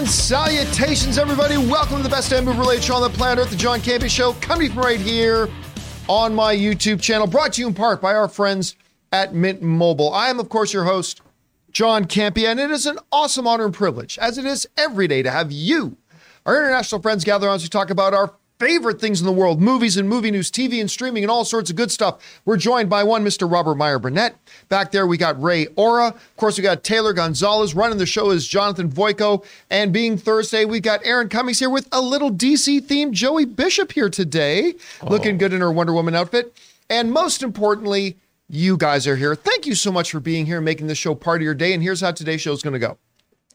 And 0.00 0.08
salutations, 0.08 1.18
everybody. 1.18 1.58
Welcome 1.58 1.98
to 1.98 2.02
the 2.02 2.08
best 2.08 2.30
damn 2.30 2.46
movie 2.46 2.58
related 2.58 2.84
show 2.84 2.94
on 2.94 3.02
the 3.02 3.10
planet 3.14 3.44
Earth, 3.44 3.50
the 3.50 3.56
John 3.56 3.80
Campea 3.80 4.08
Show, 4.08 4.32
coming 4.40 4.70
from 4.70 4.78
right 4.78 4.98
here 4.98 5.46
on 6.08 6.34
my 6.34 6.56
YouTube 6.56 7.02
channel, 7.02 7.26
brought 7.26 7.52
to 7.52 7.60
you 7.60 7.68
in 7.68 7.74
part 7.74 8.00
by 8.00 8.14
our 8.14 8.26
friends 8.26 8.76
at 9.12 9.34
Mint 9.34 9.60
Mobile. 9.60 10.10
I 10.10 10.30
am, 10.30 10.40
of 10.40 10.48
course, 10.48 10.72
your 10.72 10.84
host, 10.84 11.20
John 11.70 12.06
Campea, 12.06 12.46
and 12.46 12.58
it 12.58 12.70
is 12.70 12.86
an 12.86 12.98
awesome 13.12 13.46
honor 13.46 13.66
and 13.66 13.74
privilege, 13.74 14.16
as 14.16 14.38
it 14.38 14.46
is 14.46 14.66
every 14.78 15.06
day, 15.06 15.20
to 15.20 15.30
have 15.30 15.52
you, 15.52 15.98
our 16.46 16.56
international 16.56 17.02
friends, 17.02 17.22
gather 17.22 17.46
on 17.50 17.56
as 17.56 17.62
we 17.62 17.68
talk 17.68 17.90
about 17.90 18.14
our 18.14 18.32
favorite 18.60 19.00
things 19.00 19.20
in 19.20 19.26
the 19.26 19.32
world 19.32 19.60
movies 19.60 19.96
and 19.96 20.08
movie 20.08 20.30
news, 20.30 20.50
TV 20.50 20.80
and 20.80 20.90
streaming, 20.90 21.24
and 21.24 21.30
all 21.30 21.44
sorts 21.44 21.70
of 21.70 21.76
good 21.76 21.90
stuff. 21.90 22.40
We're 22.44 22.58
joined 22.58 22.90
by 22.90 23.02
one 23.02 23.24
Mr. 23.24 23.50
Robert 23.50 23.74
Meyer 23.74 23.98
Burnett. 23.98 24.36
Back 24.68 24.92
there, 24.92 25.06
we 25.06 25.16
got 25.16 25.42
Ray 25.42 25.66
Ora. 25.76 26.08
Of 26.08 26.36
course, 26.36 26.58
we 26.58 26.62
got 26.62 26.84
Taylor 26.84 27.14
Gonzalez. 27.14 27.74
Running 27.74 27.98
the 27.98 28.06
show 28.06 28.30
is 28.30 28.46
Jonathan 28.46 28.90
Voico. 28.90 29.44
And 29.70 29.92
being 29.92 30.18
Thursday, 30.18 30.66
we've 30.66 30.82
got 30.82 31.04
Erin 31.04 31.30
Cummings 31.30 31.58
here 31.58 31.70
with 31.70 31.88
a 31.90 32.00
little 32.00 32.30
DC 32.30 32.82
themed 32.82 33.12
Joey 33.12 33.46
Bishop 33.46 33.92
here 33.92 34.10
today, 34.10 34.74
looking 35.02 35.36
oh. 35.36 35.38
good 35.38 35.54
in 35.54 35.62
her 35.62 35.72
Wonder 35.72 35.94
Woman 35.94 36.14
outfit. 36.14 36.54
And 36.90 37.10
most 37.10 37.42
importantly, 37.42 38.18
you 38.48 38.76
guys 38.76 39.06
are 39.06 39.16
here. 39.16 39.34
Thank 39.34 39.66
you 39.66 39.74
so 39.74 39.90
much 39.90 40.10
for 40.10 40.20
being 40.20 40.44
here 40.44 40.58
and 40.58 40.64
making 40.64 40.88
this 40.88 40.98
show 40.98 41.14
part 41.14 41.40
of 41.40 41.44
your 41.44 41.54
day. 41.54 41.72
And 41.72 41.82
here's 41.82 42.02
how 42.02 42.12
today's 42.12 42.42
show 42.42 42.52
is 42.52 42.62
going 42.62 42.74
to 42.74 42.78
go. 42.78 42.98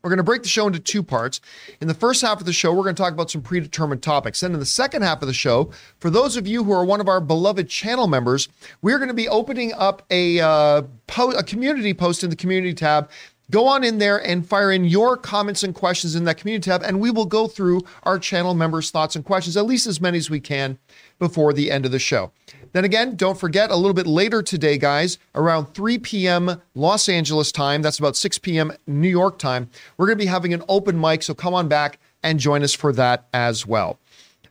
We're 0.05 0.09
going 0.09 0.17
to 0.17 0.23
break 0.23 0.43
the 0.43 0.49
show 0.49 0.67
into 0.67 0.77
two 0.77 1.01
parts. 1.01 1.41
In 1.81 1.87
the 1.87 1.95
first 1.95 2.21
half 2.21 2.39
of 2.39 2.45
the 2.45 2.53
show, 2.53 2.71
we're 2.71 2.83
going 2.83 2.93
to 2.93 3.01
talk 3.01 3.13
about 3.13 3.31
some 3.31 3.41
predetermined 3.41 4.03
topics. 4.03 4.41
Then 4.41 4.53
in 4.53 4.59
the 4.59 4.65
second 4.65 5.01
half 5.01 5.23
of 5.23 5.27
the 5.27 5.33
show, 5.33 5.71
for 5.97 6.11
those 6.11 6.37
of 6.37 6.45
you 6.45 6.63
who 6.63 6.71
are 6.73 6.85
one 6.85 7.01
of 7.01 7.07
our 7.07 7.19
beloved 7.19 7.67
channel 7.69 8.05
members, 8.05 8.47
we're 8.83 8.99
going 8.99 9.07
to 9.07 9.15
be 9.15 9.27
opening 9.27 9.73
up 9.73 10.05
a 10.11 10.39
uh, 10.39 10.83
po- 11.07 11.31
a 11.31 11.41
community 11.41 11.91
post 11.95 12.23
in 12.23 12.29
the 12.29 12.35
community 12.35 12.75
tab. 12.75 13.09
Go 13.49 13.65
on 13.65 13.83
in 13.83 13.97
there 13.97 14.23
and 14.23 14.47
fire 14.47 14.71
in 14.71 14.85
your 14.85 15.17
comments 15.17 15.63
and 15.63 15.73
questions 15.73 16.13
in 16.13 16.25
that 16.25 16.37
community 16.37 16.69
tab, 16.69 16.83
and 16.83 16.99
we 16.99 17.09
will 17.09 17.25
go 17.25 17.47
through 17.47 17.81
our 18.03 18.19
channel 18.19 18.53
members' 18.53 18.91
thoughts 18.91 19.15
and 19.15 19.25
questions, 19.25 19.57
at 19.57 19.65
least 19.65 19.87
as 19.87 19.99
many 19.99 20.19
as 20.19 20.29
we 20.29 20.39
can 20.39 20.77
before 21.19 21.53
the 21.53 21.71
end 21.71 21.85
of 21.85 21.91
the 21.91 21.99
show. 21.99 22.31
Then 22.75 22.83
again, 22.83 23.15
don't 23.15 23.39
forget 23.39 23.71
a 23.71 23.75
little 23.75 23.93
bit 23.93 24.05
later 24.05 24.41
today, 24.41 24.77
guys, 24.77 25.17
around 25.33 25.67
3 25.67 25.97
p.m. 25.99 26.61
Los 26.73 27.07
Angeles 27.07 27.51
time, 27.51 27.81
that's 27.81 27.99
about 27.99 28.17
6 28.17 28.37
p.m. 28.39 28.73
New 28.85 29.07
York 29.07 29.39
time, 29.39 29.69
we're 29.97 30.07
going 30.07 30.17
to 30.17 30.23
be 30.23 30.29
having 30.29 30.53
an 30.53 30.61
open 30.67 30.99
mic. 30.99 31.23
So 31.23 31.33
come 31.33 31.53
on 31.53 31.69
back 31.69 31.99
and 32.21 32.37
join 32.37 32.63
us 32.63 32.73
for 32.73 32.91
that 32.91 33.27
as 33.33 33.65
well. 33.65 33.97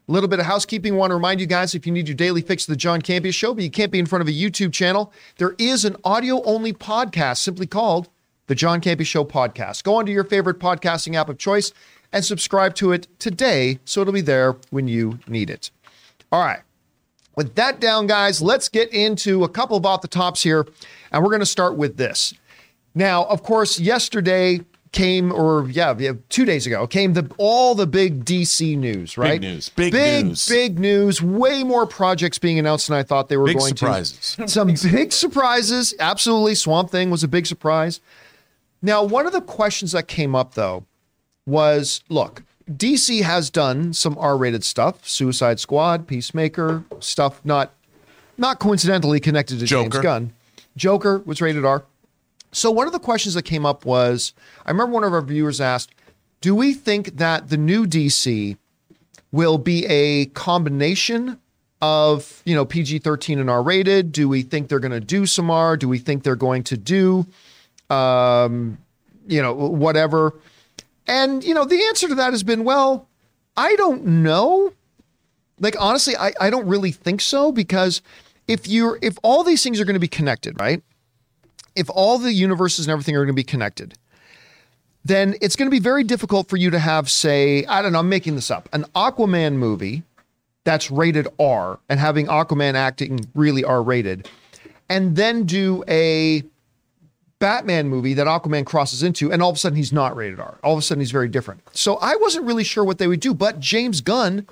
A 0.08 0.12
little 0.12 0.28
bit 0.28 0.38
of 0.38 0.46
housekeeping. 0.46 0.96
want 0.96 1.10
to 1.10 1.14
remind 1.14 1.40
you 1.40 1.46
guys 1.46 1.74
if 1.74 1.86
you 1.86 1.92
need 1.92 2.08
your 2.08 2.14
daily 2.14 2.40
fix 2.40 2.64
of 2.64 2.72
the 2.72 2.76
John 2.76 3.02
Campea 3.02 3.32
Show, 3.32 3.52
but 3.52 3.62
you 3.64 3.70
can't 3.70 3.92
be 3.92 3.98
in 3.98 4.06
front 4.06 4.22
of 4.22 4.28
a 4.28 4.32
YouTube 4.32 4.72
channel, 4.72 5.12
there 5.38 5.54
is 5.58 5.84
an 5.84 5.96
audio 6.04 6.42
only 6.44 6.72
podcast 6.72 7.38
simply 7.38 7.66
called 7.66 8.08
the 8.46 8.54
John 8.54 8.80
Campea 8.80 9.06
Show 9.06 9.24
Podcast. 9.24 9.82
Go 9.84 9.96
onto 9.96 10.12
your 10.12 10.24
favorite 10.24 10.58
podcasting 10.58 11.14
app 11.14 11.28
of 11.28 11.38
choice 11.38 11.72
and 12.12 12.24
subscribe 12.24 12.74
to 12.76 12.92
it 12.92 13.06
today 13.18 13.80
so 13.84 14.00
it'll 14.00 14.12
be 14.12 14.20
there 14.20 14.56
when 14.70 14.88
you 14.88 15.18
need 15.26 15.50
it. 15.50 15.70
All 16.34 16.40
right. 16.40 16.62
With 17.36 17.54
that 17.54 17.78
down, 17.78 18.08
guys, 18.08 18.42
let's 18.42 18.68
get 18.68 18.92
into 18.92 19.44
a 19.44 19.48
couple 19.48 19.76
of 19.76 19.86
off 19.86 20.00
the 20.00 20.08
tops 20.08 20.42
here. 20.42 20.66
And 21.12 21.22
we're 21.22 21.30
going 21.30 21.38
to 21.38 21.46
start 21.46 21.76
with 21.76 21.96
this. 21.96 22.34
Now, 22.92 23.22
of 23.26 23.44
course, 23.44 23.78
yesterday 23.78 24.62
came, 24.90 25.30
or 25.30 25.68
yeah, 25.70 25.94
yeah, 25.96 26.14
two 26.30 26.44
days 26.44 26.66
ago, 26.66 26.88
came 26.88 27.12
the 27.12 27.30
all 27.38 27.76
the 27.76 27.86
big 27.86 28.24
DC 28.24 28.76
news, 28.76 29.16
right? 29.16 29.40
Big 29.40 29.42
news. 29.42 29.68
Big 29.68 29.92
big, 29.92 30.26
news. 30.26 30.48
big 30.48 30.80
news. 30.80 31.22
Way 31.22 31.62
more 31.62 31.86
projects 31.86 32.40
being 32.40 32.58
announced 32.58 32.88
than 32.88 32.96
I 32.96 33.04
thought 33.04 33.28
they 33.28 33.36
were 33.36 33.44
going 33.44 33.56
to. 33.56 33.74
Big 33.74 33.80
going 33.80 34.04
surprises. 34.04 34.34
to. 34.34 34.48
Some 34.82 34.90
big 34.90 35.12
surprises. 35.12 35.94
Absolutely. 36.00 36.56
Swamp 36.56 36.90
Thing 36.90 37.10
was 37.10 37.22
a 37.22 37.28
big 37.28 37.46
surprise. 37.46 38.00
Now, 38.82 39.04
one 39.04 39.24
of 39.24 39.32
the 39.32 39.40
questions 39.40 39.92
that 39.92 40.08
came 40.08 40.34
up 40.34 40.54
though 40.54 40.84
was 41.46 42.02
look, 42.08 42.42
DC 42.70 43.22
has 43.22 43.50
done 43.50 43.92
some 43.92 44.16
R-rated 44.18 44.64
stuff, 44.64 45.06
Suicide 45.06 45.60
Squad, 45.60 46.06
Peacemaker, 46.06 46.84
stuff 47.00 47.40
not 47.44 47.72
not 48.36 48.58
coincidentally 48.58 49.20
connected 49.20 49.60
to 49.60 49.66
James 49.66 49.96
Gunn. 49.98 50.32
Joker 50.76 51.18
was 51.24 51.40
rated 51.40 51.64
R. 51.64 51.84
So 52.50 52.70
one 52.70 52.86
of 52.86 52.92
the 52.92 52.98
questions 52.98 53.34
that 53.34 53.42
came 53.42 53.64
up 53.66 53.84
was 53.84 54.32
I 54.64 54.70
remember 54.70 54.92
one 54.92 55.04
of 55.04 55.12
our 55.12 55.20
viewers 55.20 55.60
asked, 55.60 55.94
"Do 56.40 56.54
we 56.54 56.72
think 56.72 57.18
that 57.18 57.50
the 57.50 57.56
new 57.56 57.86
DC 57.86 58.56
will 59.30 59.58
be 59.58 59.84
a 59.86 60.26
combination 60.26 61.38
of, 61.82 62.40
you 62.44 62.54
know, 62.54 62.64
PG-13 62.64 63.40
and 63.40 63.50
R-rated? 63.50 64.12
Do 64.12 64.28
we 64.28 64.42
think 64.42 64.68
they're 64.68 64.78
going 64.78 64.92
to 64.92 65.00
do 65.00 65.26
some 65.26 65.50
R? 65.50 65.76
Do 65.76 65.88
we 65.88 65.98
think 65.98 66.22
they're 66.22 66.36
going 66.36 66.62
to 66.64 66.76
do 66.76 67.26
um, 67.90 68.78
you 69.26 69.42
know, 69.42 69.52
whatever?" 69.52 70.32
And, 71.06 71.44
you 71.44 71.54
know, 71.54 71.64
the 71.64 71.82
answer 71.84 72.08
to 72.08 72.14
that 72.14 72.32
has 72.32 72.42
been, 72.42 72.64
well, 72.64 73.08
I 73.56 73.76
don't 73.76 74.04
know. 74.04 74.72
Like, 75.60 75.76
honestly, 75.78 76.16
I, 76.16 76.32
I 76.40 76.50
don't 76.50 76.66
really 76.66 76.92
think 76.92 77.20
so 77.20 77.52
because 77.52 78.02
if 78.48 78.66
you're, 78.66 78.98
if 79.02 79.16
all 79.22 79.44
these 79.44 79.62
things 79.62 79.80
are 79.80 79.84
going 79.84 79.94
to 79.94 80.00
be 80.00 80.08
connected, 80.08 80.58
right? 80.58 80.82
If 81.76 81.88
all 81.90 82.18
the 82.18 82.32
universes 82.32 82.86
and 82.86 82.92
everything 82.92 83.16
are 83.16 83.20
going 83.20 83.28
to 83.28 83.32
be 83.34 83.44
connected, 83.44 83.94
then 85.04 85.34
it's 85.42 85.56
going 85.56 85.66
to 85.66 85.70
be 85.70 85.80
very 85.80 86.02
difficult 86.04 86.48
for 86.48 86.56
you 86.56 86.70
to 86.70 86.78
have, 86.78 87.10
say, 87.10 87.64
I 87.66 87.82
don't 87.82 87.92
know, 87.92 87.98
I'm 87.98 88.08
making 88.08 88.36
this 88.36 88.50
up, 88.50 88.68
an 88.72 88.84
Aquaman 88.96 89.54
movie 89.54 90.02
that's 90.64 90.90
rated 90.90 91.28
R 91.38 91.78
and 91.88 92.00
having 92.00 92.26
Aquaman 92.26 92.74
acting 92.74 93.20
really 93.34 93.64
R 93.64 93.82
rated, 93.82 94.28
and 94.88 95.14
then 95.14 95.44
do 95.44 95.84
a 95.88 96.42
Batman 97.44 97.88
movie 97.90 98.14
that 98.14 98.26
Aquaman 98.26 98.64
crosses 98.64 99.02
into, 99.02 99.30
and 99.30 99.42
all 99.42 99.50
of 99.50 99.56
a 99.56 99.58
sudden 99.58 99.76
he's 99.76 99.92
not 99.92 100.16
rated 100.16 100.40
R. 100.40 100.58
All 100.64 100.72
of 100.72 100.78
a 100.78 100.82
sudden 100.82 101.02
he's 101.02 101.10
very 101.10 101.28
different. 101.28 101.60
So 101.74 101.96
I 101.96 102.16
wasn't 102.16 102.46
really 102.46 102.64
sure 102.64 102.82
what 102.82 102.96
they 102.96 103.06
would 103.06 103.20
do, 103.20 103.34
but 103.34 103.60
James 103.60 104.00
Gunn 104.00 104.46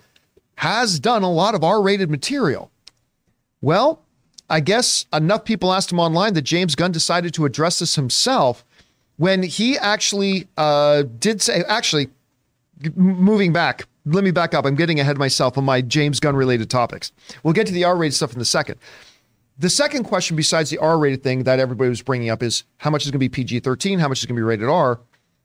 has 0.56 1.00
done 1.00 1.22
a 1.22 1.32
lot 1.32 1.54
of 1.54 1.64
R 1.64 1.80
rated 1.80 2.10
material. 2.10 2.70
Well, 3.62 4.02
I 4.50 4.60
guess 4.60 5.06
enough 5.10 5.46
people 5.46 5.72
asked 5.72 5.90
him 5.90 6.00
online 6.00 6.34
that 6.34 6.42
James 6.42 6.74
Gunn 6.74 6.92
decided 6.92 7.32
to 7.32 7.46
address 7.46 7.78
this 7.78 7.94
himself 7.94 8.62
when 9.16 9.42
he 9.42 9.78
actually 9.78 10.48
uh, 10.58 11.04
did 11.18 11.40
say, 11.40 11.64
actually, 11.68 12.10
moving 12.94 13.54
back, 13.54 13.86
let 14.04 14.22
me 14.22 14.32
back 14.32 14.52
up. 14.52 14.66
I'm 14.66 14.74
getting 14.74 15.00
ahead 15.00 15.16
of 15.16 15.18
myself 15.18 15.56
on 15.56 15.64
my 15.64 15.80
James 15.80 16.20
Gunn 16.20 16.36
related 16.36 16.68
topics. 16.68 17.10
We'll 17.42 17.54
get 17.54 17.66
to 17.68 17.72
the 17.72 17.84
R 17.84 17.96
rated 17.96 18.12
stuff 18.12 18.34
in 18.34 18.40
a 18.42 18.44
second. 18.44 18.78
The 19.58 19.70
second 19.70 20.04
question, 20.04 20.36
besides 20.36 20.70
the 20.70 20.78
R 20.78 20.98
rated 20.98 21.22
thing 21.22 21.44
that 21.44 21.58
everybody 21.58 21.88
was 21.88 22.02
bringing 22.02 22.30
up, 22.30 22.42
is 22.42 22.64
how 22.78 22.90
much 22.90 23.04
is 23.04 23.10
going 23.10 23.18
to 23.18 23.18
be 23.18 23.28
PG 23.28 23.60
13? 23.60 23.98
How 23.98 24.08
much 24.08 24.20
is 24.20 24.26
going 24.26 24.36
to 24.36 24.40
be 24.40 24.44
rated 24.44 24.68
R? 24.68 25.00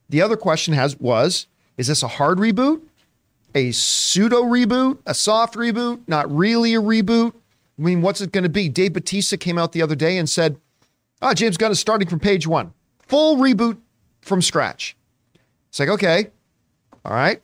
The 0.08 0.22
other 0.22 0.36
question 0.36 0.74
has 0.74 0.98
was, 0.98 1.46
is 1.76 1.86
this 1.86 2.02
a 2.02 2.08
hard 2.08 2.38
reboot? 2.38 2.82
A 3.54 3.70
pseudo 3.72 4.42
reboot? 4.42 4.98
A 5.06 5.14
soft 5.14 5.54
reboot? 5.54 6.00
Not 6.06 6.34
really 6.34 6.74
a 6.74 6.80
reboot? 6.80 7.34
I 7.78 7.82
mean, 7.82 8.02
what's 8.02 8.20
it 8.20 8.32
going 8.32 8.44
to 8.44 8.50
be? 8.50 8.68
Dave 8.68 8.94
Bautista 8.94 9.36
came 9.36 9.58
out 9.58 9.72
the 9.72 9.82
other 9.82 9.94
day 9.94 10.18
and 10.18 10.28
said, 10.28 10.58
ah, 11.22 11.34
James 11.34 11.56
Gunn 11.56 11.70
is 11.70 11.78
starting 11.78 12.08
from 12.08 12.18
page 12.18 12.46
one. 12.46 12.72
Full 13.02 13.36
reboot 13.36 13.78
from 14.20 14.42
scratch. 14.42 14.96
It's 15.68 15.78
like, 15.78 15.88
okay, 15.88 16.28
all 17.04 17.12
right. 17.12 17.40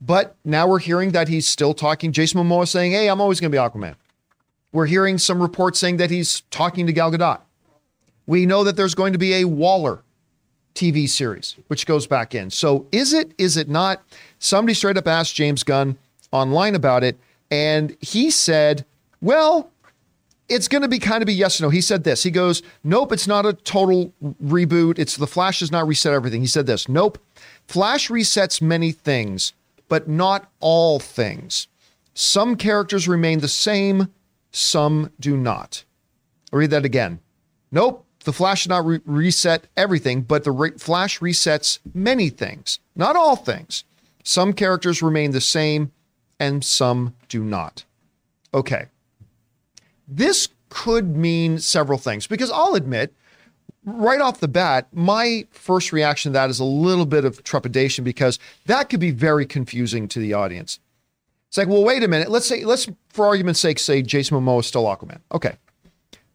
But 0.00 0.36
now 0.44 0.68
we're 0.68 0.78
hearing 0.78 1.12
that 1.12 1.28
he's 1.28 1.48
still 1.48 1.74
talking. 1.74 2.12
Jason 2.12 2.40
Momoa 2.40 2.68
saying, 2.68 2.92
hey, 2.92 3.08
I'm 3.08 3.20
always 3.20 3.40
going 3.40 3.50
to 3.50 3.56
be 3.56 3.60
Aquaman. 3.60 3.94
We're 4.74 4.86
hearing 4.86 5.18
some 5.18 5.40
reports 5.40 5.78
saying 5.78 5.98
that 5.98 6.10
he's 6.10 6.40
talking 6.50 6.88
to 6.88 6.92
Gal 6.92 7.12
Gadot. 7.12 7.40
We 8.26 8.44
know 8.44 8.64
that 8.64 8.76
there's 8.76 8.96
going 8.96 9.12
to 9.12 9.18
be 9.20 9.34
a 9.34 9.44
Waller 9.44 10.02
TV 10.74 11.08
series, 11.08 11.54
which 11.68 11.86
goes 11.86 12.08
back 12.08 12.34
in. 12.34 12.50
So 12.50 12.86
is 12.90 13.12
it, 13.12 13.32
is 13.38 13.56
it 13.56 13.68
not? 13.68 14.02
Somebody 14.40 14.74
straight 14.74 14.96
up 14.96 15.06
asked 15.06 15.36
James 15.36 15.62
Gunn 15.62 15.96
online 16.32 16.74
about 16.74 17.04
it, 17.04 17.16
and 17.52 17.96
he 18.00 18.32
said, 18.32 18.84
well, 19.20 19.70
it's 20.48 20.66
going 20.66 20.82
to 20.82 20.88
be 20.88 20.98
kind 20.98 21.22
of 21.22 21.28
a 21.28 21.32
yes 21.32 21.60
or 21.60 21.64
no. 21.64 21.70
He 21.70 21.80
said 21.80 22.02
this. 22.02 22.24
He 22.24 22.32
goes, 22.32 22.60
Nope, 22.82 23.12
it's 23.12 23.28
not 23.28 23.46
a 23.46 23.52
total 23.52 24.12
reboot. 24.42 24.98
It's 24.98 25.16
the 25.16 25.26
Flash 25.28 25.60
does 25.60 25.70
not 25.70 25.86
reset 25.86 26.12
everything. 26.12 26.40
He 26.40 26.46
said 26.48 26.66
this. 26.66 26.88
Nope. 26.88 27.18
Flash 27.66 28.08
resets 28.08 28.60
many 28.60 28.92
things, 28.92 29.52
but 29.88 30.08
not 30.08 30.50
all 30.58 30.98
things. 30.98 31.68
Some 32.12 32.56
characters 32.56 33.08
remain 33.08 33.38
the 33.38 33.48
same, 33.48 34.08
some 34.54 35.10
do 35.18 35.36
not. 35.36 35.84
I'll 36.52 36.60
read 36.60 36.70
that 36.70 36.84
again. 36.84 37.18
Nope. 37.72 38.06
The 38.24 38.32
Flash 38.32 38.62
does 38.62 38.68
not 38.68 38.86
re- 38.86 39.00
reset 39.04 39.66
everything, 39.76 40.22
but 40.22 40.44
the 40.44 40.52
re- 40.52 40.78
Flash 40.78 41.18
resets 41.18 41.80
many 41.92 42.30
things, 42.30 42.78
not 42.96 43.16
all 43.16 43.36
things. 43.36 43.84
Some 44.22 44.52
characters 44.52 45.02
remain 45.02 45.32
the 45.32 45.40
same, 45.40 45.92
and 46.38 46.64
some 46.64 47.14
do 47.28 47.44
not. 47.44 47.84
Okay. 48.54 48.86
This 50.08 50.48
could 50.70 51.16
mean 51.16 51.58
several 51.58 51.98
things 51.98 52.26
because 52.26 52.50
I'll 52.50 52.74
admit, 52.74 53.12
right 53.84 54.20
off 54.20 54.40
the 54.40 54.48
bat, 54.48 54.86
my 54.92 55.46
first 55.50 55.92
reaction 55.92 56.30
to 56.30 56.34
that 56.34 56.48
is 56.48 56.60
a 56.60 56.64
little 56.64 57.06
bit 57.06 57.24
of 57.24 57.42
trepidation 57.42 58.04
because 58.04 58.38
that 58.66 58.88
could 58.88 59.00
be 59.00 59.10
very 59.10 59.44
confusing 59.46 60.08
to 60.08 60.18
the 60.18 60.32
audience. 60.32 60.78
It's 61.54 61.58
like, 61.58 61.68
well, 61.68 61.84
wait 61.84 62.02
a 62.02 62.08
minute. 62.08 62.32
Let's 62.32 62.46
say, 62.46 62.64
let's, 62.64 62.88
for 63.10 63.26
argument's 63.26 63.60
sake, 63.60 63.78
say 63.78 64.02
Jason 64.02 64.36
Momoa 64.36 64.58
is 64.58 64.66
still 64.66 64.86
Aquaman. 64.86 65.20
Okay. 65.30 65.52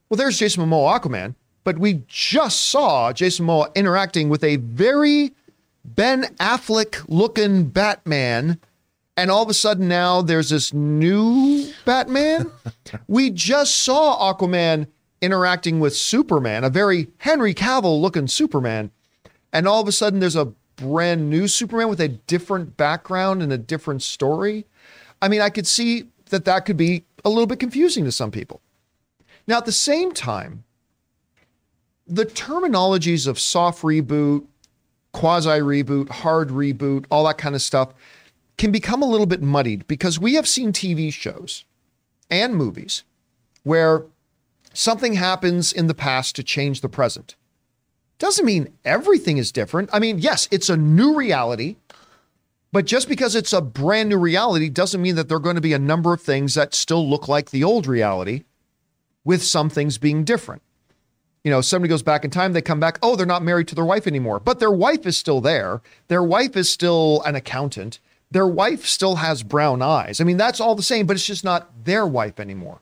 Well, 0.08 0.18
there's 0.18 0.40
Jason 0.40 0.64
Momoa 0.64 0.98
Aquaman, 0.98 1.36
but 1.66 1.78
we 1.78 2.04
just 2.08 2.70
saw 2.70 3.12
Jason 3.12 3.46
Momoa 3.46 3.76
interacting 3.76 4.30
with 4.30 4.46
a 4.46 4.56
very 4.56 5.34
Ben 5.84 6.24
Affleck 6.38 7.04
looking 7.10 7.66
Batman, 7.66 8.62
and 9.18 9.30
all 9.30 9.44
of 9.44 9.50
a 9.50 9.54
sudden 9.54 9.90
now 9.90 10.22
there's 10.22 10.52
this 10.52 10.74
new 10.74 11.70
Batman. 11.84 12.50
we 13.10 13.30
just 13.30 13.76
saw 13.76 14.34
Aquaman 14.34 14.88
interacting 15.22 15.82
with 15.82 15.98
Superman, 15.98 16.64
a 16.64 16.70
very 16.70 17.10
Henry 17.18 17.54
Cavill 17.54 18.00
looking 18.00 18.30
Superman, 18.30 18.90
and 19.52 19.68
all 19.68 19.82
of 19.82 19.88
a 19.90 19.92
sudden 19.92 20.22
there's 20.22 20.38
a 20.38 20.54
brand 20.78 21.30
new 21.30 21.50
Superman 21.50 21.90
with 21.90 22.00
a 22.00 22.08
different 22.08 22.78
background 22.78 23.44
and 23.44 23.52
a 23.52 23.58
different 23.58 24.02
story. 24.02 24.66
I 25.22 25.28
mean, 25.28 25.42
I 25.42 25.50
could 25.50 25.68
see 25.68 26.06
that 26.30 26.46
that 26.46 26.66
could 26.66 26.78
be 26.78 27.06
a 27.26 27.30
little 27.30 27.48
bit 27.48 27.60
confusing 27.60 28.06
to 28.06 28.12
some 28.12 28.32
people. 28.32 28.62
Now, 29.48 29.58
at 29.58 29.66
the 29.66 29.72
same 29.72 30.12
time, 30.12 30.64
the 32.08 32.26
terminologies 32.26 33.28
of 33.28 33.40
soft 33.40 33.84
reboot, 33.84 34.46
quasi 35.12 35.50
reboot, 35.50 36.10
hard 36.10 36.50
reboot, 36.50 37.06
all 37.10 37.26
that 37.26 37.38
kind 37.38 37.56
of 37.56 37.62
stuff 37.62 37.94
can 38.58 38.72
become 38.72 39.02
a 39.02 39.08
little 39.08 39.26
bit 39.26 39.42
muddied 39.42 39.88
because 39.88 40.20
we 40.20 40.34
have 40.36 40.48
seen 40.48 40.72
TV 40.72 41.12
shows 41.12 41.66
and 42.30 42.56
movies 42.56 43.04
where 43.64 44.06
something 44.74 45.14
happens 45.14 45.72
in 45.72 45.88
the 45.88 45.94
past 45.94 46.36
to 46.36 46.44
change 46.44 46.82
the 46.82 46.90
present. 46.90 47.36
Doesn't 48.18 48.46
mean 48.46 48.74
everything 48.84 49.38
is 49.38 49.52
different. 49.52 49.90
I 49.94 50.00
mean, 50.00 50.20
yes, 50.20 50.48
it's 50.52 50.70
a 50.70 50.76
new 50.76 51.16
reality, 51.16 51.78
but 52.72 52.86
just 52.86 53.10
because 53.10 53.36
it's 53.36 53.54
a 53.54 53.62
brand 53.62 54.10
new 54.10 54.18
reality 54.18 54.70
doesn't 54.70 55.02
mean 55.02 55.16
that 55.16 55.28
there 55.28 55.38
are 55.38 55.42
going 55.42 55.56
to 55.56 55.62
be 55.62 55.74
a 55.74 55.80
number 55.80 56.14
of 56.14 56.22
things 56.22 56.54
that 56.54 56.76
still 56.76 57.08
look 57.08 57.28
like 57.28 57.50
the 57.50 57.64
old 57.64 57.88
reality 57.88 58.44
with 59.24 59.44
some 59.44 59.70
things 59.70 59.98
being 59.98 60.24
different. 60.24 60.62
You 61.44 61.52
know, 61.52 61.62
somebody 61.62 61.90
goes 61.90 62.04
back 62.04 62.26
in 62.26 62.32
time, 62.32 62.54
they 62.54 62.62
come 62.62 62.80
back, 62.80 63.00
oh, 63.02 63.16
they're 63.16 63.26
not 63.26 63.44
married 63.44 63.68
to 63.70 63.76
their 63.76 63.86
wife 63.86 64.06
anymore, 64.06 64.40
but 64.40 64.60
their 64.60 64.72
wife 64.72 65.06
is 65.06 65.18
still 65.18 65.42
there. 65.42 65.82
Their 66.10 66.24
wife 66.24 66.56
is 66.56 66.70
still 66.70 67.22
an 67.24 67.36
accountant. 67.36 68.00
Their 68.30 68.48
wife 68.48 68.86
still 68.86 69.16
has 69.16 69.42
brown 69.42 69.82
eyes. 69.82 70.22
I 70.22 70.24
mean, 70.24 70.38
that's 70.38 70.60
all 70.60 70.76
the 70.76 70.84
same, 70.84 71.08
but 71.08 71.16
it's 71.16 71.26
just 71.26 71.44
not 71.44 71.86
their 71.86 72.06
wife 72.06 72.40
anymore. 72.40 72.82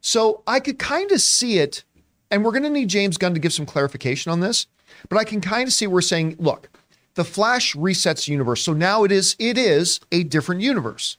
So 0.00 0.42
I 0.46 0.58
could 0.58 0.78
kind 0.78 1.12
of 1.12 1.20
see 1.20 1.58
it, 1.58 1.84
and 2.30 2.44
we're 2.44 2.50
going 2.50 2.62
to 2.62 2.70
need 2.70 2.88
James 2.88 3.18
Gunn 3.18 3.34
to 3.34 3.40
give 3.40 3.52
some 3.52 3.66
clarification 3.66 4.32
on 4.32 4.40
this, 4.40 4.66
but 5.08 5.18
I 5.18 5.24
can 5.24 5.40
kind 5.40 5.68
of 5.68 5.72
see 5.72 5.86
we're 5.86 6.00
saying, 6.00 6.36
look, 6.38 6.70
the 7.16 7.24
Flash 7.24 7.74
resets 7.74 8.28
universe. 8.28 8.62
So 8.62 8.72
now 8.72 9.02
it 9.02 9.10
is 9.10 9.34
it 9.38 9.58
is 9.58 10.00
a 10.12 10.22
different 10.22 10.60
universe. 10.60 11.16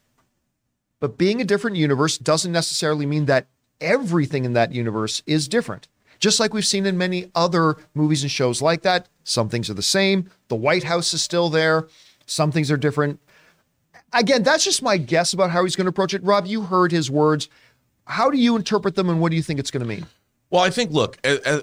But 1.00 1.18
being 1.18 1.42
a 1.42 1.46
different 1.46 1.76
universe 1.76 2.18
doesn't 2.18 2.52
necessarily 2.52 3.06
mean 3.06 3.26
that 3.26 3.48
everything 3.82 4.46
in 4.46 4.54
that 4.54 4.72
universe 4.72 5.22
is 5.28 5.48
different. 5.48 5.88
Just 6.20 6.40
like 6.40 6.54
we've 6.54 6.66
seen 6.66 6.86
in 6.86 6.98
many 6.98 7.30
other 7.36 7.76
movies 7.94 8.24
and 8.24 8.32
shows 8.32 8.62
like 8.62 8.82
that, 8.82 9.08
some 9.24 9.50
things 9.50 9.70
are 9.70 9.76
the 9.76 9.84
same. 9.84 10.32
The 10.48 10.56
White 10.56 10.84
House 10.84 11.14
is 11.14 11.22
still 11.22 11.50
there. 11.50 11.88
Some 12.26 12.52
things 12.52 12.72
are 12.72 12.78
different. 12.78 13.20
Again, 14.14 14.42
that's 14.42 14.64
just 14.64 14.82
my 14.82 14.98
guess 14.98 15.34
about 15.34 15.52
how 15.52 15.64
he's 15.64 15.76
going 15.76 15.86
to 15.86 15.90
approach 15.90 16.14
it. 16.14 16.24
Rob, 16.24 16.48
you 16.48 16.62
heard 16.62 16.92
his 16.92 17.12
words. 17.12 17.50
How 18.06 18.32
do 18.32 18.38
you 18.38 18.56
interpret 18.56 18.96
them 18.96 19.10
and 19.10 19.20
what 19.22 19.30
do 19.30 19.36
you 19.36 19.44
think 19.44 19.60
it's 19.60 19.70
going 19.70 19.84
to 19.84 19.88
mean? 19.88 20.08
Well, 20.50 20.64
I 20.64 20.70
think 20.70 20.92
look, 20.92 21.18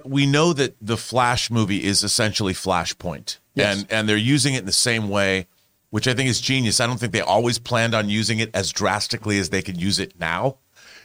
we 0.04 0.26
know 0.26 0.52
that 0.52 0.76
the 0.80 0.96
Flash 0.96 1.50
movie 1.50 1.84
is 1.84 2.02
essentially 2.02 2.52
Flashpoint, 2.52 3.38
Yes. 3.54 3.78
and 3.78 3.92
and 3.92 4.08
they're 4.08 4.16
using 4.16 4.54
it 4.54 4.58
in 4.60 4.66
the 4.66 4.72
same 4.72 5.08
way, 5.08 5.46
which 5.90 6.06
I 6.06 6.14
think 6.14 6.28
is 6.28 6.40
genius. 6.40 6.80
I 6.80 6.86
don't 6.86 6.98
think 7.00 7.12
they 7.12 7.20
always 7.20 7.58
planned 7.58 7.94
on 7.94 8.08
using 8.08 8.40
it 8.40 8.50
as 8.54 8.70
drastically 8.72 9.38
as 9.38 9.50
they 9.50 9.62
could 9.62 9.80
use 9.80 9.98
it 9.98 10.18
now, 10.20 10.56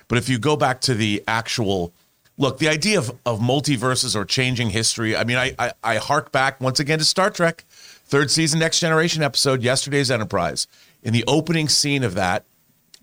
but 0.08 0.18
if 0.18 0.28
you 0.28 0.40
go 0.40 0.56
back 0.58 0.82
to 0.82 0.94
the 0.94 1.24
actual 1.28 1.94
look, 2.38 2.58
the 2.58 2.68
idea 2.68 2.98
of 2.98 3.12
of 3.26 3.40
multiverses 3.40 4.16
or 4.16 4.26
changing 4.26 4.72
history. 4.72 5.16
I 5.16 5.24
mean, 5.24 5.38
I 5.38 5.56
I, 5.58 5.72
I 5.84 5.96
hark 5.98 6.32
back 6.34 6.60
once 6.60 6.80
again 6.82 7.00
to 7.00 7.06
Star 7.06 7.30
Trek, 7.30 7.64
third 7.70 8.30
season, 8.30 8.60
Next 8.60 8.80
Generation 8.82 9.24
episode, 9.24 9.62
yesterday's 9.64 10.12
Enterprise. 10.12 10.68
In 11.02 11.14
the 11.14 11.24
opening 11.28 11.70
scene 11.70 12.04
of 12.04 12.14
that, 12.16 12.44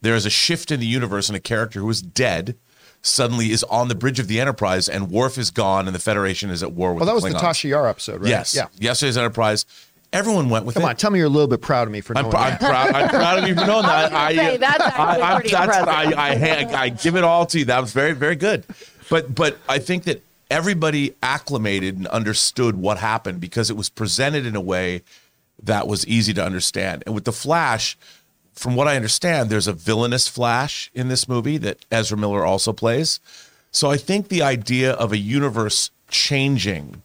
there 0.03 0.15
is 0.15 0.27
a 0.27 0.31
shift 0.31 0.71
in 0.71 0.81
the 0.81 0.87
universe, 0.87 1.31
and 1.31 1.37
a 1.37 1.41
character 1.41 1.81
who 1.81 1.89
is 1.89 2.03
dead 2.03 2.57
suddenly 3.07 3.51
is 3.53 3.63
on 3.65 3.89
the 3.89 3.95
bridge 3.95 4.19
of 4.21 4.29
the 4.29 4.41
Enterprise, 4.41 4.89
and 4.89 5.11
Worf 5.11 5.39
is 5.39 5.51
gone, 5.51 5.87
and 5.87 5.95
the 5.95 5.99
Federation 6.01 6.51
is 6.51 6.63
at 6.63 6.73
war 6.73 6.93
with. 6.93 7.01
Well, 7.01 7.07
that 7.07 7.15
was 7.15 7.25
the 7.25 7.31
the 7.31 7.39
Tasha 7.39 7.69
Yar 7.71 7.89
episode, 7.89 8.21
right? 8.23 8.29
Yes. 8.31 8.55
Yeah. 8.55 8.67
Yesterday's 8.79 9.17
Enterprise. 9.17 9.65
Everyone 10.13 10.49
went 10.49 10.65
with 10.65 10.75
Come 10.77 10.85
it. 10.85 10.89
on, 10.91 10.97
tell 10.97 11.11
me 11.11 11.19
you're 11.19 11.27
a 11.27 11.31
little 11.31 11.49
bit 11.49 11.61
proud 11.61 11.87
of 11.89 11.93
me 11.93 12.01
for 12.01 12.17
I'm, 12.17 12.23
knowing 12.25 12.31
pr- 12.33 12.37
I'm 12.39 12.51
that. 12.53 12.61
proud. 12.61 12.95
I'm 12.95 13.09
proud 13.09 13.39
of 13.43 13.49
you 13.49 13.55
for 13.57 13.67
knowing 13.67 13.83
that. 13.87 14.13
I 14.13 14.29
was 14.29 14.37
gonna 14.37 14.51
say, 14.51 14.57
that's 14.57 14.85
actually 14.85 15.23
I, 15.23 15.35
pretty 15.35 15.51
that's- 15.51 15.79
impressive. 15.79 16.19
I, 16.19 16.23
I, 16.31 16.35
hand- 16.37 16.71
I 16.77 16.89
give 16.91 17.17
it 17.17 17.25
all 17.25 17.45
to 17.47 17.59
you. 17.59 17.65
That 17.67 17.81
was 17.81 17.93
very, 17.93 18.13
very 18.13 18.37
good. 18.37 18.65
But, 19.11 19.35
but 19.35 19.59
I 19.69 19.79
think 19.79 20.05
that 20.05 20.23
everybody 20.51 21.15
acclimated 21.23 21.97
and 21.97 22.07
understood 22.07 22.77
what 22.77 22.99
happened 22.99 23.41
because 23.41 23.69
it 23.69 23.77
was 23.77 23.89
presented 23.89 24.47
in 24.47 24.55
a 24.57 24.61
way 24.61 25.03
that 25.65 25.87
was 25.89 26.07
easy 26.07 26.33
to 26.35 26.45
understand. 26.45 27.03
And 27.05 27.15
with 27.15 27.25
the 27.25 27.33
Flash, 27.33 27.99
from 28.57 28.75
what 28.75 28.89
I 28.89 28.97
understand, 28.97 29.51
there's 29.51 29.69
a 29.69 29.73
villainous 29.73 30.27
Flash 30.27 30.91
in 30.95 31.09
this 31.09 31.29
movie 31.29 31.59
that 31.59 31.85
Ezra 31.91 32.19
Miller 32.19 32.45
also 32.45 32.73
plays. 32.73 33.21
So 33.71 33.91
I 33.91 33.97
think 33.97 34.29
the 34.29 34.43
idea 34.43 34.93
of 34.93 35.13
a 35.13 35.19
universe 35.19 35.91
changing 36.09 37.03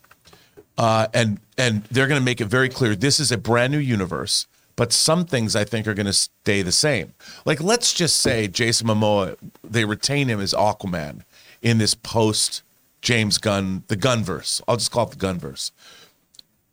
uh, 0.77 1.07
and 1.13 1.39
and 1.57 1.83
they're 1.85 2.07
going 2.07 2.19
to 2.19 2.25
make 2.25 2.41
it 2.41 2.45
very 2.45 2.69
clear 2.69 2.95
this 2.95 3.19
is 3.19 3.31
a 3.31 3.37
brand 3.37 3.71
new 3.71 3.79
universe 3.79 4.47
but 4.75 4.91
some 4.91 5.25
things 5.25 5.55
i 5.55 5.63
think 5.63 5.85
are 5.85 5.93
going 5.93 6.05
to 6.05 6.13
stay 6.13 6.61
the 6.61 6.71
same. 6.71 7.13
Like 7.45 7.61
let's 7.61 7.93
just 7.93 8.17
say 8.17 8.47
jason 8.47 8.87
momoa 8.87 9.35
they 9.63 9.85
retain 9.85 10.27
him 10.27 10.39
as 10.39 10.53
aquaman 10.53 11.21
in 11.61 11.77
this 11.77 11.93
post 11.93 12.63
james 13.01 13.37
gunn 13.37 13.83
the 13.87 13.97
gunverse. 13.97 14.61
I'll 14.67 14.77
just 14.77 14.91
call 14.91 15.07
it 15.07 15.11
the 15.11 15.27
gunverse. 15.27 15.71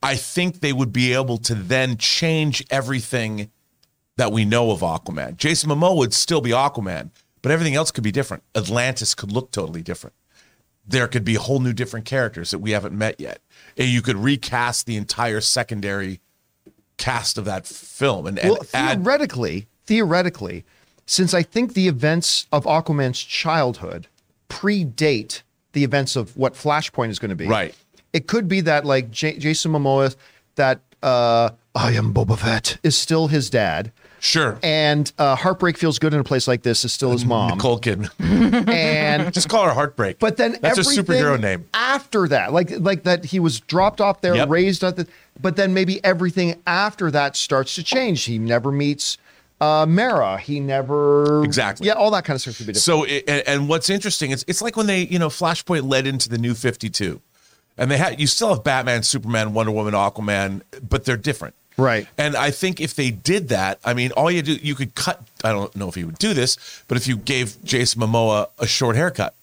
I 0.02 0.14
think 0.14 0.60
they 0.60 0.72
would 0.72 0.92
be 0.92 1.12
able 1.12 1.38
to 1.38 1.54
then 1.54 1.96
change 1.96 2.64
everything 2.70 3.50
that 4.18 4.30
we 4.30 4.44
know 4.44 4.70
of 4.70 4.80
aquaman 4.80 5.36
jason 5.36 5.70
momoa 5.70 5.96
would 5.96 6.12
still 6.12 6.42
be 6.42 6.50
aquaman 6.50 7.10
but 7.40 7.50
everything 7.50 7.74
else 7.74 7.90
could 7.90 8.04
be 8.04 8.12
different 8.12 8.42
atlantis 8.54 9.14
could 9.14 9.32
look 9.32 9.50
totally 9.50 9.82
different 9.82 10.14
there 10.88 11.06
could 11.06 11.24
be 11.24 11.34
whole 11.34 11.60
new 11.60 11.74
different 11.74 12.06
characters 12.06 12.50
that 12.50 12.58
we 12.60 12.70
haven't 12.70 12.96
met 12.96 13.20
yet. 13.20 13.40
And 13.76 13.88
you 13.88 14.00
could 14.00 14.16
recast 14.16 14.86
the 14.86 14.96
entire 14.96 15.40
secondary 15.42 16.20
cast 16.96 17.36
of 17.36 17.44
that 17.44 17.66
film 17.66 18.26
and, 18.26 18.38
and 18.38 18.50
Well, 18.52 18.66
add 18.72 19.04
theoretically, 19.04 19.66
theoretically, 19.84 20.64
since 21.06 21.34
I 21.34 21.42
think 21.42 21.74
the 21.74 21.86
events 21.88 22.46
of 22.50 22.64
Aquaman's 22.64 23.22
childhood 23.22 24.08
predate 24.48 25.42
the 25.72 25.84
events 25.84 26.16
of 26.16 26.36
what 26.36 26.54
Flashpoint 26.54 27.10
is 27.10 27.18
going 27.18 27.28
to 27.28 27.36
be. 27.36 27.46
Right. 27.46 27.74
It 28.14 28.26
could 28.26 28.48
be 28.48 28.62
that 28.62 28.86
like 28.86 29.10
J- 29.10 29.38
Jason 29.38 29.72
Momoa, 29.72 30.16
that 30.56 30.80
uh, 31.02 31.50
I 31.74 31.92
am 31.92 32.14
Boba 32.14 32.38
Fett 32.38 32.78
is 32.82 32.96
still 32.96 33.28
his 33.28 33.50
dad, 33.50 33.92
sure 34.20 34.58
and 34.62 35.12
uh, 35.18 35.34
Heartbreak 35.36 35.76
feels 35.78 35.98
good 35.98 36.12
in 36.14 36.20
a 36.20 36.24
place 36.24 36.46
like 36.48 36.62
this 36.62 36.84
is 36.84 36.92
still 36.92 37.12
his 37.12 37.24
mom, 37.24 37.50
Nicole 37.56 37.78
Kidman. 37.80 38.10
and 38.68 39.32
Just 39.38 39.48
call 39.48 39.64
her 39.64 39.72
Heartbreak. 39.72 40.18
But 40.18 40.36
then 40.36 40.56
that's 40.60 40.78
a 40.78 40.82
superhero 40.82 41.40
name. 41.40 41.66
after 41.74 42.28
that, 42.28 42.52
like 42.52 42.70
like 42.78 43.04
that, 43.04 43.24
he 43.26 43.40
was 43.40 43.60
dropped 43.60 44.00
off 44.00 44.20
there, 44.20 44.34
Yep. 44.34 44.48
raised 44.48 44.84
at 44.84 44.96
the. 44.96 45.06
But 45.40 45.56
then 45.56 45.72
maybe 45.74 46.02
everything 46.04 46.60
after 46.66 47.10
that 47.12 47.36
starts 47.36 47.74
to 47.76 47.82
change. 47.82 48.24
He 48.24 48.38
never 48.38 48.72
meets 48.72 49.18
uh, 49.60 49.86
Mera. 49.88 50.38
He 50.38 50.58
never 50.60 51.44
Exactly. 51.44 51.86
Yeah, 51.86 51.92
all 51.94 52.10
that 52.12 52.24
kind 52.24 52.34
of 52.36 52.40
stuff 52.40 52.56
could 52.58 52.66
be 52.66 52.72
different. 52.72 52.82
So 52.84 53.04
it, 53.04 53.24
and, 53.28 53.42
and 53.46 53.68
what's 53.68 53.88
interesting 53.90 54.30
is 54.32 54.44
it's 54.48 54.60
like 54.62 54.76
when 54.76 54.86
they 54.86 55.02
you 55.02 55.18
know 55.18 55.28
Flashpoint 55.28 55.88
led 55.88 56.06
into 56.06 56.28
the 56.28 56.38
new 56.38 56.54
Fifty 56.54 56.90
Two, 56.90 57.20
and 57.76 57.90
they 57.90 57.96
had 57.98 58.20
you 58.20 58.26
still 58.26 58.48
have 58.48 58.64
Batman, 58.64 59.02
Superman, 59.04 59.52
Wonder 59.54 59.70
Woman, 59.72 59.94
Aquaman, 59.94 60.62
but 60.86 61.04
they're 61.04 61.16
different. 61.16 61.54
Right. 61.78 62.08
And 62.18 62.36
I 62.36 62.50
think 62.50 62.80
if 62.80 62.94
they 62.94 63.10
did 63.10 63.48
that, 63.48 63.78
I 63.84 63.94
mean, 63.94 64.10
all 64.12 64.30
you 64.30 64.42
do, 64.42 64.54
you 64.54 64.74
could 64.74 64.94
cut. 64.96 65.22
I 65.44 65.52
don't 65.52 65.74
know 65.76 65.88
if 65.88 65.94
he 65.94 66.04
would 66.04 66.18
do 66.18 66.34
this, 66.34 66.58
but 66.88 66.98
if 66.98 67.06
you 67.06 67.16
gave 67.16 67.62
Jason 67.64 68.02
Momoa 68.02 68.48
a 68.58 68.66
short 68.66 68.96
haircut, 68.96 69.34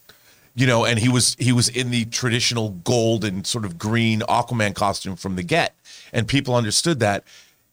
you 0.54 0.68
know, 0.68 0.86
and 0.86 1.00
he 1.00 1.08
was 1.08 1.36
he 1.40 1.54
was 1.54 1.70
in 1.70 1.92
the 1.92 2.06
traditional 2.06 2.70
gold 2.70 3.24
and 3.24 3.48
sort 3.48 3.64
of 3.64 3.78
green 3.78 4.20
Aquaman 4.22 4.76
costume 4.76 5.16
from 5.16 5.38
the 5.38 5.44
get, 5.44 5.76
and 6.12 6.28
people 6.28 6.56
understood 6.56 7.00
that. 7.00 7.24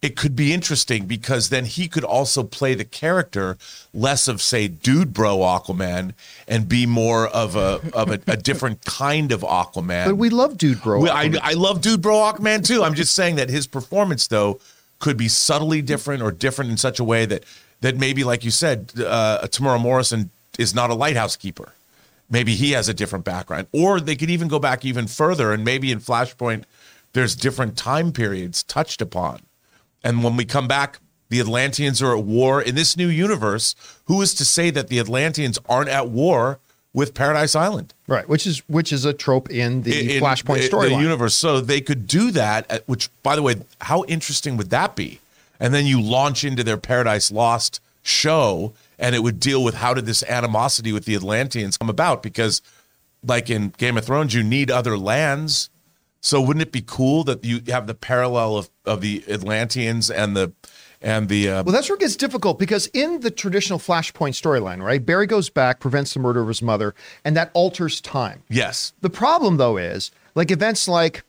It 0.02 0.16
could 0.16 0.34
be 0.34 0.52
interesting 0.52 1.06
because 1.06 1.48
then 1.48 1.64
he 1.64 1.86
could 1.86 2.02
also 2.02 2.42
play 2.42 2.74
the 2.74 2.84
character 2.84 3.56
less 3.94 4.26
of 4.26 4.42
say 4.42 4.66
dude 4.66 5.12
bro 5.12 5.38
Aquaman 5.38 6.14
and 6.48 6.68
be 6.68 6.86
more 6.86 7.28
of 7.28 7.54
a 7.54 7.80
of 7.94 8.10
a, 8.10 8.20
a 8.26 8.36
different 8.36 8.84
kind 8.84 9.30
of 9.30 9.42
Aquaman. 9.42 10.06
but 10.06 10.16
we 10.16 10.28
love 10.28 10.58
Dude 10.58 10.82
Bro. 10.82 11.02
Well, 11.02 11.16
I, 11.16 11.32
I 11.40 11.52
love 11.52 11.80
Dude 11.80 12.02
Bro 12.02 12.16
Aquaman 12.16 12.66
too. 12.66 12.82
I'm 12.82 12.94
just 12.94 13.14
saying 13.14 13.36
that 13.36 13.48
his 13.48 13.66
performance 13.66 14.26
though 14.26 14.60
could 14.98 15.16
be 15.16 15.28
subtly 15.28 15.82
different 15.82 16.22
or 16.22 16.30
different 16.30 16.70
in 16.70 16.76
such 16.76 16.98
a 16.98 17.04
way 17.04 17.24
that 17.26 17.44
that 17.80 17.96
maybe, 17.96 18.24
like 18.24 18.44
you 18.44 18.50
said, 18.50 18.92
uh, 18.98 19.40
Temuera 19.44 19.80
Morrison 19.80 20.30
is 20.58 20.74
not 20.74 20.90
a 20.90 20.94
lighthouse 20.94 21.36
keeper. 21.36 21.72
Maybe 22.30 22.54
he 22.54 22.72
has 22.72 22.88
a 22.88 22.94
different 22.94 23.24
background, 23.24 23.66
or 23.72 24.00
they 24.00 24.16
could 24.16 24.30
even 24.30 24.48
go 24.48 24.58
back 24.58 24.84
even 24.84 25.06
further, 25.06 25.52
and 25.52 25.64
maybe 25.64 25.92
in 25.92 25.98
Flashpoint, 25.98 26.64
there's 27.12 27.34
different 27.34 27.76
time 27.76 28.12
periods 28.12 28.62
touched 28.62 29.02
upon. 29.02 29.42
And 30.04 30.22
when 30.24 30.36
we 30.36 30.44
come 30.44 30.66
back, 30.68 30.98
the 31.28 31.40
Atlanteans 31.40 32.02
are 32.02 32.16
at 32.16 32.24
war 32.24 32.60
in 32.60 32.74
this 32.74 32.96
new 32.96 33.08
universe. 33.08 33.74
Who 34.06 34.20
is 34.22 34.34
to 34.34 34.44
say 34.44 34.70
that 34.70 34.88
the 34.88 34.98
Atlanteans 34.98 35.58
aren't 35.68 35.88
at 35.88 36.08
war 36.08 36.58
with 36.94 37.14
Paradise 37.14 37.54
Island. 37.54 37.94
Right, 38.06 38.28
which 38.28 38.46
is 38.46 38.58
which 38.68 38.92
is 38.92 39.04
a 39.06 39.14
trope 39.14 39.50
in 39.50 39.82
the 39.82 40.16
in 40.16 40.22
Flashpoint 40.22 40.68
storyline. 40.68 41.00
universe. 41.00 41.34
So 41.34 41.60
they 41.60 41.80
could 41.80 42.06
do 42.06 42.30
that. 42.32 42.70
at- 42.70 42.86
Which, 42.86 43.08
by 43.22 43.34
the 43.34 43.42
way, 43.42 43.56
how 43.80 44.04
interesting 44.08 44.56
would 44.58 44.68
that 44.70 44.94
be? 44.94 45.20
And 45.58 45.72
then 45.72 45.86
you 45.86 46.02
launch 46.02 46.44
into 46.44 46.62
their 46.64 46.76
Paradise 46.76 47.30
Lost 47.30 47.80
show, 48.02 48.74
and 48.98 49.14
it 49.14 49.20
would 49.22 49.40
deal 49.40 49.62
with 49.64 49.76
how 49.76 49.94
did 49.94 50.04
this 50.06 50.22
animosity 50.24 50.92
with 50.92 51.04
the 51.06 51.14
Atlanteans 51.14 51.78
come 51.78 51.88
about? 51.88 52.22
Because, 52.22 52.60
like 53.24 53.48
in 53.48 53.72
Game 53.78 53.96
of 53.96 54.04
Thrones, 54.04 54.34
you 54.34 54.42
need 54.42 54.70
other 54.70 54.98
lands. 54.98 55.70
So 56.22 56.40
wouldn't 56.40 56.62
it 56.62 56.72
be 56.72 56.82
cool 56.86 57.24
that 57.24 57.44
you 57.44 57.60
have 57.66 57.86
the 57.88 57.94
parallel 57.94 58.56
of, 58.56 58.70
of 58.86 59.00
the 59.00 59.22
Atlanteans 59.28 60.08
and 60.10 60.36
the 60.36 60.52
and 61.00 61.28
the 61.28 61.48
uh, 61.50 61.62
Well, 61.64 61.72
that's 61.72 61.88
where 61.88 61.96
it 61.96 62.00
gets 62.00 62.14
difficult 62.14 62.60
because 62.60 62.86
in 62.94 63.20
the 63.20 63.30
traditional 63.32 63.80
Flashpoint 63.80 64.40
storyline, 64.40 64.80
right, 64.80 65.04
Barry 65.04 65.26
goes 65.26 65.50
back, 65.50 65.80
prevents 65.80 66.14
the 66.14 66.20
murder 66.20 66.40
of 66.40 66.46
his 66.46 66.62
mother, 66.62 66.94
and 67.24 67.36
that 67.36 67.50
alters 67.54 68.00
time. 68.00 68.44
yes, 68.48 68.92
The 69.00 69.10
problem, 69.10 69.56
though, 69.56 69.76
is 69.76 70.12
like 70.36 70.52
events 70.52 70.86
like 70.86 71.24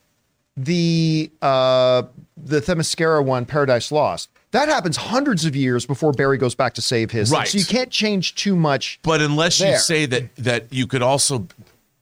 the 0.56 1.28
uh, 1.42 2.04
the 2.36 2.60
Themyscira 2.60 3.24
one, 3.24 3.44
Paradise 3.46 3.90
Lost. 3.90 4.30
That 4.52 4.68
happens 4.68 4.96
hundreds 4.96 5.44
of 5.44 5.56
years 5.56 5.84
before 5.84 6.12
Barry 6.12 6.38
goes 6.38 6.54
back 6.54 6.74
to 6.74 6.82
save 6.82 7.10
his. 7.10 7.32
Right. 7.32 7.48
So 7.48 7.58
you 7.58 7.64
can't 7.66 7.90
change 7.90 8.36
too 8.36 8.54
much. 8.54 9.00
But 9.02 9.20
unless 9.20 9.58
you 9.58 9.76
say 9.76 10.06
that 10.06 10.36
that 10.36 10.72
you 10.72 10.86
could 10.86 11.02
also 11.02 11.48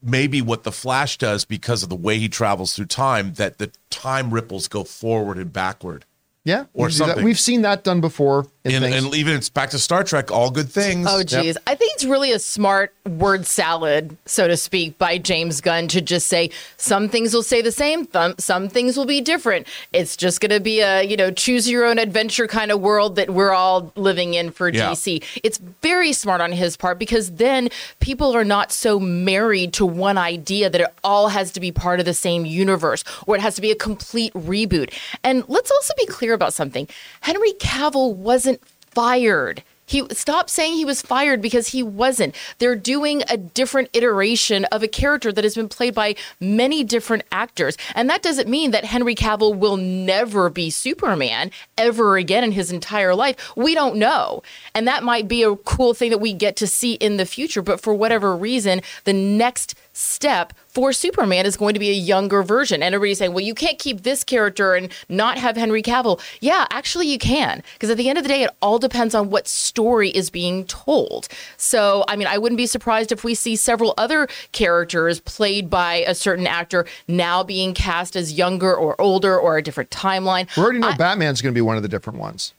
maybe 0.03 0.43
what 0.43 0.65
the 0.65 0.73
Flash 0.73 1.19
does 1.19 1.45
because 1.45 1.83
of 1.83 1.89
the 1.89 1.97
way 1.97 2.19
he 2.19 2.29
travels 2.29 2.75
through 2.75 2.87
time, 2.87 3.35
that 3.35 3.59
the 3.59 3.71
time 3.91 4.33
ripples 4.33 4.69
go 4.69 4.85
forward 4.85 5.39
and 5.39 5.53
backward. 5.53 6.05
Yeah, 6.45 6.65
Or 6.75 6.89
you 6.89 6.91
can 6.91 6.93
do 6.93 6.99
that. 6.99 7.07
something. 7.09 7.25
We've 7.25 7.39
seen 7.41 7.63
that 7.63 7.85
done 7.85 8.01
before. 8.01 8.47
In 8.65 8.85
And, 8.85 8.95
and 8.95 9.15
even 9.15 9.35
it's 9.35 9.49
back 9.49 9.71
to 9.71 9.79
Star 9.79 10.05
Trek, 10.05 10.31
all 10.31 10.49
good 10.49 10.69
things. 10.71 11.09
Oh, 11.11 11.25
geez. 11.25 11.59
I 11.67 11.75
think 11.75 11.95
it's 11.95 12.05
really 12.05 12.31
a 12.31 12.39
smart 12.39 12.95
word 13.05 13.45
salad, 13.45 14.17
so 14.25 14.47
to 14.47 14.57
speak, 14.57 14.97
by 14.99 15.19
James 15.19 15.61
Gunn 15.61 15.89
to 15.89 16.01
just 16.01 16.29
say 16.29 16.51
some 16.77 17.09
things 17.09 17.35
will 17.35 17.43
say 17.43 17.61
the 17.61 17.73
same, 17.73 18.07
th- 18.07 18.37
some 18.39 18.69
things 18.69 18.97
will 18.97 19.05
be 19.05 19.21
different. 19.21 19.67
It's 19.93 20.17
just 20.17 20.41
going 20.41 20.53
to 20.53 20.61
be 20.61 20.81
a, 20.81 21.03
you 21.03 21.17
know, 21.17 21.33
choose 21.33 21.69
your 21.69 21.85
own 21.85 21.99
adventure 21.99 22.47
kind 22.47 22.71
of 22.71 22.81
world 22.81 23.17
that 23.17 23.31
we're 23.31 23.51
all 23.53 23.93
living 23.97 24.35
in 24.35 24.53
for 24.53 24.69
Yeah. 24.69 24.91
DC. 24.91 25.25
It's 25.43 25.59
very 25.59 26.13
smart 26.13 26.41
on 26.41 26.53
his 26.53 26.77
part 26.77 27.01
because 27.01 27.33
then 27.33 27.69
people 27.99 28.33
are 28.37 28.45
not 28.45 28.71
so 28.71 29.01
married 29.01 29.73
to 29.73 29.85
one 29.87 30.19
idea 30.19 30.71
that 30.71 30.81
it 30.81 30.95
all 31.03 31.29
has 31.29 31.51
to 31.53 31.61
be 31.61 31.73
part 31.73 31.99
of 31.99 32.07
the 32.07 32.15
same 32.15 32.47
universe 32.47 33.03
or 33.27 33.35
it 33.35 33.41
has 33.41 33.57
to 33.57 33.61
be 33.61 33.73
a 33.73 33.77
complete 33.77 34.33
reboot. 34.35 34.93
And 35.25 35.43
let's 35.49 35.73
also 35.73 35.95
be 35.99 36.07
clear 36.07 36.33
about 36.33 36.55
something 36.55 36.87
Henry 37.23 37.55
Cavill 37.55 38.15
wasn't 38.15 38.52
fired. 38.95 39.63
He 39.93 40.03
stop 40.13 40.49
saying 40.49 40.75
he 40.75 40.87
was 40.87 41.03
fired 41.03 41.43
because 41.43 41.69
he 41.69 41.83
wasn't. 41.83 42.35
They're 42.59 42.77
doing 42.77 43.23
a 43.29 43.37
different 43.37 43.91
iteration 43.93 44.65
of 44.67 44.83
a 44.83 44.89
character 44.89 45.33
that 45.33 45.45
has 45.45 45.55
been 45.55 45.69
played 45.69 45.95
by 45.95 46.15
many 46.41 46.83
different 46.83 47.25
actors. 47.31 47.77
And 47.95 48.09
that 48.09 48.23
doesn't 48.23 48.49
mean 48.49 48.71
that 48.71 48.87
Henry 48.87 49.15
Cavill 49.15 49.55
will 49.55 49.77
never 49.77 50.49
be 50.49 50.71
Superman 50.71 51.51
ever 51.77 52.17
again 52.17 52.43
in 52.43 52.53
his 52.53 52.73
entire 52.73 53.15
life. 53.15 53.55
We 53.55 53.75
don't 53.75 53.97
know. 53.97 54.43
And 54.75 54.89
that 54.89 55.05
might 55.05 55.29
be 55.29 55.43
a 55.43 55.57
cool 55.57 55.93
thing 55.93 56.11
that 56.11 56.19
we 56.23 56.33
get 56.33 56.57
to 56.57 56.67
see 56.67 56.95
in 56.95 57.19
the 57.19 57.27
future. 57.27 57.61
But 57.61 57.83
for 57.83 57.93
whatever 57.93 58.35
reason, 58.35 58.81
the 59.05 59.13
next 59.13 59.75
step 59.93 60.55
for 60.73 60.93
Superman 60.93 61.45
is 61.45 61.57
going 61.57 61.75
to 61.75 61.81
be 61.81 61.91
a 61.91 61.95
younger 61.95 62.43
version. 62.43 62.83
And 62.83 62.95
everybody's 62.95 63.19
saying, 63.19 63.35
well, 63.35 63.45
you 63.45 63.55
can't 63.55 63.79
keep 63.79 64.03
this 64.03 64.25
character 64.25 64.75
and 64.75 64.91
not 65.09 65.37
have 65.37 65.55
Henry 65.57 65.83
Cavill. 65.83 66.19
Yeah, 66.41 66.67
actually, 66.71 67.09
you 67.09 67.19
can. 67.19 67.63
Because 67.75 67.91
at 67.91 67.99
the 67.99 68.09
end 68.09 68.17
of 68.17 68.25
the 68.25 68.29
day, 68.29 68.43
it 68.45 68.51
all 68.63 68.79
depends 68.79 69.15
on 69.15 69.29
what 69.29 69.47
story 69.47 70.09
is 70.09 70.31
being 70.31 70.65
told. 70.65 71.29
So, 71.59 72.05
I 72.09 72.17
mean, 72.17 72.27
I 72.27 72.39
wouldn't 72.39 72.57
be 72.57 72.67
surprised 72.67 73.13
if 73.13 73.23
we 73.23 73.35
see 73.35 73.55
several 73.55 73.93
other 73.99 74.29
characters 74.53 75.21
played 75.21 75.69
by 75.69 75.97
a 76.07 76.15
certain 76.15 76.47
actor 76.47 76.87
now 77.07 77.43
being 77.43 77.75
cast 77.75 78.17
as 78.17 78.33
younger 78.33 78.75
or 78.75 78.99
older 78.99 79.39
or 79.39 79.59
a 79.59 79.63
different 79.63 79.91
timeline. 79.91 80.49
we 80.57 80.63
already 80.63 80.79
know 80.79 80.89
I- 80.89 80.97
Batman's 80.97 81.43
going 81.43 81.53
to 81.53 81.57
be 81.57 81.61
one 81.63 81.77
of 81.77 81.83
the 81.83 81.89
different 81.89 82.19
ones. 82.19 82.55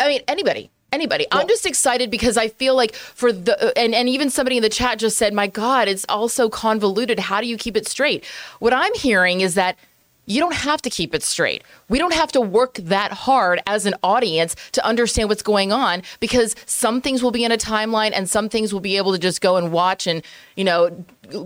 I 0.00 0.08
mean, 0.08 0.22
anybody, 0.26 0.70
anybody. 0.92 1.26
I'm 1.32 1.48
just 1.48 1.66
excited 1.66 2.10
because 2.10 2.36
I 2.36 2.48
feel 2.48 2.76
like 2.76 2.94
for 2.94 3.32
the 3.32 3.60
uh, 3.68 3.72
and 3.76 3.94
and 3.94 4.08
even 4.08 4.30
somebody 4.30 4.56
in 4.58 4.62
the 4.62 4.68
chat 4.68 4.98
just 4.98 5.16
said, 5.16 5.32
"My 5.32 5.46
God, 5.46 5.88
it's 5.88 6.04
all 6.08 6.28
so 6.28 6.48
convoluted. 6.48 7.18
How 7.18 7.40
do 7.40 7.46
you 7.46 7.56
keep 7.56 7.76
it 7.76 7.88
straight?" 7.88 8.24
What 8.60 8.72
I'm 8.72 8.94
hearing 8.94 9.40
is 9.40 9.54
that. 9.54 9.76
You 10.24 10.38
don't 10.38 10.54
have 10.54 10.80
to 10.82 10.88
keep 10.88 11.16
it 11.16 11.24
straight. 11.24 11.64
We 11.88 11.98
don't 11.98 12.14
have 12.14 12.30
to 12.30 12.40
work 12.40 12.74
that 12.74 13.10
hard 13.10 13.60
as 13.66 13.86
an 13.86 13.96
audience 14.04 14.54
to 14.70 14.86
understand 14.86 15.28
what's 15.28 15.42
going 15.42 15.72
on 15.72 16.04
because 16.20 16.54
some 16.64 17.00
things 17.00 17.24
will 17.24 17.32
be 17.32 17.42
in 17.42 17.50
a 17.50 17.56
timeline 17.56 18.12
and 18.14 18.30
some 18.30 18.48
things 18.48 18.72
will 18.72 18.80
be 18.80 18.96
able 18.96 19.10
to 19.10 19.18
just 19.18 19.40
go 19.40 19.56
and 19.56 19.72
watch 19.72 20.06
and, 20.06 20.22
you 20.54 20.62
know, 20.62 20.90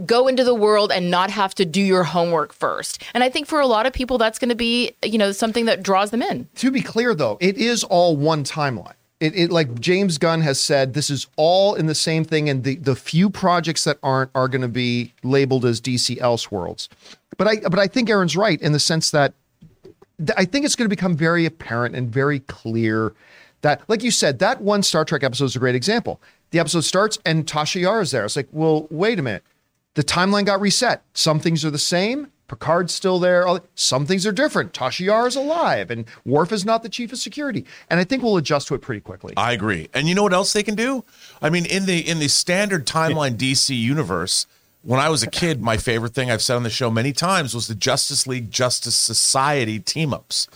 go 0.05 0.29
into 0.29 0.45
the 0.45 0.55
world 0.55 0.93
and 0.93 1.11
not 1.11 1.31
have 1.31 1.55
to 1.55 1.65
do 1.65 1.81
your 1.81 2.05
homework 2.05 2.53
first. 2.53 3.03
And 3.15 3.25
I 3.25 3.31
think 3.31 3.47
for 3.47 3.61
a 3.61 3.67
lot 3.67 3.87
of 3.87 3.95
people 3.95 4.19
that's 4.19 4.39
going 4.39 4.51
to 4.51 4.55
be, 4.55 4.93
you 5.03 5.17
know, 5.17 5.33
something 5.33 5.65
that 5.65 5.83
draws 5.83 6.11
them 6.11 6.21
in. 6.21 6.47
To 6.57 6.71
be 6.71 6.83
clear, 6.83 7.15
though, 7.15 7.39
it 7.41 7.57
is 7.57 7.83
all 7.83 8.15
one 8.15 8.45
timeline. 8.45 8.93
It, 9.19 9.35
it 9.35 9.51
like 9.51 9.81
James 9.81 10.19
Gunn 10.19 10.43
has 10.43 10.61
said, 10.61 10.93
this 10.93 11.09
is 11.09 11.27
all 11.37 11.75
in 11.75 11.87
the 11.87 11.95
same 11.95 12.25
thing, 12.25 12.51
and 12.51 12.65
the 12.65 12.77
the 12.77 12.95
few 12.95 13.31
projects 13.31 13.85
that 13.85 13.99
aren't 14.03 14.31
are 14.35 14.49
going 14.49 14.63
to 14.63 14.69
be 14.69 15.15
labeled 15.23 15.65
as 15.65 15.81
DC 15.81 16.19
Elseworlds. 16.19 16.89
But 17.39 17.49
I 17.49 17.57
but 17.61 17.79
I 17.79 17.87
think 17.87 18.11
Erin's 18.11 18.37
right 18.37 18.61
in 18.61 18.73
the 18.73 18.81
sense 18.81 19.11
that 19.13 19.33
th- 20.19 20.35
I 20.37 20.45
think 20.45 20.65
it's 20.65 20.77
going 20.77 20.89
to 20.89 20.95
become 20.95 21.17
very 21.17 21.47
apparent 21.47 21.95
and 21.95 22.11
very 22.11 22.41
clear 22.41 23.15
that, 23.63 23.83
like 23.89 24.03
you 24.03 24.11
said, 24.11 24.39
that 24.41 24.61
one 24.61 24.83
Star 24.83 25.05
Trek 25.05 25.23
episode 25.23 25.47
is 25.47 25.57
a 25.57 25.59
great 25.59 25.75
example. 25.75 26.21
The 26.51 26.59
episode 26.59 26.83
starts 26.83 27.19
and 27.25 27.47
Tasha 27.47 27.81
Yar 27.81 28.01
is 28.01 28.11
there. 28.11 28.25
It's 28.25 28.37
like, 28.37 28.49
well, 28.53 28.87
wait 28.91 29.19
a 29.19 29.23
minute. 29.23 29.43
The 29.95 30.05
timeline 30.05 30.45
got 30.45 30.61
reset. 30.61 31.03
Some 31.15 31.41
things 31.41 31.65
are 31.65 31.71
the 31.71 31.79
same. 31.79 32.31
Picard's 32.49 32.95
still 32.95 33.19
there. 33.19 33.47
Some 33.75 34.07
things 34.07 34.27
are 34.27 34.33
different. 34.33 34.73
Tasha 34.73 35.07
Yar 35.07 35.27
is 35.27 35.37
alive, 35.37 35.91
and 35.91 36.05
Worf 36.25 36.53
is 36.53 36.65
not 36.65 36.83
the 36.83 36.89
chief 36.89 37.13
of 37.13 37.19
security. 37.19 37.65
And 37.91 37.99
I 37.99 38.05
think 38.05 38.23
we'll 38.23 38.37
adjust 38.37 38.69
to 38.69 38.75
it 38.75 38.83
pretty 38.83 39.01
quickly. 39.01 39.35
I 39.37 39.53
agree. 39.53 39.89
And 39.93 40.09
you 40.09 40.15
know 40.15 40.23
what 40.23 40.33
else 40.33 40.53
they 40.53 40.63
can 40.63 40.75
do? 40.75 41.05
I 41.43 41.51
mean, 41.51 41.67
in 41.67 41.87
the 41.87 41.99
in 41.99 42.19
the 42.19 42.29
standard 42.29 42.87
timeline 42.87 43.37
DC 43.37 43.77
universe, 43.77 44.47
when 44.83 45.01
I 45.01 45.09
was 45.09 45.23
a 45.23 45.31
kid, 45.31 45.61
my 45.61 45.77
favorite 45.77 46.15
thing 46.15 46.31
I've 46.31 46.43
said 46.43 46.55
on 46.55 46.63
the 46.63 46.71
show 46.71 46.91
many 46.91 47.13
times 47.13 47.55
was 47.55 47.67
the 47.67 47.75
Justice 47.75 48.27
League 48.27 48.51
Justice 48.51 48.95
Society 48.97 49.81
team 49.81 50.15
ups. 50.15 50.47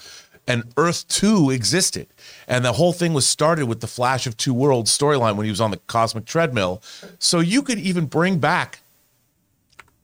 And 0.47 0.73
Earth 0.77 1.07
2 1.09 1.51
existed. 1.51 2.09
And 2.49 2.65
the 2.65 2.73
whole 2.73 2.93
thing 2.93 3.13
was 3.13 3.27
started 3.27 3.67
with 3.67 3.81
the 3.81 3.87
Flash 3.87 4.27
of 4.27 4.37
Two 4.37 4.55
Worlds 4.55 4.97
storyline 4.97 5.37
when 5.37 5.45
he 5.45 5.51
was 5.51 5.61
on 5.61 5.71
the 5.71 5.77
cosmic 5.87 6.25
treadmill. 6.25 6.83
So 7.19 7.41
you 7.41 7.63
could 7.63 7.79
even 7.79 8.07
bring 8.07 8.39
back 8.39 8.81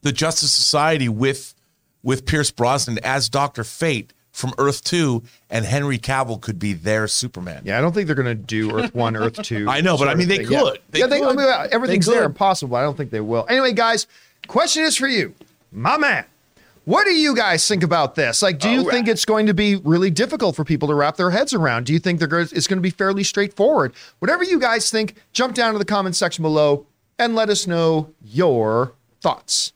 the 0.01 0.11
Justice 0.11 0.51
Society 0.51 1.09
with 1.09 1.53
with 2.03 2.25
Pierce 2.25 2.51
Brosnan 2.51 2.99
as 3.03 3.29
Dr. 3.29 3.63
Fate 3.63 4.13
from 4.31 4.53
Earth 4.59 4.83
2 4.83 5.23
and 5.49 5.65
Henry 5.65 5.97
Cavill 5.97 6.39
could 6.39 6.59
be 6.59 6.73
their 6.73 7.07
Superman. 7.07 7.63
Yeah, 7.65 7.77
I 7.77 7.81
don't 7.81 7.91
think 7.93 8.05
they're 8.05 8.15
going 8.15 8.27
to 8.27 8.35
do 8.35 8.71
Earth 8.77 8.93
One, 8.93 9.15
Earth 9.15 9.33
Two. 9.43 9.67
I 9.67 9.81
know, 9.81 9.97
but 9.97 10.07
I 10.07 10.13
mean, 10.13 10.27
they 10.27 10.37
thing. 10.37 10.51
Yeah. 10.51 10.59
could. 10.61 10.79
They 10.91 10.99
yeah, 10.99 11.07
they, 11.07 11.23
I 11.23 11.33
mean, 11.33 11.39
uh, 11.39 11.67
everything's 11.71 12.05
They 12.05 12.11
there 12.13 12.21
could. 12.21 12.27
and 12.27 12.35
possible. 12.35 12.77
I 12.77 12.83
don't 12.83 12.95
think 12.95 13.09
they 13.09 13.19
will. 13.19 13.45
Anyway, 13.49 13.73
guys, 13.73 14.05
question 14.47 14.83
is 14.83 14.95
for 14.95 15.07
you, 15.07 15.33
my 15.71 15.97
man. 15.97 16.25
What 16.85 17.03
do 17.03 17.11
you 17.11 17.35
guys 17.35 17.67
think 17.67 17.83
about 17.83 18.15
this? 18.15 18.41
Like, 18.41 18.59
do 18.59 18.69
you 18.69 18.85
All 18.85 18.89
think 18.89 19.09
it's 19.09 19.25
going 19.25 19.47
to 19.47 19.53
be 19.53 19.75
really 19.75 20.09
difficult 20.09 20.55
for 20.55 20.63
people 20.63 20.87
to 20.87 20.93
wrap 20.93 21.17
their 21.17 21.31
heads 21.31 21.53
around? 21.53 21.85
Do 21.85 21.91
you 21.91 21.99
think 21.99 22.19
they're 22.19 22.29
going 22.29 22.47
it's 22.53 22.65
going 22.65 22.77
to 22.77 22.81
be 22.81 22.91
fairly 22.91 23.23
straightforward? 23.23 23.91
Whatever 24.19 24.43
you 24.45 24.57
guys 24.57 24.89
think, 24.89 25.15
jump 25.33 25.53
down 25.53 25.73
to 25.73 25.79
the 25.79 25.83
comment 25.85 26.15
section 26.15 26.43
below 26.43 26.85
and 27.19 27.35
let 27.35 27.49
us 27.49 27.67
know 27.67 28.13
your 28.23 28.93
thoughts. 29.19 29.73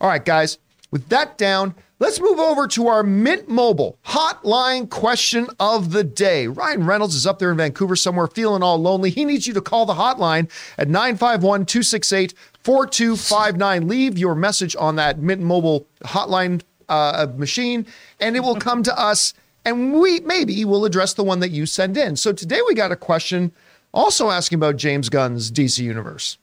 All 0.00 0.08
right, 0.08 0.24
guys, 0.24 0.58
with 0.90 1.08
that 1.08 1.36
down, 1.36 1.74
let's 1.98 2.20
move 2.20 2.38
over 2.38 2.66
to 2.68 2.88
our 2.88 3.02
Mint 3.02 3.48
Mobile 3.48 3.98
hotline 4.06 4.88
question 4.88 5.48
of 5.60 5.92
the 5.92 6.04
day. 6.04 6.46
Ryan 6.46 6.86
Reynolds 6.86 7.14
is 7.14 7.26
up 7.26 7.38
there 7.38 7.50
in 7.50 7.56
Vancouver 7.56 7.96
somewhere 7.96 8.26
feeling 8.26 8.62
all 8.62 8.78
lonely. 8.78 9.10
He 9.10 9.24
needs 9.24 9.46
you 9.46 9.54
to 9.54 9.60
call 9.60 9.86
the 9.86 9.94
hotline 9.94 10.50
at 10.78 10.88
951 10.88 11.66
268 11.66 12.34
4259. 12.62 13.88
Leave 13.88 14.18
your 14.18 14.34
message 14.34 14.74
on 14.78 14.96
that 14.96 15.18
Mint 15.18 15.42
Mobile 15.42 15.86
hotline 16.04 16.62
uh, 16.88 17.26
machine, 17.36 17.86
and 18.20 18.36
it 18.36 18.40
will 18.40 18.56
come 18.60 18.82
to 18.82 18.98
us, 18.98 19.34
and 19.64 19.94
we 19.94 20.20
maybe 20.20 20.64
will 20.64 20.84
address 20.84 21.14
the 21.14 21.24
one 21.24 21.40
that 21.40 21.50
you 21.50 21.66
send 21.66 21.96
in. 21.96 22.16
So 22.16 22.32
today 22.32 22.60
we 22.66 22.74
got 22.74 22.92
a 22.92 22.96
question 22.96 23.52
also 23.92 24.30
asking 24.30 24.56
about 24.56 24.76
James 24.76 25.08
Gunn's 25.08 25.50
DC 25.50 25.78
Universe. 25.78 26.38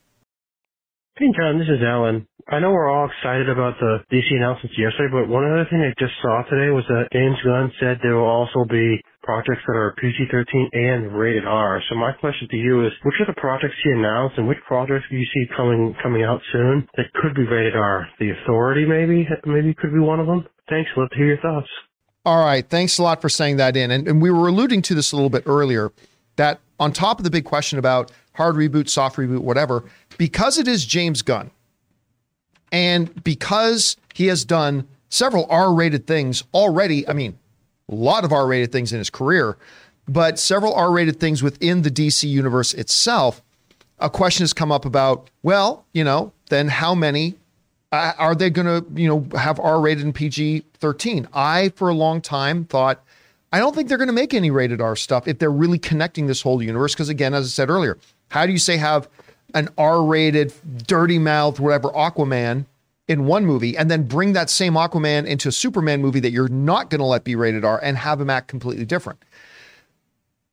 Hey 1.18 1.28
John, 1.36 1.60
this 1.60 1.70
is 1.70 1.82
Alan. 1.82 2.28
I 2.46 2.60
know 2.60 2.70
we're 2.70 2.94
all 2.94 3.10
excited 3.10 3.50
about 3.50 3.74
the 3.82 4.06
DC 4.14 4.30
announcements 4.38 4.78
yesterday, 4.78 5.10
but 5.10 5.26
one 5.26 5.50
other 5.50 5.66
thing 5.66 5.82
I 5.82 5.90
just 5.98 6.14
saw 6.22 6.46
today 6.46 6.70
was 6.70 6.86
that 6.94 7.10
James 7.12 7.42
Gunn 7.42 7.74
said 7.82 7.98
there 8.06 8.22
will 8.22 8.30
also 8.30 8.70
be 8.70 9.02
projects 9.24 9.66
that 9.66 9.74
are 9.74 9.98
PG-13 9.98 10.70
and 10.78 11.18
rated 11.18 11.46
R. 11.50 11.82
So 11.90 11.96
my 11.96 12.12
question 12.14 12.48
to 12.52 12.58
you 12.58 12.86
is, 12.86 12.94
which 13.02 13.16
are 13.18 13.26
the 13.26 13.42
projects 13.42 13.74
he 13.84 13.90
announced 13.90 14.38
and 14.38 14.48
which 14.48 14.62
projects 14.68 15.10
do 15.10 15.18
you 15.18 15.26
see 15.34 15.50
coming 15.58 15.96
coming 16.04 16.22
out 16.22 16.40
soon 16.54 16.88
that 16.98 17.10
could 17.18 17.34
be 17.34 17.50
rated 17.50 17.76
R? 17.76 18.06
The 18.20 18.30
Authority 18.38 18.86
maybe 18.86 19.28
maybe 19.50 19.74
could 19.74 19.92
be 19.92 20.00
one 20.00 20.20
of 20.20 20.28
them. 20.28 20.46
Thanks. 20.70 20.92
Love 20.96 21.10
to 21.10 21.18
hear 21.18 21.34
your 21.34 21.42
thoughts. 21.42 21.68
All 22.26 22.46
right. 22.46 22.68
Thanks 22.70 23.00
a 23.00 23.04
lot 23.04 23.22
for 23.22 23.30
saying 23.30 23.58
that 23.58 23.76
in. 23.76 23.90
And, 23.90 24.08
and 24.08 24.22
we 24.22 24.30
were 24.30 24.50
alluding 24.50 24.84
to 24.84 24.94
this 24.94 25.12
a 25.12 25.16
little 25.16 25.32
bit 25.32 25.44
earlier 25.48 25.92
that 26.36 26.60
on 26.80 26.94
top 26.94 27.18
of 27.20 27.24
the 27.24 27.32
big 27.32 27.46
question 27.46 27.80
about 27.80 28.12
hard 28.34 28.54
reboot, 28.54 28.88
soft 28.88 29.18
reboot, 29.18 29.40
whatever, 29.40 29.84
because 30.20 30.60
it 30.60 30.68
is 30.68 30.86
James 30.86 31.24
Gunn, 31.24 31.50
and 32.76 33.24
because 33.24 33.96
he 34.14 34.28
has 34.28 34.44
done 34.44 34.86
several 35.08 35.48
R-rated 35.50 36.06
things 36.06 36.44
already. 36.54 37.08
I 37.08 37.14
mean, 37.14 37.40
a 37.90 37.96
lot 37.96 38.26
of 38.26 38.34
R-rated 38.34 38.74
things 38.74 38.92
in 38.92 38.98
his 38.98 39.10
career, 39.10 39.56
but 40.10 40.38
several 40.38 40.74
R-rated 40.74 41.18
things 41.18 41.42
within 41.42 41.84
the 41.84 41.90
DC 41.90 42.28
universe 42.28 42.74
itself. 42.74 43.42
A 44.00 44.10
question 44.10 44.44
has 44.44 44.52
come 44.52 44.74
up 44.74 44.84
about, 44.84 45.30
well, 45.42 45.86
you 45.94 46.04
know, 46.04 46.34
then 46.50 46.68
how 46.68 46.94
many 46.94 47.36
uh, 47.94 48.12
are 48.18 48.36
they 48.36 48.50
going 48.50 48.68
to, 48.68 48.86
you 49.00 49.08
know, 49.08 49.26
have 49.40 49.58
R-rated 49.58 50.04
and 50.04 50.14
PG-13? 50.14 51.30
I, 51.34 51.70
for 51.78 51.88
a 51.88 51.94
long 51.94 52.20
time, 52.20 52.66
thought 52.66 53.02
I 53.54 53.60
don't 53.60 53.74
think 53.74 53.88
they're 53.88 53.98
going 53.98 54.08
to 54.08 54.14
make 54.14 54.34
any 54.34 54.52
rated 54.52 54.82
R 54.82 54.98
stuff 54.98 55.30
if 55.30 55.40
they're 55.40 55.50
really 55.50 55.80
connecting 55.80 56.28
this 56.28 56.42
whole 56.42 56.62
universe. 56.62 56.94
Because 56.94 57.08
again, 57.08 57.34
as 57.34 57.46
I 57.46 57.48
said 57.48 57.70
earlier, 57.70 57.98
how 58.32 58.46
do 58.46 58.52
you 58.52 58.60
say 58.60 58.76
have 58.76 59.08
an 59.56 59.70
R-rated, 59.78 60.54
dirty 60.86 61.18
mouth, 61.18 61.60
whatever 61.60 61.90
Aquaman 61.90 62.66
in 63.08 63.26
one 63.26 63.46
movie, 63.46 63.78
and 63.78 63.90
then 63.90 64.04
bring 64.04 64.34
that 64.34 64.50
same 64.50 64.74
Aquaman 64.74 65.26
into 65.26 65.50
a 65.50 65.52
Superman 65.52 66.02
movie 66.02 66.20
that 66.20 66.32
you're 66.32 66.50
not 66.50 66.90
going 66.90 67.00
to 67.00 67.06
let 67.06 67.24
be 67.24 67.36
rated 67.36 67.66
R 67.66 67.80
and 67.82 67.98
have 67.98 68.22
him 68.22 68.30
act 68.30 68.48
completely 68.48 68.86
different? 68.86 69.24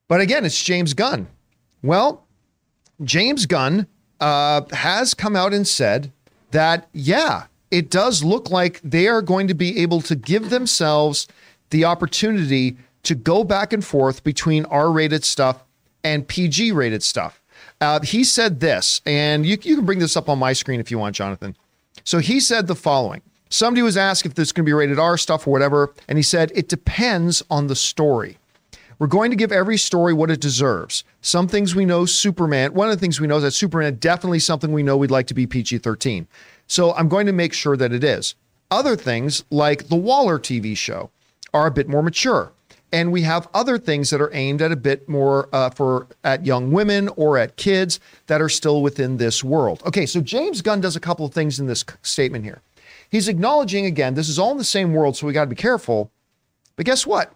But 0.08 0.20
again, 0.20 0.44
it's 0.44 0.62
James 0.62 0.94
Gunn. 0.94 1.26
Well, 1.82 2.26
James 3.02 3.46
Gunn 3.46 3.86
uh, 4.20 4.62
has 4.72 5.14
come 5.14 5.34
out 5.34 5.52
and 5.52 5.66
said 5.66 6.12
that, 6.52 6.88
yeah, 6.92 7.46
it 7.70 7.90
does 7.90 8.22
look 8.22 8.50
like 8.50 8.80
they 8.82 9.08
are 9.08 9.22
going 9.22 9.48
to 9.48 9.54
be 9.54 9.78
able 9.80 10.00
to 10.02 10.14
give 10.14 10.50
themselves 10.50 11.26
the 11.70 11.84
opportunity 11.84 12.76
to 13.02 13.14
go 13.14 13.42
back 13.42 13.72
and 13.72 13.84
forth 13.84 14.22
between 14.22 14.64
R 14.66 14.92
rated 14.92 15.24
stuff 15.24 15.64
and 16.04 16.28
PG 16.28 16.70
rated 16.72 17.02
stuff. 17.02 17.41
Uh, 17.82 18.00
he 18.00 18.22
said 18.22 18.60
this, 18.60 19.00
and 19.06 19.44
you, 19.44 19.58
you 19.62 19.74
can 19.74 19.84
bring 19.84 19.98
this 19.98 20.16
up 20.16 20.28
on 20.28 20.38
my 20.38 20.52
screen 20.52 20.78
if 20.78 20.88
you 20.88 20.98
want, 21.00 21.16
Jonathan. 21.16 21.56
So 22.04 22.18
he 22.18 22.38
said 22.38 22.68
the 22.68 22.76
following 22.76 23.22
Somebody 23.48 23.82
was 23.82 23.96
asked 23.96 24.24
if 24.24 24.34
this 24.34 24.48
is 24.48 24.52
going 24.52 24.64
to 24.64 24.68
be 24.68 24.72
rated 24.72 25.00
R 25.00 25.18
stuff 25.18 25.48
or 25.48 25.50
whatever, 25.50 25.92
and 26.06 26.16
he 26.16 26.22
said, 26.22 26.52
It 26.54 26.68
depends 26.68 27.42
on 27.50 27.66
the 27.66 27.74
story. 27.74 28.38
We're 29.00 29.08
going 29.08 29.32
to 29.32 29.36
give 29.36 29.50
every 29.50 29.78
story 29.78 30.12
what 30.12 30.30
it 30.30 30.40
deserves. 30.40 31.02
Some 31.22 31.48
things 31.48 31.74
we 31.74 31.84
know 31.84 32.06
Superman, 32.06 32.72
one 32.72 32.88
of 32.88 32.94
the 32.94 33.00
things 33.00 33.20
we 33.20 33.26
know 33.26 33.38
is 33.38 33.42
that 33.42 33.50
Superman 33.50 33.96
definitely 33.96 34.38
something 34.38 34.70
we 34.70 34.84
know 34.84 34.96
we'd 34.96 35.10
like 35.10 35.26
to 35.26 35.34
be 35.34 35.48
PG 35.48 35.78
13. 35.78 36.28
So 36.68 36.94
I'm 36.94 37.08
going 37.08 37.26
to 37.26 37.32
make 37.32 37.52
sure 37.52 37.76
that 37.76 37.92
it 37.92 38.04
is. 38.04 38.36
Other 38.70 38.94
things 38.94 39.42
like 39.50 39.88
the 39.88 39.96
Waller 39.96 40.38
TV 40.38 40.76
show 40.76 41.10
are 41.52 41.66
a 41.66 41.72
bit 41.72 41.88
more 41.88 42.02
mature. 42.04 42.52
And 42.92 43.10
we 43.10 43.22
have 43.22 43.48
other 43.54 43.78
things 43.78 44.10
that 44.10 44.20
are 44.20 44.30
aimed 44.34 44.60
at 44.60 44.70
a 44.70 44.76
bit 44.76 45.08
more 45.08 45.48
uh, 45.52 45.70
for 45.70 46.06
at 46.24 46.44
young 46.44 46.70
women 46.72 47.08
or 47.16 47.38
at 47.38 47.56
kids 47.56 47.98
that 48.26 48.42
are 48.42 48.50
still 48.50 48.82
within 48.82 49.16
this 49.16 49.42
world. 49.42 49.82
Okay, 49.86 50.04
so 50.04 50.20
James 50.20 50.60
Gunn 50.60 50.80
does 50.82 50.94
a 50.94 51.00
couple 51.00 51.24
of 51.24 51.32
things 51.32 51.58
in 51.58 51.66
this 51.66 51.84
statement 52.02 52.44
here. 52.44 52.60
He's 53.08 53.28
acknowledging 53.28 53.86
again, 53.86 54.14
this 54.14 54.28
is 54.28 54.38
all 54.38 54.52
in 54.52 54.58
the 54.58 54.64
same 54.64 54.92
world, 54.92 55.16
so 55.16 55.26
we 55.26 55.32
got 55.32 55.44
to 55.44 55.50
be 55.50 55.56
careful. 55.56 56.10
But 56.76 56.86
guess 56.86 57.06
what? 57.06 57.32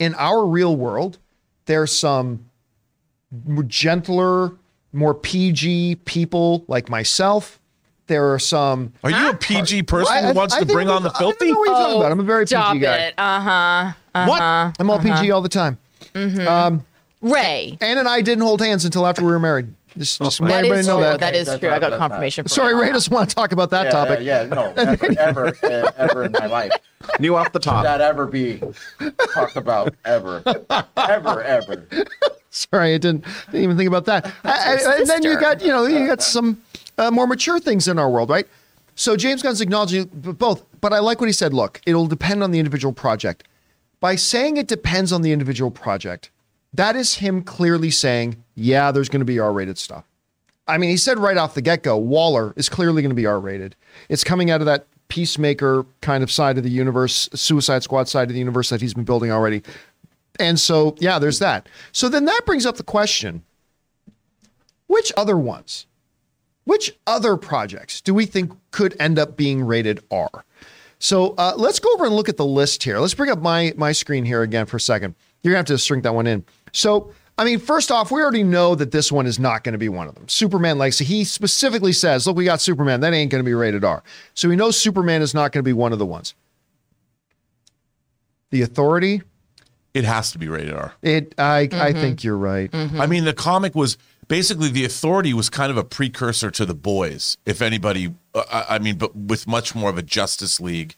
in 0.00 0.14
our 0.14 0.46
real 0.46 0.74
world, 0.76 1.18
there's 1.66 1.92
some 1.96 2.46
gentler, 3.66 4.52
more 4.92 5.14
PG 5.14 5.96
people 6.06 6.64
like 6.66 6.88
myself. 6.88 7.60
There 8.06 8.32
are 8.32 8.40
some. 8.40 8.92
Are 9.04 9.10
you 9.10 9.30
a 9.30 9.36
PG 9.36 9.84
person 9.84 10.24
who 10.24 10.32
wants 10.32 10.54
I 10.54 10.60
to 10.60 10.66
bring 10.66 10.88
on 10.88 11.04
the 11.04 11.10
I 11.10 11.20
don't 11.20 11.38
filthy? 11.38 11.52
know 11.52 11.58
what 11.58 11.68
you're 11.68 11.76
talking 11.76 11.96
about. 12.00 12.12
I'm 12.12 12.18
a 12.20 12.24
very 12.24 12.46
Stop 12.46 12.72
PG 12.72 12.80
guy. 12.84 12.96
it. 12.96 13.14
Uh 13.16 13.40
huh. 13.40 13.92
What? 14.12 14.40
I'm 14.42 14.90
all 14.90 14.98
PG 14.98 15.30
all 15.30 15.40
the 15.42 15.48
time. 15.48 15.78
Ray. 17.22 17.76
Ann 17.80 17.98
and 17.98 18.08
I 18.08 18.22
didn't 18.22 18.42
hold 18.44 18.60
hands 18.60 18.84
until 18.84 19.06
after 19.06 19.22
we 19.24 19.30
were 19.30 19.38
married. 19.38 19.74
Just, 19.98 20.20
just 20.22 20.40
let 20.40 20.48
That 20.50 20.54
everybody 20.58 20.80
is 20.80 20.86
know 20.86 20.96
true. 20.98 21.04
that. 21.04 21.20
That 21.20 21.34
is 21.34 21.46
That's 21.48 21.60
true. 21.60 21.70
I 21.70 21.78
got 21.80 21.98
confirmation. 21.98 22.44
from 22.44 22.48
Sorry. 22.48 22.74
Ray 22.74 22.92
doesn't 22.92 23.12
want 23.12 23.28
to 23.28 23.34
talk 23.34 23.50
about 23.52 23.70
that 23.70 23.86
yeah, 23.86 23.90
topic. 23.90 24.20
Yeah, 24.22 24.44
no, 24.44 24.72
never, 24.76 25.18
ever, 25.18 25.46
uh, 25.64 25.90
ever 25.98 26.24
in 26.24 26.32
my 26.32 26.46
life. 26.46 26.70
New 27.18 27.34
off 27.36 27.50
the 27.52 27.58
Should 27.60 27.70
top. 27.70 27.82
that 27.84 28.00
ever 28.00 28.26
be 28.26 28.62
talked 29.34 29.56
about 29.56 29.94
ever, 30.04 30.42
ever, 30.96 31.42
ever? 31.42 31.86
Sorry, 32.50 32.94
I 32.94 32.98
didn't, 32.98 33.24
didn't 33.46 33.62
even 33.64 33.76
think 33.76 33.88
about 33.88 34.04
that. 34.06 34.32
I- 34.44 34.78
I- 34.86 34.96
and 34.98 35.06
then 35.08 35.22
you 35.24 35.38
got, 35.40 35.60
you 35.60 35.68
know, 35.68 35.86
you 35.86 36.06
got 36.06 36.22
some 36.22 36.62
uh, 36.96 37.10
more 37.10 37.26
mature 37.26 37.58
things 37.58 37.88
in 37.88 37.98
our 37.98 38.08
world, 38.08 38.30
right? 38.30 38.46
So 38.94 39.16
James 39.16 39.42
Gunn's 39.42 39.60
acknowledging 39.60 40.04
both, 40.12 40.64
but 40.80 40.92
I 40.92 41.00
like 41.00 41.20
what 41.20 41.26
he 41.28 41.32
said. 41.32 41.52
Look, 41.52 41.80
it'll 41.84 42.06
depend 42.06 42.42
on 42.44 42.50
the 42.52 42.58
individual 42.60 42.92
project. 42.92 43.42
By 44.00 44.16
saying 44.16 44.56
it 44.56 44.66
depends 44.66 45.12
on 45.12 45.22
the 45.22 45.32
individual 45.32 45.70
project, 45.70 46.30
that 46.72 46.96
is 46.96 47.16
him 47.16 47.42
clearly 47.42 47.90
saying, 47.90 48.42
yeah, 48.54 48.90
there's 48.90 49.08
going 49.08 49.20
to 49.20 49.26
be 49.26 49.38
R-rated 49.38 49.78
stuff. 49.78 50.04
I 50.66 50.78
mean, 50.78 50.90
he 50.90 50.96
said 50.96 51.18
right 51.18 51.36
off 51.36 51.54
the 51.54 51.62
get-go, 51.62 51.96
Waller 51.98 52.54
is 52.56 52.68
clearly 52.68 53.02
going 53.02 53.10
to 53.10 53.16
be 53.16 53.26
R-rated. 53.26 53.76
It's 54.08 54.24
coming 54.24 54.50
out 54.50 54.60
of 54.60 54.66
that 54.66 54.86
peacemaker 55.08 55.84
kind 56.00 56.22
of 56.22 56.30
side 56.30 56.56
of 56.56 56.64
the 56.64 56.70
universe, 56.70 57.28
Suicide 57.34 57.82
Squad 57.82 58.08
side 58.08 58.28
of 58.28 58.34
the 58.34 58.38
universe 58.38 58.70
that 58.70 58.80
he's 58.80 58.94
been 58.94 59.04
building 59.04 59.32
already. 59.32 59.62
And 60.38 60.58
so, 60.58 60.94
yeah, 60.98 61.18
there's 61.18 61.40
that. 61.40 61.68
So 61.92 62.08
then 62.08 62.24
that 62.24 62.42
brings 62.46 62.64
up 62.64 62.76
the 62.76 62.82
question 62.84 63.42
which 64.86 65.12
other 65.16 65.36
ones, 65.36 65.86
which 66.64 66.96
other 67.06 67.36
projects 67.36 68.00
do 68.00 68.14
we 68.14 68.26
think 68.26 68.52
could 68.70 68.96
end 69.00 69.18
up 69.18 69.36
being 69.36 69.62
rated 69.62 70.00
R? 70.10 70.44
So 71.00 71.34
uh, 71.38 71.54
let's 71.56 71.78
go 71.80 71.92
over 71.94 72.04
and 72.04 72.14
look 72.14 72.28
at 72.28 72.36
the 72.36 72.44
list 72.44 72.82
here. 72.84 72.98
Let's 72.98 73.14
bring 73.14 73.30
up 73.30 73.40
my, 73.40 73.72
my 73.76 73.90
screen 73.92 74.24
here 74.24 74.42
again 74.42 74.66
for 74.66 74.76
a 74.76 74.80
second. 74.80 75.14
You're 75.42 75.54
going 75.54 75.64
to 75.64 75.72
have 75.72 75.78
to 75.78 75.82
shrink 75.82 76.04
that 76.04 76.14
one 76.14 76.26
in. 76.26 76.44
So, 76.72 77.12
I 77.38 77.44
mean, 77.44 77.58
first 77.58 77.90
off, 77.90 78.10
we 78.10 78.20
already 78.20 78.42
know 78.42 78.74
that 78.74 78.90
this 78.90 79.10
one 79.10 79.26
is 79.26 79.38
not 79.38 79.64
going 79.64 79.72
to 79.72 79.78
be 79.78 79.88
one 79.88 80.08
of 80.08 80.14
them. 80.14 80.28
Superman, 80.28 80.76
like, 80.76 80.92
so 80.92 81.02
he 81.04 81.24
specifically 81.24 81.92
says, 81.94 82.26
look, 82.26 82.36
we 82.36 82.44
got 82.44 82.60
Superman. 82.60 83.00
That 83.00 83.14
ain't 83.14 83.30
going 83.30 83.42
to 83.42 83.48
be 83.48 83.54
rated 83.54 83.82
R. 83.82 84.02
So 84.34 84.48
we 84.50 84.56
know 84.56 84.70
Superman 84.70 85.22
is 85.22 85.32
not 85.32 85.52
going 85.52 85.64
to 85.64 85.68
be 85.68 85.72
one 85.72 85.94
of 85.94 85.98
the 85.98 86.04
ones. 86.04 86.34
The 88.50 88.60
Authority, 88.60 89.22
It 89.94 90.04
has 90.04 90.32
to 90.32 90.38
be 90.38 90.48
rated 90.48 90.74
R. 90.74 90.92
it, 91.02 91.34
I, 91.38 91.68
I 91.72 91.92
think 91.94 92.22
you're 92.24 92.36
right. 92.36 92.68
I 92.74 93.06
mean, 93.06 93.24
the 93.24 93.32
comic 93.32 93.74
was 93.74 93.96
basically 94.30 94.68
the 94.68 94.84
authority 94.84 95.34
was 95.34 95.50
kind 95.50 95.72
of 95.72 95.76
a 95.76 95.82
precursor 95.82 96.52
to 96.52 96.64
the 96.64 96.74
boys, 96.74 97.36
if 97.44 97.60
anybody. 97.60 98.14
Uh, 98.34 98.44
I 98.50 98.76
I 98.76 98.78
mean, 98.78 98.96
but 98.96 99.14
with 99.14 99.46
much 99.46 99.74
more 99.74 99.90
of 99.90 99.98
a 99.98 100.02
Justice 100.02 100.60
League 100.60 100.94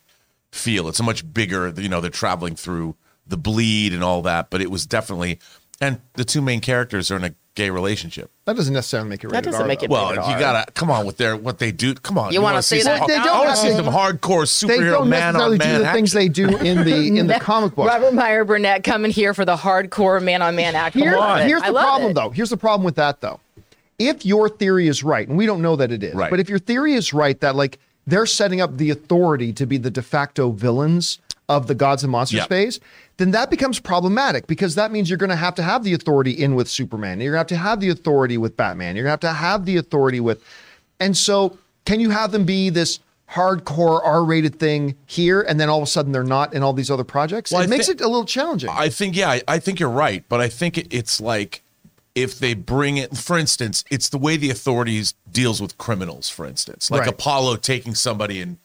feel. 0.53 0.87
It's 0.87 1.01
a 1.01 1.03
much 1.03 1.33
bigger. 1.33 1.71
You 1.71 1.89
know, 1.89 2.01
they're 2.01 2.11
traveling 2.11 2.55
through 2.55 2.95
the 3.27 3.39
bleed 3.39 3.95
and 3.95 4.05
all 4.05 4.21
that, 4.23 4.51
but 4.51 4.61
it 4.61 4.71
was 4.71 4.87
definitely. 4.87 5.41
And 5.81 6.01
the 6.13 6.25
two 6.25 6.43
main 6.43 6.61
characters 6.61 7.11
are 7.11 7.17
in 7.17 7.25
a 7.25 7.35
gay 7.55 7.69
relationship. 7.71 8.31
That 8.47 8.57
doesn't 8.57 8.73
necessarily 8.73 9.09
make 9.11 9.25
it 9.25 9.29
rated 9.29 9.45
That 9.45 9.51
doesn't 9.51 9.63
R, 9.63 9.69
make 9.69 9.81
though. 9.81 9.85
it 9.85 9.91
Well, 9.91 10.09
rated 10.11 10.25
you 10.25 10.33
R. 10.33 10.39
gotta 10.41 10.73
come 10.73 10.91
on 10.91 11.05
with 11.05 11.19
their 11.19 11.37
what 11.37 11.59
they 11.59 11.71
do. 11.71 11.95
Come 11.95 12.17
on, 12.17 12.33
You 12.33 12.41
wanna 12.41 12.55
wanna 12.55 12.63
say 12.63 12.79
see 12.79 12.85
that 12.85 12.99
some, 13.01 13.09
They 13.09 13.15
don't 13.17 13.29
I 13.29 13.39
want 13.41 13.51
to 13.51 13.57
see 13.57 13.71
some 13.73 13.85
to- 13.85 13.91
hardcore 13.91 14.67
They 14.67 14.79
superhero 14.79 14.93
don't 14.93 15.09
man 15.11 15.35
necessarily 15.35 15.57
on 15.57 15.59
do 15.67 15.73
man. 15.73 15.81
the 15.83 15.93
things 15.93 16.13
they 16.13 16.29
do 16.29 16.57
in 16.57 16.85
the 16.85 17.19
in 17.19 17.27
the 17.27 17.35
comic 17.41 17.75
book. 17.75 17.89
Robert 17.89 18.15
Meyer 18.15 18.45
Burnett 18.45 18.85
coming 18.85 19.11
here 19.11 19.35
for 19.35 19.45
the 19.45 19.57
hardcore 19.57 20.23
man 20.23 20.41
on 20.43 20.57
man 20.57 20.75
action. 20.75 21.03
Here- 21.03 21.17
love 21.17 21.41
it. 21.41 21.47
here's 21.47 21.63
I 21.63 21.67
the 21.67 21.73
love 21.73 21.85
problem, 21.85 22.11
it. 22.13 22.15
though. 22.15 22.31
Here's 22.31 22.51
the 22.51 22.57
problem 22.57 22.85
with 22.85 22.95
that, 22.97 23.21
though. 23.21 23.39
If 23.99 24.25
your 24.27 24.49
theory 24.49 24.89
is 24.89 25.05
right, 25.05 25.29
and 25.29 25.37
we 25.37 25.45
don't 25.47 25.61
know 25.63 25.77
that 25.77 25.93
it 25.93 26.03
is, 26.03 26.15
Right. 26.15 26.31
but 26.31 26.41
if 26.41 26.49
your 26.49 26.59
theory 26.59 26.95
is 26.95 27.13
right 27.13 27.39
that 27.41 27.55
like 27.55 27.79
they're 28.07 28.27
setting 28.27 28.61
up 28.61 28.79
the 28.79 28.91
authority 28.91 29.53
to 29.53 29.67
be 29.67 29.77
the 29.77 29.91
de 29.91 30.03
facto 30.03 30.51
villains 30.51 31.19
of 31.57 31.67
the 31.67 31.75
gods 31.75 32.03
and 32.03 32.11
monsters 32.11 32.39
Yeah. 32.39 32.47
phase, 32.47 32.81
then 33.19 33.31
that 33.33 33.51
becomes 33.51 33.79
problematic 33.79 34.47
because 34.47 34.75
that 34.75 34.91
means 34.91 35.09
you're 35.11 35.19
going 35.19 35.31
to 35.31 35.37
have 35.37 35.55
to 35.57 35.63
have 35.63 35.85
the 35.85 35.93
authority 35.95 36.31
in 36.33 36.55
with 36.55 36.69
Superman. 36.69 37.21
You're 37.21 37.33
going 37.33 37.47
to 37.47 37.55
have 37.55 37.63
to 37.63 37.69
have 37.69 37.81
the 37.81 37.91
authority 37.91 38.39
with 38.39 38.57
Batman. 38.57 38.97
You're 38.97 39.05
going 39.05 39.19
to 39.19 39.27
have 39.29 39.35
to 39.37 39.41
have 39.41 39.65
the 39.67 39.77
authority 39.77 40.21
with, 40.21 40.43
and 40.99 41.17
so 41.17 41.59
can 41.85 42.01
you 42.01 42.11
have 42.11 42.33
them 42.33 42.45
be 42.45 42.71
this 42.71 42.99
hardcore 43.31 44.01
R-rated 44.05 44.59
thing 44.59 44.95
here, 45.07 45.41
and 45.43 45.59
then 45.59 45.69
all 45.69 45.79
of 45.79 45.85
a 45.85 45.87
sudden 45.91 46.13
they're 46.13 46.23
not 46.23 46.53
in 46.55 46.63
all 46.63 46.73
these 46.73 46.91
other 46.91 47.05
projects? 47.05 47.51
Well, 47.53 47.63
it 47.63 47.65
I 47.65 47.67
makes 47.69 47.89
it 47.89 48.01
a 48.01 48.07
little 48.09 48.25
challenging. 48.27 48.69
I 48.71 48.89
think 48.89 49.17
yeah, 49.17 49.31
I, 49.31 49.43
I 49.49 49.59
think 49.59 49.81
you're 49.81 49.89
right, 50.07 50.25
but 50.29 50.41
I 50.41 50.49
think 50.49 50.77
it, 50.79 50.87
it's 50.91 51.21
like 51.21 51.63
if 52.15 52.39
they 52.39 52.53
bring 52.55 52.99
it, 52.99 53.17
for 53.17 53.39
instance, 53.39 53.85
it's 53.91 54.09
the 54.11 54.19
way 54.19 54.37
the 54.37 54.51
authorities 54.51 55.15
deals 55.31 55.63
with 55.63 55.79
criminals. 55.79 56.29
For 56.29 56.45
instance, 56.45 56.91
like 56.91 57.01
Right. 57.03 57.09
Apollo 57.09 57.57
taking 57.57 57.95
somebody 57.95 58.41
and, 58.43 58.59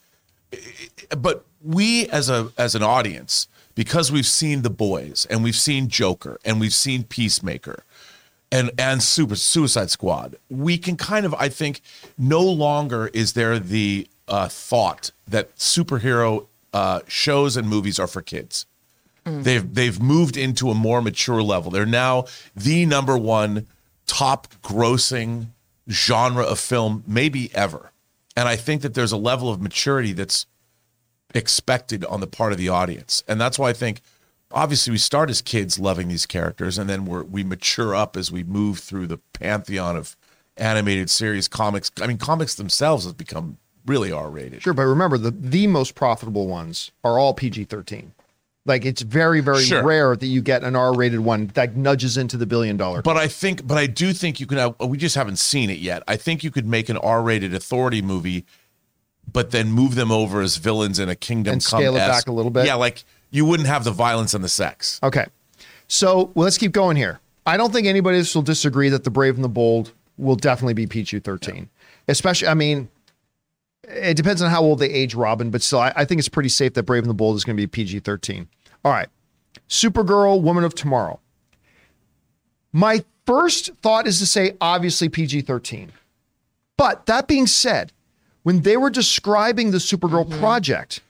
but 1.17 1.45
we 1.63 2.07
as 2.09 2.29
a 2.29 2.51
as 2.57 2.75
an 2.75 2.83
audience, 2.83 3.47
because 3.75 4.11
we've 4.11 4.25
seen 4.25 4.61
the 4.61 4.69
boys 4.69 5.27
and 5.29 5.43
we've 5.43 5.55
seen 5.55 5.87
Joker 5.87 6.39
and 6.45 6.59
we've 6.59 6.73
seen 6.73 7.03
Peacemaker. 7.03 7.83
And 8.49 8.71
and 8.77 9.03
Super 9.03 9.35
Suicide 9.35 9.91
Squad, 9.91 10.37
we 10.49 10.77
can 10.77 10.95
kind 10.95 11.25
of 11.25 11.33
I 11.33 11.49
think 11.49 11.81
no 12.17 12.41
longer 12.41 13.07
is 13.13 13.33
there 13.33 13.59
the 13.59 14.07
uh, 14.27 14.47
thought 14.47 15.11
that 15.27 15.53
superhero 15.57 16.47
uh, 16.73 17.01
shows 17.07 17.57
and 17.57 17.67
movies 17.67 17.99
are 17.99 18.07
for 18.07 18.21
kids. 18.21 18.65
They've 19.25 19.73
they've 19.73 20.01
moved 20.01 20.37
into 20.37 20.69
a 20.69 20.73
more 20.73 21.01
mature 21.01 21.43
level. 21.43 21.69
They're 21.69 21.85
now 21.85 22.25
the 22.55 22.85
number 22.85 23.17
one 23.17 23.67
top 24.05 24.47
grossing 24.63 25.47
genre 25.89 26.45
of 26.45 26.59
film 26.59 27.03
maybe 27.05 27.53
ever. 27.53 27.91
And 28.37 28.47
I 28.47 28.55
think 28.55 28.83
that 28.83 28.93
there's 28.93 29.11
a 29.11 29.17
level 29.17 29.49
of 29.49 29.59
maturity 29.59 30.13
that's 30.13 30.45
expected 31.33 32.05
on 32.05 32.21
the 32.21 32.27
part 32.27 32.51
of 32.51 32.59
the 32.59 32.69
audience. 32.69 33.23
And 33.27 33.41
that's 33.41 33.57
why 33.57 33.69
I 33.69 33.73
think 33.73 33.99
obviously 34.51 34.91
we 34.91 34.99
start 34.99 35.31
as 35.31 35.41
kids 35.41 35.79
loving 35.79 36.07
these 36.07 36.27
characters, 36.27 36.77
and 36.77 36.87
then 36.87 37.05
we're, 37.05 37.23
we 37.23 37.43
mature 37.43 37.95
up 37.95 38.15
as 38.15 38.31
we 38.31 38.43
move 38.43 38.77
through 38.77 39.07
the 39.07 39.17
pantheon 39.33 39.95
of 39.95 40.15
animated 40.55 41.09
series, 41.09 41.47
comics. 41.47 41.91
I 41.99 42.05
mean, 42.05 42.19
comics 42.19 42.53
themselves 42.53 43.05
have 43.05 43.17
become 43.17 43.57
really 43.87 44.11
R 44.11 44.29
rated. 44.29 44.61
Sure, 44.61 44.73
but 44.73 44.83
remember 44.83 45.17
the 45.17 45.31
the 45.31 45.65
most 45.65 45.95
profitable 45.95 46.47
ones 46.47 46.91
are 47.03 47.17
all 47.17 47.33
PG 47.33 47.63
thirteen. 47.65 48.13
Like 48.67 48.85
it's 48.85 49.01
very 49.01 49.39
very 49.41 49.63
Sure. 49.63 49.83
rare 49.83 50.15
that 50.15 50.27
you 50.27 50.41
get 50.41 50.63
an 50.63 50.75
R 50.75 50.93
rated 50.95 51.21
one 51.21 51.47
that 51.55 51.75
nudges 51.75 52.17
into 52.17 52.37
the 52.37 52.45
billion 52.45 52.77
dollar. 52.77 53.01
But 53.01 53.17
I 53.17 53.27
think, 53.27 53.65
but 53.65 53.77
I 53.77 53.87
do 53.87 54.13
think 54.13 54.39
you 54.39 54.45
can. 54.45 54.57
Have, 54.57 54.75
we 54.79 54.97
just 54.97 55.15
haven't 55.15 55.39
seen 55.39 55.69
it 55.69 55.79
yet. 55.79 56.03
I 56.07 56.17
think 56.17 56.43
you 56.43 56.51
could 56.51 56.65
make 56.65 56.89
an 56.89 56.97
R-rated 56.97 57.53
Authority 57.53 58.01
movie, 58.01 58.45
but 59.31 59.51
then 59.51 59.71
move 59.71 59.95
them 59.95 60.11
over 60.11 60.41
as 60.41 60.57
villains 60.57 60.99
in 60.99 61.09
a 61.09 61.15
Kingdom 61.15 61.53
And 61.53 61.63
Come 61.65 61.79
scale 61.79 61.95
it 61.95 61.99
back 61.99 62.27
a 62.27 62.31
little 62.31 62.51
bit? 62.51 62.65
Yeah, 62.65 62.75
like 62.75 63.03
you 63.31 63.45
wouldn't 63.45 63.67
have 63.67 63.83
the 63.83 63.91
violence 63.91 64.33
and 64.33 64.43
the 64.43 64.49
sex. 64.49 64.99
Okay. 65.01 65.25
So 65.87 66.31
well, 66.33 66.43
let's 66.45 66.57
keep 66.57 66.73
going 66.73 66.97
here. 66.97 67.19
I 67.45 67.55
don't 67.55 67.71
think 67.71 67.87
anybody 67.87 68.17
else 68.17 68.35
will 68.35 68.41
disagree 68.41 68.89
that 68.89 69.05
The 69.05 69.09
Brave 69.09 69.35
and 69.35 69.43
the 69.43 69.49
Bold 69.49 69.93
will 70.17 70.35
definitely 70.35 70.73
be 70.73 70.85
PG 70.85 71.19
13. 71.19 71.69
Especially, 72.09 72.47
I 72.49 72.53
mean, 72.53 72.89
it 73.87 74.15
depends 74.17 74.41
on 74.41 74.49
how 74.49 74.61
old 74.61 74.79
they 74.79 74.89
age 74.89 75.15
Robin, 75.15 75.49
but 75.49 75.61
still, 75.61 75.79
I, 75.79 75.93
I 75.95 76.05
think 76.05 76.19
it's 76.19 76.27
pretty 76.29 76.49
safe 76.49 76.73
that 76.73 76.83
Brave 76.83 77.03
and 77.03 77.09
the 77.09 77.13
Bold 77.15 77.37
is 77.37 77.45
going 77.45 77.55
to 77.55 77.61
be 77.61 77.67
PG 77.67 77.99
13. 77.99 78.47
All 78.83 78.91
right. 78.91 79.09
Supergirl, 79.69 80.41
Woman 80.41 80.63
of 80.63 80.75
Tomorrow. 80.75 81.19
My 82.71 83.03
first 83.25 83.71
thought 83.81 84.07
is 84.07 84.19
to 84.19 84.25
say, 84.25 84.55
obviously, 84.61 85.09
PG 85.09 85.41
13. 85.41 85.91
But 86.77 87.05
that 87.07 87.27
being 87.27 87.47
said, 87.47 87.91
when 88.43 88.61
they 88.61 88.77
were 88.77 88.89
describing 88.89 89.71
the 89.71 89.77
Supergirl 89.77 90.25
mm-hmm. 90.25 90.39
project, 90.39 91.01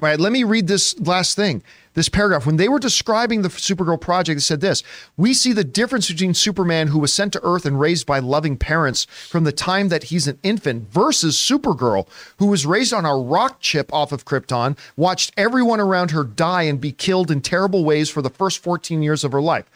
right, 0.00 0.20
let 0.20 0.32
me 0.32 0.44
read 0.44 0.68
this 0.68 0.98
last 1.00 1.34
thing, 1.34 1.62
this 1.98 2.08
paragraph. 2.08 2.46
When 2.46 2.56
they 2.56 2.68
were 2.68 2.78
describing 2.78 3.42
the 3.42 3.48
Supergirl 3.48 4.00
project, 4.00 4.36
they 4.36 4.40
said 4.40 4.60
this 4.60 4.82
We 5.16 5.34
see 5.34 5.52
the 5.52 5.64
difference 5.64 6.10
between 6.10 6.32
Superman, 6.32 6.88
who 6.88 6.98
was 6.98 7.12
sent 7.12 7.32
to 7.34 7.40
Earth 7.42 7.66
and 7.66 7.78
raised 7.78 8.06
by 8.06 8.20
loving 8.20 8.56
parents 8.56 9.04
from 9.04 9.44
the 9.44 9.52
time 9.52 9.88
that 9.88 10.04
he's 10.04 10.26
an 10.26 10.38
infant, 10.42 10.90
versus 10.90 11.36
Supergirl, 11.36 12.08
who 12.38 12.46
was 12.46 12.64
raised 12.64 12.94
on 12.94 13.04
a 13.04 13.16
rock 13.16 13.60
chip 13.60 13.92
off 13.92 14.12
of 14.12 14.24
Krypton, 14.24 14.78
watched 14.96 15.32
everyone 15.36 15.80
around 15.80 16.12
her 16.12 16.24
die 16.24 16.62
and 16.62 16.80
be 16.80 16.92
killed 16.92 17.30
in 17.30 17.40
terrible 17.40 17.84
ways 17.84 18.08
for 18.08 18.22
the 18.22 18.30
first 18.30 18.62
14 18.62 19.02
years 19.02 19.24
of 19.24 19.32
her 19.32 19.42
life 19.42 19.70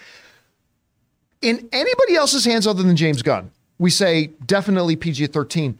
in 1.43 1.69
anybody 1.73 2.15
else's 2.15 2.45
hands 2.45 2.67
other 2.67 2.83
than 2.83 2.97
James 2.97 3.21
Gunn, 3.21 3.51
we 3.79 3.91
say 3.91 4.31
definitely 4.47 4.97
PG 4.97 5.27
13. 5.27 5.77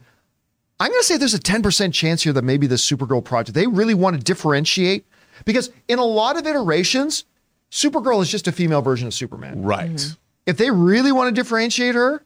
I'm 0.79 0.89
going 0.89 0.99
to 0.99 1.05
say 1.05 1.17
there's 1.17 1.33
a 1.33 1.39
10% 1.39 1.93
chance 1.93 2.23
here 2.23 2.33
that 2.33 2.43
maybe 2.43 2.67
the 2.67 2.75
Supergirl 2.75 3.23
project, 3.23 3.55
they 3.55 3.67
really 3.67 3.93
want 3.93 4.17
to 4.17 4.21
differentiate 4.21 5.05
because 5.45 5.71
in 5.87 5.99
a 5.99 6.05
lot 6.05 6.37
of 6.37 6.45
iterations, 6.47 7.25
Supergirl 7.71 8.21
is 8.21 8.29
just 8.29 8.47
a 8.47 8.51
female 8.51 8.81
version 8.81 9.07
of 9.07 9.13
Superman. 9.13 9.63
Right. 9.63 9.91
Mm-hmm. 9.91 10.13
If 10.45 10.57
they 10.57 10.69
really 10.71 11.11
want 11.11 11.33
to 11.33 11.41
differentiate 11.41 11.95
her 11.95 12.23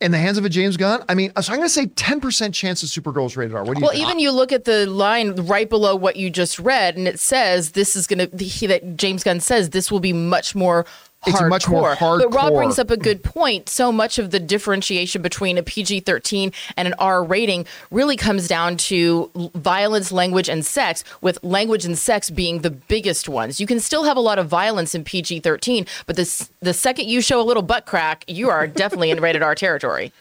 in 0.00 0.10
the 0.10 0.18
hands 0.18 0.38
of 0.38 0.44
a 0.44 0.48
James 0.48 0.76
Gunn, 0.76 1.04
I 1.08 1.14
mean, 1.14 1.30
so 1.40 1.52
I'm 1.52 1.58
going 1.58 1.68
to 1.68 1.72
say 1.72 1.86
10% 1.86 2.52
chance 2.52 2.82
of 2.82 2.88
Supergirl's 2.88 3.36
rated 3.36 3.54
R. 3.54 3.62
What 3.64 3.74
do 3.74 3.80
you 3.80 3.84
Well, 3.84 3.92
think? 3.92 4.04
even 4.06 4.18
you 4.18 4.32
look 4.32 4.50
at 4.50 4.64
the 4.64 4.86
line 4.86 5.34
right 5.46 5.68
below 5.68 5.94
what 5.94 6.16
you 6.16 6.30
just 6.30 6.58
read, 6.58 6.96
and 6.96 7.06
it 7.06 7.20
says 7.20 7.72
this 7.72 7.94
is 7.94 8.06
going 8.06 8.28
to. 8.30 8.44
He, 8.44 8.66
that 8.66 8.96
James 8.96 9.22
Gunn 9.22 9.40
says 9.40 9.70
this 9.70 9.92
will 9.92 10.00
be 10.00 10.12
much 10.12 10.54
more. 10.54 10.86
It's 11.26 11.40
Hardcore. 11.40 11.48
much 11.48 11.68
more 11.68 11.96
But 12.00 12.34
Rob 12.34 12.54
brings 12.54 12.78
up 12.78 12.90
a 12.90 12.96
good 12.96 13.22
point. 13.22 13.68
So 13.68 13.90
much 13.92 14.18
of 14.18 14.30
the 14.30 14.40
differentiation 14.40 15.22
between 15.22 15.58
a 15.58 15.62
PG 15.62 16.00
13 16.00 16.52
and 16.76 16.88
an 16.88 16.94
R 16.98 17.24
rating 17.24 17.66
really 17.90 18.16
comes 18.16 18.48
down 18.48 18.76
to 18.76 19.30
violence, 19.54 20.12
language, 20.12 20.48
and 20.48 20.64
sex, 20.64 21.04
with 21.20 21.42
language 21.42 21.84
and 21.84 21.96
sex 21.96 22.30
being 22.30 22.60
the 22.60 22.70
biggest 22.70 23.28
ones. 23.28 23.60
You 23.60 23.66
can 23.66 23.80
still 23.80 24.04
have 24.04 24.16
a 24.16 24.20
lot 24.20 24.38
of 24.38 24.48
violence 24.48 24.94
in 24.94 25.04
PG 25.04 25.40
13, 25.40 25.86
but 26.06 26.16
this, 26.16 26.50
the 26.60 26.74
second 26.74 27.08
you 27.08 27.20
show 27.20 27.40
a 27.40 27.44
little 27.44 27.62
butt 27.62 27.86
crack, 27.86 28.24
you 28.26 28.50
are 28.50 28.66
definitely 28.66 29.10
in 29.10 29.20
rated 29.20 29.42
R 29.42 29.54
territory. 29.54 30.12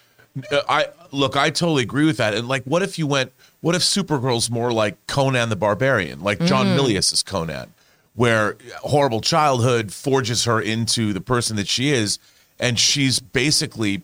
Uh, 0.52 0.62
I 0.68 0.88
look. 1.12 1.38
I 1.38 1.50
totally 1.52 1.84
agree 1.84 2.06
with 2.06 2.18
that. 2.18 2.34
And 2.34 2.48
like, 2.48 2.64
what 2.64 2.82
if 2.82 2.98
you 2.98 3.06
went? 3.06 3.32
What 3.62 3.76
if 3.76 3.82
Supergirl's 3.82 4.50
more 4.50 4.74
like 4.74 4.96
Conan 5.08 5.50
the 5.50 5.56
Barbarian, 5.56 6.22
like 6.22 6.40
John 6.46 6.66
Milius 6.68 7.14
is 7.14 7.22
Conan, 7.24 7.74
where 8.16 8.58
horrible 8.78 9.22
childhood 9.22 9.92
forges 9.92 10.46
her 10.46 10.62
into 10.62 11.14
the 11.14 11.22
person 11.22 11.56
that 11.56 11.68
she 11.68 11.90
is, 11.90 12.20
and 12.60 12.80
she's 12.80 13.20
basically 13.20 14.02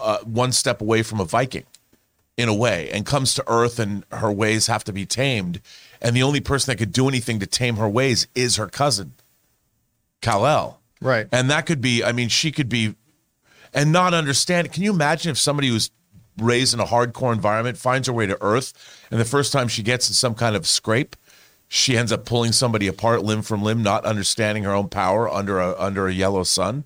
uh, 0.00 0.18
one 0.18 0.52
step 0.52 0.80
away 0.80 1.02
from 1.02 1.20
a 1.20 1.24
Viking, 1.24 1.64
in 2.36 2.48
a 2.48 2.54
way, 2.54 2.90
and 2.90 3.04
comes 3.04 3.34
to 3.34 3.44
Earth, 3.46 3.78
and 3.78 4.04
her 4.10 4.32
ways 4.32 4.66
have 4.66 4.84
to 4.84 4.92
be 4.92 5.04
tamed, 5.04 5.60
and 6.00 6.16
the 6.16 6.22
only 6.22 6.40
person 6.40 6.70
that 6.70 6.78
could 6.78 6.92
do 6.92 7.08
anything 7.08 7.38
to 7.38 7.46
tame 7.46 7.76
her 7.76 7.88
ways 7.88 8.26
is 8.34 8.56
her 8.56 8.66
cousin, 8.66 9.12
Kal 10.20 10.46
El. 10.46 10.80
Right. 11.00 11.26
And 11.32 11.50
that 11.50 11.66
could 11.66 11.80
be. 11.80 12.02
I 12.02 12.12
mean, 12.12 12.28
she 12.28 12.52
could 12.52 12.68
be 12.68 12.94
and 13.74 13.92
not 13.92 14.14
understand. 14.14 14.72
Can 14.72 14.82
you 14.82 14.92
imagine 14.92 15.30
if 15.30 15.38
somebody 15.38 15.68
who's 15.68 15.90
raised 16.38 16.74
in 16.74 16.80
a 16.80 16.84
hardcore 16.84 17.32
environment 17.32 17.76
finds 17.76 18.06
her 18.08 18.14
way 18.14 18.26
to 18.26 18.40
Earth, 18.42 18.72
and 19.10 19.20
the 19.20 19.24
first 19.24 19.52
time 19.52 19.68
she 19.68 19.82
gets 19.82 20.08
in 20.08 20.14
some 20.14 20.34
kind 20.34 20.56
of 20.56 20.66
scrape, 20.66 21.16
she 21.74 21.96
ends 21.96 22.12
up 22.12 22.26
pulling 22.26 22.52
somebody 22.52 22.86
apart 22.86 23.24
limb 23.24 23.40
from 23.40 23.62
limb, 23.62 23.82
not 23.82 24.04
understanding 24.04 24.62
her 24.62 24.72
own 24.72 24.90
power 24.90 25.26
under 25.26 25.58
a 25.58 25.74
under 25.78 26.06
a 26.06 26.12
yellow 26.12 26.42
sun. 26.42 26.84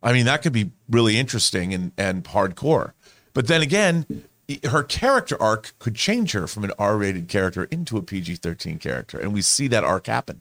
I 0.00 0.12
mean, 0.12 0.26
that 0.26 0.42
could 0.42 0.52
be 0.52 0.70
really 0.88 1.18
interesting 1.18 1.74
and 1.74 1.90
and 1.98 2.22
hardcore. 2.22 2.92
But 3.34 3.48
then 3.48 3.62
again, 3.62 4.22
her 4.70 4.84
character 4.84 5.40
arc 5.42 5.72
could 5.80 5.96
change 5.96 6.32
her 6.32 6.46
from 6.46 6.62
an 6.62 6.70
R-rated 6.78 7.26
character 7.26 7.64
into 7.64 7.96
a 7.96 8.02
PG-13 8.02 8.78
character, 8.78 9.18
and 9.18 9.32
we 9.32 9.42
see 9.42 9.66
that 9.68 9.82
arc 9.82 10.06
happen. 10.06 10.40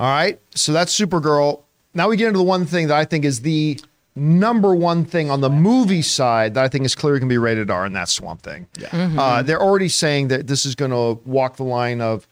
All 0.00 0.08
right. 0.08 0.40
So 0.54 0.72
that's 0.72 0.98
Supergirl. 0.98 1.64
Now 1.92 2.08
we 2.08 2.16
get 2.16 2.28
into 2.28 2.38
the 2.38 2.44
one 2.44 2.64
thing 2.64 2.86
that 2.86 2.96
I 2.96 3.04
think 3.04 3.26
is 3.26 3.42
the 3.42 3.78
number 4.16 4.74
one 4.74 5.04
thing 5.04 5.30
on 5.30 5.42
the 5.42 5.50
movie 5.50 6.00
side 6.00 6.54
that 6.54 6.64
I 6.64 6.68
think 6.68 6.86
is 6.86 6.94
clearly 6.94 7.20
going 7.20 7.28
to 7.28 7.32
be 7.32 7.38
rated 7.38 7.70
R, 7.70 7.84
and 7.84 7.94
that's 7.94 8.12
Swamp 8.12 8.40
Thing. 8.40 8.68
Yeah. 8.78 9.14
Uh, 9.18 9.42
they're 9.42 9.60
already 9.60 9.90
saying 9.90 10.28
that 10.28 10.46
this 10.46 10.64
is 10.64 10.74
going 10.74 10.92
to 10.92 11.20
walk 11.28 11.56
the 11.56 11.64
line 11.64 12.00
of 12.00 12.26
ho- 12.26 12.30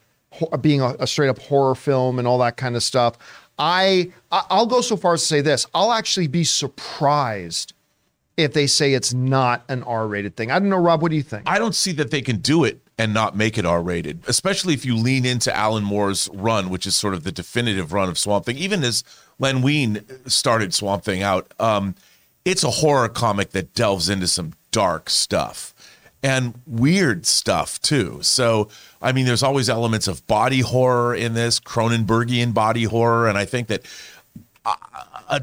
being 0.61 0.81
a, 0.81 0.95
a 1.01 1.07
straight 1.07 1.29
up 1.29 1.39
horror 1.39 1.75
film 1.75 2.19
and 2.19 2.27
all 2.27 2.39
that 2.39 2.57
kind 2.57 2.77
of 2.77 2.83
stuff. 2.83 3.17
I 3.59 4.11
I'll 4.31 4.67
go 4.67 4.81
so 4.81 4.97
far 4.97 5.15
as 5.15 5.21
to 5.21 5.27
say 5.27 5.41
this. 5.41 5.67
I'll 5.75 5.93
actually 5.93 6.29
be 6.29 6.45
surprised 6.45 7.75
if 8.37 8.55
they 8.55 8.67
say 8.67 8.95
it's 8.95 9.13
not 9.13 9.65
an 9.69 9.83
R-rated 9.83 10.35
thing. 10.35 10.51
I 10.51 10.59
don't 10.59 10.71
know, 10.71 10.79
Rob. 10.79 11.03
What 11.03 11.11
do 11.11 11.17
you 11.17 11.23
think? 11.23 11.43
I 11.47 11.59
don't 11.59 11.75
see 11.75 11.93
that 11.93 12.11
they 12.11 12.23
can 12.23 12.39
do 12.39 12.65
it 12.65 12.81
and 12.97 13.13
not 13.13 13.37
make 13.37 13.59
it 13.59 13.67
R 13.67 13.83
rated, 13.83 14.21
especially 14.29 14.75
if 14.75 14.85
you 14.85 14.97
lean 14.97 15.25
into 15.25 15.55
Alan 15.55 15.85
Moore's 15.85 16.29
run, 16.33 16.71
which 16.71 16.87
is 16.87 16.97
sort 16.97 17.15
of 17.15 17.25
the 17.25 17.33
definitive 17.33 17.93
run 17.93 18.09
of 18.09 18.19
Swamp 18.19 18.47
Thing. 18.47 18.57
Even 18.57 18.83
as 18.83 19.05
Len 19.39 19.63
Wein 19.63 20.05
started 20.27 20.73
Swamp 20.73 21.05
Thing 21.05 21.23
out, 21.23 21.53
um, 21.59 21.95
it's 22.45 22.65
a 22.65 22.71
horror 22.71 23.09
comic 23.09 23.51
that 23.51 23.75
delves 23.75 24.09
into 24.09 24.27
some 24.27 24.53
dark 24.71 25.11
stuff 25.11 25.70
and 26.23 26.55
weird 26.67 27.27
stuff 27.27 27.81
too. 27.81 28.19
So, 28.23 28.69
I 29.01 29.13
mean, 29.13 29.27
there's 29.27 29.43
always 29.43 29.69
elements 29.69 30.09
of 30.09 30.27
body 30.27 30.61
horror 30.61 31.15
in 31.15 31.35
this, 31.35 31.61
Cronenbergian 31.61 32.53
body 32.53 32.85
horror. 32.85 33.29
And 33.29 33.39
I 33.39 33.45
think 33.45 33.69
that 33.69 33.87
uh, 34.65 34.75
a, 35.29 35.37
a 35.37 35.41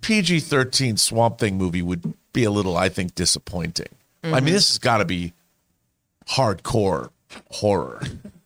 PG 0.00 0.40
13 0.40 0.96
Swamp 0.96 1.38
Thing 1.38 1.56
movie 1.58 1.82
would 1.82 2.14
be 2.32 2.44
a 2.44 2.50
little, 2.50 2.76
I 2.76 2.88
think, 2.88 3.14
disappointing. 3.14 3.88
I 4.22 4.26
mean, 4.26 4.36
mm-hmm. 4.36 4.46
this 4.46 4.68
has 4.68 4.78
got 4.78 4.98
to 4.98 5.04
be 5.04 5.32
hardcore 6.28 7.10
horror. 7.50 8.02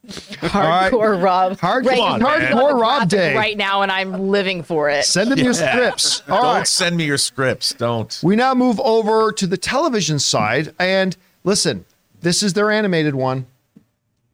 Hardcore 0.06 1.22
Rob. 1.22 1.58
Hard- 1.58 1.86
Right, 1.86 1.98
on, 1.98 2.20
you're 2.20 2.38
man. 2.38 2.52
Hardcore 2.52 2.80
Rob 2.80 3.08
Day. 3.08 3.34
Right 3.34 3.56
now, 3.56 3.82
and 3.82 3.90
I'm 3.90 4.28
living 4.28 4.62
for 4.62 4.90
it. 4.90 5.04
Send 5.04 5.30
them 5.30 5.38
your 5.38 5.54
scripts. 5.54 6.22
All 6.28 6.42
Don't 6.42 6.54
right. 6.56 6.66
send 6.66 6.96
me 6.96 7.04
your 7.04 7.18
scripts. 7.18 7.72
Don't. 7.72 8.18
We 8.22 8.36
now 8.36 8.54
move 8.54 8.78
over 8.80 9.32
to 9.32 9.46
the 9.46 9.56
television 9.56 10.18
side. 10.18 10.74
And 10.78 11.16
listen, 11.44 11.84
this 12.20 12.42
is 12.42 12.54
their 12.54 12.70
animated 12.70 13.14
one. 13.14 13.46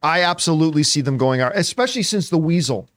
I 0.01 0.21
absolutely 0.21 0.83
see 0.83 1.01
them 1.01 1.17
going 1.17 1.41
out, 1.41 1.51
especially 1.55 2.03
since 2.03 2.29
the 2.29 2.37
Weasel 2.37 2.87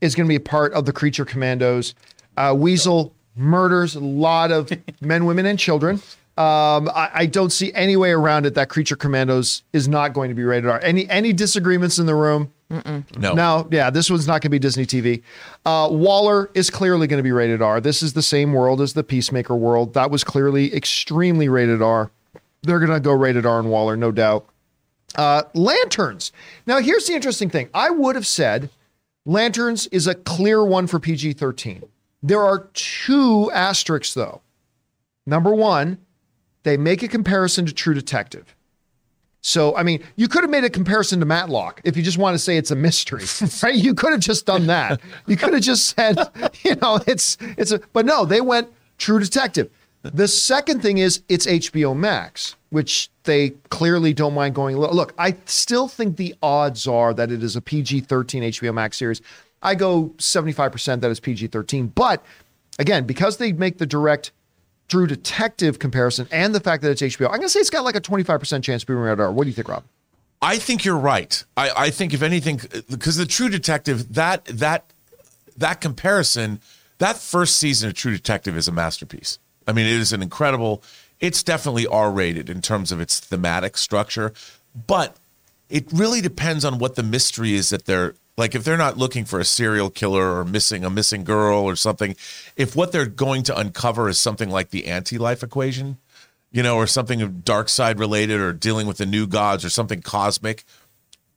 is 0.00 0.14
going 0.14 0.26
to 0.26 0.28
be 0.28 0.36
a 0.36 0.40
part 0.40 0.74
of 0.74 0.84
the 0.84 0.92
Creature 0.92 1.24
Commandos. 1.24 1.94
Uh, 2.36 2.54
Weasel 2.56 3.14
murders 3.34 3.96
a 3.96 4.00
lot 4.00 4.52
of 4.52 4.70
men, 5.00 5.24
women, 5.24 5.46
and 5.46 5.58
children. 5.58 5.96
Um, 6.36 6.90
I, 6.94 7.10
I 7.14 7.26
don't 7.26 7.50
see 7.50 7.72
any 7.72 7.96
way 7.96 8.10
around 8.10 8.44
it 8.44 8.54
that 8.54 8.68
Creature 8.68 8.96
Commandos 8.96 9.62
is 9.72 9.88
not 9.88 10.12
going 10.12 10.28
to 10.28 10.34
be 10.34 10.44
rated 10.44 10.68
R. 10.68 10.78
Any 10.82 11.08
any 11.08 11.32
disagreements 11.32 11.98
in 11.98 12.04
the 12.04 12.14
room? 12.14 12.52
No. 12.68 13.32
No, 13.32 13.68
yeah, 13.70 13.90
this 13.90 14.10
one's 14.10 14.26
not 14.26 14.42
going 14.42 14.42
to 14.42 14.48
be 14.50 14.58
Disney 14.58 14.84
TV. 14.84 15.22
Uh, 15.64 15.88
Waller 15.90 16.50
is 16.52 16.68
clearly 16.68 17.06
going 17.06 17.18
to 17.18 17.22
be 17.22 17.32
rated 17.32 17.62
R. 17.62 17.80
This 17.80 18.02
is 18.02 18.12
the 18.12 18.22
same 18.22 18.52
world 18.52 18.80
as 18.80 18.92
the 18.92 19.04
Peacemaker 19.04 19.54
world. 19.54 19.94
That 19.94 20.10
was 20.10 20.24
clearly 20.24 20.74
extremely 20.74 21.48
rated 21.48 21.80
R. 21.80 22.10
They're 22.66 22.78
going 22.80 22.90
to 22.90 23.00
go 23.00 23.12
rated 23.12 23.46
R 23.46 23.60
in 23.60 23.68
Waller, 23.68 23.96
no 23.96 24.12
doubt. 24.12 24.46
Uh, 25.14 25.44
Lanterns. 25.54 26.32
Now, 26.66 26.80
here's 26.80 27.06
the 27.06 27.14
interesting 27.14 27.48
thing. 27.48 27.68
I 27.72 27.90
would 27.90 28.16
have 28.16 28.26
said 28.26 28.70
Lanterns 29.24 29.86
is 29.88 30.06
a 30.06 30.14
clear 30.14 30.64
one 30.64 30.86
for 30.86 30.98
PG 30.98 31.34
13. 31.34 31.82
There 32.22 32.42
are 32.42 32.68
two 32.74 33.50
asterisks, 33.52 34.14
though. 34.14 34.42
Number 35.26 35.54
one, 35.54 35.98
they 36.64 36.76
make 36.76 37.02
a 37.02 37.08
comparison 37.08 37.66
to 37.66 37.72
True 37.72 37.94
Detective. 37.94 38.54
So, 39.40 39.76
I 39.76 39.84
mean, 39.84 40.02
you 40.16 40.26
could 40.26 40.42
have 40.42 40.50
made 40.50 40.64
a 40.64 40.70
comparison 40.70 41.20
to 41.20 41.26
Matlock 41.26 41.80
if 41.84 41.96
you 41.96 42.02
just 42.02 42.18
want 42.18 42.34
to 42.34 42.38
say 42.38 42.56
it's 42.56 42.72
a 42.72 42.76
mystery, 42.76 43.24
right? 43.62 43.74
You 43.76 43.94
could 43.94 44.10
have 44.10 44.20
just 44.20 44.44
done 44.44 44.66
that. 44.66 45.00
You 45.28 45.36
could 45.36 45.54
have 45.54 45.62
just 45.62 45.94
said, 45.94 46.18
you 46.64 46.74
know, 46.82 46.98
it's 47.06 47.38
it's 47.40 47.70
a 47.70 47.80
but 47.92 48.06
no, 48.06 48.24
they 48.24 48.40
went 48.40 48.68
True 48.98 49.20
Detective. 49.20 49.70
The 50.14 50.28
second 50.28 50.82
thing 50.82 50.98
is 50.98 51.22
it's 51.28 51.46
HBO 51.46 51.96
Max, 51.96 52.56
which 52.70 53.10
they 53.24 53.50
clearly 53.70 54.12
don't 54.12 54.34
mind 54.34 54.54
going. 54.54 54.76
Look, 54.76 55.14
I 55.18 55.36
still 55.46 55.88
think 55.88 56.16
the 56.16 56.34
odds 56.42 56.86
are 56.86 57.14
that 57.14 57.30
it 57.30 57.42
is 57.42 57.56
a 57.56 57.60
PG 57.60 58.00
13 58.00 58.42
HBO 58.42 58.74
Max 58.74 58.96
series. 58.96 59.20
I 59.62 59.74
go 59.74 60.14
75% 60.18 61.00
that 61.00 61.10
it's 61.10 61.20
PG 61.20 61.48
13. 61.48 61.88
But 61.88 62.24
again, 62.78 63.04
because 63.04 63.38
they 63.38 63.52
make 63.52 63.78
the 63.78 63.86
direct 63.86 64.32
True 64.88 65.06
Detective 65.06 65.78
comparison 65.78 66.28
and 66.30 66.54
the 66.54 66.60
fact 66.60 66.82
that 66.82 66.90
it's 66.90 67.02
HBO, 67.02 67.26
I'm 67.26 67.32
going 67.32 67.42
to 67.42 67.48
say 67.48 67.60
it's 67.60 67.70
got 67.70 67.84
like 67.84 67.96
a 67.96 68.00
25% 68.00 68.62
chance 68.62 68.82
of 68.82 68.86
being 68.86 69.00
rated 69.00 69.20
R. 69.20 69.32
What 69.32 69.44
do 69.44 69.50
you 69.50 69.54
think, 69.54 69.68
Rob? 69.68 69.82
I 70.40 70.58
think 70.58 70.84
you're 70.84 70.96
right. 70.96 71.42
I, 71.56 71.70
I 71.76 71.90
think 71.90 72.14
if 72.14 72.22
anything, 72.22 72.60
because 72.88 73.16
the 73.16 73.26
True 73.26 73.48
Detective 73.48 74.14
that 74.14 74.44
that 74.44 74.92
that 75.56 75.80
comparison, 75.80 76.60
that 76.98 77.16
first 77.16 77.56
season 77.56 77.88
of 77.88 77.94
True 77.94 78.12
Detective 78.12 78.56
is 78.56 78.68
a 78.68 78.72
masterpiece. 78.72 79.38
I 79.66 79.72
mean, 79.72 79.86
it 79.86 80.00
is 80.00 80.12
an 80.12 80.22
incredible. 80.22 80.82
It's 81.20 81.42
definitely 81.42 81.86
R 81.86 82.10
rated 82.10 82.50
in 82.50 82.60
terms 82.62 82.92
of 82.92 83.00
its 83.00 83.20
thematic 83.20 83.76
structure, 83.76 84.32
but 84.86 85.16
it 85.68 85.90
really 85.92 86.20
depends 86.20 86.64
on 86.64 86.78
what 86.78 86.94
the 86.94 87.02
mystery 87.02 87.54
is 87.54 87.70
that 87.70 87.86
they're 87.86 88.14
like. 88.36 88.54
If 88.54 88.64
they're 88.64 88.76
not 88.76 88.98
looking 88.98 89.24
for 89.24 89.40
a 89.40 89.44
serial 89.44 89.90
killer 89.90 90.38
or 90.38 90.44
missing 90.44 90.84
a 90.84 90.90
missing 90.90 91.24
girl 91.24 91.64
or 91.64 91.74
something, 91.74 92.14
if 92.56 92.76
what 92.76 92.92
they're 92.92 93.06
going 93.06 93.42
to 93.44 93.58
uncover 93.58 94.08
is 94.08 94.20
something 94.20 94.50
like 94.50 94.70
the 94.70 94.86
anti-life 94.86 95.42
equation, 95.42 95.96
you 96.52 96.62
know, 96.62 96.76
or 96.76 96.86
something 96.86 97.22
of 97.22 97.44
Darkseid 97.44 97.98
related 97.98 98.40
or 98.40 98.52
dealing 98.52 98.86
with 98.86 98.98
the 98.98 99.06
new 99.06 99.26
gods 99.26 99.64
or 99.64 99.70
something 99.70 100.02
cosmic, 100.02 100.64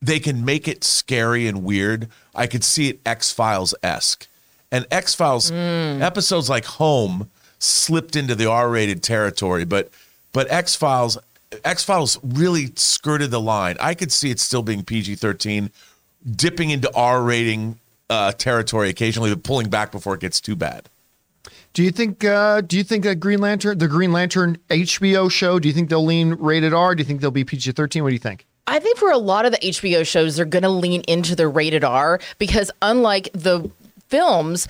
they 0.01 0.19
can 0.19 0.45
make 0.45 0.67
it 0.67 0.83
scary 0.83 1.47
and 1.47 1.63
weird. 1.63 2.07
I 2.35 2.47
could 2.47 2.63
see 2.63 2.89
it 2.89 2.99
X 3.05 3.31
Files 3.31 3.73
esque. 3.81 4.27
And 4.71 4.85
X 4.91 5.15
Files 5.15 5.51
mm. 5.51 6.01
episodes 6.01 6.49
like 6.49 6.65
Home 6.65 7.29
slipped 7.59 8.15
into 8.15 8.35
the 8.35 8.49
R 8.49 8.69
rated 8.69 9.03
territory, 9.03 9.65
but 9.65 9.89
but 10.33 10.49
X 10.51 10.75
Files 10.75 11.17
X 11.63 11.83
Files 11.83 12.19
really 12.23 12.71
skirted 12.75 13.31
the 13.31 13.41
line. 13.41 13.77
I 13.79 13.93
could 13.93 14.11
see 14.11 14.31
it 14.31 14.39
still 14.39 14.63
being 14.63 14.83
PG 14.83 15.15
thirteen, 15.15 15.71
dipping 16.29 16.69
into 16.69 16.93
R 16.95 17.21
rating 17.21 17.79
uh, 18.09 18.31
territory 18.31 18.89
occasionally, 18.89 19.33
but 19.33 19.43
pulling 19.43 19.69
back 19.69 19.91
before 19.91 20.15
it 20.15 20.21
gets 20.21 20.41
too 20.41 20.55
bad. 20.55 20.89
Do 21.73 21.83
you 21.83 21.91
think? 21.91 22.23
Uh, 22.23 22.61
do 22.61 22.77
you 22.77 22.83
think 22.83 23.03
that 23.03 23.15
Green 23.15 23.39
Lantern, 23.39 23.77
the 23.77 23.87
Green 23.87 24.11
Lantern 24.11 24.57
HBO 24.69 25.31
show, 25.31 25.59
do 25.59 25.67
you 25.67 25.73
think 25.73 25.89
they'll 25.89 26.05
lean 26.05 26.33
rated 26.33 26.73
R? 26.73 26.95
Do 26.95 27.01
you 27.01 27.05
think 27.05 27.21
they'll 27.21 27.31
be 27.31 27.43
PG 27.43 27.73
thirteen? 27.73 28.03
What 28.03 28.09
do 28.09 28.15
you 28.15 28.19
think? 28.19 28.45
I 28.67 28.79
think 28.79 28.97
for 28.97 29.11
a 29.11 29.17
lot 29.17 29.45
of 29.45 29.51
the 29.51 29.57
HBO 29.57 30.05
shows, 30.05 30.35
they're 30.35 30.45
going 30.45 30.63
to 30.63 30.69
lean 30.69 31.01
into 31.07 31.35
the 31.35 31.47
rated 31.47 31.83
R 31.83 32.19
because 32.37 32.69
unlike 32.83 33.29
the 33.33 33.69
films, 34.09 34.67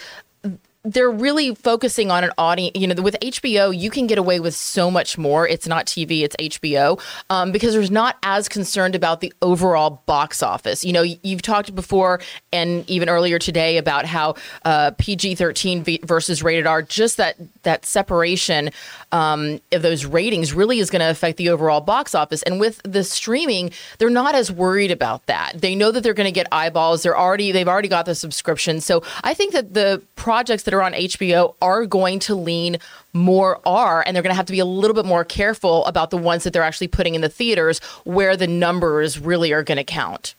they're 0.94 1.10
really 1.10 1.54
focusing 1.54 2.10
on 2.10 2.24
an 2.24 2.32
audience. 2.38 2.76
You 2.76 2.88
know, 2.88 3.02
with 3.02 3.16
HBO, 3.22 3.78
you 3.78 3.90
can 3.90 4.08
get 4.08 4.18
away 4.18 4.40
with 4.40 4.56
so 4.56 4.90
much 4.90 5.18
more. 5.18 5.48
It's 5.48 5.68
not 5.68 5.86
TV, 5.86 6.22
it's 6.24 6.36
HBO, 6.38 7.00
um, 7.30 7.52
because 7.52 7.74
there's 7.74 7.92
not 7.92 8.18
as 8.24 8.50
concerned 8.50 8.96
about 8.96 9.22
the 9.22 9.32
overall 9.42 10.02
box 10.06 10.42
office. 10.42 10.84
You 10.84 10.94
know, 10.94 11.04
you've 11.04 11.42
talked 11.42 11.76
before 11.76 12.22
and 12.52 12.90
even 12.90 13.08
earlier 13.10 13.38
today 13.38 13.78
about 13.78 14.06
how 14.06 14.36
uh, 14.66 14.92
PG 14.98 15.36
13 15.36 15.86
versus 16.04 16.42
rated 16.42 16.66
R, 16.66 16.82
just 16.82 17.18
that 17.18 17.36
that 17.64 17.86
separation 17.86 18.72
um, 19.12 19.60
of 19.72 19.82
those 19.82 20.06
ratings 20.06 20.54
really 20.54 20.80
is 20.80 20.90
going 20.90 21.02
to 21.02 21.10
affect 21.10 21.38
the 21.38 21.50
overall 21.50 21.82
box 21.82 22.14
office. 22.14 22.44
And 22.44 22.60
with 22.60 22.82
the 22.84 23.04
streaming, 23.04 23.72
they're 23.98 24.10
not 24.10 24.36
as 24.36 24.52
worried 24.52 24.92
about 24.92 25.26
that. 25.26 25.54
They 25.56 25.76
know 25.76 25.92
that 25.92 26.02
they're 26.02 26.14
going 26.14 26.26
to 26.26 26.32
get 26.32 26.48
eyeballs. 26.52 27.04
They're 27.04 27.18
already 27.18 27.52
they've 27.52 27.68
already 27.68 27.88
got 27.88 28.06
the 28.06 28.16
subscription. 28.16 28.82
So 28.82 29.04
I 29.24 29.34
think 29.34 29.54
that 29.54 29.74
the 29.74 30.02
projects 30.16 30.64
that 30.64 30.74
are 30.74 30.82
on 30.82 30.94
HBO 30.94 31.56
are 31.62 31.86
going 31.86 32.20
to 32.20 32.36
lean 32.36 32.78
more 33.14 33.60
R, 33.66 34.04
and 34.06 34.16
they're 34.16 34.24
going 34.24 34.32
to 34.32 34.38
have 34.38 34.46
to 34.46 34.52
be 34.52 34.60
a 34.60 34.66
little 34.66 34.94
bit 34.94 35.06
more 35.06 35.26
careful 35.26 35.86
about 35.86 36.12
the 36.12 36.18
ones 36.18 36.44
that 36.44 36.54
they're 36.54 36.64
actually 36.64 36.90
putting 36.90 37.16
in 37.16 37.22
the 37.22 37.30
theaters, 37.30 37.80
where 38.04 38.38
the 38.38 38.48
numbers 38.48 39.20
really 39.20 39.52
are 39.52 39.64
going 39.64 39.78
to 39.78 39.84
count. 39.84 40.36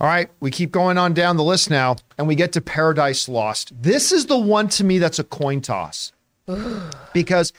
All 0.00 0.06
right, 0.06 0.30
we 0.40 0.50
keep 0.50 0.72
going 0.72 0.96
on 0.96 1.12
down 1.12 1.36
the 1.36 1.44
list 1.44 1.68
now, 1.68 1.96
and 2.16 2.26
we 2.26 2.34
get 2.34 2.52
to 2.52 2.62
Paradise 2.62 3.28
Lost. 3.28 3.70
This 3.82 4.12
is 4.12 4.26
the 4.26 4.38
one 4.38 4.68
to 4.70 4.84
me 4.84 4.98
that's 4.98 5.18
a 5.18 5.24
coin 5.24 5.60
toss, 5.60 6.12
because 7.12 7.52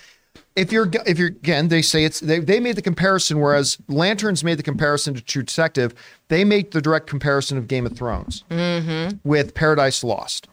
if 0.55 0.71
you're 0.71 0.89
if 1.05 1.17
you're 1.17 1.29
again, 1.29 1.69
they 1.69 1.81
say 1.81 2.03
it's 2.03 2.19
they 2.19 2.39
they 2.39 2.59
made 2.59 2.75
the 2.75 2.81
comparison, 2.81 3.39
whereas 3.39 3.77
Lanterns 3.87 4.43
made 4.43 4.59
the 4.59 4.63
comparison 4.63 5.13
to 5.13 5.21
True 5.21 5.43
Detective. 5.43 5.93
They 6.27 6.43
make 6.43 6.71
the 6.71 6.81
direct 6.81 7.07
comparison 7.07 7.57
of 7.57 7.67
Game 7.67 7.85
of 7.85 7.95
Thrones 7.95 8.43
mm-hmm. 8.49 9.17
with 9.23 9.53
Paradise 9.53 10.03
Lost. 10.03 10.47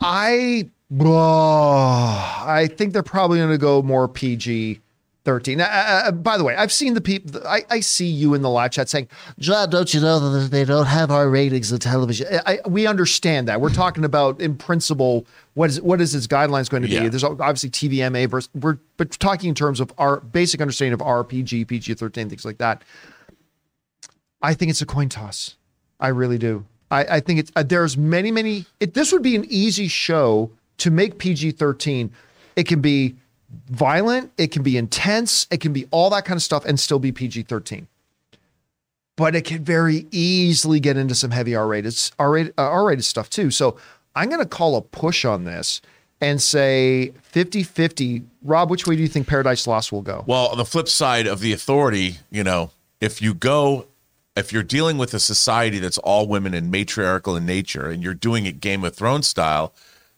I 0.00 0.70
oh, 1.00 2.44
I 2.46 2.68
think 2.74 2.92
they're 2.92 3.02
probably 3.02 3.38
going 3.38 3.50
to 3.50 3.58
go 3.58 3.82
more 3.82 4.08
PG. 4.08 4.80
13. 5.24 5.60
Uh, 5.60 5.64
uh, 5.64 6.12
by 6.12 6.36
the 6.36 6.44
way, 6.44 6.56
I've 6.56 6.72
seen 6.72 6.94
the 6.94 7.00
people, 7.00 7.40
I, 7.46 7.64
I 7.70 7.80
see 7.80 8.06
you 8.06 8.34
in 8.34 8.42
the 8.42 8.50
live 8.50 8.72
chat 8.72 8.88
saying, 8.88 9.08
John, 9.38 9.70
don't 9.70 9.92
you 9.94 10.00
know 10.00 10.18
that 10.18 10.50
they 10.50 10.64
don't 10.64 10.86
have 10.86 11.10
our 11.10 11.28
ratings 11.28 11.70
in 11.70 11.78
television? 11.78 12.26
I, 12.44 12.58
I, 12.64 12.68
we 12.68 12.86
understand 12.86 13.48
that. 13.48 13.60
We're 13.60 13.70
talking 13.70 14.04
about, 14.04 14.40
in 14.40 14.56
principle, 14.56 15.26
what 15.54 15.70
is 15.70 15.80
what 15.80 16.00
is 16.00 16.14
its 16.14 16.26
guidelines 16.26 16.68
going 16.68 16.82
to 16.82 16.88
be? 16.88 16.94
Yeah. 16.94 17.08
There's 17.08 17.24
obviously 17.24 17.70
TVMA 17.70 18.28
versus, 18.28 18.50
we're 18.54 18.78
but 18.96 19.12
talking 19.12 19.48
in 19.48 19.54
terms 19.54 19.80
of 19.80 19.92
our 19.98 20.20
basic 20.20 20.60
understanding 20.60 20.94
of 20.94 21.00
RPG, 21.00 21.68
PG 21.68 21.94
13, 21.94 22.28
things 22.28 22.44
like 22.44 22.58
that. 22.58 22.82
I 24.40 24.54
think 24.54 24.70
it's 24.70 24.82
a 24.82 24.86
coin 24.86 25.08
toss. 25.08 25.56
I 26.00 26.08
really 26.08 26.38
do. 26.38 26.64
I, 26.90 27.04
I 27.04 27.20
think 27.20 27.38
it's 27.38 27.52
uh, 27.54 27.62
there's 27.62 27.96
many 27.96 28.30
many. 28.30 28.66
It, 28.80 28.94
this 28.94 29.12
would 29.12 29.22
be 29.22 29.36
an 29.36 29.46
easy 29.48 29.88
show 29.88 30.50
to 30.78 30.90
make 30.90 31.18
PG 31.18 31.52
thirteen. 31.52 32.12
It 32.56 32.64
can 32.66 32.80
be 32.80 33.16
violent, 33.70 34.32
it 34.38 34.48
can 34.52 34.62
be 34.62 34.76
intense, 34.76 35.46
it 35.50 35.60
can 35.60 35.72
be 35.72 35.86
all 35.90 36.10
that 36.10 36.24
kind 36.24 36.36
of 36.36 36.42
stuff, 36.42 36.64
and 36.64 36.78
still 36.78 36.98
be 36.98 37.12
PG 37.12 37.42
thirteen. 37.44 37.86
But 39.16 39.34
it 39.34 39.44
can 39.44 39.64
very 39.64 40.06
easily 40.10 40.80
get 40.80 40.96
into 40.96 41.14
some 41.14 41.30
heavy 41.30 41.54
R 41.54 41.66
rated 41.66 41.98
R 42.18 42.30
rated 42.30 42.54
uh, 42.58 42.62
R 42.62 42.86
rated 42.86 43.04
stuff 43.04 43.28
too. 43.30 43.50
So 43.50 43.76
I'm 44.14 44.28
going 44.28 44.40
to 44.40 44.46
call 44.46 44.76
a 44.76 44.82
push 44.82 45.24
on 45.24 45.44
this 45.44 45.80
and 46.20 46.40
say 46.40 47.12
50 47.22 47.62
50. 47.62 48.22
Rob, 48.42 48.70
which 48.70 48.86
way 48.86 48.96
do 48.96 49.02
you 49.02 49.08
think 49.08 49.26
Paradise 49.26 49.66
Lost 49.66 49.92
will 49.92 50.02
go? 50.02 50.24
Well, 50.26 50.46
on 50.48 50.56
the 50.56 50.64
flip 50.64 50.88
side 50.88 51.26
of 51.26 51.40
the 51.40 51.52
authority, 51.52 52.18
you 52.30 52.44
know, 52.44 52.70
if 53.00 53.20
you 53.20 53.34
go, 53.34 53.86
if 54.36 54.52
you're 54.52 54.62
dealing 54.62 54.98
with 54.98 55.12
a 55.14 55.20
society 55.20 55.78
that's 55.78 55.98
all 55.98 56.26
women 56.26 56.54
and 56.54 56.70
matriarchal 56.70 57.36
in 57.36 57.44
nature, 57.44 57.90
and 57.90 58.02
you're 58.02 58.14
doing 58.14 58.46
it 58.46 58.60
Game 58.60 58.84
of 58.84 58.94
Thrones 58.94 59.26
style, 59.26 59.74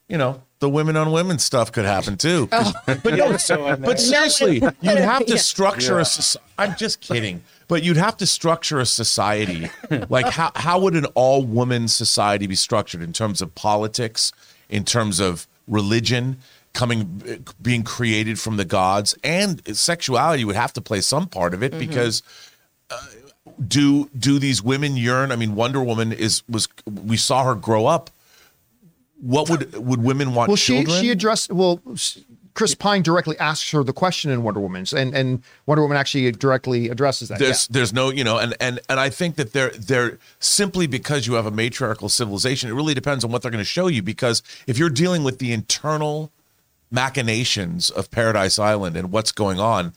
you 0.09 0.19
know, 0.19 0.43
the 0.65 0.71
women 0.71 0.97
on 0.97 1.13
women 1.13 1.39
stuff 1.39 1.71
could 1.71 1.85
happen 1.85 2.17
too. 2.17 2.49
But, 2.87 3.05
no, 3.05 3.77
but 3.77 4.01
seriously, 4.01 4.63
you'd 4.81 4.97
have 4.99 5.27
to 5.27 5.37
structure 5.37 5.99
a 5.99 6.07
society. 6.07 6.47
I'm 6.57 6.75
just 6.77 7.03
kidding. 7.03 7.43
But 7.69 7.83
you'd 7.83 7.99
have 7.99 8.17
to 8.17 8.27
structure 8.27 8.81
a 8.81 8.87
society. 8.87 9.69
Like, 10.09 10.27
how, 10.27 10.53
how 10.55 10.79
would 10.81 10.95
an 10.97 11.05
all 11.15 11.45
woman 11.45 11.87
society 11.89 12.47
be 12.47 12.55
structured 12.55 13.03
in 13.03 13.13
terms 13.13 13.43
of 13.43 13.55
politics, 13.55 14.33
in 14.71 14.85
terms 14.85 15.21
of 15.21 15.47
religion? 15.69 16.39
coming 16.73 17.45
being 17.63 17.85
created 17.85 18.37
from 18.41 18.57
the 18.57 18.65
gods 18.65 19.17
and 19.23 19.63
sexuality 19.77 20.45
would 20.45 20.57
have 20.57 20.73
to 20.73 20.81
play 20.81 21.01
some 21.01 21.29
part 21.29 21.55
of 21.55 21.63
it 21.63 21.71
Mm-hmm. 21.71 21.79
because 21.89 22.21
uh, 22.91 22.99
do 23.69 24.11
do 24.19 24.41
these 24.41 24.61
women 24.61 24.97
yearn 24.97 25.31
i 25.31 25.37
mean 25.37 25.55
wonder 25.55 25.81
woman 25.85 26.13
is 26.13 26.43
was 26.49 26.67
we 26.91 27.17
saw 27.17 27.45
her 27.45 27.55
grow 27.55 27.87
up 27.87 28.11
what 29.25 29.49
would 29.49 29.75
would 29.77 30.03
women 30.03 30.35
want 30.35 30.49
Well, 30.49 30.57
she 30.57 30.75
children 30.75 31.01
she 31.01 31.11
addressed. 31.11 31.51
Well, 31.51 31.81
Chris 32.55 32.75
Pine 32.75 33.03
directly 33.03 33.37
asks 33.39 33.71
her 33.71 33.83
the 33.83 33.93
question 33.93 34.31
in 34.31 34.43
Wonder 34.43 34.61
Woman, 34.61 34.85
and 34.97 35.15
and 35.15 35.43
Wonder 35.67 35.83
Woman 35.83 35.97
actually 35.97 36.31
directly 36.31 36.89
addresses 36.89 37.29
that. 37.29 37.39
there's 37.39 37.67
there's 37.69 37.93
no 37.93 38.11
you 38.11 38.23
know 38.23 38.39
and 38.39 38.55
and 38.61 38.81
and 38.89 39.01
I 39.01 39.09
think 39.11 39.37
that 39.37 39.53
they're 39.53 39.71
they're 39.71 40.19
simply 40.39 40.87
because 40.87 41.27
you 41.27 41.35
have 41.35 41.47
a 41.47 41.51
matriarchal 41.51 42.09
civilization 42.09 42.71
it 42.71 42.75
really 42.75 42.95
depends 42.95 43.25
on 43.25 43.33
what 43.33 43.43
they're 43.43 43.51
going 43.51 43.63
to 43.63 43.65
show 43.65 43.89
you 43.89 44.03
because 44.03 44.43
if 44.67 44.79
you're 44.79 44.91
dealing 44.91 45.25
with 45.25 45.39
the 45.39 45.53
internal 45.53 46.31
machinations 46.91 47.91
of 47.91 48.11
Paradise 48.11 48.59
Island 48.59 48.97
and 48.97 49.11
what's 49.11 49.33
going 49.33 49.59
on 49.59 49.93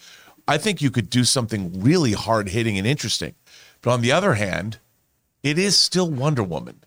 I 0.47 0.57
think 0.57 0.81
you 0.81 0.89
could 0.89 1.09
do 1.09 1.23
something 1.25 1.81
really 1.81 2.13
hard 2.13 2.49
hitting 2.49 2.77
and 2.77 2.87
interesting 2.87 3.35
but 3.81 3.91
on 3.91 4.01
the 4.01 4.11
other 4.11 4.33
hand 4.33 4.79
it 5.43 5.59
is 5.59 5.77
still 5.77 6.09
Wonder 6.09 6.43
Woman 6.43 6.83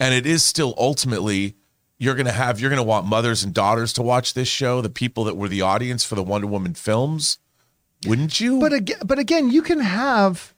and 0.00 0.12
it 0.12 0.26
is 0.26 0.42
still 0.42 0.74
ultimately 0.76 1.54
you're 1.98 2.14
going 2.14 2.26
to 2.26 2.32
have 2.32 2.60
you're 2.60 2.70
going 2.70 2.78
to 2.78 2.82
want 2.82 3.06
mothers 3.06 3.42
and 3.42 3.52
daughters 3.52 3.92
to 3.94 4.02
watch 4.02 4.34
this 4.34 4.48
show 4.48 4.80
the 4.80 4.90
people 4.90 5.24
that 5.24 5.36
were 5.36 5.48
the 5.48 5.62
audience 5.62 6.04
for 6.04 6.14
the 6.14 6.22
Wonder 6.22 6.46
Woman 6.46 6.74
films 6.74 7.38
wouldn't 8.06 8.40
you? 8.40 8.60
But 8.60 8.72
again, 8.72 8.98
but 9.04 9.18
again, 9.18 9.50
you 9.50 9.62
can 9.62 9.80
have 9.80 10.54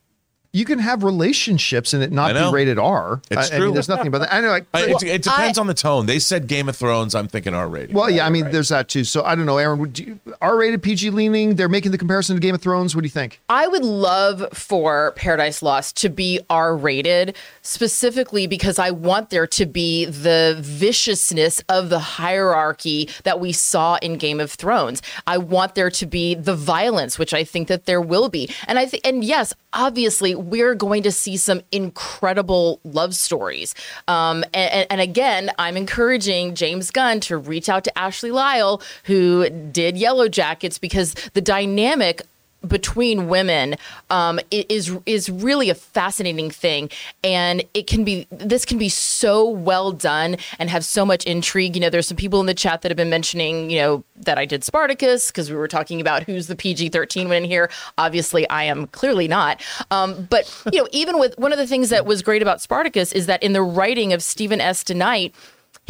you 0.52 0.64
can 0.64 0.78
have 0.80 1.04
relationships 1.04 1.92
and 1.94 2.02
it 2.02 2.10
not 2.10 2.34
be 2.34 2.52
rated 2.54 2.78
R. 2.78 3.20
It's 3.30 3.50
I, 3.52 3.56
I 3.56 3.58
mean, 3.58 3.66
true. 3.68 3.72
there's 3.74 3.88
nothing 3.88 4.08
about 4.08 4.18
that. 4.22 4.34
I 4.34 4.40
know. 4.40 4.48
Like, 4.48 4.66
I- 4.74 4.86
it, 4.90 5.02
it 5.02 5.22
depends 5.22 5.58
I- 5.58 5.60
on 5.60 5.66
the 5.66 5.74
tone. 5.74 6.06
They 6.06 6.18
said 6.18 6.46
Game 6.48 6.68
of 6.68 6.76
Thrones. 6.76 7.14
I'm 7.14 7.28
thinking 7.28 7.54
R 7.54 7.68
rated. 7.68 7.94
well, 7.94 8.10
yeah. 8.10 8.26
I 8.26 8.30
mean, 8.30 8.50
there's 8.50 8.70
that 8.70 8.88
too. 8.88 9.04
So 9.04 9.22
I 9.24 9.34
don't 9.34 9.46
know, 9.46 9.58
Erin. 9.58 9.78
Would 9.78 9.98
you, 9.98 10.18
R-rated, 10.40 10.82
PG 10.82 11.10
leaning? 11.10 11.54
They're 11.56 11.68
making 11.68 11.92
the 11.92 11.98
comparison 11.98 12.34
to 12.36 12.40
Game 12.40 12.54
of 12.54 12.60
Thrones. 12.62 12.94
What 12.96 13.02
do 13.02 13.06
you 13.06 13.10
think? 13.10 13.40
I 13.48 13.66
would 13.68 13.84
love 13.84 14.44
for 14.52 15.12
Paradise 15.16 15.62
Lost 15.62 15.96
to 15.98 16.08
be 16.08 16.40
R 16.50 16.76
rated, 16.76 17.36
specifically 17.62 18.46
because 18.46 18.78
I 18.78 18.90
want 18.90 19.30
there 19.30 19.46
to 19.46 19.66
be 19.66 20.04
the 20.06 20.56
viciousness 20.60 21.62
of 21.68 21.88
the 21.90 21.98
hierarchy 22.00 23.08
that 23.24 23.38
we 23.40 23.52
saw 23.52 23.96
in 24.02 24.16
Game 24.16 24.40
of 24.40 24.50
Thrones. 24.50 25.02
I 25.26 25.38
want 25.38 25.74
there 25.74 25.90
to 25.90 26.06
be 26.06 26.34
the 26.34 26.54
violence, 26.56 27.18
which 27.18 27.32
I 27.34 27.44
think 27.44 27.68
that 27.68 27.86
there 27.86 28.00
will 28.00 28.28
be. 28.28 28.50
And 28.66 28.78
I 28.78 28.86
think, 28.86 29.06
and 29.06 29.22
yes, 29.22 29.54
obviously, 29.72 30.34
we're 30.40 30.74
going 30.74 31.02
to 31.02 31.12
see 31.12 31.36
some 31.36 31.60
incredible 31.70 32.80
love 32.84 33.14
stories. 33.14 33.74
Um, 34.08 34.44
and, 34.54 34.86
and 34.90 35.00
again, 35.00 35.50
I'm 35.58 35.76
encouraging 35.76 36.54
James 36.54 36.90
Gunn 36.90 37.20
to 37.20 37.36
reach 37.36 37.68
out 37.68 37.84
to 37.84 37.98
Ashley 37.98 38.30
Lyle, 38.30 38.82
who 39.04 39.48
did 39.48 39.96
Yellow 39.96 40.28
Jackets, 40.28 40.78
because 40.78 41.14
the 41.34 41.40
dynamic 41.40 42.22
between 42.66 43.28
women 43.28 43.76
um, 44.10 44.40
is 44.50 44.96
is 45.06 45.30
really 45.30 45.70
a 45.70 45.74
fascinating 45.74 46.50
thing, 46.50 46.90
and 47.24 47.62
it 47.74 47.86
can 47.86 48.04
be 48.04 48.26
this 48.30 48.64
can 48.64 48.78
be 48.78 48.88
so 48.88 49.48
well 49.48 49.92
done 49.92 50.36
and 50.58 50.70
have 50.70 50.84
so 50.84 51.04
much 51.06 51.24
intrigue. 51.24 51.74
You 51.74 51.82
know, 51.82 51.90
there's 51.90 52.08
some 52.08 52.16
people 52.16 52.40
in 52.40 52.46
the 52.46 52.54
chat 52.54 52.82
that 52.82 52.90
have 52.90 52.96
been 52.96 53.10
mentioning, 53.10 53.70
you 53.70 53.78
know, 53.78 54.04
that 54.16 54.38
I 54.38 54.44
did 54.44 54.64
Spartacus 54.64 55.28
because 55.28 55.50
we 55.50 55.56
were 55.56 55.68
talking 55.68 56.00
about 56.00 56.24
who's 56.24 56.46
the 56.46 56.56
PG-13 56.56 57.28
one 57.28 57.44
here. 57.44 57.70
Obviously, 57.98 58.48
I 58.48 58.64
am 58.64 58.86
clearly 58.88 59.28
not. 59.28 59.62
Um, 59.90 60.26
but 60.28 60.50
you 60.72 60.80
know, 60.80 60.88
even 60.92 61.18
with 61.18 61.38
one 61.38 61.52
of 61.52 61.58
the 61.58 61.66
things 61.66 61.90
that 61.90 62.06
was 62.06 62.22
great 62.22 62.42
about 62.42 62.60
Spartacus 62.60 63.12
is 63.12 63.26
that 63.26 63.42
in 63.42 63.52
the 63.52 63.62
writing 63.62 64.12
of 64.12 64.22
Stephen 64.22 64.60
S. 64.60 64.84
DeKnight 64.84 65.32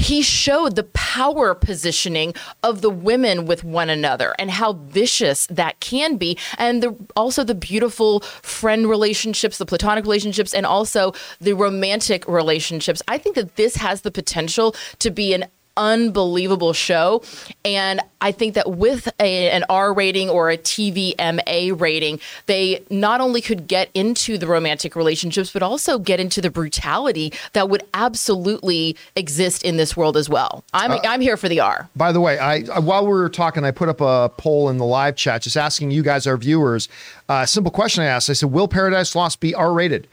he 0.00 0.22
showed 0.22 0.76
the 0.76 0.84
power 0.84 1.54
positioning 1.54 2.34
of 2.62 2.80
the 2.80 2.90
women 2.90 3.44
with 3.44 3.62
one 3.62 3.90
another 3.90 4.34
and 4.38 4.50
how 4.50 4.72
vicious 4.72 5.46
that 5.48 5.78
can 5.80 6.16
be. 6.16 6.38
And 6.56 6.82
the, 6.82 6.96
also 7.14 7.44
the 7.44 7.54
beautiful 7.54 8.20
friend 8.20 8.88
relationships 8.88 9.58
the 9.58 9.66
platonic 9.66 10.04
relationships 10.04 10.54
and 10.54 10.64
also 10.64 11.12
the 11.40 11.52
romantic 11.52 12.26
relationships. 12.26 13.02
I 13.08 13.18
think 13.18 13.36
that 13.36 13.56
this 13.56 13.76
has 13.76 14.00
the 14.00 14.10
potential 14.10 14.74
to 15.00 15.10
be 15.10 15.34
an 15.34 15.44
unbelievable 15.76 16.72
show 16.72 17.22
and 17.64 18.00
i 18.20 18.32
think 18.32 18.54
that 18.54 18.70
with 18.72 19.08
a, 19.20 19.50
an 19.50 19.64
r 19.68 19.92
rating 19.94 20.28
or 20.28 20.50
a 20.50 20.58
tvma 20.58 21.80
rating 21.80 22.20
they 22.46 22.82
not 22.90 23.20
only 23.20 23.40
could 23.40 23.66
get 23.66 23.88
into 23.94 24.36
the 24.36 24.46
romantic 24.46 24.94
relationships 24.96 25.52
but 25.52 25.62
also 25.62 25.98
get 25.98 26.20
into 26.20 26.40
the 26.40 26.50
brutality 26.50 27.32
that 27.52 27.68
would 27.68 27.82
absolutely 27.94 28.96
exist 29.16 29.62
in 29.62 29.76
this 29.76 29.96
world 29.96 30.16
as 30.16 30.28
well 30.28 30.64
i'm 30.72 30.90
uh, 30.92 30.98
i'm 31.04 31.20
here 31.20 31.36
for 31.36 31.48
the 31.48 31.60
r 31.60 31.88
By 31.96 32.12
the 32.12 32.20
way, 32.20 32.38
I 32.38 32.64
I- 32.72 32.78
while 32.80 33.04
we 33.04 33.12
were 33.12 33.28
talking, 33.28 33.64
I 33.64 33.70
put 33.70 33.88
up 33.88 34.00
a 34.00 34.28
poll 34.36 34.68
in 34.70 34.78
the 34.78 34.84
live 34.84 35.16
chat, 35.16 35.42
just 35.42 35.56
asking 35.56 35.90
you 35.90 36.02
guys, 36.02 36.26
our 36.26 36.36
viewers, 36.36 36.88
uh, 37.28 37.40
a 37.44 37.46
simple 37.46 37.70
question. 37.72 38.02
I 38.02 38.06
asked. 38.06 38.28
I 38.30 38.32
said, 38.34 38.50
"Will 38.52 38.68
Paradise 38.68 39.14
Lost 39.14 39.40
be 39.40 39.54
R-rated?" 39.54 40.06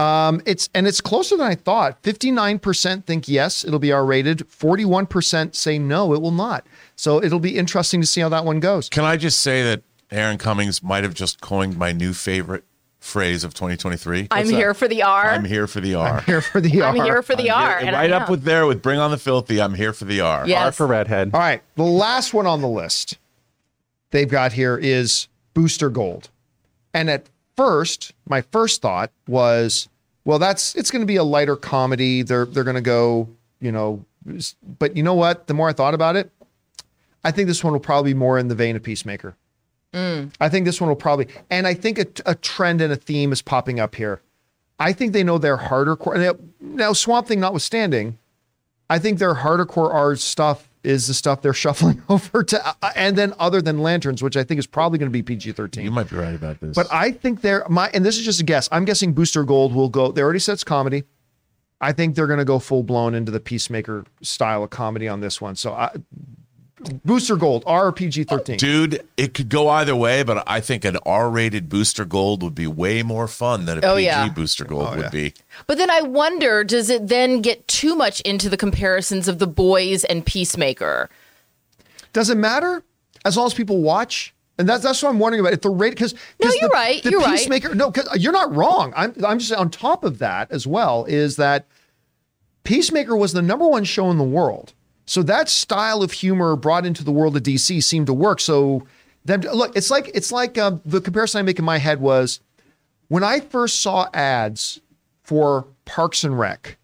Um, 0.00 0.40
it's 0.46 0.70
and 0.74 0.86
it's 0.86 1.00
closer 1.00 1.36
than 1.36 1.46
I 1.46 1.54
thought. 1.54 2.02
Fifty-nine 2.02 2.58
percent 2.58 3.06
think 3.06 3.28
yes, 3.28 3.64
it'll 3.64 3.78
be 3.78 3.92
R-rated. 3.92 4.48
Forty-one 4.48 5.06
percent 5.06 5.54
say 5.54 5.78
no, 5.78 6.14
it 6.14 6.22
will 6.22 6.30
not. 6.30 6.66
So 6.96 7.22
it'll 7.22 7.40
be 7.40 7.58
interesting 7.58 8.00
to 8.00 8.06
see 8.06 8.20
how 8.20 8.30
that 8.30 8.44
one 8.44 8.60
goes. 8.60 8.88
Can 8.88 9.04
I 9.04 9.16
just 9.16 9.40
say 9.40 9.62
that 9.62 9.82
Erin 10.10 10.38
Cummings 10.38 10.82
might 10.82 11.04
have 11.04 11.14
just 11.14 11.40
coined 11.40 11.76
my 11.76 11.92
new 11.92 12.14
favorite 12.14 12.64
phrase 12.98 13.44
of 13.44 13.54
2023? 13.54 14.28
i'm 14.30 14.48
here 14.48 14.74
for 14.74 14.86
the 14.86 15.02
r 15.02 15.30
I'm 15.30 15.44
here 15.44 15.66
for 15.66 15.80
the 15.80 15.94
R. 15.94 16.18
I'm 16.18 16.24
Here 16.24 16.40
for 16.40 16.60
the 16.60 16.82
R. 16.82 16.88
I'm 16.88 16.96
here 16.96 17.22
for 17.22 17.34
the 17.34 17.50
r 17.50 17.78
And 17.78 17.88
and 17.88 17.96
I 17.96 18.00
right 18.02 18.12
up 18.12 18.30
with 18.30 18.42
there 18.44 18.66
with 18.66 18.82
Bring 18.82 18.98
on 18.98 19.10
the 19.10 19.18
Filthy. 19.18 19.60
I'm 19.60 19.74
here 19.74 19.92
for 19.92 20.04
the 20.04 20.20
R. 20.20 20.46
Yes. 20.46 20.64
R 20.64 20.72
for 20.72 20.86
redhead. 20.86 21.30
All 21.34 21.40
right, 21.40 21.62
the 21.76 21.82
last 21.82 22.32
one 22.34 22.46
on 22.46 22.60
the 22.60 22.68
list 22.68 23.18
they've 24.10 24.28
got 24.28 24.52
here 24.52 24.76
is 24.76 25.28
Booster 25.54 25.90
Gold. 25.90 26.30
And 26.92 27.08
at 27.08 27.26
first, 27.60 28.14
my 28.26 28.40
first 28.40 28.80
thought 28.80 29.10
was, 29.28 29.88
well, 30.24 30.38
that's 30.38 30.74
it's 30.76 30.90
going 30.90 31.02
to 31.02 31.06
be 31.06 31.16
a 31.16 31.24
lighter 31.24 31.56
comedy. 31.56 32.22
They're 32.22 32.46
they're 32.46 32.64
going 32.64 32.76
to 32.76 32.80
go, 32.80 33.28
you 33.60 33.70
know, 33.70 34.02
but 34.78 34.96
you 34.96 35.02
know 35.02 35.14
what? 35.14 35.46
The 35.46 35.52
more 35.52 35.68
I 35.68 35.74
thought 35.74 35.92
about 35.92 36.16
it, 36.16 36.30
I 37.22 37.30
think 37.30 37.48
this 37.48 37.62
one 37.62 37.74
will 37.74 37.80
probably 37.80 38.14
be 38.14 38.18
more 38.18 38.38
in 38.38 38.48
the 38.48 38.54
vein 38.54 38.76
of 38.76 38.82
Peacemaker. 38.82 39.36
Mm. 39.92 40.32
I 40.40 40.48
think 40.48 40.64
this 40.64 40.80
one 40.80 40.88
will 40.88 40.96
probably, 40.96 41.26
and 41.50 41.66
I 41.66 41.74
think 41.74 41.98
a, 41.98 42.06
a 42.24 42.34
trend 42.34 42.80
and 42.80 42.92
a 42.92 42.96
theme 42.96 43.32
is 43.32 43.42
popping 43.42 43.78
up 43.78 43.94
here. 43.94 44.22
I 44.78 44.94
think 44.94 45.12
they 45.12 45.24
know 45.24 45.36
their 45.36 45.58
harder 45.58 45.96
core. 45.96 46.16
Now, 46.16 46.36
now 46.60 46.92
Swamp 46.94 47.26
Thing 47.26 47.40
notwithstanding, 47.40 48.16
I 48.88 48.98
think 48.98 49.18
their 49.18 49.34
harder 49.34 49.66
core 49.66 49.92
R 49.92 50.16
stuff 50.16 50.69
is 50.82 51.06
the 51.06 51.14
stuff 51.14 51.42
they're 51.42 51.52
shuffling 51.64 52.02
over 52.08 52.42
to, 52.42 52.66
uh, 52.66 52.92
and 52.96 53.16
then 53.16 53.34
other 53.38 53.60
than 53.62 53.80
Lanterns, 53.80 54.22
which 54.22 54.36
I 54.36 54.44
think 54.44 54.58
is 54.58 54.66
probably 54.66 54.98
going 54.98 55.10
to 55.10 55.12
be 55.12 55.22
PG 55.22 55.52
thirteen. 55.52 55.84
You 55.84 55.90
might 55.90 56.10
be 56.10 56.16
right 56.16 56.34
about 56.34 56.60
this. 56.60 56.74
But 56.74 56.92
I 56.92 57.12
think 57.12 57.42
they're 57.42 57.66
my, 57.68 57.90
and 57.94 58.04
this 58.04 58.18
is 58.18 58.24
just 58.24 58.40
a 58.40 58.44
guess. 58.44 58.68
I'm 58.72 58.84
guessing 58.84 59.12
Booster 59.12 59.44
Gold 59.44 59.74
will 59.74 59.88
go. 59.88 60.12
They 60.12 60.22
already 60.22 60.38
said 60.38 60.54
it's 60.54 60.64
comedy. 60.64 61.04
I 61.80 61.92
think 61.92 62.14
they're 62.14 62.26
going 62.26 62.38
to 62.38 62.44
go 62.44 62.58
full 62.58 62.82
blown 62.82 63.14
into 63.14 63.32
the 63.32 63.40
Peacemaker 63.40 64.04
style 64.22 64.62
of 64.62 64.70
comedy 64.70 65.08
on 65.08 65.20
this 65.20 65.40
one. 65.40 65.56
So, 65.56 65.72
I, 65.72 65.90
Booster 67.04 67.36
Gold 67.36 67.62
R 67.66 67.92
PG 67.92 68.24
thirteen. 68.24 68.54
Uh, 68.54 68.58
dude, 68.58 69.06
it 69.16 69.34
could 69.34 69.48
go 69.50 69.68
either 69.68 69.94
way, 69.94 70.22
but 70.22 70.42
I 70.46 70.60
think 70.60 70.84
an 70.84 70.96
R-rated 71.04 71.68
Booster 71.68 72.04
Gold 72.06 72.42
would 72.42 72.54
be 72.54 72.66
way 72.66 73.02
more 73.02 73.28
fun 73.28 73.66
than 73.66 73.78
a 73.84 73.86
Oh, 73.86 73.96
PG 73.96 74.04
yeah. 74.06 74.28
Booster 74.30 74.64
Gold 74.64 74.86
Oh, 74.88 74.96
would 74.96 75.02
yeah. 75.04 75.10
be. 75.10 75.34
But 75.66 75.76
then 75.76 75.90
I 75.90 76.00
wonder, 76.00 76.64
does 76.64 76.88
it 76.88 77.08
then 77.08 77.42
get 77.42 77.68
too 77.68 77.94
much 77.96 78.20
into 78.22 78.48
the 78.48 78.56
comparisons 78.56 79.28
of 79.28 79.38
the 79.38 79.46
boys 79.46 80.04
and 80.04 80.24
Peacemaker? 80.24 81.10
Does 82.14 82.30
it 82.30 82.36
matter 82.38 82.82
as 83.26 83.36
long 83.36 83.46
as 83.46 83.54
people 83.54 83.82
watch? 83.82 84.34
And 84.58 84.68
that's 84.68 84.82
that's 84.82 85.02
what 85.02 85.10
I'm 85.10 85.18
wondering 85.18 85.40
about. 85.40 85.52
If 85.52 85.60
the 85.62 85.70
rate 85.70 85.90
because 85.90 86.12
No, 86.42 86.50
the, 86.50 86.58
you're 86.60 86.70
right, 86.70 87.02
The 87.02 87.10
you're 87.10 87.20
right. 87.20 87.38
Peacemaker, 87.38 87.74
no, 87.74 87.90
because 87.90 88.08
you're 88.22 88.32
not 88.32 88.54
wrong. 88.54 88.92
I'm 88.96 89.14
I'm 89.24 89.38
just 89.38 89.52
on 89.52 89.70
top 89.70 90.02
of 90.04 90.18
that 90.18 90.50
as 90.50 90.66
well. 90.66 91.04
Is 91.06 91.36
that 91.36 91.66
Peacemaker 92.64 93.16
was 93.16 93.32
the 93.32 93.42
number 93.42 93.66
one 93.66 93.84
show 93.84 94.10
in 94.10 94.18
the 94.18 94.24
world. 94.24 94.72
So 95.10 95.24
that 95.24 95.48
style 95.48 96.04
of 96.04 96.12
humor 96.12 96.54
brought 96.54 96.86
into 96.86 97.02
the 97.02 97.10
world 97.10 97.36
of 97.36 97.42
DC 97.42 97.82
seemed 97.82 98.06
to 98.06 98.12
work. 98.14 98.38
So 98.38 98.86
them 99.24 99.40
look, 99.40 99.74
it's 99.74 99.90
like 99.90 100.08
it's 100.14 100.30
like 100.30 100.56
uh, 100.56 100.76
the 100.84 101.00
comparison 101.00 101.40
I 101.40 101.42
make 101.42 101.58
in 101.58 101.64
my 101.64 101.78
head 101.78 102.00
was 102.00 102.38
when 103.08 103.24
I 103.24 103.40
first 103.40 103.80
saw 103.80 104.08
ads 104.14 104.80
for 105.24 105.66
Parks 105.84 106.22
and 106.22 106.38
Rec. 106.38 106.76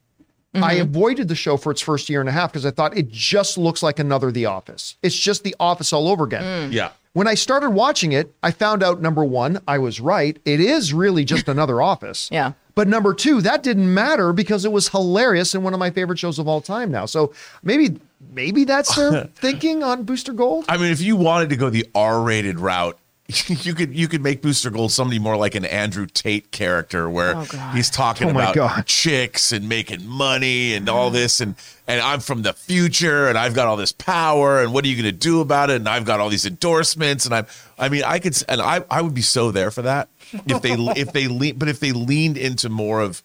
I 0.57 0.73
avoided 0.73 1.29
the 1.29 1.37
show 1.37 1.57
for 1.57 1.71
its 1.71 1.81
first 1.81 2.09
year 2.09 2.19
and 2.19 2.29
a 2.29 2.33
half 2.33 2.51
because 2.51 2.67
I 2.67 2.73
thought 2.73 2.97
it 2.97 3.11
just 3.11 3.59
looks 3.59 3.81
like 3.81 4.01
another 4.01 4.33
The 4.33 4.47
Office. 4.47 4.97
It's 5.03 5.15
just 5.15 5.45
The 5.45 5.55
Office 5.61 5.93
all 5.93 6.09
over 6.09 6.25
again. 6.25 6.73
Yeah. 6.73 6.91
When 7.12 7.29
I 7.29 7.35
started 7.35 7.71
watching 7.71 8.12
it, 8.12 8.35
I 8.43 8.51
found 8.51 8.83
out 8.83 9.01
number 9.01 9.23
one, 9.25 9.61
I 9.69 9.79
was 9.79 10.01
right. 10.01 10.37
It 10.45 10.59
is 10.59 10.93
really 10.93 11.25
just 11.25 11.47
another 11.49 11.81
Office. 11.81 12.29
Yeah. 12.33 12.55
But 12.75 12.89
number 12.89 13.15
two, 13.15 13.41
that 13.41 13.62
didn't 13.62 13.93
matter 13.93 14.33
because 14.33 14.65
it 14.65 14.73
was 14.73 14.89
hilarious 14.89 15.55
and 15.55 15.62
one 15.62 15.75
of 15.75 15.79
my 15.79 15.91
favorite 15.91 16.19
shows 16.19 16.39
of 16.39 16.49
all 16.49 16.61
time 16.61 16.91
now. 16.91 17.07
So 17.07 17.33
maybe 17.62 17.99
maybe 18.20 18.64
that's 18.64 18.94
their 18.94 19.24
thinking 19.35 19.83
on 19.83 20.05
Booster 20.05 20.33
Gold. 20.33 20.64
I 20.68 20.76
mean, 20.76 20.90
if 20.92 21.00
you 21.00 21.16
wanted 21.16 21.50
to 21.50 21.57
go 21.57 21.70
the 21.70 21.87
R-rated 21.94 22.59
route, 22.59 22.98
you 23.48 23.74
could 23.74 23.92
you 23.92 24.07
could 24.07 24.22
make 24.22 24.40
Booster 24.40 24.70
Gold 24.70 24.92
somebody 24.92 25.18
more 25.18 25.37
like 25.37 25.57
an 25.57 25.64
Andrew 25.64 26.07
Tate 26.07 26.52
character, 26.52 27.11
where 27.11 27.35
Oh, 27.37 27.42
he's 27.74 27.90
talking 27.90 28.29
Oh, 28.29 28.31
about 28.31 28.55
God. 28.55 28.87
chicks 28.87 29.50
and 29.50 29.68
making 29.68 30.07
money 30.07 30.74
and 30.74 30.88
all 30.88 31.11
mm. 31.11 31.14
this, 31.14 31.40
and 31.40 31.57
and 31.88 32.00
I'm 32.00 32.20
from 32.20 32.42
the 32.42 32.52
future 32.52 33.29
and 33.29 33.37
I've 33.37 33.52
got 33.52 33.66
all 33.66 33.76
this 33.76 33.90
power, 33.90 34.62
and 34.62 34.72
what 34.72 34.85
are 34.85 34.88
you 34.88 34.94
going 34.94 35.12
to 35.12 35.18
do 35.18 35.40
about 35.40 35.70
it? 35.70 35.76
And 35.76 35.88
I've 35.88 36.05
got 36.05 36.20
all 36.20 36.29
these 36.29 36.46
endorsements, 36.46 37.26
and 37.26 37.35
I'm 37.35 37.46
I 37.76 37.88
mean, 37.88 38.05
I 38.05 38.20
could 38.20 38.40
and 38.48 38.61
I 38.61 38.85
I 38.88 39.02
would 39.02 39.14
be 39.14 39.22
so 39.22 39.50
there 39.50 39.72
for 39.72 39.83
that 39.83 40.09
if 40.46 40.62
they 40.62 40.74
if 40.74 41.12
they 41.12 41.26
lean, 41.29 41.59
but 41.59 41.68
if 41.68 41.81
they 41.81 41.90
leaned 41.90 42.37
into 42.38 42.68
more 42.68 43.00
of 43.00 43.24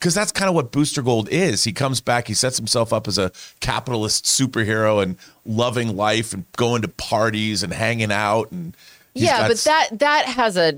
because 0.00 0.14
that's 0.14 0.32
kind 0.32 0.48
of 0.48 0.54
what 0.56 0.72
Booster 0.72 1.02
Gold 1.02 1.28
is. 1.30 1.62
He 1.64 1.72
comes 1.72 2.00
back, 2.00 2.26
he 2.26 2.34
sets 2.34 2.56
himself 2.56 2.92
up 2.92 3.06
as 3.06 3.18
a 3.18 3.30
capitalist 3.60 4.24
superhero 4.24 5.00
and 5.02 5.16
loving 5.46 5.94
life 5.96 6.32
and 6.32 6.44
going 6.56 6.82
to 6.82 6.88
parties 6.88 7.62
and 7.62 7.72
hanging 7.72 8.10
out 8.10 8.50
and 8.50 8.74
he's 9.14 9.24
yeah, 9.24 9.42
but 9.42 9.52
s- 9.52 9.64
that 9.64 9.88
that 9.98 10.24
has 10.26 10.56
a 10.56 10.72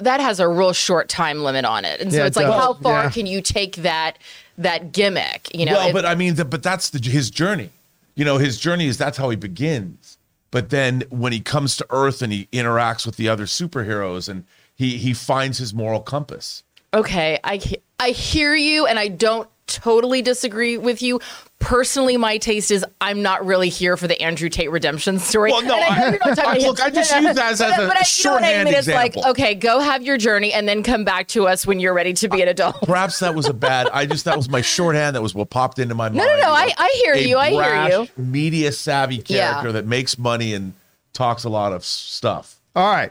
that 0.00 0.20
has 0.20 0.40
a 0.40 0.48
real 0.48 0.72
short 0.72 1.08
time 1.08 1.42
limit 1.44 1.64
on 1.64 1.84
it, 1.84 2.00
and 2.00 2.10
so 2.12 2.18
Yeah, 2.18 2.26
it's 2.26 2.36
like 2.36 2.46
does. 2.46 2.54
how 2.60 2.74
far 2.74 3.04
Yeah. 3.04 3.10
can 3.10 3.26
you 3.26 3.40
take 3.40 3.76
that 3.76 4.18
that 4.58 4.92
gimmick? 4.92 5.48
You 5.54 5.66
know, 5.66 5.72
well, 5.72 5.86
if- 5.88 5.92
but 5.94 6.04
I 6.06 6.14
mean, 6.14 6.34
the, 6.34 6.44
but 6.44 6.62
that's 6.62 6.90
the, 6.90 6.98
his 7.08 7.30
journey. 7.30 7.70
You 8.14 8.24
know, 8.24 8.38
his 8.38 8.58
journey 8.58 8.86
is 8.86 8.96
that's 8.98 9.18
how 9.18 9.28
he 9.30 9.36
begins. 9.36 10.16
But 10.50 10.70
then 10.70 11.02
when 11.10 11.32
he 11.32 11.40
comes 11.40 11.76
to 11.76 11.86
Earth 11.90 12.22
and 12.22 12.32
he 12.32 12.48
interacts 12.50 13.04
with 13.04 13.16
the 13.16 13.28
other 13.28 13.44
superheroes 13.44 14.26
and 14.28 14.44
he 14.74 14.96
he 14.96 15.12
finds 15.12 15.58
his 15.58 15.74
moral 15.74 16.00
compass. 16.00 16.62
Okay, 16.96 17.38
I 17.44 17.60
I 18.00 18.10
hear 18.10 18.54
you, 18.54 18.86
and 18.86 18.98
I 18.98 19.08
don't 19.08 19.48
totally 19.66 20.22
disagree 20.22 20.78
with 20.78 21.02
you. 21.02 21.20
Personally, 21.58 22.16
my 22.16 22.36
taste 22.38 22.70
is 22.70 22.84
I'm 23.00 23.22
not 23.22 23.44
really 23.44 23.68
here 23.70 23.96
for 23.96 24.06
the 24.06 24.20
Andrew 24.22 24.48
Tate 24.48 24.70
redemption 24.70 25.18
story. 25.18 25.50
Well, 25.50 25.62
no, 25.62 25.74
And 25.76 26.38
I- 26.38 26.56
you're 26.58 26.68
look, 26.68 26.80
I 26.80 26.90
just 26.90 27.10
use 27.16 27.34
that 27.34 27.52
as 27.52 27.60
a- 27.60 27.64
But- 27.64 27.76
but 27.76 27.80
I- 27.80 27.82
you 27.82 27.88
know 27.88 27.94
I 27.98 28.02
shorthand 28.02 28.64
mean? 28.66 28.74
It's 28.74 28.86
like, 28.86 29.16
example. 29.16 29.30
okay, 29.32 29.54
go 29.54 29.80
have 29.80 30.02
your 30.02 30.18
journey 30.18 30.52
and 30.52 30.68
then 30.68 30.82
come 30.84 31.02
back 31.04 31.26
to 31.28 31.48
us 31.48 31.66
when 31.66 31.80
you're 31.80 31.94
ready 31.94 32.12
to 32.12 32.28
be 32.28 32.42
an 32.42 32.48
adult. 32.48 32.80
Perhaps 32.82 33.18
that 33.20 33.34
was 33.34 33.46
a 33.46 33.54
bad. 33.54 33.88
I 33.92 34.06
just 34.06 34.26
that 34.26 34.36
was 34.36 34.48
my 34.48 34.60
shorthand. 34.60 35.16
That 35.16 35.22
was 35.22 35.34
what 35.34 35.50
popped 35.50 35.78
into 35.80 35.94
my 35.96 36.10
mind. 36.10 36.16
no, 36.18 36.24
no, 36.26 36.36
no. 36.42 36.50
I- 36.52 36.74
I 36.76 37.00
hear 37.02 37.14
you, 37.16 37.38
I 37.38 37.50
hear 37.50 37.58
brash, 37.62 37.90
you. 37.92 38.08
Media 38.16 38.70
savvy 38.70 39.24
Yeah. 39.26 39.48
character 39.54 39.72
that 39.72 39.86
makes 39.86 40.18
money 40.18 40.52
and 40.54 40.74
talks 41.14 41.42
a 41.44 41.48
lot 41.48 41.72
of 41.72 41.84
stuff. 41.84 42.56
All 42.76 42.88
right. 42.94 43.10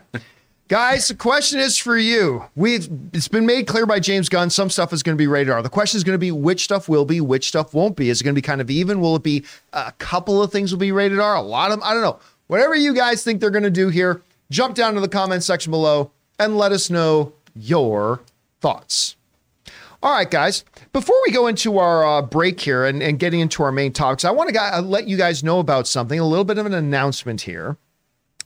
Guys, 0.68 1.08
the 1.08 1.14
question 1.14 1.60
is 1.60 1.78
for 1.78 1.96
you. 1.96 2.44
We've 2.56 2.90
it's 3.14 3.28
been 3.28 3.46
made 3.46 3.68
clear 3.68 3.86
by 3.86 4.00
James 4.00 4.30
Gunn. 4.30 4.50
Some 4.50 4.72
stuff 4.72 4.94
is 4.94 5.04
going 5.04 5.16
to 5.16 5.22
be 5.22 5.28
rated 5.28 5.54
R. 5.54 5.62
The 5.62 5.70
question 5.70 5.98
is 5.98 6.04
going 6.04 6.16
to 6.16 6.20
be 6.20 6.32
which 6.32 6.64
stuff 6.64 6.90
will 6.90 7.06
be, 7.06 7.22
which 7.22 7.48
stuff 7.48 7.76
won't 7.76 7.96
be. 7.96 8.10
Is 8.10 8.20
it 8.20 8.24
going 8.24 8.34
to 8.34 8.42
be 8.42 8.46
kind 8.46 8.60
of 8.60 8.72
even? 8.72 9.00
Will 9.00 9.16
it 9.16 9.22
be 9.22 9.46
a 9.74 9.92
couple 10.00 10.42
of 10.42 10.52
things 10.52 10.72
will 10.72 10.80
be 10.80 10.92
rated 10.92 11.20
R? 11.20 11.36
A 11.36 11.42
lot 11.42 11.70
of 11.70 11.78
them, 11.78 11.88
I 11.88 11.94
don't 11.94 12.02
know. 12.02 12.20
Whatever 12.48 12.74
you 12.74 12.96
guys 12.96 13.24
think 13.24 13.42
they're 13.42 13.52
going 13.52 13.64
to 13.64 13.70
do 13.70 13.90
here, 13.90 14.24
jump 14.50 14.74
down 14.74 14.96
to 14.96 15.02
the 15.02 15.08
comment 15.08 15.44
section 15.44 15.70
below 15.70 16.10
and 16.40 16.58
let 16.58 16.72
us 16.72 16.90
know 16.90 17.34
your 17.56 18.22
thoughts. 18.60 19.18
All 20.02 20.14
right, 20.14 20.30
guys. 20.30 20.66
Before 20.94 21.16
we 21.28 21.32
go 21.32 21.46
into 21.46 21.78
our 21.78 22.04
uh, 22.04 22.22
break 22.24 22.60
here 22.60 22.86
and, 22.86 23.04
and 23.04 23.20
getting 23.20 23.40
into 23.40 23.62
our 23.62 23.72
main 23.72 23.94
topics, 23.94 24.26
I 24.26 24.32
want 24.32 24.50
to 24.50 24.82
let 24.82 25.08
you 25.08 25.16
guys 25.16 25.44
know 25.44 25.60
about 25.60 25.86
something, 25.86 26.20
a 26.20 26.26
little 26.26 26.44
bit 26.44 26.58
of 26.58 26.66
an 26.66 26.74
announcement 26.74 27.42
here. 27.42 27.78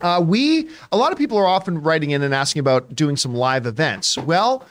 Uh, 0.02 0.24
we, 0.26 0.70
a 0.92 0.98
lot 0.98 1.12
of 1.12 1.18
people 1.18 1.38
are 1.38 1.48
often 1.48 1.82
writing 1.82 2.12
in 2.12 2.22
and 2.22 2.34
asking 2.34 2.60
about 2.60 2.96
doing 2.96 3.18
some 3.18 3.34
live 3.34 3.66
events. 3.66 4.18
Well, 4.18 4.66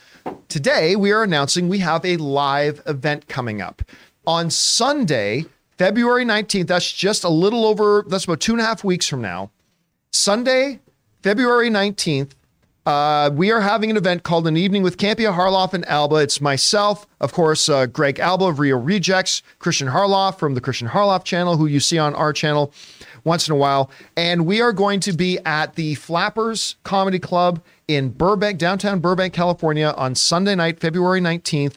today 0.49 0.97
we 0.97 1.13
are 1.13 1.23
announcing 1.23 1.69
we 1.69 1.79
have 1.79 2.05
a 2.05 2.17
live 2.17 2.81
event 2.87 3.29
coming 3.29 3.61
up 3.61 3.83
on 4.27 4.51
Sunday, 4.51 5.45
February 5.77 6.25
19th. 6.25 6.67
That's 6.67 6.93
just 6.93 7.25
a 7.25 7.29
little 7.29 7.67
over, 7.67 8.05
that's 8.09 8.25
about 8.25 8.41
two 8.41 8.53
and 8.53 8.61
a 8.61 8.65
half 8.65 8.85
weeks 8.85 9.07
from 9.07 9.21
now. 9.21 9.51
Sunday, 10.13 10.81
February 11.23 11.69
19th, 11.69 12.33
uh, 12.87 13.29
we 13.35 13.51
are 13.51 13.61
having 13.61 13.91
an 13.91 13.99
event 13.99 14.23
called 14.23 14.47
An 14.47 14.57
Evening 14.57 14.83
with 14.83 14.97
Campea, 14.97 15.35
Harloff, 15.35 15.75
and 15.75 15.87
Alba. 15.87 16.17
It's 16.17 16.41
myself, 16.41 17.07
of 17.21 17.35
course, 17.35 17.69
uh, 17.69 17.85
Greg 17.85 18.19
Alba 18.19 18.47
of 18.47 18.59
Reel 18.59 18.81
Rejects, 18.81 19.43
Christian 19.59 19.89
Harloff 19.89 20.39
from 20.39 20.55
the 20.55 20.63
Christian 20.63 20.89
Harloff 20.89 21.23
channel, 21.23 21.59
who 21.59 21.67
you 21.67 21.81
see 21.81 21.99
on 21.99 22.15
our 22.15 22.33
channel 22.33 22.73
once 23.25 23.49
in 23.49 23.53
a 23.53 23.57
while. 23.57 23.91
And 24.17 24.47
we 24.47 24.61
are 24.61 24.73
going 24.73 25.01
to 25.01 25.13
be 25.13 25.39
at 25.45 25.75
the 25.75 25.95
Flappers 25.95 26.77
Comedy 26.85 27.19
Club 27.19 27.63
in 27.89 28.11
Burbank, 28.11 28.59
downtown 28.59 29.01
Burbank, 29.01 29.33
California 29.33 29.95
on 29.97 30.15
Sunday 30.15 30.55
night, 30.55 30.79
February 30.79 31.21
19th. 31.21 31.77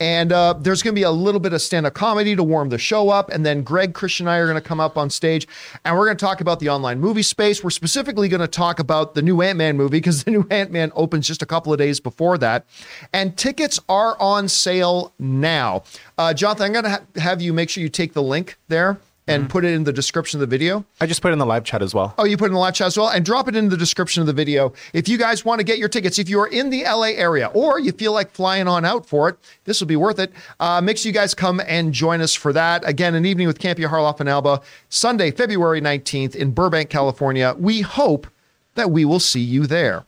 And 0.00 0.32
uh, 0.32 0.52
there's 0.52 0.82
going 0.82 0.94
to 0.94 0.98
be 0.98 1.02
a 1.02 1.10
little 1.10 1.40
bit 1.40 1.52
of 1.52 1.60
stand 1.60 1.84
up 1.84 1.94
comedy 1.94 2.36
to 2.36 2.42
warm 2.44 2.68
the 2.68 2.78
show 2.78 3.10
up. 3.10 3.30
And 3.30 3.44
then 3.44 3.62
Greg, 3.62 3.94
Christian, 3.94 4.28
and 4.28 4.34
I 4.34 4.38
are 4.38 4.46
going 4.46 4.54
to 4.54 4.66
come 4.66 4.78
up 4.78 4.96
on 4.96 5.10
stage 5.10 5.48
and 5.84 5.96
we're 5.96 6.04
going 6.04 6.16
to 6.16 6.24
talk 6.24 6.40
about 6.40 6.60
the 6.60 6.68
online 6.68 7.00
movie 7.00 7.22
space. 7.22 7.64
We're 7.64 7.70
specifically 7.70 8.28
going 8.28 8.40
to 8.40 8.46
talk 8.46 8.78
about 8.78 9.16
the 9.16 9.22
new 9.22 9.42
Ant 9.42 9.58
Man 9.58 9.76
movie 9.76 9.98
because 9.98 10.22
the 10.24 10.30
new 10.30 10.46
Ant 10.50 10.70
Man 10.70 10.92
opens 10.94 11.26
just 11.26 11.42
a 11.42 11.46
couple 11.46 11.72
of 11.72 11.78
days 11.80 11.98
before 11.98 12.38
that. 12.38 12.64
And 13.12 13.36
tickets 13.36 13.80
are 13.88 14.16
on 14.20 14.48
sale 14.48 15.12
now. 15.18 15.82
Uh, 16.16 16.32
Jonathan, 16.32 16.66
I'm 16.66 16.72
going 16.72 16.84
to 16.84 16.90
ha- 16.90 17.02
have 17.16 17.42
you 17.42 17.52
make 17.52 17.68
sure 17.68 17.82
you 17.82 17.88
take 17.88 18.12
the 18.12 18.22
link 18.22 18.56
there 18.68 19.00
and 19.28 19.48
put 19.48 19.64
it 19.64 19.72
in 19.72 19.84
the 19.84 19.92
description 19.92 20.38
of 20.38 20.40
the 20.40 20.46
video. 20.46 20.84
I 21.00 21.06
just 21.06 21.22
put 21.22 21.30
it 21.30 21.32
in 21.32 21.38
the 21.38 21.46
live 21.46 21.64
chat 21.64 21.82
as 21.82 21.94
well. 21.94 22.14
Oh, 22.18 22.24
you 22.24 22.36
put 22.36 22.46
it 22.46 22.48
in 22.48 22.52
the 22.54 22.58
live 22.60 22.74
chat 22.74 22.88
as 22.88 22.96
well, 22.96 23.08
and 23.08 23.24
drop 23.24 23.48
it 23.48 23.54
in 23.54 23.68
the 23.68 23.76
description 23.76 24.20
of 24.20 24.26
the 24.26 24.32
video. 24.32 24.72
If 24.92 25.08
you 25.08 25.18
guys 25.18 25.44
want 25.44 25.60
to 25.60 25.64
get 25.64 25.78
your 25.78 25.88
tickets, 25.88 26.18
if 26.18 26.28
you 26.28 26.40
are 26.40 26.48
in 26.48 26.70
the 26.70 26.84
LA 26.84 27.08
area 27.08 27.48
or 27.54 27.78
you 27.78 27.92
feel 27.92 28.12
like 28.12 28.30
flying 28.30 28.66
on 28.66 28.84
out 28.84 29.06
for 29.06 29.28
it, 29.28 29.36
this 29.64 29.80
will 29.80 29.86
be 29.86 29.96
worth 29.96 30.18
it. 30.18 30.32
Uh, 30.58 30.80
make 30.80 30.98
sure 30.98 31.10
you 31.10 31.14
guys 31.14 31.34
come 31.34 31.60
and 31.66 31.92
join 31.92 32.20
us 32.20 32.34
for 32.34 32.52
that. 32.52 32.86
Again, 32.88 33.14
an 33.14 33.26
evening 33.26 33.46
with 33.46 33.58
Campea 33.58 33.88
Harloff 33.88 34.20
and 34.20 34.28
Alba, 34.28 34.60
Sunday, 34.88 35.30
February 35.30 35.80
19th 35.80 36.34
in 36.34 36.52
Burbank, 36.52 36.90
California. 36.90 37.54
We 37.58 37.82
hope 37.82 38.26
that 38.74 38.90
we 38.90 39.04
will 39.04 39.20
see 39.20 39.40
you 39.40 39.66
there. 39.66 40.04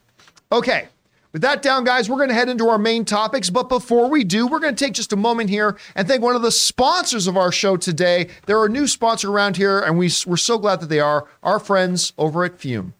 Okay. 0.53 0.89
With 1.33 1.43
that 1.43 1.63
down, 1.63 1.85
guys, 1.85 2.11
we're 2.11 2.17
going 2.17 2.29
to 2.29 2.35
head 2.35 2.49
into 2.49 2.69
our 2.69 2.79
main 2.79 3.05
topics. 3.05 3.51
But 3.51 3.69
before 3.69 4.09
we 4.09 4.25
do, 4.25 4.47
we're 4.47 4.59
going 4.59 4.75
to 4.75 4.85
take 4.85 4.95
just 4.95 5.13
a 5.13 5.17
moment 5.17 5.51
here 5.51 5.77
and 5.95 6.09
thank 6.09 6.23
one 6.23 6.35
of 6.35 6.43
the 6.43 6.51
sponsors 6.51 7.27
of 7.27 7.37
our 7.37 7.53
show 7.53 7.77
today. 7.77 8.29
They're 8.47 8.65
a 8.65 8.69
new 8.69 8.87
sponsor 8.87 9.31
around 9.31 9.57
here, 9.57 9.79
and 9.79 9.97
we, 9.97 10.11
we're 10.27 10.37
so 10.37 10.59
glad 10.59 10.81
that 10.81 10.89
they 10.89 11.01
are 11.01 11.29
our 11.43 11.61
friends 11.61 12.13
over 12.19 12.45
at 12.45 12.59
Füm. 12.59 12.95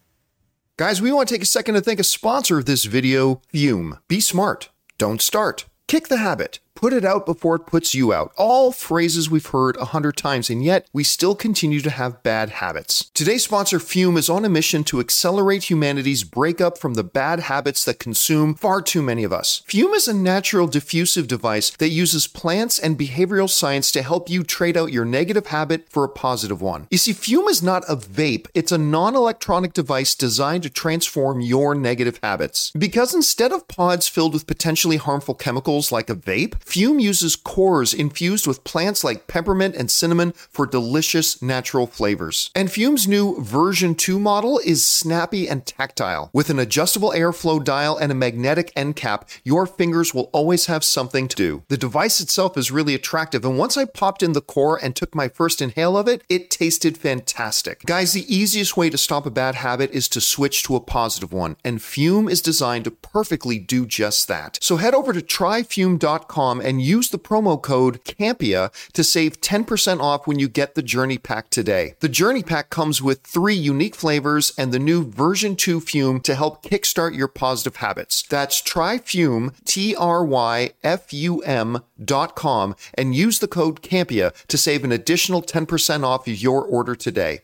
Guys, 0.77 1.03
we 1.03 1.13
want 1.13 1.29
to 1.29 1.35
take 1.35 1.43
a 1.43 1.47
second 1.47 1.75
to 1.75 1.81
thank 1.81 2.01
a 2.01 2.05
sponsor 2.05 2.59
of 2.59 2.67
this 2.67 2.85
video, 2.85 3.43
Füm. 3.53 3.99
Be 4.09 4.21
smart. 4.21 4.71
Don't 4.97 5.21
start. 5.21 5.67
Kick 5.89 6.09
the 6.09 6.19
habit. 6.19 6.61
Put 6.81 6.95
it 6.95 7.05
out 7.05 7.27
before 7.27 7.57
it 7.57 7.67
puts 7.67 7.95
you 7.95 8.11
out. 8.15 8.33
All 8.39 8.73
phrases 8.73 9.29
we've 9.29 9.45
heard 9.45 9.77
a 9.77 9.85
hundred 9.85 10.17
times, 10.17 10.49
and 10.49 10.65
yet 10.65 10.89
we 10.95 11.05
still 11.05 11.35
continue 11.35 11.81
to 11.81 11.91
have 11.91 12.23
bad 12.23 12.49
habits. 12.49 13.11
Today's 13.13 13.45
sponsor, 13.45 13.79
Füm, 13.79 14.17
is 14.17 14.31
on 14.31 14.47
a 14.47 14.49
mission 14.49 14.83
to 14.85 14.99
accelerate 14.99 15.69
humanity's 15.69 16.25
breakup 16.25 16.79
from 16.79 16.95
the 16.95 17.05
bad 17.05 17.41
habits 17.41 17.85
that 17.85 17.99
consume 17.99 18.55
far 18.55 18.81
too 18.81 19.03
many 19.03 19.25
of 19.25 19.31
us. 19.31 19.61
Füm 19.69 19.95
is 19.95 20.09
a 20.09 20.15
natural 20.15 20.67
diffusive 20.67 21.29
device 21.29 21.69
that 21.69 21.91
uses 21.91 22.27
plants 22.27 22.79
and 22.79 22.99
behavioral 22.99 23.51
science 23.51 23.93
to 23.93 24.01
help 24.01 24.31
you 24.31 24.43
trade 24.43 24.79
out 24.79 24.91
your 24.91 25.05
negative 25.05 25.49
habit 25.49 25.87
for 25.91 26.03
a 26.05 26.09
positive 26.09 26.63
one. 26.63 26.87
You 26.91 26.97
see, 26.97 27.13
Füm 27.13 27.47
is 27.51 27.63
not 27.63 27.85
a 27.91 27.97
vape, 27.97 28.47
it's 28.55 28.73
a 28.73 28.79
non 28.79 29.15
electronic 29.15 29.75
device 29.75 30.15
designed 30.15 30.63
to 30.63 30.71
transform 30.71 31.43
your 31.43 31.75
negative 31.75 32.19
habits. 32.23 32.71
Because 32.71 33.15
instead 33.15 33.53
of 33.53 33.69
pods 33.69 34.09
filled 34.09 34.33
with 34.33 34.47
potentially 34.47 34.97
harmful 34.97 35.35
chemicals 35.35 35.93
like 35.93 36.09
a 36.09 36.17
vape, 36.17 36.55
Füm 36.71 37.03
uses 37.03 37.35
cores 37.35 37.93
infused 37.93 38.47
with 38.47 38.63
plants 38.63 39.03
like 39.03 39.27
peppermint 39.27 39.75
and 39.75 39.91
cinnamon 39.91 40.31
for 40.33 40.67
delicious 40.67 41.43
natural 41.43 41.89
flavors. 41.89 42.53
And 42.55 42.69
Füm's 42.69 43.09
new 43.09 43.43
version 43.43 43.97
2 43.97 44.21
model 44.21 44.61
is 44.65 44.87
snappy 44.87 45.49
and 45.49 45.67
tactile. 45.67 46.31
With 46.33 46.49
an 46.49 46.61
adjustable 46.61 47.11
airflow 47.11 47.65
dial 47.65 47.97
and 47.97 48.13
a 48.13 48.15
magnetic 48.15 48.73
end 48.77 48.95
cap, 48.95 49.29
your 49.43 49.67
fingers 49.67 50.15
will 50.15 50.31
always 50.33 50.67
have 50.67 50.85
something 50.85 51.27
to 51.27 51.35
do. 51.35 51.65
The 51.67 51.77
device 51.77 52.21
itself 52.21 52.57
is 52.57 52.71
really 52.71 52.95
attractive, 52.95 53.45
and 53.45 53.59
once 53.59 53.77
I 53.77 53.85
popped 53.85 54.23
in 54.23 54.33
the 54.33 54.41
core 54.41 54.79
and 54.81 54.95
took 54.95 55.13
my 55.13 55.27
first 55.27 55.61
inhale 55.61 55.97
of 55.97 56.07
it, 56.07 56.23
it 56.29 56.51
tasted 56.51 56.97
fantastic. 56.97 57.83
Guys, 57.85 58.13
the 58.13 58.33
easiest 58.33 58.77
way 58.77 58.91
to 58.91 58.99
stop 58.99 59.27
a 59.27 59.31
bad 59.31 59.57
habit 59.57 59.91
is 59.91 60.09
to 60.11 60.21
switch 60.21 60.63
to 60.63 60.77
a 60.77 60.81
positive 60.81 61.33
one, 61.33 61.57
and 61.65 61.81
Füm 61.81 62.31
is 62.31 62.41
designed 62.41 62.85
to 62.85 62.93
perfectly 62.93 63.59
do 63.59 63.87
just 63.87 64.29
that. 64.29 64.57
So 64.63 64.77
head 64.77 64.95
over 64.95 65.13
to 65.13 65.21
tryfum.com 65.21 66.60
and 66.61 66.83
use 66.83 67.09
the 67.09 67.19
promo 67.19 67.61
code 67.61 68.05
CAMPEA 68.05 68.71
to 68.93 69.05
save 69.05 69.41
10% 69.41 70.01
off 70.01 70.27
when 70.27 70.39
you 70.39 70.49
get 70.49 70.75
the 70.75 70.83
Journey 70.83 71.19
Pack 71.19 71.51
today. 71.51 71.95
The 72.01 72.09
Journey 72.09 72.43
Pack 72.43 72.71
comes 72.71 73.03
with 73.03 73.23
three 73.23 73.55
unique 73.55 73.95
flavors 73.95 74.53
and 74.57 74.73
the 74.73 74.79
new 74.79 75.05
version 75.05 75.57
2 75.57 75.81
Füm 75.81 76.23
to 76.23 76.35
help 76.35 76.63
kickstart 76.63 77.17
your 77.17 77.29
positive 77.29 77.77
habits. 77.77 78.23
That's 78.23 78.63
tryfum, 78.63 79.55
T 79.65 79.95
R 79.97 80.25
Y 80.25 80.73
F 80.83 81.13
U 81.13 81.41
M 81.41 81.83
dot 82.03 82.37
com, 82.37 82.75
and 82.95 83.15
use 83.15 83.39
the 83.39 83.49
code 83.49 83.83
CAMPEA 83.83 84.47
to 84.47 84.59
save 84.59 84.85
an 84.85 84.93
additional 84.93 85.43
10% 85.43 86.05
off 86.05 86.27
your 86.27 86.65
order 86.65 86.95
today. 86.95 87.41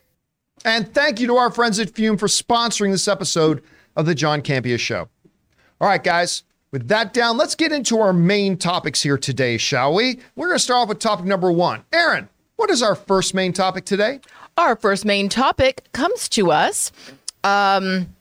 And 0.64 0.92
thank 0.92 1.20
you 1.20 1.26
to 1.28 1.36
our 1.36 1.50
friends 1.50 1.78
at 1.78 1.92
Füm 1.92 2.18
for 2.18 2.26
sponsoring 2.26 2.90
this 2.90 3.08
episode 3.08 3.62
of 3.94 4.06
the 4.06 4.14
John 4.14 4.42
Campea 4.42 4.78
Show. 4.78 5.08
All 5.80 5.88
right, 5.88 6.02
guys, 6.02 6.42
with 6.76 6.88
that 6.88 7.14
down, 7.14 7.38
let's 7.38 7.54
get 7.54 7.72
into 7.72 8.00
our 8.00 8.12
main 8.12 8.58
topics 8.58 9.02
here 9.02 9.16
today, 9.16 9.56
shall 9.56 9.94
we? 9.94 10.18
We're 10.34 10.48
going 10.48 10.58
to 10.58 10.62
start 10.62 10.82
off 10.82 10.88
with 10.90 10.98
topic 10.98 11.24
number 11.24 11.50
one. 11.50 11.82
Erin, 11.90 12.28
what 12.56 12.68
is 12.68 12.82
our 12.82 12.94
first 12.94 13.32
main 13.32 13.54
topic 13.54 13.86
today? 13.86 14.20
Our 14.58 14.76
first 14.76 15.06
main 15.06 15.30
topic 15.30 15.90
comes 15.92 16.28
to 16.30 16.50
us. 16.50 16.92
Um, 17.44 18.14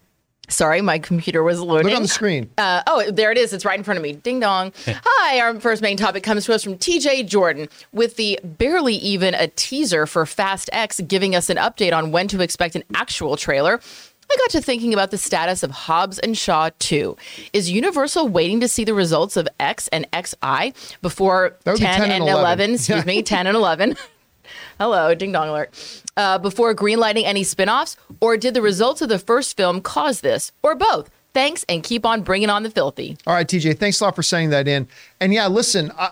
sorry, 0.47 0.79
my 0.79 0.99
computer 0.99 1.43
was 1.43 1.59
loading. 1.59 1.87
Look 1.87 1.97
on 1.97 2.03
the 2.03 2.07
screen. 2.07 2.49
Uh, 2.57 2.81
oh, 2.87 3.11
there 3.11 3.29
it 3.29 3.37
is. 3.37 3.51
It's 3.51 3.65
right 3.65 3.77
in 3.77 3.83
front 3.83 3.97
of 3.97 4.03
me. 4.03 4.13
Ding 4.13 4.39
dong. 4.39 4.71
Hi, 4.87 5.41
our 5.41 5.59
first 5.59 5.81
main 5.81 5.97
topic 5.97 6.23
comes 6.23 6.45
to 6.45 6.53
us 6.53 6.63
from 6.63 6.77
TJ 6.77 7.27
Jordan 7.27 7.67
with 7.91 8.15
the 8.15 8.39
barely 8.41 8.95
even 8.95 9.33
a 9.33 9.49
teaser 9.49 10.05
for 10.05 10.25
Fast 10.25 10.69
X, 10.71 11.01
giving 11.01 11.35
us 11.35 11.49
an 11.49 11.57
update 11.57 11.91
on 11.91 12.13
when 12.13 12.29
to 12.29 12.39
expect 12.41 12.77
an 12.77 12.85
actual 12.93 13.35
trailer. 13.35 13.81
I 14.29 14.35
got 14.37 14.49
to 14.51 14.61
thinking 14.61 14.93
about 14.93 15.11
the 15.11 15.17
status 15.17 15.63
of 15.63 15.71
Hobbs 15.71 16.19
and 16.19 16.37
Shaw 16.37 16.69
2. 16.79 17.15
Is 17.53 17.69
Universal 17.69 18.27
waiting 18.29 18.59
to 18.59 18.67
see 18.67 18.83
the 18.83 18.93
results 18.93 19.37
of 19.37 19.47
X 19.59 19.87
and 19.89 20.07
XI 20.13 20.73
before 21.01 21.55
That 21.63 21.73
would 21.73 21.79
be 21.79 21.85
10, 21.85 22.01
10 22.01 22.03
and 22.03 22.11
and 22.13 22.23
11? 22.23 22.39
11. 22.39 22.73
Excuse 22.75 23.05
me, 23.05 23.21
10 23.21 23.47
and 23.47 23.55
11. 23.55 23.95
Hello, 24.79 25.15
ding 25.15 25.31
dong 25.31 25.49
alert. 25.49 26.03
Uh, 26.17 26.37
before 26.37 26.73
greenlighting 26.75 27.23
any 27.23 27.43
spin 27.43 27.69
offs? 27.69 27.97
Or 28.19 28.35
did 28.37 28.53
the 28.53 28.61
results 28.61 29.01
of 29.01 29.09
the 29.09 29.19
first 29.19 29.55
film 29.55 29.81
cause 29.81 30.21
this? 30.21 30.51
Or 30.63 30.75
both? 30.75 31.09
Thanks 31.33 31.65
and 31.67 31.83
keep 31.83 32.05
on 32.05 32.21
bringing 32.21 32.49
on 32.49 32.63
the 32.63 32.69
filthy. 32.69 33.17
All 33.27 33.33
right, 33.33 33.47
TJ, 33.47 33.77
thanks 33.77 33.99
a 33.99 34.05
lot 34.05 34.15
for 34.15 34.23
sending 34.23 34.49
that 34.51 34.67
in. 34.67 34.87
And 35.19 35.33
yeah, 35.33 35.47
listen, 35.47 35.91
I, 35.97 36.11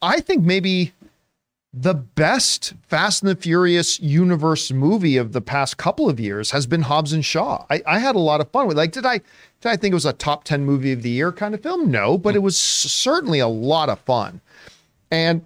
I 0.00 0.20
think 0.20 0.44
maybe 0.44 0.92
the 1.76 1.94
best 1.94 2.74
Fast 2.86 3.22
and 3.22 3.30
the 3.30 3.36
Furious 3.36 3.98
universe 3.98 4.70
movie 4.70 5.16
of 5.16 5.32
the 5.32 5.40
past 5.40 5.76
couple 5.76 6.08
of 6.08 6.20
years 6.20 6.52
has 6.52 6.66
been 6.66 6.82
Hobbs 6.82 7.12
and 7.12 7.24
Shaw. 7.24 7.66
I, 7.68 7.82
I 7.86 7.98
had 7.98 8.14
a 8.14 8.20
lot 8.20 8.40
of 8.40 8.50
fun 8.50 8.68
with. 8.68 8.76
Like, 8.76 8.92
did 8.92 9.04
I 9.04 9.18
did 9.18 9.70
I 9.70 9.76
think 9.76 9.92
it 9.92 9.94
was 9.94 10.06
a 10.06 10.12
top 10.12 10.44
ten 10.44 10.64
movie 10.64 10.92
of 10.92 11.02
the 11.02 11.10
year 11.10 11.32
kind 11.32 11.54
of 11.54 11.62
film? 11.62 11.90
No, 11.90 12.16
but 12.16 12.36
it 12.36 12.40
was 12.40 12.56
certainly 12.56 13.40
a 13.40 13.48
lot 13.48 13.88
of 13.88 13.98
fun. 14.00 14.40
And 15.10 15.42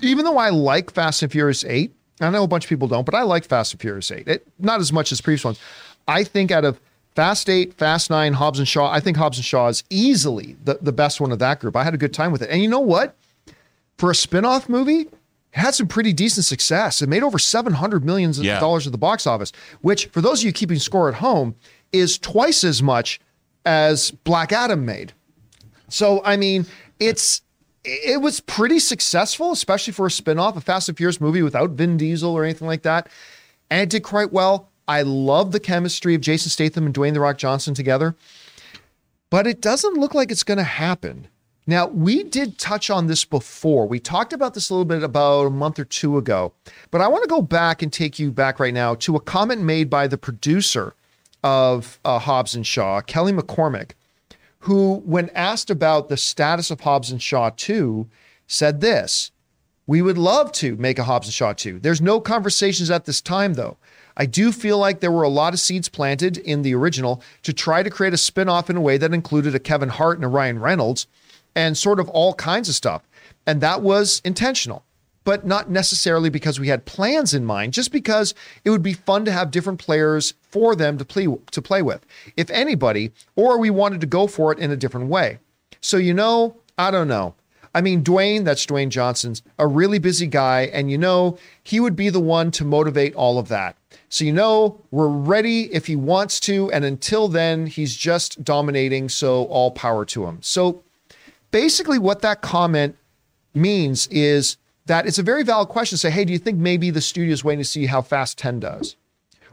even 0.00 0.24
though 0.24 0.38
I 0.38 0.50
like 0.50 0.90
Fast 0.90 1.22
and 1.22 1.32
Furious 1.32 1.64
8, 1.64 1.92
I 2.20 2.30
know 2.30 2.44
a 2.44 2.48
bunch 2.48 2.64
of 2.64 2.68
people 2.68 2.88
don't, 2.88 3.04
but 3.04 3.14
I 3.14 3.22
like 3.22 3.44
Fast 3.44 3.72
and 3.72 3.80
Furious 3.80 4.10
8. 4.10 4.28
It, 4.28 4.46
not 4.58 4.80
as 4.80 4.92
much 4.92 5.12
as 5.12 5.20
previous 5.20 5.44
ones. 5.44 5.58
I 6.06 6.24
think 6.24 6.50
out 6.50 6.64
of 6.64 6.78
Fast 7.14 7.48
8, 7.48 7.74
Fast 7.74 8.10
9, 8.10 8.34
Hobbs 8.34 8.58
and 8.58 8.68
Shaw, 8.68 8.90
I 8.90 9.00
think 9.00 9.16
Hobbs 9.16 9.38
and 9.38 9.44
Shaw 9.44 9.68
is 9.68 9.84
easily 9.88 10.56
the, 10.64 10.78
the 10.80 10.92
best 10.92 11.20
one 11.20 11.32
of 11.32 11.38
that 11.38 11.60
group. 11.60 11.76
I 11.76 11.84
had 11.84 11.94
a 11.94 11.98
good 11.98 12.12
time 12.12 12.32
with 12.32 12.42
it. 12.42 12.50
And 12.50 12.62
you 12.62 12.68
know 12.68 12.80
what? 12.80 13.16
For 13.96 14.10
a 14.10 14.14
spin-off 14.14 14.68
movie, 14.68 15.08
had 15.54 15.74
some 15.74 15.86
pretty 15.86 16.12
decent 16.12 16.44
success. 16.44 17.00
It 17.02 17.08
made 17.08 17.22
over 17.22 17.38
700 17.38 18.04
millions 18.04 18.38
of 18.38 18.44
Yeah. 18.44 18.58
dollars 18.60 18.86
at 18.86 18.92
the 18.92 18.98
box 18.98 19.26
office, 19.26 19.52
which 19.80 20.06
for 20.06 20.20
those 20.20 20.40
of 20.40 20.46
you 20.46 20.52
keeping 20.52 20.78
score 20.78 21.08
at 21.08 21.16
home 21.16 21.54
is 21.92 22.18
twice 22.18 22.64
as 22.64 22.82
much 22.82 23.20
as 23.64 24.10
Black 24.10 24.52
Adam 24.52 24.84
made. 24.84 25.12
So 25.88 26.20
I 26.24 26.36
mean, 26.36 26.66
it's 26.98 27.42
it 27.84 28.20
was 28.22 28.40
pretty 28.40 28.78
successful, 28.78 29.52
especially 29.52 29.92
for 29.92 30.06
a 30.06 30.10
spin-off, 30.10 30.56
a 30.56 30.60
Fast 30.60 30.88
and 30.88 30.96
Furious 30.96 31.20
movie 31.20 31.42
without 31.42 31.70
Vin 31.72 31.98
Diesel 31.98 32.32
or 32.32 32.42
anything 32.42 32.66
like 32.66 32.82
that. 32.82 33.08
And 33.70 33.82
it 33.82 33.90
did 33.90 34.02
quite 34.02 34.32
well. 34.32 34.70
I 34.88 35.02
love 35.02 35.52
the 35.52 35.60
chemistry 35.60 36.14
of 36.14 36.20
Jason 36.22 36.50
Statham 36.50 36.86
and 36.86 36.94
Dwayne 36.94 37.12
The 37.12 37.20
Rock 37.20 37.36
Johnson 37.38 37.74
together. 37.74 38.16
But 39.30 39.46
it 39.46 39.60
doesn't 39.60 39.94
look 39.98 40.14
like 40.14 40.30
it's 40.30 40.42
going 40.44 40.58
to 40.58 40.64
happen. 40.64 41.28
Now, 41.66 41.86
we 41.86 42.24
did 42.24 42.58
touch 42.58 42.90
on 42.90 43.06
this 43.06 43.24
before. 43.24 43.86
We 43.86 43.98
talked 43.98 44.34
about 44.34 44.52
this 44.52 44.68
a 44.68 44.74
little 44.74 44.84
bit 44.84 45.02
about 45.02 45.46
a 45.46 45.50
month 45.50 45.78
or 45.78 45.84
two 45.84 46.18
ago. 46.18 46.52
But 46.90 47.00
I 47.00 47.08
want 47.08 47.22
to 47.24 47.28
go 47.28 47.40
back 47.40 47.80
and 47.80 47.90
take 47.92 48.18
you 48.18 48.30
back 48.30 48.60
right 48.60 48.74
now 48.74 48.94
to 48.96 49.16
a 49.16 49.20
comment 49.20 49.62
made 49.62 49.88
by 49.88 50.06
the 50.06 50.18
producer 50.18 50.94
of 51.42 51.98
uh, 52.04 52.18
Hobbs 52.18 52.54
and 52.54 52.66
Shaw, 52.66 53.00
Kelly 53.00 53.32
McCormick, 53.32 53.92
who, 54.60 54.96
when 55.06 55.30
asked 55.30 55.70
about 55.70 56.08
the 56.08 56.16
status 56.18 56.70
of 56.70 56.80
Hobbs 56.80 57.10
and 57.10 57.22
Shaw 57.22 57.50
2, 57.56 58.08
said 58.46 58.82
this 58.82 59.30
We 59.86 60.02
would 60.02 60.18
love 60.18 60.52
to 60.52 60.76
make 60.76 60.98
a 60.98 61.04
Hobbs 61.04 61.28
and 61.28 61.34
Shaw 61.34 61.54
2. 61.54 61.78
There's 61.78 62.00
no 62.02 62.20
conversations 62.20 62.90
at 62.90 63.06
this 63.06 63.22
time, 63.22 63.54
though. 63.54 63.78
I 64.16 64.26
do 64.26 64.52
feel 64.52 64.78
like 64.78 65.00
there 65.00 65.10
were 65.10 65.22
a 65.22 65.28
lot 65.28 65.54
of 65.54 65.60
seeds 65.60 65.88
planted 65.88 66.36
in 66.36 66.62
the 66.62 66.74
original 66.74 67.22
to 67.42 67.52
try 67.52 67.82
to 67.82 67.90
create 67.90 68.14
a 68.14 68.18
spin 68.18 68.48
off 68.48 68.68
in 68.68 68.76
a 68.76 68.82
way 68.82 68.96
that 68.98 69.14
included 69.14 69.54
a 69.54 69.58
Kevin 69.58 69.88
Hart 69.88 70.18
and 70.18 70.24
a 70.24 70.28
Ryan 70.28 70.60
Reynolds 70.60 71.06
and 71.54 71.76
sort 71.76 72.00
of 72.00 72.08
all 72.08 72.34
kinds 72.34 72.68
of 72.68 72.74
stuff. 72.74 73.02
And 73.46 73.60
that 73.60 73.82
was 73.82 74.20
intentional, 74.24 74.84
but 75.24 75.46
not 75.46 75.70
necessarily 75.70 76.30
because 76.30 76.58
we 76.58 76.68
had 76.68 76.84
plans 76.84 77.34
in 77.34 77.44
mind, 77.44 77.72
just 77.72 77.92
because 77.92 78.34
it 78.64 78.70
would 78.70 78.82
be 78.82 78.94
fun 78.94 79.24
to 79.24 79.32
have 79.32 79.50
different 79.50 79.78
players 79.78 80.34
for 80.42 80.74
them 80.74 80.98
to 80.98 81.04
play 81.04 81.26
to 81.50 81.62
play 81.62 81.82
with, 81.82 82.06
if 82.36 82.50
anybody, 82.50 83.12
or 83.36 83.58
we 83.58 83.70
wanted 83.70 84.00
to 84.00 84.06
go 84.06 84.26
for 84.26 84.52
it 84.52 84.58
in 84.58 84.70
a 84.70 84.76
different 84.76 85.08
way. 85.08 85.38
So 85.80 85.96
you 85.96 86.14
know, 86.14 86.56
I 86.78 86.90
don't 86.90 87.08
know. 87.08 87.34
I 87.76 87.80
mean, 87.80 88.04
Dwayne, 88.04 88.44
that's 88.44 88.64
Dwayne 88.66 88.88
Johnson's 88.88 89.42
a 89.58 89.66
really 89.66 89.98
busy 89.98 90.28
guy, 90.28 90.70
and 90.72 90.90
you 90.90 90.96
know, 90.96 91.38
he 91.64 91.80
would 91.80 91.96
be 91.96 92.08
the 92.08 92.20
one 92.20 92.52
to 92.52 92.64
motivate 92.64 93.14
all 93.16 93.38
of 93.38 93.48
that. 93.48 93.76
So 94.08 94.24
you 94.24 94.32
know, 94.32 94.80
we're 94.92 95.08
ready 95.08 95.72
if 95.74 95.86
he 95.86 95.96
wants 95.96 96.38
to, 96.40 96.70
and 96.70 96.84
until 96.84 97.26
then, 97.26 97.66
he's 97.66 97.96
just 97.96 98.44
dominating. 98.44 99.08
So 99.08 99.44
all 99.46 99.72
power 99.72 100.04
to 100.06 100.26
him. 100.26 100.38
So 100.40 100.83
basically, 101.54 102.00
what 102.00 102.20
that 102.22 102.42
comment 102.42 102.96
means 103.54 104.08
is 104.08 104.56
that 104.86 105.06
it's 105.06 105.20
a 105.20 105.22
very 105.22 105.44
valid 105.44 105.68
question. 105.68 105.94
To 105.94 106.00
say, 106.00 106.10
hey, 106.10 106.24
do 106.24 106.32
you 106.32 106.38
think 106.40 106.58
maybe 106.58 106.90
the 106.90 107.00
studio 107.00 107.32
is 107.32 107.44
waiting 107.44 107.60
to 107.60 107.64
see 107.64 107.86
how 107.86 108.02
fast 108.02 108.36
10 108.38 108.58
does? 108.58 108.96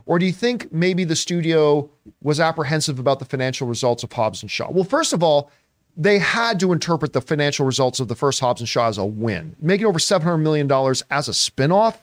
Or 0.08 0.18
do 0.18 0.26
you 0.26 0.32
think 0.32 0.74
maybe 0.74 1.04
the 1.04 1.16
studio 1.16 1.92
was 2.24 2.40
apprehensive 2.40 2.98
about 2.98 3.20
the 3.20 3.26
financial 3.26 3.68
results 3.68 4.02
of 4.02 4.12
Hobbs 4.12 4.42
and 4.42 4.50
Shaw? 4.50 4.72
Well, 4.72 4.84
first 4.84 5.14
of 5.14 5.22
all, 5.22 5.52
they 5.96 6.18
had 6.18 6.60
to 6.62 6.74
interpret 6.74 7.14
the 7.14 7.22
financial 7.22 7.68
results 7.68 8.00
of 8.00 8.08
the 8.08 8.16
first 8.16 8.40
Hobbs 8.40 8.62
and 8.62 8.68
Shaw 8.68 8.88
as 8.88 8.98
a 8.98 9.06
win. 9.06 9.56
Making 9.60 9.86
over 9.86 10.00
$700 10.00 10.42
million 10.42 10.66
as 11.12 11.30
a 11.30 11.34
spinoff 11.34 11.98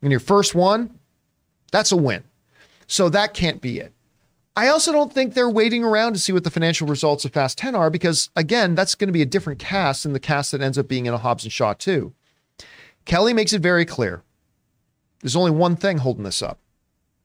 in 0.00 0.10
your 0.10 0.20
first 0.20 0.54
one, 0.54 0.98
that's 1.70 1.92
a 1.92 1.96
win. 1.96 2.24
So 2.86 3.10
that 3.10 3.34
can't 3.34 3.60
be 3.60 3.80
it. 3.80 3.92
I 4.60 4.68
also 4.68 4.92
don't 4.92 5.10
think 5.10 5.32
they're 5.32 5.48
waiting 5.48 5.82
around 5.82 6.12
to 6.12 6.18
see 6.18 6.32
what 6.32 6.44
the 6.44 6.50
financial 6.50 6.86
results 6.86 7.24
of 7.24 7.32
Fast 7.32 7.56
10 7.56 7.74
are 7.74 7.88
because, 7.88 8.28
again, 8.36 8.74
that's 8.74 8.94
going 8.94 9.08
to 9.08 9.12
be 9.12 9.22
a 9.22 9.26
different 9.26 9.58
cast 9.58 10.02
than 10.02 10.12
the 10.12 10.20
cast 10.20 10.52
that 10.52 10.60
ends 10.60 10.76
up 10.76 10.86
being 10.86 11.06
in 11.06 11.14
a 11.14 11.16
Hobbs 11.16 11.44
and 11.44 11.52
Shaw 11.52 11.72
2. 11.72 12.12
Kelly 13.06 13.32
makes 13.32 13.54
it 13.54 13.62
very 13.62 13.86
clear 13.86 14.22
there's 15.22 15.34
only 15.34 15.50
one 15.50 15.76
thing 15.76 15.96
holding 15.96 16.24
this 16.24 16.42
up 16.42 16.58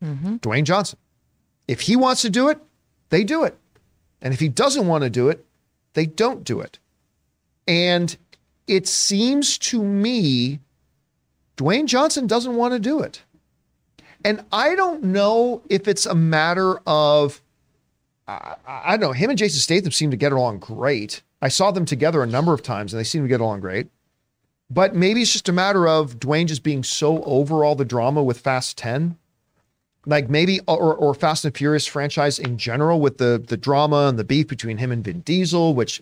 mm-hmm. 0.01 0.35
Dwayne 0.35 0.63
Johnson. 0.63 0.97
If 1.67 1.81
he 1.81 1.97
wants 1.97 2.21
to 2.21 2.29
do 2.29 2.47
it, 2.47 2.57
they 3.09 3.25
do 3.25 3.43
it. 3.43 3.57
And 4.21 4.33
if 4.33 4.39
he 4.39 4.47
doesn't 4.47 4.87
want 4.87 5.03
to 5.03 5.09
do 5.09 5.27
it, 5.27 5.43
they 5.91 6.05
don't 6.05 6.45
do 6.45 6.61
it. 6.61 6.79
And 7.67 8.15
it 8.65 8.87
seems 8.87 9.57
to 9.57 9.83
me 9.83 10.61
Dwayne 11.57 11.85
Johnson 11.85 12.27
doesn't 12.27 12.55
want 12.55 12.75
to 12.75 12.79
do 12.79 13.01
it. 13.01 13.23
And 14.25 14.43
I 14.51 14.73
don't 14.73 15.03
know 15.03 15.61
if 15.69 15.87
it's 15.87 16.07
a 16.07 16.15
matter 16.15 16.79
of, 16.87 17.43
I, 18.27 18.55
I 18.67 18.97
don't 18.97 19.01
know, 19.01 19.11
him 19.11 19.29
and 19.29 19.37
Jason 19.37 19.59
Statham 19.59 19.91
seem 19.91 20.09
to 20.09 20.17
get 20.17 20.31
along 20.31 20.59
great. 20.59 21.21
I 21.43 21.47
saw 21.47 21.69
them 21.69 21.85
together 21.85 22.23
a 22.23 22.27
number 22.27 22.51
of 22.51 22.63
times 22.63 22.91
and 22.91 22.99
they 22.99 23.03
seem 23.03 23.21
to 23.21 23.27
get 23.27 23.39
along 23.39 23.59
great. 23.59 23.87
But 24.67 24.95
maybe 24.95 25.21
it's 25.21 25.31
just 25.31 25.47
a 25.47 25.53
matter 25.53 25.87
of 25.87 26.19
Dwayne 26.19 26.47
just 26.47 26.63
being 26.63 26.83
so 26.83 27.21
over 27.23 27.63
all 27.63 27.75
the 27.75 27.85
drama 27.85 28.23
with 28.23 28.39
Fast 28.39 28.79
10. 28.79 29.15
Like 30.07 30.27
maybe, 30.27 30.59
or, 30.67 30.95
or 30.95 31.13
Fast 31.13 31.45
and 31.45 31.55
Furious 31.55 31.85
franchise 31.85 32.39
in 32.39 32.57
general 32.57 32.99
with 32.99 33.19
the, 33.19 33.43
the 33.47 33.57
drama 33.57 34.07
and 34.07 34.17
the 34.17 34.23
beef 34.23 34.47
between 34.47 34.77
him 34.77 34.91
and 34.91 35.03
Vin 35.03 35.19
Diesel, 35.19 35.75
which 35.75 36.01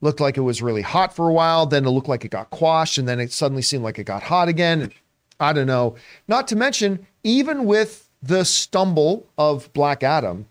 looked 0.00 0.18
like 0.18 0.36
it 0.36 0.40
was 0.40 0.62
really 0.62 0.82
hot 0.82 1.14
for 1.14 1.28
a 1.28 1.32
while. 1.32 1.66
Then 1.66 1.84
it 1.84 1.90
looked 1.90 2.08
like 2.08 2.24
it 2.24 2.32
got 2.32 2.50
quashed 2.50 2.98
and 2.98 3.06
then 3.06 3.20
it 3.20 3.30
suddenly 3.30 3.62
seemed 3.62 3.84
like 3.84 4.00
it 4.00 4.04
got 4.04 4.24
hot 4.24 4.48
again. 4.48 4.90
I 5.38 5.52
don't 5.52 5.68
know. 5.68 5.94
Not 6.26 6.48
to 6.48 6.56
mention, 6.56 7.06
even 7.24 7.64
with 7.64 8.08
the 8.22 8.44
stumble 8.44 9.26
of 9.36 9.72
Black 9.72 10.02
Adam, 10.02 10.46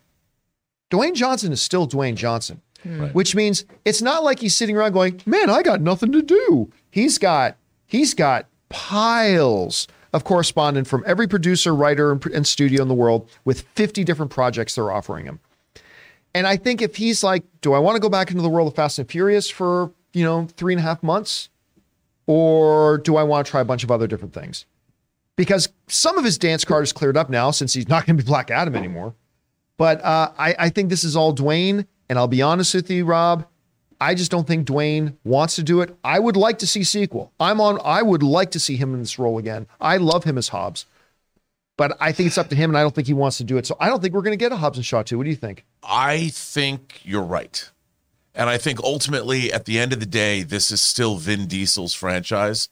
Dwayne 0.90 1.16
Johnson 1.16 1.52
is 1.52 1.62
still 1.62 1.88
Dwayne 1.88 2.16
Johnson, 2.16 2.62
hmm. 2.84 3.06
which 3.08 3.36
means 3.36 3.66
it's 3.86 4.02
not 4.02 4.24
like 4.24 4.40
he's 4.40 4.56
sitting 4.56 4.76
around 4.76 4.92
going, 4.92 5.22
"Man, 5.26 5.50
I 5.50 5.62
got 5.62 5.82
nothing 5.82 6.12
to 6.12 6.22
do." 6.22 6.72
He's 6.90 7.18
got 7.18 7.56
he's 7.86 8.14
got 8.14 8.48
piles 8.70 9.88
of 10.14 10.24
correspondence 10.26 10.90
from 10.90 11.04
every 11.08 11.28
producer, 11.28 11.74
writer, 11.74 12.12
and, 12.12 12.26
and 12.28 12.46
studio 12.46 12.82
in 12.82 12.90
the 12.90 12.94
world 12.94 13.30
with 13.46 13.62
50 13.76 14.04
different 14.04 14.32
projects 14.32 14.76
they're 14.76 14.92
offering 14.92 15.26
him. 15.26 15.40
And 16.34 16.46
I 16.46 16.58
think 16.58 16.82
if 16.82 16.98
he's 16.98 17.24
like, 17.24 17.44
"Do 17.62 17.74
I 17.74 17.80
want 17.80 17.96
to 17.96 18.02
go 18.02 18.10
back 18.10 18.30
into 18.30 18.42
the 18.42 18.50
world 18.50 18.68
of 18.68 18.76
Fast 18.76 19.00
and 19.00 19.10
Furious 19.10 19.50
for 19.50 19.92
you 20.14 20.26
know 20.26 20.48
three 20.58 20.74
and 20.74 20.80
a 20.80 20.84
half 20.84 21.02
months, 21.02 21.50
or 22.28 22.98
do 22.98 23.16
I 23.16 23.24
want 23.24 23.46
to 23.46 23.52
try 23.52 23.62
a 23.62 23.66
bunch 23.66 23.84
of 23.84 23.92
other 23.92 24.08
different 24.08 24.34
things?" 24.34 24.66
Because 25.38 25.70
some 25.88 26.18
of 26.18 26.26
his 26.26 26.38
dance 26.38 26.66
card 26.66 26.84
is 26.84 26.94
cleared 26.94 27.18
up 27.18 27.30
now 27.30 27.52
since 27.52 27.74
he's 27.74 27.88
not 27.90 28.06
going 28.06 28.18
to 28.18 28.24
be 28.24 28.28
Black 28.28 28.52
Adam 28.52 28.76
anymore. 28.76 29.16
But 29.78 30.04
uh, 30.04 30.32
I, 30.38 30.56
I 30.60 30.70
think 30.70 30.90
this 30.90 31.04
is 31.04 31.16
all 31.16 31.36
Dwayne. 31.36 31.88
And 32.10 32.20
I'll 32.20 32.28
be 32.28 32.42
honest 32.42 32.74
with 32.76 32.92
you, 32.92 33.06
Rob. 33.06 33.48
I 34.02 34.16
just 34.16 34.32
don't 34.32 34.48
think 34.48 34.68
Dwayne 34.68 35.16
wants 35.24 35.56
to 35.58 35.64
do 35.64 35.82
it. 35.82 35.96
I 36.04 36.20
would 36.20 36.36
like 36.36 36.58
to 36.60 36.68
see 36.68 36.84
sequel. 36.84 37.32
I'm 37.40 37.62
on. 37.62 37.80
I 37.86 38.02
would 38.02 38.24
like 38.24 38.52
to 38.52 38.60
see 38.60 38.76
him 38.76 38.94
in 38.96 39.00
this 39.00 39.20
role 39.20 39.38
again. 39.38 39.68
I 39.80 39.98
love 39.98 40.24
him 40.24 40.40
as 40.40 40.48
Hobbs, 40.48 40.88
but 41.78 41.96
I 42.02 42.12
think 42.12 42.28
it's 42.28 42.38
up 42.40 42.50
to 42.50 42.56
him, 42.56 42.72
and 42.72 42.78
I 42.78 42.82
don't 42.82 42.94
think 42.96 43.08
he 43.08 43.14
wants 43.14 43.38
to 43.38 43.44
do 43.44 43.58
it. 43.58 43.68
So 43.68 43.78
I 43.80 43.90
don't 43.90 44.02
think 44.02 44.16
we're 44.16 44.24
going 44.24 44.38
to 44.38 44.44
get 44.44 44.52
a 44.52 44.56
Hobbs 44.56 44.78
and 44.78 44.86
Shaw. 44.86 44.98
What 44.98 45.24
do 45.24 45.30
you 45.30 45.36
think? 45.36 45.66
I 45.84 46.30
think 46.30 47.00
you're 47.04 47.22
right. 47.22 47.70
And 48.34 48.50
I 48.50 48.58
think 48.58 48.80
ultimately, 48.82 49.54
at 49.54 49.66
the 49.66 49.78
end 49.78 49.94
of 49.94 50.00
the 50.00 50.06
day, 50.06 50.42
this 50.42 50.72
is 50.72 50.82
still 50.82 51.18
Vin 51.18 51.48
Diesel's 51.48 51.94
franchise. 51.94 52.70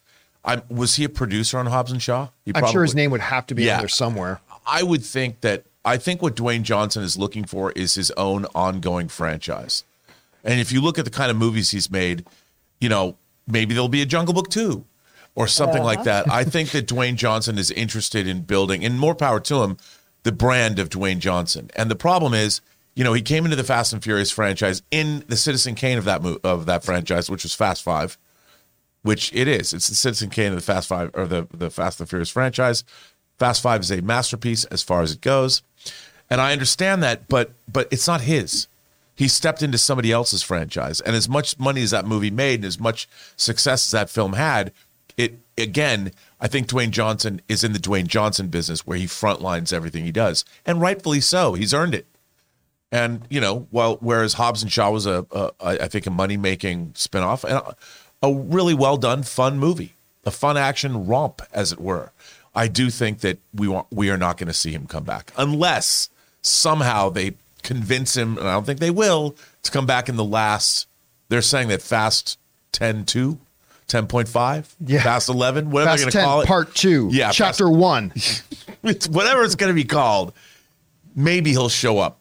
I'm, 0.52 0.62
was 0.70 0.96
he 0.96 1.04
a 1.04 1.10
producer 1.10 1.58
on 1.60 1.66
Hobbs 1.68 1.92
and 1.92 2.02
Shaw? 2.02 2.30
He 2.46 2.52
I'm 2.56 2.66
sure 2.68 2.82
his 2.84 2.96
name 2.96 3.12
would 3.12 3.22
have 3.22 3.46
to 3.48 3.56
be 3.56 3.64
Yeah. 3.64 3.76
in 3.76 3.80
there 3.82 3.88
somewhere. 3.88 4.42
I 4.66 4.84
would 4.84 5.04
think 5.04 5.42
that 5.42 5.64
I 5.86 5.98
think 5.98 6.22
what 6.22 6.36
Dwayne 6.36 6.64
Johnson 6.64 7.04
is 7.04 7.18
looking 7.18 7.46
for 7.46 7.72
is 7.72 7.96
his 7.96 8.12
own 8.12 8.46
ongoing 8.54 9.08
franchise. 9.08 9.84
And 10.44 10.60
if 10.60 10.72
you 10.72 10.82
look 10.82 11.00
at 11.00 11.06
the 11.06 11.12
kind 11.12 11.32
of 11.32 11.38
movies 11.38 11.72
he's 11.72 11.90
made, 11.90 12.26
you 12.80 12.90
know, 12.90 13.16
maybe 13.48 13.74
there'll 13.74 13.90
be 13.90 14.02
a 14.02 14.06
Jungle 14.06 14.34
Book 14.34 14.50
2 14.50 14.86
or 15.36 15.48
something 15.48 15.84
like 15.84 16.04
that. 16.04 16.30
I 16.30 16.44
think 16.44 16.70
that 16.72 16.88
Dwayne 16.88 17.16
Johnson 17.16 17.58
is 17.58 17.72
interested 17.72 18.28
in 18.28 18.42
building, 18.42 18.84
and 18.86 19.00
more 19.00 19.16
power 19.16 19.40
to 19.42 19.64
him, 19.64 19.78
the 20.24 20.32
brand 20.32 20.80
of 20.80 20.90
Dwayne 20.90 21.20
Johnson. 21.20 21.70
And 21.76 21.90
the 21.90 21.96
problem 21.96 22.34
is, 22.34 22.62
you 22.96 23.04
know, 23.04 23.14
he 23.14 23.22
came 23.22 23.46
into 23.46 23.56
the 23.56 23.64
Fast 23.64 23.94
and 23.94 24.04
Furious 24.04 24.32
franchise 24.32 24.82
in 24.92 25.24
the 25.28 25.38
Citizen 25.38 25.76
Kane 25.76 25.98
of 25.98 26.04
that 26.06 26.22
mo- 26.22 26.40
of 26.44 26.66
that 26.66 26.84
franchise, 26.84 27.30
which 27.30 27.44
was 27.44 27.54
Fast 27.54 27.82
Five 27.84 28.18
which 29.02 29.34
it 29.34 29.48
is. 29.48 29.74
It's 29.74 29.88
the 29.88 29.96
Citizen 29.96 30.30
Kane 30.30 30.50
of 30.50 30.56
the 30.56 30.62
Fast 30.62 30.88
Five 30.88 31.12
or 31.14 31.26
the 31.26 31.48
the 31.54 31.70
Fast 31.70 32.00
and 32.00 32.08
the 32.08 32.10
Furious 32.10 32.30
franchise. 32.30 32.84
Fast 33.38 33.62
Five 33.62 33.82
is 33.82 33.92
a 33.92 34.02
masterpiece 34.02 34.66
as 34.66 34.84
far 34.84 35.02
as 35.02 35.12
it 35.14 35.22
goes, 35.22 35.62
and 36.30 36.42
I 36.42 36.52
understand 36.52 37.02
that, 37.04 37.28
but 37.28 37.52
but 37.72 37.88
it's 37.92 38.08
not 38.08 38.22
his. 38.22 38.68
He 39.16 39.28
stepped 39.28 39.62
into 39.62 39.78
somebody 39.78 40.12
else's 40.12 40.44
franchise, 40.44 41.02
and 41.02 41.16
as 41.16 41.28
much 41.28 41.60
money 41.60 41.82
as 41.82 41.92
that 41.92 42.06
movie 42.06 42.32
made, 42.32 42.56
and 42.56 42.66
as 42.66 42.80
much 42.80 43.08
success 43.36 43.88
as 43.88 43.92
that 43.92 44.10
film 44.10 44.34
had, 44.34 44.72
it 45.18 45.40
again. 45.58 46.12
I 46.42 46.48
think 46.48 46.68
Dwayne 46.68 46.92
Johnson 46.92 47.42
is 47.50 47.66
in 47.66 47.74
the 47.74 47.80
Dwayne 47.80 48.08
Johnson 48.08 48.48
business 48.48 48.88
where 48.88 48.98
he 48.98 49.06
frontlines 49.06 49.74
everything 49.74 50.06
he 50.06 50.12
does, 50.12 50.46
and 50.66 50.80
rightfully 50.80 51.20
so. 51.20 51.54
He's 51.54 51.74
earned 51.74 51.94
it. 51.94 52.08
And 52.92 53.22
you 53.30 53.42
know, 53.42 53.68
while 53.72 53.98
whereas 53.98 54.34
Hobbs 54.34 54.64
and 54.64 54.72
Shaw 54.72 54.90
was 54.92 55.06
a, 55.06 55.26
a 55.32 55.52
I 55.60 55.72
I 55.80 55.88
think 55.88 56.08
a 56.08 56.12
money 56.12 56.38
making 56.38 56.92
spinoff, 56.92 57.44
and 57.44 57.76
a 58.22 58.32
really 58.34 58.74
well 58.74 58.98
done, 58.98 59.24
fun 59.24 59.58
movie, 59.60 59.94
a 60.26 60.32
fun 60.32 60.58
action 60.58 61.06
romp, 61.08 61.42
as 61.54 61.72
it 61.72 61.80
were. 61.80 62.12
I 62.56 62.68
do 62.68 62.90
think 62.90 63.20
that 63.20 63.38
we 63.54 63.68
want 63.68 63.88
we 63.92 64.10
are 64.10 64.18
not 64.18 64.38
going 64.38 64.48
to 64.48 64.54
see 64.54 64.72
him 64.72 64.88
come 64.88 65.04
back 65.04 65.32
unless 65.38 66.10
somehow 66.42 67.10
they 67.10 67.34
convince 67.64 68.16
him, 68.18 68.38
and 68.38 68.48
I 68.48 68.54
don't 68.54 68.66
think 68.66 68.80
they 68.80 68.90
will, 68.92 69.36
to 69.64 69.72
come 69.72 69.86
back 69.86 70.10
in 70.10 70.16
the 70.16 70.24
last. 70.24 70.88
They're 71.30 71.42
saying 71.42 71.68
that 71.68 71.82
Fast 71.82 72.40
10 72.72 73.06
2, 73.06 73.38
10.5, 73.88 74.66
Yeah. 74.86 75.04
Fast 75.04 75.30
11, 75.30 75.70
whatever 75.72 75.92
Fast 75.92 76.04
they're 76.04 76.12
going 76.12 76.24
to 76.24 76.28
call 76.28 76.42
it. 76.42 76.48
part 76.48 76.74
two, 76.76 77.10
Yeah, 77.12 77.32
chapter 77.32 77.66
Fast- 77.68 77.78
one. 77.78 78.14
it's 78.84 79.08
whatever 79.08 79.44
it's 79.44 79.56
going 79.56 79.70
to 79.70 79.76
be 79.76 79.84
called. 79.84 80.34
Maybe 81.16 81.52
he'll 81.52 81.70
show 81.70 82.00
up, 82.00 82.18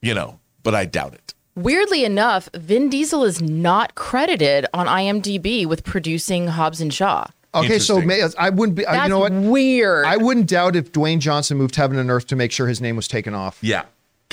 you 0.00 0.14
know, 0.14 0.38
but 0.62 0.74
I 0.74 0.84
doubt 0.86 1.14
it. 1.14 1.34
Weirdly 1.62 2.04
enough, 2.04 2.48
Vin 2.54 2.88
Diesel 2.88 3.24
is 3.24 3.40
not 3.42 3.94
credited 3.94 4.66
on 4.72 4.86
IMDb 4.86 5.66
with 5.66 5.84
producing 5.84 6.48
Hobbs 6.48 6.80
and 6.80 6.92
Shaw. 6.92 7.26
Okay, 7.54 7.78
so 7.80 8.00
may, 8.00 8.22
I 8.38 8.50
wouldn't 8.50 8.76
be. 8.76 8.84
That's 8.84 9.02
you 9.04 9.08
know 9.08 9.18
what? 9.20 9.32
weird. 9.32 10.06
I 10.06 10.16
wouldn't 10.16 10.46
doubt 10.48 10.76
if 10.76 10.92
Dwayne 10.92 11.18
Johnson 11.18 11.58
moved 11.58 11.74
heaven 11.76 11.98
and 11.98 12.08
earth 12.10 12.28
to 12.28 12.36
make 12.36 12.52
sure 12.52 12.68
his 12.68 12.80
name 12.80 12.94
was 12.96 13.08
taken 13.08 13.34
off. 13.34 13.58
Yeah. 13.60 13.84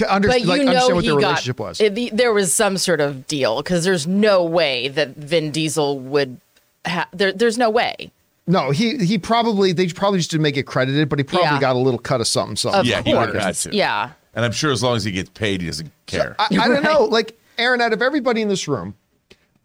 Under, 0.07 0.28
but 0.28 0.41
you 0.41 0.47
like, 0.47 0.61
know 0.61 0.67
understand 0.69 0.95
what 0.95 1.03
he 1.03 1.09
their 1.09 1.19
got 1.19 1.28
relationship 1.28 1.59
was. 1.59 1.82
it- 1.82 2.15
there 2.15 2.32
was 2.32 2.53
some 2.53 2.78
sort 2.78 3.01
of 3.01 3.25
deal 3.25 3.57
because 3.63 3.84
there's 3.84 4.05
no 4.05 4.43
way 4.43 4.88
that 4.89 5.15
Vin 5.15 5.49
Diesel 5.49 5.97
would. 5.99 6.39
Ha- 6.86 7.07
there, 7.11 7.32
there's 7.34 7.57
no 7.57 7.71
way. 7.71 8.11
no, 8.45 8.69
he 8.69 8.97
he 9.03 9.17
probably 9.17 9.71
they 9.73 9.88
probably 9.88 10.19
just 10.19 10.30
didn't 10.30 10.43
make 10.43 10.55
it 10.55 10.63
credited, 10.67 11.09
but 11.09 11.17
he 11.17 11.23
probably 11.23 11.45
Yeah. 11.47 11.59
got 11.59 11.75
a 11.75 11.80
little 11.80 11.99
cut 11.99 12.21
of 12.21 12.28
something. 12.28 12.55
Something. 12.55 12.80
Of 12.82 12.86
Yeah, 12.86 13.01
he 13.01 13.13
would've 13.15 13.32
course. 13.34 13.43
had 13.43 13.71
to. 13.71 13.75
Yeah. 13.75 14.11
And 14.38 14.46
I'm 14.46 14.52
sure 14.52 14.72
as 14.72 14.84
long 14.84 14.96
as 14.96 15.04
he 15.04 15.12
gets 15.12 15.32
paid, 15.32 15.62
he 15.62 15.68
doesn't 15.68 15.92
care. 16.06 16.36
I, 16.38 16.46
I 16.52 16.68
don't 16.68 16.84
know. 16.84 17.06
Like 17.06 17.40
Erin, 17.58 17.82
out 17.82 17.92
of 17.92 18.04
everybody 18.04 18.44
in 18.44 18.48
this 18.48 18.68
room, 18.68 18.94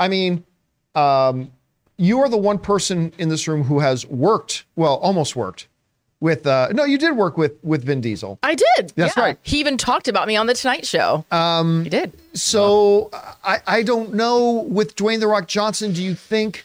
I 0.00 0.08
mean, 0.08 0.44
um, 0.94 1.52
you 1.98 2.20
are 2.20 2.28
the 2.30 2.38
one 2.38 2.58
person 2.58 3.12
in 3.18 3.28
this 3.28 3.46
room 3.46 3.64
who 3.64 3.80
has 3.80 4.06
worked, 4.06 4.64
well, 4.74 4.94
almost 4.96 5.36
worked 5.36 5.68
with. 6.20 6.46
Uh, 6.46 6.68
no, 6.72 6.84
you 6.84 6.96
did 6.96 7.14
work 7.14 7.36
with 7.36 7.62
with 7.62 7.84
Vin 7.84 8.00
Diesel. 8.00 8.38
I 8.42 8.54
did. 8.54 8.94
That's 8.96 9.14
yeah. 9.14 9.22
right. 9.22 9.38
He 9.42 9.60
even 9.60 9.76
talked 9.76 10.08
about 10.08 10.26
me 10.26 10.36
on 10.36 10.46
the 10.46 10.54
Tonight 10.54 10.86
Show. 10.86 11.26
Um, 11.30 11.84
he 11.84 11.90
did. 11.90 12.14
So 12.32 13.10
I, 13.44 13.60
I 13.66 13.82
don't 13.82 14.14
know 14.14 14.62
with 14.66 14.96
Dwayne 14.96 15.20
the 15.20 15.28
Rock 15.28 15.48
Johnson. 15.48 15.92
Do 15.92 16.02
you 16.02 16.14
think 16.14 16.64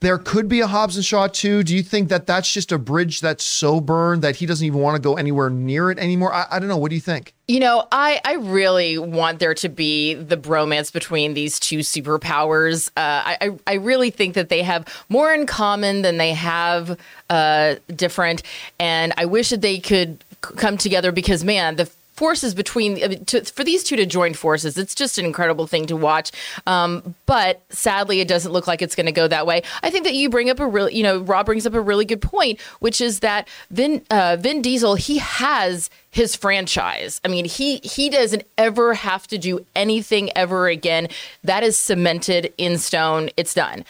there 0.00 0.18
could 0.18 0.48
be 0.48 0.60
a 0.60 0.66
Hobbs 0.66 0.96
and 0.96 1.04
Shaw 1.04 1.26
too? 1.26 1.62
Do 1.62 1.74
you 1.74 1.82
think 1.82 2.08
that 2.08 2.26
that's 2.26 2.52
just 2.52 2.70
a 2.70 2.78
bridge 2.78 3.20
that's 3.20 3.42
so 3.42 3.80
burned 3.80 4.22
that 4.22 4.36
he 4.36 4.46
doesn't 4.46 4.64
even 4.64 4.80
want 4.80 4.96
to 4.96 5.02
go 5.02 5.16
anywhere 5.16 5.50
near 5.50 5.90
it 5.90 5.98
anymore? 5.98 6.32
I, 6.32 6.46
I 6.50 6.58
don't 6.58 6.68
know. 6.68 6.76
What 6.76 6.90
do 6.90 6.94
you 6.94 7.00
think? 7.00 7.34
You 7.48 7.60
know, 7.60 7.88
I, 7.90 8.20
I 8.24 8.34
really 8.34 8.98
want 8.98 9.38
there 9.38 9.54
to 9.54 9.68
be 9.68 10.14
the 10.14 10.36
bromance 10.36 10.92
between 10.92 11.34
these 11.34 11.58
two 11.58 11.78
superpowers. 11.78 12.90
Uh, 12.90 13.36
I, 13.40 13.50
I 13.66 13.74
really 13.74 14.10
think 14.10 14.34
that 14.34 14.50
they 14.50 14.62
have 14.62 14.86
more 15.08 15.32
in 15.32 15.46
common 15.46 16.02
than 16.02 16.18
they 16.18 16.32
have 16.34 16.98
uh, 17.30 17.76
different, 17.94 18.42
and 18.78 19.12
I 19.16 19.24
wish 19.24 19.50
that 19.50 19.62
they 19.62 19.78
could 19.78 20.22
come 20.40 20.76
together 20.76 21.10
because 21.10 21.42
man, 21.42 21.76
the 21.76 21.90
forces 22.18 22.52
between 22.52 23.24
to, 23.26 23.44
for 23.44 23.62
these 23.62 23.84
two 23.84 23.94
to 23.94 24.04
join 24.04 24.34
forces 24.34 24.76
it's 24.76 24.92
just 24.92 25.18
an 25.18 25.24
incredible 25.24 25.68
thing 25.68 25.86
to 25.86 25.96
watch. 25.96 26.32
Um, 26.66 27.14
but 27.26 27.62
sadly 27.70 28.20
it 28.20 28.26
doesn't 28.26 28.50
look 28.50 28.66
like 28.66 28.82
it's 28.82 28.96
going 28.96 29.06
to 29.06 29.12
go 29.12 29.28
that 29.28 29.46
way. 29.46 29.62
I 29.84 29.90
think 29.90 30.02
that 30.02 30.14
you 30.14 30.28
bring 30.28 30.50
up 30.50 30.58
a 30.58 30.66
really 30.66 30.96
you 30.96 31.04
know 31.04 31.20
rob 31.20 31.46
brings 31.46 31.64
up 31.64 31.74
a 31.74 31.80
really 31.80 32.04
good 32.04 32.20
point 32.20 32.60
which 32.80 33.00
is 33.00 33.20
that 33.20 33.46
vin 33.70 34.02
uh, 34.10 34.36
vin 34.40 34.62
diesel 34.62 34.96
he 34.96 35.18
has 35.18 35.90
his 36.10 36.34
franchise. 36.34 37.20
I 37.24 37.28
mean 37.28 37.44
he 37.44 37.76
he 37.84 38.10
doesn't 38.10 38.42
ever 38.56 38.94
have 38.94 39.28
to 39.28 39.38
do 39.38 39.64
anything 39.76 40.30
ever 40.34 40.66
again. 40.66 41.06
That 41.44 41.62
is 41.62 41.78
cemented 41.78 42.52
in 42.58 42.78
stone. 42.78 43.30
It's 43.36 43.54
done 43.54 43.84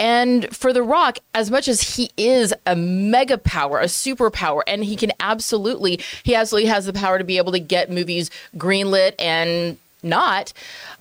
and 0.00 0.56
for 0.56 0.72
The 0.72 0.82
Rock, 0.82 1.18
as 1.34 1.50
much 1.50 1.68
as 1.68 1.96
he 1.96 2.10
is 2.16 2.54
a 2.66 2.74
mega 2.74 3.36
power, 3.36 3.80
a 3.80 3.84
superpower, 3.84 4.62
and 4.66 4.82
he 4.82 4.96
can 4.96 5.12
absolutely, 5.20 6.00
he 6.22 6.34
absolutely 6.34 6.70
has 6.70 6.86
the 6.86 6.94
power 6.94 7.18
to 7.18 7.24
be 7.24 7.36
able 7.36 7.52
to 7.52 7.60
get 7.60 7.90
movies 7.90 8.30
greenlit 8.56 9.14
and 9.18 9.76
not, 10.02 10.54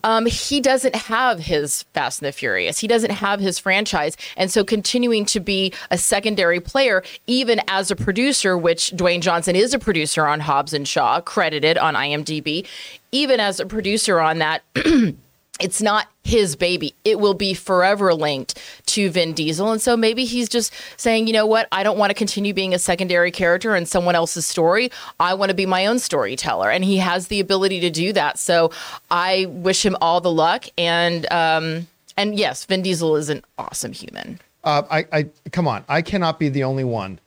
um, 0.04 0.26
he 0.26 0.60
doesn't 0.60 0.95
have 0.95 1.39
his 1.39 1.84
Fast 1.93 2.22
and 2.22 2.28
the 2.28 2.34
Furious. 2.34 2.80
He 2.80 2.88
doesn't 2.89 3.12
have 3.12 3.39
his 3.39 3.58
franchise. 3.58 4.18
And 4.36 4.52
so 4.52 4.66
continuing 4.66 5.24
to 5.28 5.39
be 5.39 5.72
a 5.89 5.97
secondary 5.97 6.60
player, 6.60 7.02
even 7.26 7.62
as 7.70 7.91
a 7.91 7.95
producer, 7.95 8.58
which 8.58 8.91
Dwayne 8.91 9.22
Johnson 9.22 9.56
is 9.56 9.74
a 9.74 9.80
producer 9.80 10.28
on 10.28 10.41
Hobbs 10.41 10.74
and 10.74 10.86
Shaw, 10.86 11.22
credited 11.22 11.78
on 11.78 11.95
IMDb, 11.95 12.68
even 13.14 13.39
as 13.39 13.62
a 13.62 13.66
producer 13.66 14.20
on 14.20 14.39
that, 14.39 14.64
it's 15.60 15.82
not 15.82 16.07
his 16.24 16.55
baby. 16.55 16.93
It 17.03 17.20
will 17.20 17.34
be 17.34 17.53
forever 17.53 18.14
linked 18.14 18.62
to 18.88 19.10
Vin 19.10 19.34
Diesel. 19.34 19.72
And 19.72 19.82
so 19.82 19.97
maybe 19.97 20.26
he's 20.26 20.47
just 20.47 20.74
saying, 20.97 21.28
you 21.28 21.34
know 21.34 21.45
what? 21.45 21.68
I 21.72 21.84
don't 21.84 21.97
want 21.97 22.12
to 22.12 22.14
continue 22.14 22.53
being 22.53 22.74
a 22.74 22.80
secondary 22.80 23.32
character 23.32 23.76
in 23.76 23.86
someone 23.86 24.16
else's 24.16 24.45
story. 24.45 24.91
I 25.20 25.34
want 25.34 25.49
to 25.49 25.55
be 25.55 25.66
my 25.66 25.86
own 25.86 25.99
storyteller. 25.99 26.70
And 26.70 26.84
he 26.84 26.97
has 26.97 27.28
the 27.28 27.39
ability 27.39 27.80
to 27.82 27.89
do 27.89 28.14
that. 28.14 28.39
So 28.39 28.72
I 29.12 29.47
wish 29.49 29.86
him 29.86 29.97
all 30.01 30.22
the 30.22 30.32
luck. 30.32 30.66
And, 30.78 31.32
um, 31.32 31.88
and 32.16 32.38
yes, 32.38 32.66
Vin 32.66 32.82
Diesel 32.82 33.16
is 33.16 33.30
an 33.30 33.43
awesome 33.57 33.91
human. 33.91 34.39
Uh, 34.64 34.84
I, 34.89 35.05
I 35.12 35.30
come 35.51 35.68
on. 35.68 35.84
I 35.88 36.01
cannot 36.01 36.39
be 36.39 36.49
the 36.49 36.64
only 36.64 36.84
one. 36.84 37.20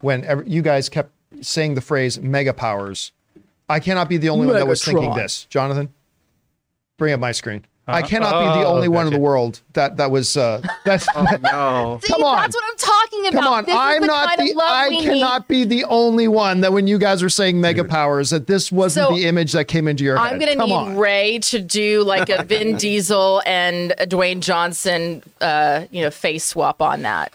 When 0.00 0.24
ever, 0.24 0.42
you 0.42 0.60
guys 0.60 0.88
kept 0.88 1.10
saying 1.40 1.74
the 1.74 1.80
phrase 1.80 2.20
"mega 2.20 2.52
powers," 2.52 3.12
I 3.70 3.80
cannot 3.80 4.08
be 4.08 4.18
the 4.18 4.28
only 4.28 4.46
one 4.46 4.56
that 4.56 4.66
was 4.66 4.84
thinking 4.84 5.14
this. 5.14 5.46
Jonathan, 5.46 5.88
bring 6.98 7.14
up 7.14 7.20
my 7.20 7.32
screen. 7.32 7.64
I 7.86 8.02
cannot 8.02 8.30
be 8.54 8.60
the 8.60 8.66
oh, 8.66 8.74
only 8.74 8.88
one 8.88 9.06
in 9.06 9.12
the 9.12 9.18
world 9.18 9.60
that 9.74 9.98
that 9.98 10.10
was. 10.10 10.36
Uh, 10.36 10.62
that's 10.84 11.06
No. 11.42 12.00
See, 12.02 12.12
Come 12.12 12.24
on. 12.24 12.36
that's 12.38 12.54
what 12.54 12.64
I'm 12.70 12.78
talking 12.78 13.26
about. 13.26 13.42
Come 13.42 13.52
on, 13.52 13.64
This 13.64 13.74
is 13.74 13.80
I'm 13.80 14.00
the 14.00 14.06
not 14.06 14.28
kind 14.28 14.40
of 14.40 14.46
the. 14.46 14.54
love 14.54 14.70
I 14.74 14.88
we 14.88 14.98
need. 15.00 15.04
cannot 15.04 15.48
be 15.48 15.64
the 15.64 15.84
only 15.84 16.26
one 16.28 16.60
that 16.62 16.72
when 16.72 16.86
you 16.86 16.98
guys 16.98 17.22
are 17.22 17.28
saying 17.28 17.60
mega 17.60 17.84
powers, 17.84 18.30
that 18.30 18.46
this 18.46 18.72
wasn't 18.72 19.08
So, 19.08 19.14
the 19.16 19.26
image 19.26 19.52
that 19.52 19.66
came 19.66 19.86
into 19.86 20.02
your 20.04 20.16
head. 20.16 20.32
I'm 20.32 20.38
gonna 20.38 20.56
Come 20.56 20.70
need 20.70 20.74
on. 20.74 20.96
Ray 20.96 21.38
to 21.40 21.60
do 21.60 22.02
like 22.04 22.30
a 22.30 22.42
Vin 22.44 22.76
Diesel 22.78 23.42
and 23.44 23.92
a 23.98 24.06
Dwayne 24.06 24.40
Johnson, 24.40 25.22
uh, 25.42 25.84
you 25.90 26.02
know, 26.02 26.10
face 26.10 26.44
swap 26.44 26.80
on 26.80 27.02
that. 27.02 27.32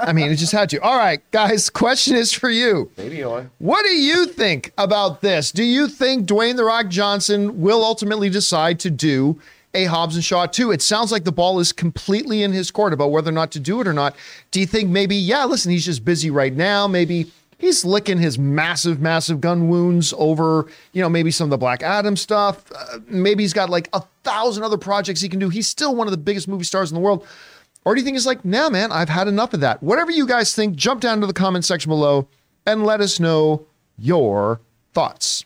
I 0.00 0.12
mean, 0.14 0.30
it 0.30 0.36
just 0.36 0.52
had 0.52 0.70
to. 0.70 0.78
All 0.80 0.96
right, 0.96 1.20
guys. 1.30 1.68
Question 1.68 2.16
is 2.16 2.32
for 2.32 2.48
you. 2.48 2.90
Maybe 2.96 3.22
on. 3.22 3.50
What 3.58 3.84
do 3.84 3.90
you 3.92 4.26
think 4.26 4.72
about 4.78 5.20
this? 5.20 5.52
Do 5.52 5.62
you 5.64 5.88
think 5.88 6.26
Dwayne 6.26 6.56
the 6.56 6.64
Rock 6.64 6.88
Johnson 6.88 7.60
will 7.60 7.84
ultimately 7.84 8.30
decide 8.30 8.80
to 8.80 8.90
do 8.90 9.38
a 9.74 9.84
Hobbs 9.84 10.14
and 10.14 10.24
Shaw 10.24 10.46
2? 10.46 10.72
It 10.72 10.82
sounds 10.82 11.12
like 11.12 11.24
the 11.24 11.32
ball 11.32 11.60
is 11.60 11.72
completely 11.72 12.42
in 12.42 12.52
his 12.52 12.70
court 12.70 12.92
about 12.92 13.10
whether 13.10 13.30
or 13.30 13.32
not 13.32 13.50
to 13.52 13.60
do 13.60 13.80
it 13.80 13.86
or 13.86 13.92
not. 13.92 14.16
Do 14.50 14.60
you 14.60 14.66
think 14.66 14.90
maybe, 14.90 15.16
yeah, 15.16 15.44
listen, 15.44 15.70
he's 15.70 15.84
just 15.84 16.04
busy 16.04 16.30
right 16.30 16.54
now. 16.54 16.86
Maybe 16.86 17.30
he's 17.58 17.84
licking 17.84 18.18
his 18.18 18.38
massive, 18.38 19.00
massive 19.00 19.40
gun 19.40 19.68
wounds 19.68 20.12
over, 20.16 20.66
you 20.92 21.02
know, 21.02 21.08
maybe 21.08 21.30
some 21.30 21.44
of 21.44 21.50
the 21.50 21.58
Black 21.58 21.82
Adam 21.82 22.16
stuff. 22.16 22.64
Uh, 22.74 22.98
maybe 23.06 23.44
he's 23.44 23.52
got 23.52 23.70
like 23.70 23.88
a 23.92 24.02
thousand 24.24 24.64
other 24.64 24.78
projects 24.78 25.20
he 25.20 25.28
can 25.28 25.38
do. 25.38 25.48
He's 25.48 25.68
still 25.68 25.94
one 25.94 26.06
of 26.06 26.10
the 26.10 26.18
biggest 26.18 26.48
movie 26.48 26.64
stars 26.64 26.90
in 26.90 26.94
the 26.94 27.00
world. 27.00 27.26
Or 27.84 27.94
do 27.94 28.00
you 28.00 28.04
think 28.04 28.16
it's 28.16 28.26
like, 28.26 28.44
nah, 28.44 28.68
man, 28.68 28.92
I've 28.92 29.08
had 29.08 29.28
enough 29.28 29.54
of 29.54 29.60
that? 29.60 29.82
Whatever 29.82 30.10
you 30.10 30.26
guys 30.26 30.54
think, 30.54 30.76
jump 30.76 31.00
down 31.00 31.20
to 31.20 31.26
the 31.26 31.32
comment 31.32 31.64
section 31.64 31.88
below 31.88 32.28
and 32.66 32.84
let 32.84 33.00
us 33.00 33.18
know 33.20 33.66
your 33.98 34.60
thoughts. 34.92 35.44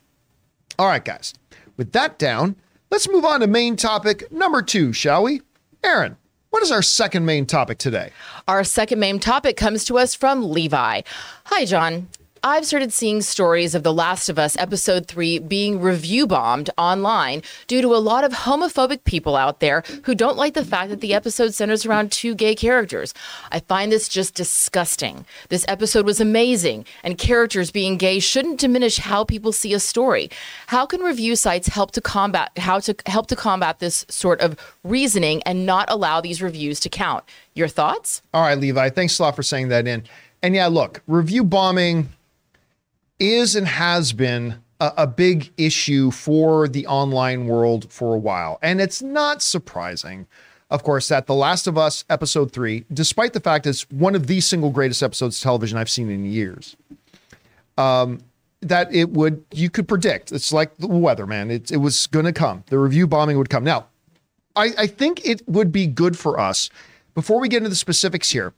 All 0.79 0.87
right, 0.87 1.05
guys. 1.05 1.35
With 1.77 1.93
that 1.93 2.18
down, 2.18 2.57
let's 2.95 3.09
move 3.09 3.25
on 3.25 3.41
to 3.41 3.47
main 3.49 3.75
topic 3.75 4.31
number 4.31 4.63
two, 4.63 4.93
shall 4.93 5.25
we? 5.25 5.43
Erin, 5.83 6.17
what 6.51 6.63
is 6.63 6.71
our 6.71 6.81
second 6.81 7.27
main 7.27 7.45
topic 7.45 7.77
today? 7.77 8.13
Our 8.47 8.63
second 8.63 9.01
main 9.01 9.19
topic 9.19 9.57
comes 9.57 9.85
to 9.87 9.99
us 9.99 10.15
from 10.15 10.53
Levi. 10.53 11.01
Hi, 11.47 11.65
John. 11.65 12.07
I've 12.47 12.67
started 12.67 12.93
seeing 12.93 13.23
stories 13.23 13.75
of 13.75 13.85
The 13.85 13.93
Last 13.95 14.29
of 14.29 14.39
Us 14.39 14.55
Episode 14.59 15.07
3 15.07 15.39
being 15.39 15.81
review 15.81 16.27
bombed 16.27 16.69
online 16.77 17.41
due 17.69 17.81
to 17.81 17.95
a 17.95 17.97
lot 17.97 18.23
of 18.23 18.35
homophobic 18.35 19.05
people 19.05 19.35
out 19.35 19.61
there 19.61 19.83
who 20.03 20.15
don't 20.15 20.37
like 20.37 20.53
the 20.53 20.63
fact 20.63 20.91
that 20.91 21.01
the 21.01 21.15
episode 21.15 21.55
centers 21.55 21.87
around 21.87 22.13
two 22.13 22.35
gay 22.35 22.55
characters. 22.55 23.15
I 23.51 23.61
find 23.61 23.91
this 23.91 24.11
just 24.11 24.35
disgusting. 24.35 25.25
This 25.49 25.65
episode 25.69 26.05
was 26.05 26.21
amazing, 26.21 26.85
and 27.03 27.17
characters 27.17 27.71
being 27.71 27.97
gay 27.97 28.21
shouldn't 28.21 28.61
diminish 28.61 28.99
how 28.99 29.25
people 29.25 29.51
see 29.51 29.73
a 29.73 29.81
story. 29.81 30.29
How 30.67 30.85
can 30.85 31.01
review 31.01 31.37
sites 31.37 31.69
help 31.69 31.93
to 31.93 32.03
combat 32.03 32.51
how 32.59 32.79
to 32.81 32.95
help 33.07 33.27
to 33.29 33.37
combat 33.37 33.79
this 33.79 34.05
sort 34.11 34.43
of 34.43 34.59
reasoning 34.83 35.43
and 35.45 35.65
not 35.65 35.91
allow 35.91 36.21
these 36.21 36.43
reviews 36.43 36.79
to 36.81 36.91
count? 36.91 37.25
Your 37.55 37.69
thoughts? 37.69 38.21
All 38.35 38.43
right, 38.43 38.59
Levi, 38.59 38.91
thanks 38.91 39.19
a 39.19 39.23
lot 39.23 39.35
for 39.35 39.43
saying 39.43 39.69
that 39.69 39.89
in. 39.89 40.05
And 40.43 40.55
yeah, 40.55 40.67
look, 40.67 41.01
review 41.07 41.43
bombing 41.43 42.11
is 43.19 43.55
and 43.55 43.67
has 43.67 44.12
been 44.12 44.57
a, 44.81 44.93
a 44.99 45.07
big 45.07 45.53
issue 45.57 46.11
for 46.11 46.69
the 46.69 46.87
online 46.87 47.47
world 47.47 47.91
for 47.93 48.15
a 48.15 48.19
while. 48.19 48.59
And 48.62 48.81
it's 48.81 49.03
not 49.03 49.43
surprising, 49.43 50.27
of 50.71 50.83
course, 50.83 51.09
that 51.09 51.27
The 51.27 51.35
Last 51.35 51.67
of 51.67 51.79
Us 51.79 52.05
episode 52.11 52.53
three, 52.53 52.85
despite 52.93 53.33
the 53.33 53.41
fact 53.41 53.67
it's 53.67 53.89
one 53.91 54.15
of 54.15 54.27
the 54.27 54.41
single 54.41 54.71
greatest 54.71 55.03
episodes 55.03 55.39
of 55.39 55.43
television 55.43 55.79
I've 55.79 55.91
seen 55.91 56.11
in 56.11 56.25
years, 56.25 56.77
um, 57.79 58.21
that 58.61 58.93
it 58.95 59.11
would, 59.11 59.45
you 59.53 59.69
could 59.71 59.87
predict. 59.87 60.33
It's 60.33 60.53
like 60.53 60.77
the 60.79 60.89
weather, 60.89 61.27
man. 61.27 61.51
It, 61.51 61.71
it 61.71 61.77
was 61.79 62.07
going 62.07 62.25
to 62.25 62.33
come. 62.33 62.65
The 62.69 62.79
review 62.79 63.07
bombing 63.07 63.39
would 63.39 63.51
come. 63.51 63.65
Now, 63.65 63.87
I, 64.57 64.71
I 64.79 64.87
think 64.87 65.27
it 65.27 65.47
would 65.49 65.71
be 65.71 65.87
good 65.87 66.17
for 66.17 66.41
us 66.41 66.71
before 67.15 67.41
we 67.41 67.49
get 67.49 67.59
into 67.59 67.71
the 67.71 67.77
specifics 67.77 68.31
here, 68.31 68.53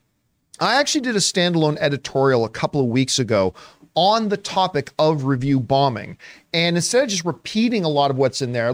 I 0.58 0.80
actually 0.80 1.02
did 1.02 1.16
a 1.16 1.20
standalone 1.20 1.76
editorial 1.78 2.44
a 2.44 2.48
couple 2.48 2.80
of 2.80 2.86
weeks 2.86 3.18
ago 3.18 3.54
on 3.96 4.28
the 4.28 4.36
topic 4.36 4.92
of 4.98 5.24
review 5.24 5.58
bombing. 5.58 6.16
And 6.52 6.76
instead 6.76 7.02
of 7.02 7.08
just 7.08 7.24
repeating 7.24 7.82
a 7.82 7.88
lot 7.88 8.10
of 8.12 8.18
what's 8.18 8.40
in 8.40 8.52
there, 8.52 8.72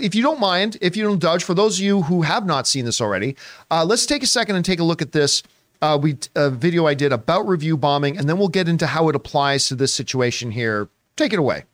if 0.00 0.14
you 0.14 0.22
don't 0.22 0.38
mind, 0.38 0.76
if 0.80 0.96
you 0.96 1.02
don't 1.02 1.14
indulge, 1.14 1.42
for 1.42 1.54
those 1.54 1.78
of 1.78 1.84
you 1.84 2.02
who 2.02 2.22
have 2.22 2.46
not 2.46 2.68
seen 2.68 2.84
this 2.84 3.00
already, 3.00 3.36
uh, 3.70 3.84
let's 3.84 4.06
take 4.06 4.22
a 4.22 4.26
second 4.26 4.54
and 4.56 4.64
take 4.64 4.78
a 4.78 4.84
look 4.84 5.02
at 5.02 5.12
this. 5.12 5.42
Uh, 5.82 5.98
we 6.00 6.18
a 6.36 6.50
video 6.50 6.86
I 6.86 6.92
did 6.92 7.10
about 7.10 7.48
review 7.48 7.76
bombing, 7.76 8.18
and 8.18 8.28
then 8.28 8.38
we'll 8.38 8.48
get 8.48 8.68
into 8.68 8.86
how 8.86 9.08
it 9.08 9.16
applies 9.16 9.66
to 9.68 9.74
this 9.74 9.94
situation 9.94 10.50
here. 10.50 10.90
Take 11.16 11.32
it 11.32 11.38
away. 11.38 11.64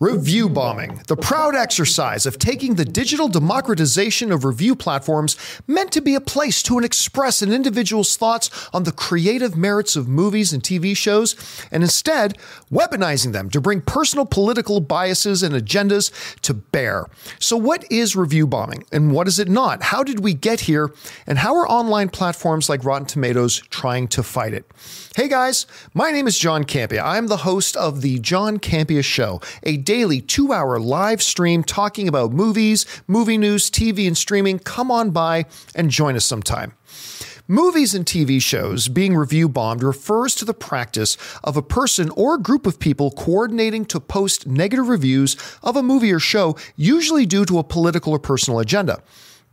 Review 0.00 0.48
bombing, 0.48 1.00
the 1.06 1.16
proud 1.16 1.54
exercise 1.54 2.26
of 2.26 2.36
taking 2.36 2.74
the 2.74 2.84
digital 2.84 3.28
democratization 3.28 4.32
of 4.32 4.44
review 4.44 4.74
platforms 4.74 5.36
meant 5.68 5.92
to 5.92 6.00
be 6.00 6.16
a 6.16 6.20
place 6.20 6.64
to 6.64 6.80
express 6.80 7.42
an 7.42 7.52
individual's 7.52 8.16
thoughts 8.16 8.50
on 8.72 8.82
the 8.82 8.90
creative 8.90 9.56
merits 9.56 9.94
of 9.94 10.08
movies 10.08 10.52
and 10.52 10.64
TV 10.64 10.96
shows, 10.96 11.36
and 11.70 11.84
instead 11.84 12.36
weaponizing 12.72 13.30
them 13.30 13.48
to 13.50 13.60
bring 13.60 13.80
personal 13.80 14.26
political 14.26 14.80
biases 14.80 15.44
and 15.44 15.54
agendas 15.54 16.10
to 16.40 16.54
bear. 16.54 17.06
So, 17.38 17.56
what 17.56 17.84
is 17.88 18.16
review 18.16 18.48
bombing 18.48 18.82
and 18.90 19.12
what 19.12 19.28
is 19.28 19.38
it 19.38 19.48
not? 19.48 19.84
How 19.84 20.02
did 20.02 20.18
we 20.24 20.34
get 20.34 20.62
here? 20.62 20.92
And 21.24 21.38
how 21.38 21.54
are 21.54 21.68
online 21.68 22.08
platforms 22.08 22.68
like 22.68 22.84
Rotten 22.84 23.06
Tomatoes 23.06 23.60
trying 23.70 24.08
to 24.08 24.24
fight 24.24 24.54
it? 24.54 24.68
Hey 25.14 25.28
guys, 25.28 25.66
my 25.94 26.10
name 26.10 26.26
is 26.26 26.36
John 26.36 26.64
Campea. 26.64 27.00
I'm 27.00 27.28
the 27.28 27.36
host 27.36 27.76
of 27.76 28.02
The 28.02 28.18
John 28.18 28.58
Campea 28.58 29.04
Show, 29.04 29.40
a 29.62 29.83
daily 29.84 30.20
two 30.20 30.52
hour 30.52 30.78
live 30.78 31.22
stream 31.22 31.62
talking 31.62 32.08
about 32.08 32.32
movies, 32.32 32.86
movie 33.06 33.38
news, 33.38 33.70
TV, 33.70 34.06
and 34.06 34.16
streaming. 34.16 34.58
Come 34.58 34.90
on 34.90 35.10
by 35.10 35.46
and 35.74 35.90
join 35.90 36.16
us 36.16 36.24
sometime. 36.24 36.72
Movies 37.46 37.94
and 37.94 38.06
TV 38.06 38.40
shows 38.40 38.88
being 38.88 39.14
review 39.14 39.50
bombed 39.50 39.82
refers 39.82 40.34
to 40.34 40.46
the 40.46 40.54
practice 40.54 41.18
of 41.44 41.58
a 41.58 41.62
person 41.62 42.08
or 42.16 42.38
group 42.38 42.66
of 42.66 42.78
people 42.78 43.10
coordinating 43.10 43.84
to 43.84 44.00
post 44.00 44.46
negative 44.46 44.88
reviews 44.88 45.36
of 45.62 45.76
a 45.76 45.82
movie 45.82 46.10
or 46.10 46.18
show, 46.18 46.56
usually 46.74 47.26
due 47.26 47.44
to 47.44 47.58
a 47.58 47.62
political 47.62 48.14
or 48.14 48.18
personal 48.18 48.60
agenda. 48.60 49.02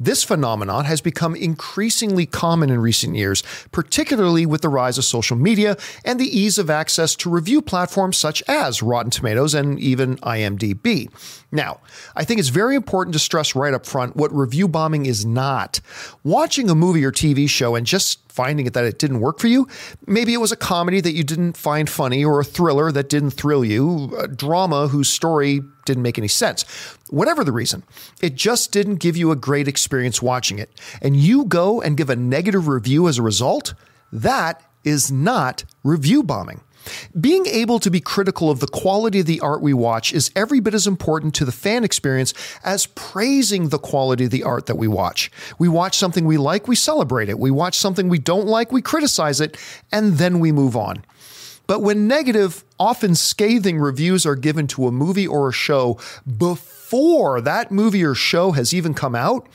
This 0.04 0.24
phenomenon 0.24 0.86
has 0.86 1.00
become 1.00 1.36
increasingly 1.36 2.26
common 2.26 2.72
in 2.72 2.80
recent 2.80 3.16
years, 3.16 3.44
particularly 3.72 4.48
with 4.48 4.62
the 4.62 4.68
rise 4.70 4.98
of 4.98 5.06
social 5.06 5.38
media 5.38 5.78
and 6.04 6.20
the 6.20 6.26
ease 6.26 6.58
of 6.58 6.72
access 6.72 7.16
to 7.18 7.30
review 7.30 7.62
platforms 7.62 8.18
such 8.18 8.42
as 8.48 8.82
Rotten 8.82 9.12
Tomatoes 9.12 9.54
and 9.54 9.80
even 9.80 10.18
IMDb. 10.18 11.08
Now, 11.52 11.82
I 12.16 12.24
think 12.24 12.40
it's 12.40 12.50
very 12.50 12.76
important 12.76 13.14
to 13.14 13.20
stress 13.20 13.56
right 13.56 13.76
up 13.76 13.86
front 13.86 14.16
what 14.16 14.34
review 14.34 14.68
bombing 14.68 15.06
is 15.06 15.24
not. 15.24 15.80
Watching 16.24 16.68
a 16.72 16.74
movie 16.74 17.06
or 17.06 17.12
TV 17.12 17.48
show 17.48 17.76
and 17.76 17.86
just 17.86 18.31
finding 18.32 18.66
it 18.66 18.74
that 18.74 18.86
it 18.86 18.98
didn't 18.98 19.20
work 19.20 19.40
for 19.40 19.48
you, 19.48 19.68
maybe 20.08 20.34
it 20.34 20.38
was 20.38 20.52
a 20.52 20.56
comedy 20.56 21.02
that 21.02 21.14
you 21.14 21.24
didn't 21.24 21.58
find 21.58 21.90
funny 21.90 22.24
or 22.24 22.40
a 22.40 22.44
thriller 22.44 22.92
that 22.92 23.10
didn't 23.10 23.32
thrill 23.32 23.66
you, 23.66 24.16
a 24.18 24.28
drama 24.28 24.88
whose 24.88 25.10
story 25.10 25.62
didn't 25.86 26.04
make 26.04 26.18
any 26.18 26.28
sense. 26.28 26.64
Whatever 27.10 27.44
the 27.44 27.52
reason, 27.52 27.84
it 28.22 28.36
just 28.36 28.72
didn't 28.72 28.96
give 28.96 29.18
you 29.18 29.32
a 29.32 29.36
great 29.36 29.68
experience 29.68 30.22
watching 30.22 30.60
it. 30.60 30.80
And 31.02 31.16
you 31.16 31.46
go 31.46 31.82
and 31.82 31.98
give 31.98 32.10
a 32.10 32.16
negative 32.16 32.68
review 32.68 33.08
as 33.08 33.18
a 33.18 33.22
result, 33.22 33.74
that 34.12 34.64
is 34.84 35.12
not 35.12 35.64
review 35.84 36.24
bombing. 36.24 36.62
Being 37.20 37.46
able 37.46 37.80
to 37.80 37.92
be 37.92 38.00
critical 38.00 38.50
of 38.50 38.60
the 38.60 38.68
quality 38.68 39.20
of 39.20 39.26
the 39.26 39.40
art 39.42 39.62
we 39.62 39.74
watch 39.74 40.14
is 40.14 40.32
every 40.36 40.60
bit 40.60 40.74
as 40.74 40.88
important 40.88 41.36
to 41.36 41.46
the 41.46 41.52
fan 41.52 41.84
experience 41.84 42.34
as 42.64 42.88
praising 42.88 43.70
the 43.70 43.80
quality 43.80 44.26
of 44.26 44.32
the 44.32 44.44
art 44.44 44.66
that 44.66 44.78
we 44.78 44.88
watch. 44.88 45.32
We 45.60 45.68
watch 45.68 45.98
something 45.98 46.26
we 46.26 46.38
like, 46.38 46.68
we 46.68 46.76
celebrate 46.76 47.30
it. 47.30 47.40
We 47.40 47.52
watch 47.52 47.78
something 47.78 48.10
we 48.10 48.20
don't 48.20 48.48
like, 48.48 48.72
we 48.72 48.82
criticize 48.82 49.42
it, 49.42 49.58
and 49.92 50.14
then 50.14 50.40
we 50.40 50.52
move 50.52 50.76
on. 50.76 51.04
But 51.68 51.82
when 51.82 52.08
negative, 52.08 52.66
often 52.80 53.16
scathing 53.16 53.80
reviews 53.80 54.26
are 54.26 54.36
given 54.36 54.68
to 54.68 54.88
a 54.88 54.92
movie 54.92 55.28
or 55.28 55.50
a 55.50 55.54
show 55.54 56.00
before 56.38 57.40
that 57.42 57.72
movie 57.72 58.04
or 58.04 58.14
show 58.16 58.52
has 58.52 58.74
even 58.74 58.94
come 58.94 59.16
out, 59.16 59.48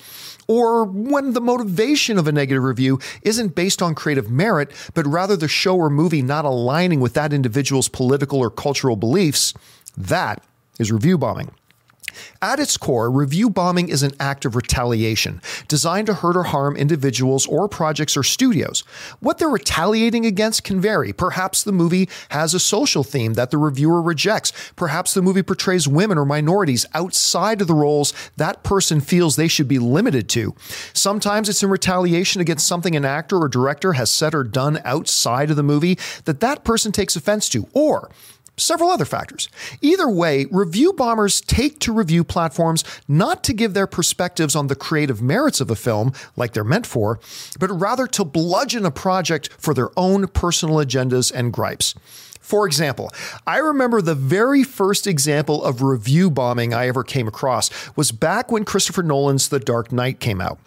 or 0.49 0.84
when 0.84 1.32
the 1.32 1.40
motivation 1.40 2.18
of 2.18 2.26
a 2.26 2.32
negative 2.32 2.62
review 2.62 2.99
isn't 3.22 3.55
based 3.55 3.82
on 3.82 3.94
creative 3.94 4.30
merit, 4.30 4.70
but 4.94 5.07
rather 5.07 5.36
the 5.36 5.49
show 5.49 5.76
or 5.76 5.90
movie 5.90 6.22
not 6.22 6.44
aligning 6.44 7.01
with 7.01 7.14
that 7.14 7.32
individual's 7.32 7.88
political 7.88 8.38
or 8.38 8.51
cultural 8.51 8.97
beliefs, 8.97 9.55
that 9.97 10.44
is 10.78 10.92
review 10.92 11.18
bombing. 11.18 11.51
At 12.43 12.61
its 12.61 12.77
core, 12.77 13.11
review 13.11 13.51
bombing 13.51 13.89
is 13.89 14.03
an 14.03 14.12
act 14.21 14.45
of 14.45 14.57
retaliation 14.57 15.41
designed 15.69 16.07
to 16.07 16.14
hurt 16.14 16.37
or 16.37 16.45
harm 16.45 16.77
individuals 16.77 17.47
or 17.47 17.69
projects 17.69 18.17
or 18.17 18.23
studios. 18.23 18.85
What 19.21 19.39
they're 19.39 19.49
retaliating 19.49 20.27
against 20.27 20.64
can 20.64 20.81
vary. 20.81 21.12
Perhaps 21.12 21.62
the 21.62 21.73
movie 21.73 22.09
has 22.31 22.55
a 22.55 22.61
social 22.61 23.05
theme 23.05 23.35
that 23.35 23.51
the 23.51 23.59
reviewer 23.59 24.03
rejects. 24.03 24.53
Perhaps 24.77 25.14
the 25.14 25.23
movie 25.23 25.43
portrays 25.43 25.89
women 25.89 26.19
or 26.19 26.25
minorities 26.25 26.87
outside 26.95 27.61
of 27.61 27.67
the 27.67 27.75
roles 27.75 28.12
that 28.37 28.62
person 28.62 29.01
feels 29.01 29.37
they 29.37 29.49
should 29.49 29.69
be 29.69 29.79
limited 29.79 30.29
to. 30.31 30.55
Sometimes 30.93 31.49
it's 31.49 31.62
in 31.62 31.71
retaliation 31.71 32.41
against 32.41 32.67
something 32.67 32.97
an 32.97 33.05
actor 33.05 33.39
or 33.39 33.49
director 33.49 33.95
has 33.95 34.11
said 34.11 34.35
or 34.35 34.45
done 34.45 34.81
outside 34.85 35.51
of 35.51 35.57
the 35.57 35.62
movie 35.62 35.99
that 36.25 36.41
that 36.41 36.64
person 36.64 36.93
takes 36.93 37.17
offense 37.17 37.49
to. 37.49 37.67
Or 37.73 38.11
several 38.57 38.90
other 38.90 39.04
factors. 39.04 39.48
Either 39.80 40.09
way, 40.09 40.46
review 40.50 40.92
bombers 40.92 41.40
take 41.40 41.78
to 41.80 41.92
review 41.92 42.24
platforms 42.24 42.84
not 43.07 43.44
to 43.44 43.52
give 43.52 43.74
their 43.74 43.86
perspectives 43.86 44.57
on 44.57 44.66
the 44.66 44.76
creative 44.76 45.20
merits 45.20 45.61
of 45.61 45.70
a 45.70 45.76
film, 45.76 46.12
like 46.36 46.52
they're 46.52 46.64
meant 46.64 46.86
for, 46.86 47.20
but 47.59 47.70
rather 47.70 48.07
to 48.07 48.24
bludgeon 48.24 48.84
a 48.86 48.90
project 48.90 49.50
for 49.59 49.74
their 49.74 49.90
own 49.96 50.26
personal 50.28 50.76
agendas 50.76 51.32
and 51.34 51.52
gripes. 51.52 51.94
For 52.40 52.64
example, 52.64 53.12
I 53.44 53.59
remember 53.59 54.00
the 54.00 54.14
very 54.14 54.62
first 54.62 55.09
example 55.09 55.64
of 55.64 55.82
review 55.82 56.30
bombing 56.30 56.72
I 56.72 56.86
ever 56.86 57.02
came 57.02 57.26
across 57.26 57.70
was 57.96 58.12
back 58.12 58.52
when 58.52 58.64
Christopher 58.64 59.02
Nolan's 59.02 59.48
The 59.48 59.59
Dark 59.59 59.90
Knight 59.90 60.20
came 60.20 60.40
out. 60.40 60.61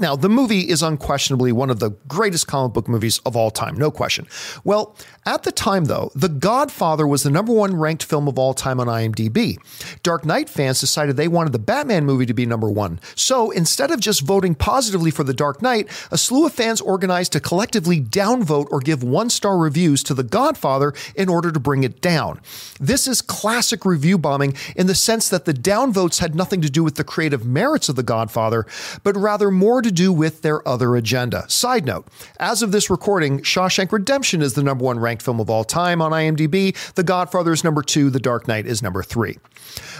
Now, 0.00 0.16
the 0.16 0.30
movie 0.30 0.68
is 0.68 0.82
unquestionably 0.82 1.52
one 1.52 1.68
of 1.68 1.78
the 1.78 1.90
greatest 2.08 2.46
comic 2.46 2.72
book 2.72 2.88
movies 2.88 3.18
of 3.26 3.36
all 3.36 3.50
time, 3.50 3.76
no 3.76 3.90
question. 3.90 4.26
Well, 4.64 4.96
at 5.26 5.42
the 5.42 5.52
time, 5.52 5.84
though, 5.84 6.10
The 6.14 6.30
Godfather 6.30 7.06
was 7.06 7.22
the 7.22 7.30
number 7.30 7.52
one 7.52 7.76
ranked 7.76 8.04
film 8.04 8.26
of 8.26 8.38
all 8.38 8.54
time 8.54 8.80
on 8.80 8.86
IMDb. 8.86 9.58
Dark 10.02 10.24
Knight 10.24 10.48
fans 10.48 10.80
decided 10.80 11.16
they 11.16 11.28
wanted 11.28 11.52
the 11.52 11.58
Batman 11.58 12.06
movie 12.06 12.24
to 12.24 12.32
be 12.32 12.46
number 12.46 12.70
one. 12.70 12.98
So 13.14 13.50
instead 13.50 13.90
of 13.90 14.00
just 14.00 14.22
voting 14.22 14.54
positively 14.54 15.10
for 15.10 15.22
The 15.22 15.34
Dark 15.34 15.60
Knight, 15.60 15.88
a 16.10 16.16
slew 16.16 16.46
of 16.46 16.54
fans 16.54 16.80
organized 16.80 17.32
to 17.32 17.40
collectively 17.40 18.00
downvote 18.00 18.68
or 18.70 18.80
give 18.80 19.02
one 19.02 19.28
star 19.28 19.58
reviews 19.58 20.02
to 20.04 20.14
The 20.14 20.22
Godfather 20.22 20.94
in 21.14 21.28
order 21.28 21.52
to 21.52 21.60
bring 21.60 21.84
it 21.84 22.00
down. 22.00 22.40
This 22.80 23.06
is 23.06 23.20
classic 23.20 23.84
review 23.84 24.16
bombing 24.16 24.54
in 24.74 24.86
the 24.86 24.94
sense 24.94 25.28
that 25.28 25.44
the 25.44 25.52
downvotes 25.52 26.20
had 26.20 26.34
nothing 26.34 26.62
to 26.62 26.70
do 26.70 26.82
with 26.82 26.94
the 26.94 27.04
creative 27.04 27.44
merits 27.44 27.90
of 27.90 27.96
The 27.96 28.02
Godfather, 28.02 28.64
but 29.04 29.16
rather 29.16 29.50
more 29.50 29.82
to 29.82 29.89
do 29.92 30.12
with 30.12 30.42
their 30.42 30.66
other 30.66 30.96
agenda. 30.96 31.48
Side 31.48 31.84
note, 31.84 32.06
as 32.38 32.62
of 32.62 32.72
this 32.72 32.90
recording, 32.90 33.40
Shawshank 33.40 33.92
Redemption 33.92 34.42
is 34.42 34.54
the 34.54 34.62
number 34.62 34.84
one 34.84 34.98
ranked 34.98 35.22
film 35.22 35.40
of 35.40 35.50
all 35.50 35.64
time 35.64 36.00
on 36.02 36.12
IMDb. 36.12 36.76
The 36.94 37.02
Godfather 37.02 37.52
is 37.52 37.64
number 37.64 37.82
two. 37.82 38.10
The 38.10 38.20
Dark 38.20 38.48
Knight 38.48 38.66
is 38.66 38.82
number 38.82 39.02
three. 39.02 39.38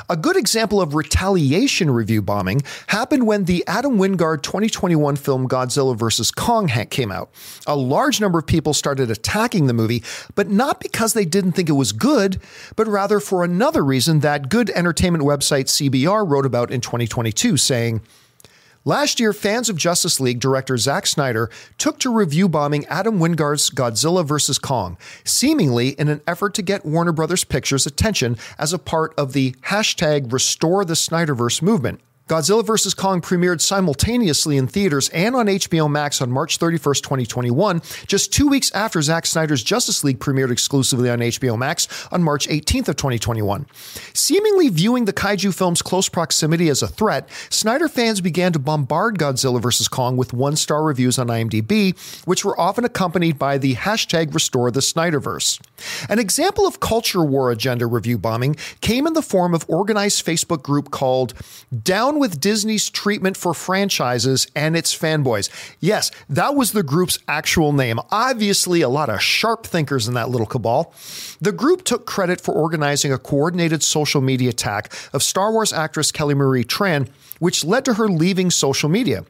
A 0.09 0.17
good 0.17 0.37
example 0.37 0.81
of 0.81 0.95
retaliation 0.95 1.91
review 1.91 2.23
bombing 2.23 2.63
happened 2.89 3.27
when 3.27 3.45
the 3.45 3.65
Adam 3.67 3.99
Wingard 3.99 4.43
2021 4.43 5.17
film 5.17 5.49
Godzilla 5.49 5.97
vs. 5.97 6.31
Kong 6.31 6.69
came 6.69 7.13
out. 7.13 7.31
A 7.67 7.77
large 7.77 8.21
number 8.21 8.39
of 8.39 8.47
people 8.47 8.75
started 8.75 9.11
attacking 9.11 9.67
the 9.67 9.73
movie, 9.73 10.03
but 10.35 10.49
not 10.49 10.81
because 10.81 11.13
they 11.13 11.25
didn't 11.25 11.53
think 11.53 11.69
it 11.69 11.73
was 11.73 11.93
good, 11.93 12.41
but 12.77 12.89
rather 12.89 13.21
for 13.21 13.45
another 13.45 13.85
reason 13.85 14.21
that 14.21 14.49
good 14.49 14.71
entertainment 14.71 15.25
website 15.25 15.67
CBR 15.67 16.29
wrote 16.29 16.47
about 16.47 16.71
in 16.71 16.81
2022, 16.81 17.57
saying, 17.57 18.01
Last 18.87 19.21
year, 19.21 19.35
fans 19.35 19.69
of 19.69 19.77
Justice 19.77 20.21
League 20.21 20.41
director 20.41 20.79
Zack 20.79 21.07
Snyder 21.07 21.51
took 21.77 21.99
to 21.99 22.11
review 22.11 22.49
bombing 22.49 22.87
Adam 22.87 23.19
Wingard's 23.19 23.69
Godzilla 23.69 24.25
vs. 24.25 24.59
Kong, 24.59 24.97
seemingly 25.23 25.91
in 25.91 26.09
an 26.09 26.23
effort 26.27 26.55
to 26.55 26.63
get 26.63 26.87
Warner 26.87 27.13
Brothers 27.13 27.45
Pictures' 27.45 27.85
attention 27.85 28.39
as 28.59 28.73
a 28.73 28.79
part 28.79 29.13
of 29.19 29.35
the 29.35 29.53
hashtag 29.67 30.33
Restore 30.33 30.87
the 30.87 30.95
Snyderverse 30.95 31.61
movement. 31.61 32.01
Godzilla 32.31 32.65
vs. 32.65 32.95
Kong 32.95 33.21
premiered 33.21 33.61
simultaneously 33.61 34.57
in 34.57 34.69
theaters 34.69 35.09
and 35.09 35.35
on 35.35 35.47
HBO 35.47 35.91
Max 35.91 36.23
on 36.23 36.31
March 36.31 36.61
31st, 36.61 37.03
2021, 37.03 37.83
just 38.07 38.33
two 38.33 38.47
weeks 38.47 38.71
after 38.71 39.03
Zack 39.03 39.27
Snyder's 39.27 39.65
Justice 39.65 40.05
League 40.05 40.21
premiered 40.21 40.53
exclusively 40.53 41.11
on 41.11 41.19
HBO 41.19 41.59
Max 41.59 41.89
on 42.13 42.23
March 42.23 42.47
18th 42.47 42.87
of 42.87 42.95
2021. 42.95 43.67
Seemingly 44.15 44.69
viewing 44.69 45.07
the 45.07 45.13
kaiju 45.13 45.53
film's 45.53 45.83
close 45.83 46.09
proximity 46.09 46.69
as 46.69 46.85
a 46.85 46.87
threat, 46.87 47.29
Snyder 47.49 47.89
fans 47.89 48.21
began 48.21 48.53
to 48.53 48.61
bombard 48.61 49.19
Godzilla 49.19 49.61
vs. 49.61 49.89
Kong 49.89 50.17
with 50.17 50.33
one-star 50.33 50.85
reviews 50.85 51.19
on 51.19 51.27
IMDb, 51.27 51.99
which 52.29 52.45
were 52.45 52.59
often 52.61 52.85
accompanied 52.85 53.41
by 53.41 53.59
the 53.59 53.75
hashtag 53.75 54.33
Restore 54.33 54.71
the 54.71 54.79
Snyderverse. 54.79 55.61
An 56.09 56.21
example 56.21 56.65
of 56.65 56.79
culture 56.79 57.25
war 57.25 57.51
agenda 57.51 57.89
review 57.89 58.19
bombing 58.19 58.55
came 58.81 59.09
in 59.09 59.15
the 59.15 59.21
form 59.21 59.53
of 59.53 59.65
organized 59.67 60.25
Facebook 60.25 60.63
group 60.63 60.93
called 60.93 61.35
Down 61.83 62.20
with 62.21 62.41
Disney's 62.41 62.89
treatment 62.89 63.37
for 63.37 63.53
franchises 63.53 64.47
and 64.55 64.77
its 64.77 64.97
fanboys. 64.97 65.51
Yes, 65.81 66.13
that 66.29 66.55
was 66.55 66.71
the 66.71 66.85
group's 66.85 67.19
actual 67.27 67.73
name. 67.73 67.99
Obviously, 68.13 68.83
a 68.83 68.89
lot 68.89 69.11
of 69.11 69.21
sharp 69.21 69.67
thinkers 69.67 70.07
in 70.07 70.15
that 70.15 70.29
little 70.29 70.47
cabal. 70.47 70.95
The 71.41 71.51
group 71.51 71.83
took 71.83 72.07
credit 72.07 72.41
for 72.41 72.55
organizing 72.55 73.13
a 73.13 73.19
coordinated 73.19 73.83
social 73.83 74.21
media 74.21 74.51
attack 74.51 74.93
of 75.13 75.25
Star 75.25 75.51
Wars 75.51 75.73
actress 75.73 76.13
Kelly 76.13 76.35
Marie 76.35 76.63
Tran, 76.63 77.09
which 77.41 77.65
led 77.65 77.85
to 77.87 77.95
her 77.95 78.09
leaving 78.09 78.51
social 78.51 78.89
media. 78.89 79.25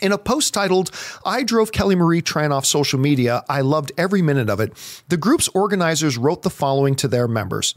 In 0.00 0.12
a 0.12 0.18
post 0.18 0.52
titled, 0.52 0.90
I 1.24 1.42
drove 1.42 1.72
Kelly 1.72 1.94
Marie 1.94 2.20
Tran 2.20 2.50
off 2.50 2.66
social 2.66 2.98
media, 2.98 3.42
I 3.48 3.62
loved 3.62 3.92
every 3.96 4.20
minute 4.20 4.50
of 4.50 4.60
it, 4.60 4.72
the 5.08 5.16
group's 5.16 5.48
organizers 5.48 6.18
wrote 6.18 6.42
the 6.42 6.50
following 6.50 6.94
to 6.96 7.08
their 7.08 7.26
members 7.26 7.74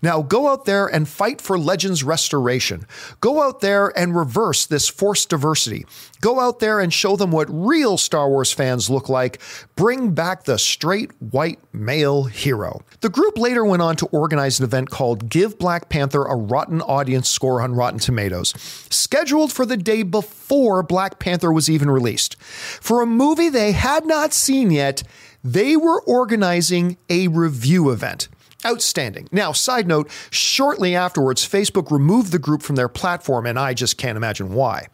Now 0.00 0.22
go 0.22 0.48
out 0.48 0.64
there 0.64 0.86
and 0.86 1.08
fight 1.08 1.40
for 1.40 1.58
Legends 1.58 2.04
restoration. 2.04 2.86
Go 3.20 3.42
out 3.42 3.60
there 3.60 3.96
and 3.98 4.16
reverse 4.16 4.66
this 4.66 4.88
forced 4.88 5.28
diversity. 5.30 5.86
Go 6.20 6.40
out 6.40 6.60
there 6.60 6.80
and 6.80 6.92
show 6.92 7.16
them 7.16 7.30
what 7.30 7.48
real 7.50 7.98
Star 7.98 8.28
Wars 8.28 8.52
fans 8.52 8.88
look 8.88 9.08
like. 9.08 9.40
Bring 9.74 10.12
back 10.12 10.44
the 10.44 10.58
straight 10.58 11.10
white 11.20 11.58
male 11.72 12.24
hero. 12.24 12.82
The 13.00 13.10
group 13.10 13.38
later 13.38 13.64
went 13.64 13.82
on 13.82 13.96
to 13.96 14.06
organize 14.06 14.58
an 14.58 14.64
event 14.64 14.90
called 14.90 15.28
Give 15.28 15.58
Black 15.58 15.88
Panther 15.88 16.24
a 16.24 16.34
Rotten 16.34 16.80
Audience 16.82 17.28
Score 17.28 17.60
on 17.60 17.74
Rotten 17.74 18.00
Tomatoes, 18.00 18.54
scheduled 18.90 19.52
for 19.52 19.66
the 19.66 19.76
day 19.76 20.02
before 20.02 20.82
Black 20.82 21.18
Panther 21.18 21.52
was 21.52 21.68
even 21.68 21.90
released. 21.90 22.40
For 22.40 23.02
a 23.02 23.06
movie 23.06 23.48
they 23.48 23.72
had 23.72 24.06
not 24.06 24.32
seen 24.32 24.70
yet, 24.70 25.02
they 25.44 25.76
were 25.76 26.02
organizing 26.02 26.96
a 27.08 27.28
review 27.28 27.90
event. 27.90 28.28
Outstanding. 28.64 29.28
Now, 29.30 29.52
side 29.52 29.86
note, 29.86 30.10
shortly 30.30 30.96
afterwards, 30.96 31.46
Facebook 31.46 31.90
removed 31.90 32.32
the 32.32 32.38
group 32.38 32.62
from 32.62 32.74
their 32.74 32.88
platform, 32.88 33.46
and 33.46 33.58
I 33.58 33.74
just 33.74 33.96
can't 33.96 34.16
imagine 34.16 34.54
why. 34.54 34.88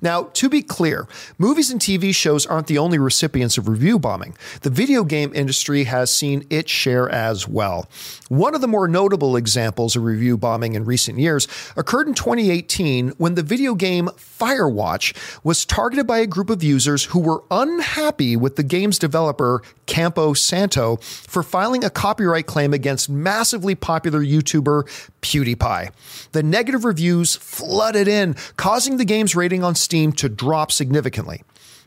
Now, 0.00 0.24
to 0.34 0.48
be 0.48 0.62
clear, 0.62 1.06
movies 1.38 1.70
and 1.70 1.80
TV 1.80 2.14
shows 2.14 2.46
aren't 2.46 2.66
the 2.66 2.78
only 2.78 2.98
recipients 2.98 3.58
of 3.58 3.68
review 3.68 3.98
bombing. 3.98 4.36
The 4.62 4.70
video 4.70 5.04
game 5.04 5.32
industry 5.34 5.84
has 5.84 6.14
seen 6.14 6.46
its 6.50 6.70
share 6.70 7.08
as 7.08 7.48
well. 7.48 7.88
One 8.28 8.54
of 8.54 8.60
the 8.60 8.68
more 8.68 8.88
notable 8.88 9.36
examples 9.36 9.96
of 9.96 10.04
review 10.04 10.36
bombing 10.36 10.74
in 10.74 10.84
recent 10.84 11.18
years 11.18 11.48
occurred 11.76 12.08
in 12.08 12.14
2018 12.14 13.10
when 13.18 13.34
the 13.34 13.42
video 13.42 13.74
game 13.74 14.08
Firewatch 14.16 15.16
was 15.44 15.64
targeted 15.64 16.06
by 16.06 16.18
a 16.18 16.26
group 16.26 16.50
of 16.50 16.62
users 16.62 17.04
who 17.06 17.18
were 17.18 17.42
unhappy 17.50 18.36
with 18.36 18.56
the 18.56 18.62
game's 18.62 18.98
developer, 18.98 19.62
Campo 19.86 20.32
Santo, 20.32 20.96
for 20.96 21.42
filing 21.42 21.84
a 21.84 21.90
copyright 21.90 22.46
claim 22.46 22.72
against 22.72 23.08
massively 23.08 23.74
popular 23.74 24.20
YouTuber 24.20 25.10
PewDiePie. 25.22 25.90
The 26.32 26.42
negative 26.42 26.84
reviews 26.84 27.36
flooded 27.36 28.08
in, 28.08 28.36
causing 28.56 28.96
the 28.96 29.04
game's 29.04 29.36
rating 29.36 29.64
on 29.64 29.74
Steam 29.74 30.12
to 30.12 30.28
drop 30.28 30.72
significantly. 30.72 31.42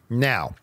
Now, 0.10 0.56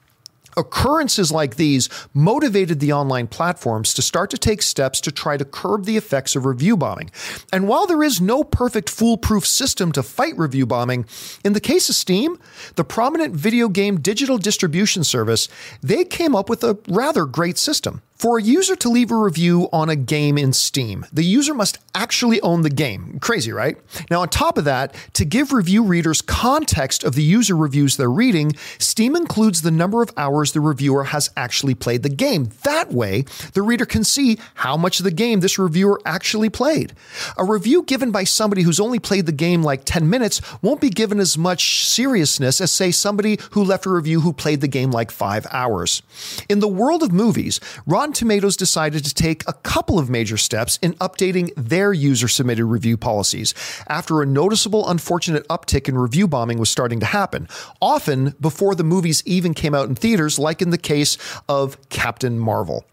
Occurrences 0.59 1.31
like 1.31 1.55
these 1.55 1.89
motivated 2.13 2.81
the 2.81 2.93
online 2.93 3.29
platforms 3.29 3.95
to 3.95 4.03
start 4.03 4.29
to 4.31 4.37
take 4.37 4.61
steps 4.61 5.01
to 5.03 5.13
try 5.13 5.37
to 5.37 5.45
curb 5.45 5.85
the 5.85 5.97
effects 5.97 6.35
of 6.35 6.45
review 6.45 6.77
bombing. 6.77 7.11
And 7.53 7.69
while 7.69 7.87
there 7.87 8.03
is 8.03 8.21
no 8.21 8.43
perfect 8.43 8.91
foolproof 8.91 9.47
system 9.47 9.93
to 9.93 10.03
fight 10.03 10.37
review 10.37 10.67
bombing, 10.67 11.07
in 11.45 11.53
the 11.53 11.61
case 11.61 11.89
of 11.89 11.95
Steam, 11.95 12.41
the 12.75 12.83
prominent 12.83 13.37
video 13.37 13.69
game 13.69 14.01
digital 14.01 14.37
distribution 14.37 15.05
service, 15.05 15.49
they 15.81 16.05
came 16.05 16.35
up 16.35 16.49
with 16.49 16.65
a 16.65 16.77
rather 16.89 17.25
great 17.25 17.57
system. 17.57 18.03
For 18.19 18.39
a 18.39 18.43
user 18.43 18.75
to 18.75 18.89
leave 18.89 19.13
a 19.13 19.17
review 19.17 19.69
on 19.73 19.89
a 19.89 19.95
game 19.95 20.37
in 20.39 20.53
Steam, 20.53 21.07
the 21.13 21.23
user 21.23 21.55
must 21.55 21.79
actually 21.95 22.41
own 22.41 22.63
the 22.63 22.71
game. 22.71 23.21
Crazy, 23.21 23.53
right? 23.53 23.77
Now, 24.11 24.23
on 24.23 24.29
top 24.29 24.59
of 24.59 24.65
that, 24.65 24.93
to 25.13 25.25
give 25.25 25.53
review 25.53 25.85
readers 25.85 26.21
context 26.21 27.05
of 27.05 27.15
the 27.15 27.23
user 27.23 27.57
reviews 27.57 27.97
they're 27.97 28.11
reading, 28.11 28.57
Steam 28.81 29.15
includes 29.15 29.63
the 29.63 29.71
number 29.71 30.03
of 30.03 30.11
hours 30.17 30.51
the 30.51 30.61
reviewer 30.61 31.05
has 31.05 31.31
actually 31.37 31.77
played 31.77 32.03
the 32.03 32.09
game. 32.09 32.51
That 32.65 32.93
way, 32.93 33.23
the 33.53 33.63
reader 33.63 33.87
can 33.87 34.03
see 34.03 34.37
how 34.55 34.77
much 34.77 34.99
of 34.99 35.05
the 35.05 35.13
game 35.13 35.39
this 35.39 35.57
reviewer 35.57 36.01
actually 36.05 36.51
played. 36.51 36.95
A 37.37 37.45
review 37.45 37.85
given 37.85 38.11
by 38.11 38.25
somebody 38.25 38.63
who's 38.63 38.81
only 38.81 38.99
played 38.99 39.27
the 39.27 39.33
game 39.33 39.63
like 39.63 39.83
10 39.85 40.11
minutes 40.11 40.41
won't 40.61 40.81
be 40.81 40.91
given 40.91 41.21
as 41.21 41.39
much 41.39 41.87
seriousness 41.87 42.61
as, 42.61 42.73
say, 42.73 42.91
somebody 42.91 43.39
who 43.53 43.63
left 43.63 43.87
a 43.87 43.91
review 43.91 44.23
who 44.23 44.33
played 44.33 44.61
the 44.61 44.67
game 44.67 44.91
like 44.91 45.13
five 45.13 45.47
hours. 45.53 46.03
In 46.49 46.59
the 46.59 46.67
world 46.67 47.05
of 47.05 47.13
movies, 47.13 47.61
Rotten 48.09 48.27
Tomatoes 48.27 48.57
decided 48.57 49.05
to 49.05 49.13
take 49.13 49.47
a 49.47 49.53
couple 49.53 49.99
of 49.99 50.09
major 50.09 50.39
steps 50.39 50.79
in 50.81 50.95
updating 50.95 51.53
their 51.59 51.93
user 51.93 52.27
submitted 52.27 52.65
review 52.65 52.97
policies 52.97 53.53
after 53.87 54.23
a 54.23 54.27
noticeable 54.27 54.89
unfortunate 54.89 55.47
uptick 55.49 55.91
in 55.91 55.99
review 55.99 56.27
bombing 56.27 56.59
was 56.59 56.71
starting 56.71 57.01
to 57.01 57.07
happen, 57.07 57.47
often 57.83 58.35
before 58.41 58.75
the 58.75 58.83
movies 58.83 59.23
even 59.27 59.53
came 59.53 59.75
out 59.75 59.91
in 59.91 59.95
theaters, 59.95 60.39
like 60.39 60.63
in 60.63 60.71
the 60.71 60.79
case 60.79 61.19
of 61.51 61.77
Captain 61.91 62.39
Marvel. 62.39 62.87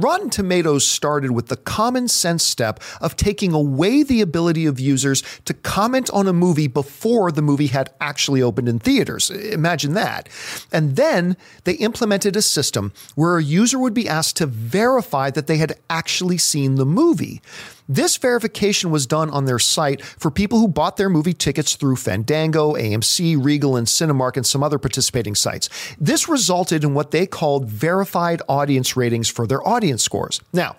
Rotten 0.00 0.30
Tomatoes 0.30 0.86
started 0.86 1.32
with 1.32 1.48
the 1.48 1.56
common 1.56 2.08
sense 2.08 2.42
step 2.44 2.80
of 3.00 3.16
taking 3.16 3.52
away 3.52 4.02
the 4.02 4.20
ability 4.20 4.66
of 4.66 4.80
users 4.80 5.22
to 5.44 5.54
comment 5.54 6.10
on 6.10 6.26
a 6.26 6.32
movie 6.32 6.66
before 6.66 7.30
the 7.30 7.42
movie 7.42 7.68
had 7.68 7.92
actually 8.00 8.42
opened 8.42 8.68
in 8.68 8.78
theaters. 8.78 9.30
Imagine 9.30 9.94
that. 9.94 10.28
And 10.72 10.96
then 10.96 11.36
they 11.64 11.74
implemented 11.74 12.36
a 12.36 12.42
system 12.42 12.92
where 13.14 13.36
a 13.36 13.42
user 13.42 13.78
would 13.78 13.94
be 13.94 14.08
asked 14.08 14.36
to 14.38 14.46
verify 14.46 15.30
that 15.30 15.46
they 15.46 15.58
had 15.58 15.78
actually 15.88 16.38
seen 16.38 16.76
the 16.76 16.86
movie. 16.86 17.42
This 17.90 18.16
verification 18.18 18.92
was 18.92 19.04
done 19.04 19.30
on 19.30 19.46
their 19.46 19.58
site 19.58 20.00
for 20.00 20.30
people 20.30 20.60
who 20.60 20.68
bought 20.68 20.96
their 20.96 21.08
movie 21.08 21.32
tickets 21.34 21.74
through 21.74 21.96
Fandango, 21.96 22.74
AMC, 22.74 23.44
Regal, 23.44 23.76
and 23.76 23.88
Cinemark, 23.88 24.36
and 24.36 24.46
some 24.46 24.62
other 24.62 24.78
participating 24.78 25.34
sites. 25.34 25.68
This 25.98 26.28
resulted 26.28 26.84
in 26.84 26.94
what 26.94 27.10
they 27.10 27.26
called 27.26 27.66
verified 27.66 28.42
audience 28.48 28.96
ratings 28.96 29.28
for 29.28 29.44
their 29.44 29.66
audience 29.66 30.04
scores. 30.04 30.40
Now, 30.52 30.76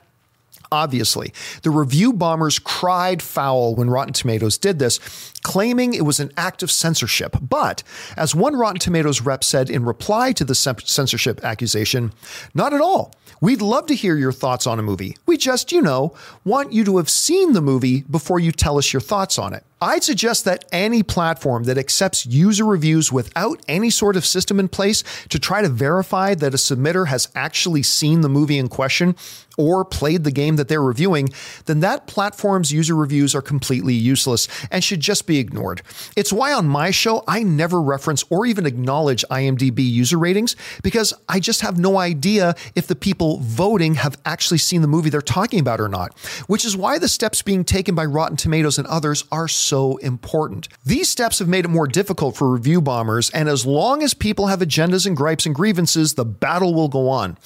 Obviously, 0.74 1.34
the 1.64 1.70
review 1.70 2.14
bombers 2.14 2.58
cried 2.58 3.22
foul 3.22 3.76
when 3.76 3.90
Rotten 3.90 4.14
Tomatoes 4.14 4.58
did 4.58 4.80
this, 4.80 5.00
claiming 5.44 5.94
it 5.94 6.06
was 6.06 6.20
an 6.20 6.32
act 6.38 6.64
of 6.64 6.72
censorship. 6.72 7.36
But, 7.42 7.84
as 8.18 8.36
one 8.36 8.56
Rotten 8.56 8.80
Tomatoes 8.80 9.22
rep 9.22 9.44
said 9.44 9.70
in 9.70 9.86
reply 9.86 10.32
to 10.34 10.44
the 10.44 10.56
censorship 10.56 11.44
accusation, 11.44 12.14
not 12.54 12.74
at 12.74 12.82
all. 12.82 13.14
We'd 13.42 13.62
love 13.62 13.88
to 13.88 13.96
hear 13.96 14.16
your 14.16 14.32
thoughts 14.32 14.68
on 14.68 14.78
a 14.78 14.84
movie. 14.84 15.18
We 15.26 15.36
just, 15.36 15.72
you 15.72 15.82
know, 15.82 16.14
want 16.46 16.74
you 16.74 16.84
to 16.86 16.98
have 16.98 17.10
seen 17.10 17.54
the 17.54 17.62
movie 17.62 18.02
before 18.02 18.40
you 18.40 18.52
tell 18.52 18.78
us 18.78 18.94
your 18.94 19.02
thoughts 19.02 19.40
on 19.40 19.56
it. 19.56 19.64
I'd 19.82 20.04
suggest 20.04 20.46
that 20.46 20.64
any 20.72 21.02
platform 21.02 21.64
that 21.64 21.80
accepts 21.80 22.28
user 22.28 22.64
reviews 22.64 23.12
without 23.12 23.60
any 23.68 23.90
sort 23.90 24.16
of 24.16 24.28
system 24.28 24.60
in 24.60 24.68
place 24.68 25.04
to 25.30 25.40
try 25.40 25.64
to 25.64 25.70
verify 25.70 26.36
that 26.36 26.54
a 26.54 26.58
submitter 26.58 27.08
has 27.08 27.30
actually 27.34 27.82
seen 27.82 28.22
the 28.22 28.30
movie 28.30 28.60
in 28.60 28.68
question 28.68 29.16
or 29.58 29.84
played 29.84 30.24
the 30.24 30.32
game 30.32 30.58
that 30.58 30.68
they're 30.68 30.84
reviewing, 30.84 31.30
then 31.66 31.80
that 31.80 32.06
platform's 32.06 32.72
user 32.72 32.96
reviews 32.96 33.34
are 33.34 33.42
completely 33.42 33.96
useless 33.96 34.48
and 34.70 34.84
should 34.84 35.00
just 35.00 35.26
be 35.26 35.31
ignored. 35.38 35.82
It's 36.16 36.34
why 36.34 36.54
on 36.54 36.68
my 36.68 36.92
show, 36.92 37.24
I 37.28 37.44
never 37.44 37.82
reference 37.82 38.24
or 38.30 38.46
even 38.46 38.66
acknowledge 38.66 39.26
IMDb 39.30 39.80
user 39.80 40.18
ratings 40.18 40.56
because 40.84 41.14
I 41.28 41.40
just 41.40 41.62
have 41.62 41.78
no 41.78 41.98
idea 41.98 42.56
if 42.76 42.88
the 42.88 42.96
people 42.96 43.38
voting 43.40 43.96
have 43.96 44.20
actually 44.26 44.58
seen 44.60 44.82
the 44.82 44.88
movie 44.88 45.10
they're 45.10 45.22
talking 45.22 45.60
about 45.60 45.80
or 45.80 45.88
not, 45.88 46.18
which 46.48 46.66
is 46.66 46.78
why 46.78 46.98
the 46.98 47.08
steps 47.08 47.42
being 47.42 47.64
taken 47.64 47.96
by 47.96 48.06
Rotten 48.06 48.38
Tomatoes 48.38 48.78
and 48.78 48.88
others 48.88 49.26
are 49.32 49.48
so 49.48 49.98
important. 49.98 50.68
These 50.86 51.10
steps 51.10 51.40
have 51.40 51.48
made 51.48 51.66
it 51.66 51.70
more 51.70 51.88
difficult 51.88 52.36
for 52.36 52.52
review 52.52 52.82
bombers, 52.82 53.30
and 53.32 53.48
as 53.48 53.66
long 53.66 54.04
as 54.04 54.14
people 54.14 54.48
have 54.48 54.60
agendas 54.60 55.06
and 55.06 55.16
gripes 55.16 55.46
and 55.46 55.56
grievances, 55.56 56.14
the 56.14 56.26
battle 56.26 56.74
will 56.74 56.90
go 56.90 57.10
on. 57.10 57.38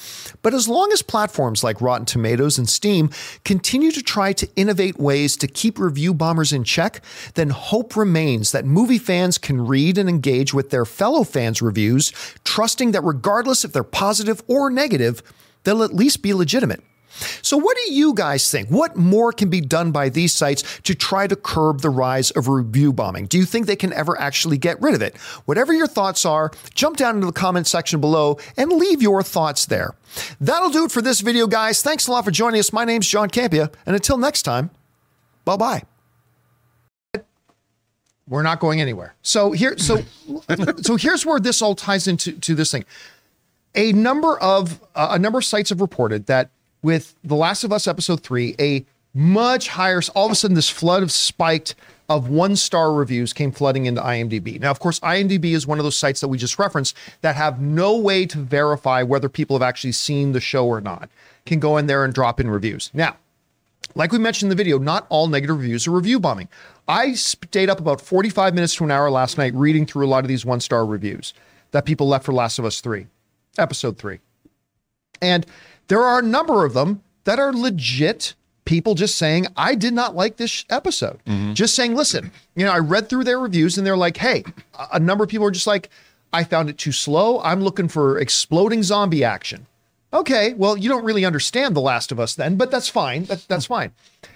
But 0.42 0.54
as 0.54 0.68
long 0.68 0.92
as 0.92 1.02
platforms 1.02 1.64
like 1.64 1.82
Rotten 1.82 2.06
Tomatoes 2.06 2.58
and 2.58 2.70
Steam 2.70 3.10
continue 3.44 3.92
to 3.92 4.02
try 4.02 4.34
to 4.34 4.50
innovate 4.56 5.00
ways 5.00 5.38
to 5.38 5.48
keep 5.48 5.80
review 5.80 6.14
bombers 6.14 6.54
in 6.54 6.64
check, 6.64 7.02
then 7.36 7.50
hope 7.50 7.75
remains 7.96 8.52
that 8.52 8.66
movie 8.66 8.98
fans 8.98 9.38
can 9.38 9.66
read 9.66 9.98
and 9.98 10.10
engage 10.10 10.54
with 10.54 10.70
their 10.70 10.86
fellow 10.86 11.24
fans' 11.24 11.62
reviews, 11.62 12.12
trusting 12.44 12.92
that 12.92 13.04
regardless 13.04 13.66
if 13.66 13.74
they're 13.74 13.84
positive 13.84 14.44
or 14.48 14.70
negative, 14.70 15.22
they'll 15.64 15.84
at 15.84 15.94
least 15.94 16.22
be 16.22 16.34
legitimate. 16.34 16.82
So, 17.42 17.58
what 17.58 17.78
do 17.78 17.94
you 17.94 18.14
guys 18.14 18.50
think? 18.52 18.70
What 18.70 18.96
more 18.96 19.32
can 19.32 19.50
be 19.50 19.62
done 19.62 19.92
by 19.92 20.10
these 20.10 20.34
sites 20.34 20.64
to 20.82 20.94
try 20.94 21.28
to 21.28 21.36
curb 21.36 21.82
the 21.82 21.90
rise 21.90 22.32
of 22.32 22.48
review 22.48 22.92
bombing? 22.92 23.28
Do 23.28 23.38
you 23.38 23.46
think 23.46 23.68
they 23.68 23.76
can 23.76 23.94
ever 23.94 24.20
actually 24.20 24.58
get 24.58 24.82
rid 24.82 24.94
of 24.94 25.02
it? 25.02 25.16
Whatever 25.46 25.74
your 25.74 25.88
thoughts 25.88 26.26
are, 26.26 26.52
jump 26.74 26.98
down 26.98 27.16
into 27.16 27.28
the 27.28 27.34
comment 27.34 27.68
section 27.68 28.02
below 28.02 28.38
and 28.58 28.72
leave 28.72 29.02
your 29.02 29.24
thoughts 29.24 29.66
there. 29.66 29.96
That'll 30.42 30.70
do 30.70 30.86
it 30.86 30.92
for 30.92 31.02
this 31.02 31.22
video, 31.22 31.48
guys. 31.48 31.82
Thanks 31.82 32.08
a 32.08 32.12
lot 32.12 32.26
for 32.26 32.32
joining 32.32 32.60
us. 32.60 32.74
My 32.74 32.86
name's 32.86 33.08
John 33.08 33.30
Campea, 33.30 33.74
and 33.86 33.96
until 33.96 34.18
next 34.18 34.44
time, 34.44 34.72
bye 35.46 35.58
bye. 35.58 35.84
We're 38.28 38.44
not 38.44 38.60
going 38.60 38.82
anywhere. 38.82 39.14
So 39.22 39.52
here, 39.52 39.78
so 39.78 40.04
so 40.82 40.96
here's 40.96 41.26
where 41.26 41.40
this 41.40 41.62
all 41.62 41.76
ties 41.76 42.08
into 42.08 42.32
to 42.34 42.56
this 42.56 42.72
thing. 42.72 42.86
A 43.76 43.92
number 43.94 44.40
of 44.40 44.82
uh, 44.96 45.10
a 45.12 45.20
number 45.20 45.40
of 45.40 45.46
sites 45.46 45.70
have 45.70 45.82
reported 45.82 46.26
that 46.28 46.50
with 46.82 47.16
The 47.24 47.36
Last 47.36 47.64
of 47.64 47.72
Us 47.72 47.88
episode 47.88 48.22
3, 48.22 48.56
a 48.60 48.86
much 49.14 49.70
higher. 49.70 50.02
All 50.16 50.26
of 50.26 50.32
a 50.32 50.36
sudden, 50.36 50.56
this 50.56 50.70
flood 50.70 51.04
of 51.04 51.12
spiked 51.12 51.76
of 52.08 52.30
one 52.30 52.56
star 52.56 52.94
reviews 52.94 53.34
came 53.34 53.52
flooding 53.52 53.86
into 53.86 54.02
IMDb. 54.02 54.60
Now, 54.60 54.72
of 54.72 54.80
course, 54.80 55.00
IMDb 55.00 55.54
is 55.54 55.66
one 55.66 55.80
of 55.80 55.84
those 55.84 55.98
sites 55.98 56.22
that 56.22 56.28
we 56.28 56.38
just 56.38 56.60
referenced 56.60 56.96
that 57.22 57.36
have 57.36 57.60
no 57.60 57.98
way 57.98 58.26
to 58.28 58.38
verify 58.38 59.02
whether 59.04 59.30
people 59.30 59.56
have 59.56 59.64
actually 59.68 59.94
seen 59.94 60.32
the 60.32 60.40
show 60.40 60.68
or 60.68 60.82
not. 60.82 61.10
Can 61.46 61.60
go 61.60 61.78
in 61.78 61.88
there 61.88 62.04
and 62.04 62.14
drop 62.14 62.40
in 62.40 62.50
reviews. 62.50 62.90
Now, 62.94 63.18
like 63.96 64.12
we 64.12 64.20
mentioned 64.20 64.52
in 64.52 64.58
the 64.58 64.62
video, 64.62 64.78
not 64.78 65.08
all 65.10 65.28
negative 65.28 65.58
reviews 65.58 65.88
are 65.88 65.92
review 65.92 66.20
bombing. 66.20 66.50
I 66.88 67.14
stayed 67.14 67.70
up 67.70 67.80
about 67.80 68.02
45 68.02 68.54
minutes 68.54 68.76
to 68.76 68.84
an 68.84 68.92
hour 68.92 69.10
last 69.10 69.38
night 69.38 69.54
reading 69.56 69.86
through 69.86 70.06
a 70.06 70.10
lot 70.10 70.24
of 70.24 70.28
these 70.28 70.46
one 70.46 70.60
star 70.60 70.86
reviews 70.86 71.34
that 71.72 71.86
people 71.86 72.08
left 72.08 72.26
for 72.26 72.34
Last 72.34 72.60
of 72.60 72.66
Us 72.66 72.82
3, 72.82 73.08
episode 73.58 73.98
3. 73.98 74.20
And 75.22 75.46
there 75.88 76.02
are 76.02 76.20
a 76.20 76.24
number 76.24 76.66
of 76.66 76.74
them 76.74 77.02
that 77.24 77.40
are 77.40 77.54
legit 77.54 78.36
people 78.66 78.96
just 78.96 79.16
saying, 79.16 79.48
I 79.56 79.76
did 79.76 79.94
not 79.94 80.16
like 80.16 80.38
this 80.38 80.66
episode. 80.70 81.20
Mm-hmm. 81.26 81.54
Just 81.54 81.76
saying, 81.76 81.96
listen, 81.96 82.32
you 82.56 82.66
know, 82.66 82.72
I 82.72 82.80
read 82.80 83.10
through 83.10 83.24
their 83.24 83.40
reviews 83.40 83.78
and 83.78 83.86
they're 83.86 83.98
like, 83.98 84.18
hey, 84.18 84.44
a 84.92 85.00
number 85.00 85.24
of 85.24 85.30
people 85.30 85.46
are 85.48 85.52
just 85.52 85.68
like, 85.68 85.90
I 86.34 86.44
found 86.44 86.70
it 86.70 86.78
too 86.78 86.92
slow. 86.92 87.40
I'm 87.42 87.62
looking 87.62 87.88
for 87.88 88.20
exploding 88.20 88.84
zombie 88.84 89.24
action. 89.24 89.68
Okay, 90.16 90.54
well, 90.54 90.78
you 90.78 90.88
don't 90.88 91.04
really 91.04 91.26
understand 91.26 91.76
The 91.76 91.82
Last 91.82 92.10
of 92.10 92.22
Us 92.22 92.36
then, 92.36 92.56
but 92.56 92.72
that's 92.72 92.88
fine. 92.88 93.26
That, 93.26 93.46
that's 93.50 93.66
fine. 93.66 93.92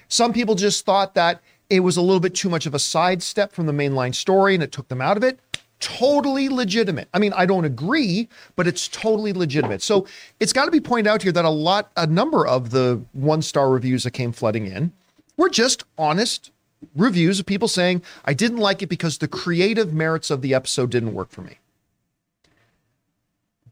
Some 0.10 0.34
people 0.34 0.56
just 0.56 0.86
thought 0.86 1.14
that 1.16 1.42
it 1.70 1.80
was 1.80 1.96
a 1.96 2.02
little 2.02 2.20
bit 2.20 2.36
too 2.36 2.50
much 2.50 2.66
of 2.66 2.74
a 2.74 2.80
sidestep 2.80 3.54
from 3.54 3.66
the 3.66 3.72
mainline 3.72 4.14
story 4.14 4.54
and 4.56 4.62
it 4.62 4.74
took 4.74 4.90
them 4.90 5.00
out 5.00 5.16
of 5.16 5.24
it. 5.24 5.40
Totally 5.80 6.50
legitimate. 6.50 7.08
I 7.14 7.20
mean, 7.20 7.32
I 7.34 7.46
don't 7.46 7.64
agree, 7.64 8.28
but 8.58 8.68
it's 8.68 8.90
totally 8.90 9.32
legitimate. 9.32 9.82
So 9.82 10.06
it's 10.42 10.52
got 10.52 10.66
to 10.66 10.72
be 10.72 10.82
pointed 10.82 11.10
out 11.10 11.22
here 11.22 11.32
that 11.32 11.46
a 11.46 11.50
lot, 11.50 11.92
a 11.96 12.06
number 12.06 12.46
of 12.46 12.72
the 12.72 13.02
one 13.14 13.42
star 13.42 13.70
reviews 13.70 14.04
that 14.04 14.12
came 14.12 14.34
flooding 14.34 14.68
in 14.68 14.92
were 15.38 15.50
just 15.50 15.86
honest 15.98 16.52
reviews 16.94 17.40
of 17.40 17.46
people 17.46 17.70
saying, 17.70 18.02
I 18.26 18.34
didn't 18.34 18.58
like 18.58 18.82
it 18.82 18.88
because 18.88 19.20
the 19.20 19.30
creative 19.30 19.94
merits 19.94 20.30
of 20.30 20.42
the 20.42 20.54
episode 20.54 20.90
didn't 20.90 21.14
work 21.14 21.30
for 21.30 21.42
me. 21.42 21.60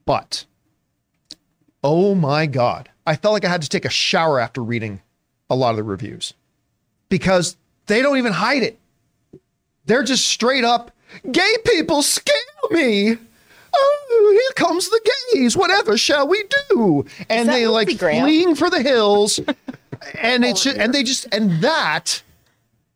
But 0.06 0.46
oh 1.88 2.14
my 2.14 2.46
God, 2.46 2.90
I 3.06 3.16
felt 3.16 3.32
like 3.32 3.46
I 3.46 3.50
had 3.50 3.62
to 3.62 3.70
take 3.70 3.86
a 3.86 3.90
shower 3.90 4.42
after 4.42 4.62
reading 4.62 5.02
a 5.50 5.56
lot 5.56 5.70
of 5.70 5.78
the 5.78 5.84
reviews 5.84 6.34
because 7.08 7.56
they 7.86 8.02
don't 8.02 8.18
even 8.18 8.34
hide 8.34 8.62
it. 8.62 8.78
They're 9.86 10.04
just 10.04 10.28
straight 10.28 10.66
up 10.66 10.92
gay 11.32 11.56
people 11.64 12.02
scare 12.02 12.36
me. 12.72 13.16
Oh, 13.74 14.30
here 14.34 14.66
comes 14.66 14.90
the 14.90 15.12
gays. 15.34 15.56
Whatever 15.56 15.98
shall 15.98 16.28
we 16.28 16.44
do? 16.70 17.06
And 17.30 17.48
they 17.48 17.68
like 17.68 17.98
Graham? 17.98 18.26
fleeing 18.26 18.56
for 18.56 18.70
the 18.70 18.82
hills. 18.82 19.40
and 20.20 20.44
it's 20.44 20.64
ju- 20.64 20.76
and 20.78 20.94
they 20.94 21.04
just 21.04 21.28
and 21.32 21.62
that 21.62 22.22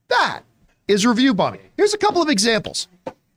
that 0.09 0.41
is 0.89 1.05
review 1.05 1.33
bombing. 1.33 1.61
Here's 1.77 1.93
a 1.93 1.97
couple 1.97 2.21
of 2.21 2.27
examples. 2.27 2.89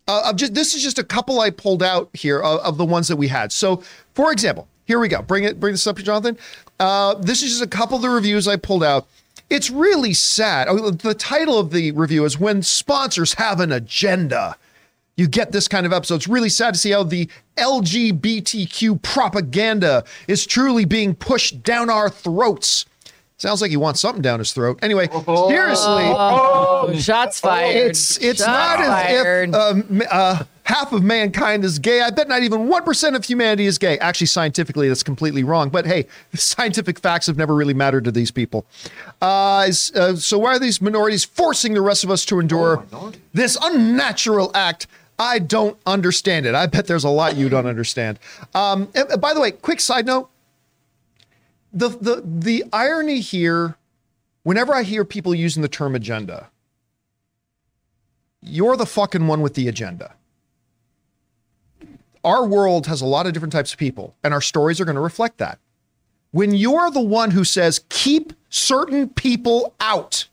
Uh, 0.09 0.23
of 0.27 0.35
just 0.35 0.55
this 0.55 0.75
is 0.75 0.83
just 0.83 0.99
a 0.99 1.05
couple 1.05 1.41
I 1.41 1.51
pulled 1.51 1.83
out 1.83 2.11
here 2.13 2.41
of, 2.41 2.59
of 2.59 2.77
the 2.77 2.85
ones 2.85 3.07
that 3.07 3.17
we 3.17 3.29
had. 3.29 3.53
So, 3.53 3.85
for 4.15 4.33
example, 4.33 4.67
here 4.85 4.99
we 4.99 5.09
go. 5.09 5.23
Bring 5.23 5.45
it, 5.45 5.59
bring 5.61 5.73
this 5.75 5.87
up, 5.87 5.97
Jonathan. 5.99 6.37
Uh, 6.81 7.15
this 7.15 7.43
is 7.43 7.51
just 7.51 7.63
a 7.63 7.67
couple 7.67 7.97
of 7.97 8.03
the 8.03 8.11
reviews 8.11 8.47
I 8.49 8.57
pulled 8.57 8.83
out. 8.85 9.07
It's 9.51 9.71
really 9.71 10.15
sad. 10.15 10.69
Oh, 10.69 10.91
the 10.91 11.15
title 11.15 11.59
of 11.59 11.71
the 11.71 11.93
review 11.93 12.25
is 12.25 12.39
"When 12.41 12.63
Sponsors 12.63 13.35
Have 13.35 13.61
an 13.61 13.73
Agenda." 13.73 14.57
You 15.17 15.29
get 15.29 15.53
this 15.53 15.69
kind 15.69 15.87
of 15.87 15.93
episode. 15.93 16.17
It's 16.17 16.27
really 16.27 16.49
sad 16.49 16.75
to 16.75 16.81
see 16.81 16.91
how 16.91 17.05
the 17.05 17.29
LGBTQ 17.57 19.01
propaganda 19.03 20.05
is 20.27 20.45
truly 20.47 20.85
being 20.85 21.15
pushed 21.15 21.63
down 21.63 21.89
our 21.91 22.11
throats. 22.11 22.85
Sounds 23.37 23.61
like 23.61 23.71
he 23.71 23.77
wants 23.77 24.01
something 24.01 24.23
down 24.23 24.39
his 24.39 24.53
throat. 24.53 24.79
Anyway, 24.83 25.09
seriously, 25.09 26.05
Oh, 26.17 26.93
shots 26.99 27.41
fired. 27.41 27.77
it's 27.91 28.17
it's 28.19 28.41
Shots 28.41 28.47
not 28.47 28.81
as 28.81 28.87
fired. 28.89 29.49
if 29.51 29.55
um, 29.55 30.03
uh, 30.11 30.43
half 30.65 30.93
of 30.93 31.03
mankind 31.03 31.65
is 31.65 31.79
gay. 31.79 32.01
I 32.01 32.11
bet 32.11 32.29
not 32.29 32.43
even 32.43 32.69
one 32.69 32.83
percent 32.85 33.17
of 33.17 33.25
humanity 33.25 33.67
is 33.67 33.79
gay. 33.79 33.99
Actually, 33.99 34.27
scientifically, 34.27 34.89
that's 34.89 35.03
completely 35.03 35.45
wrong. 35.45 35.69
But 35.71 35.87
hey, 35.87 36.07
scientific 36.35 36.99
facts 36.99 37.27
have 37.27 37.37
never 37.37 37.55
really 37.55 37.75
mattered 37.75 38.05
to 38.05 38.11
these 38.13 38.31
people. 38.31 38.67
Uh, 39.23 39.71
uh, 39.95 40.17
so 40.17 40.39
why 40.39 40.57
are 40.57 40.59
these 40.59 40.81
minorities 40.83 41.25
forcing 41.25 41.75
the 41.75 41.81
rest 41.81 42.05
of 42.05 42.11
us 42.11 42.25
to 42.27 42.41
endure 42.41 42.85
this 43.33 43.57
unnatural 43.63 44.51
act? 44.55 44.87
I 45.19 45.39
don't 45.39 45.79
understand 45.87 46.45
it. 46.45 46.57
I 46.57 46.67
bet 46.67 46.87
there's 46.89 47.05
a 47.05 47.09
lot 47.09 47.37
you 47.37 47.49
don't 47.49 47.67
understand. 47.67 48.19
Um, 48.53 48.89
and- 48.97 49.09
and 49.11 49.21
by 49.21 49.33
the 49.33 49.41
way, 49.41 49.53
quick 49.53 49.79
side 49.81 50.07
note: 50.07 50.29
the 51.73 51.89
the 51.89 52.23
the 52.25 52.65
irony 52.73 53.21
here, 53.21 53.77
whenever 54.43 54.75
I 54.75 54.83
hear 54.83 55.05
people 55.05 55.33
using 55.35 55.63
the 55.63 55.69
term 55.69 55.95
agenda, 55.95 56.51
you're 58.41 58.77
the 58.77 58.87
fucking 58.87 59.27
one 59.29 59.41
with 59.41 59.55
the 59.55 59.69
agenda. 59.69 60.15
Our 62.25 62.47
world 62.47 62.87
has 62.87 63.01
a 63.01 63.07
lot 63.07 63.27
of 63.27 63.33
different 63.33 63.53
types 63.53 63.73
of 63.73 63.79
people, 63.79 64.15
and 64.25 64.33
our 64.33 64.41
stories 64.41 64.81
are 64.81 64.85
going 64.85 64.95
to 64.97 65.01
reflect 65.01 65.39
that. 65.39 65.59
When 66.31 66.55
you're 66.55 66.91
the 66.91 67.01
one 67.01 67.31
who 67.31 67.45
says, 67.45 67.85
keep 67.91 68.33
certain 68.49 69.09
people 69.11 69.75
out, 69.79 70.27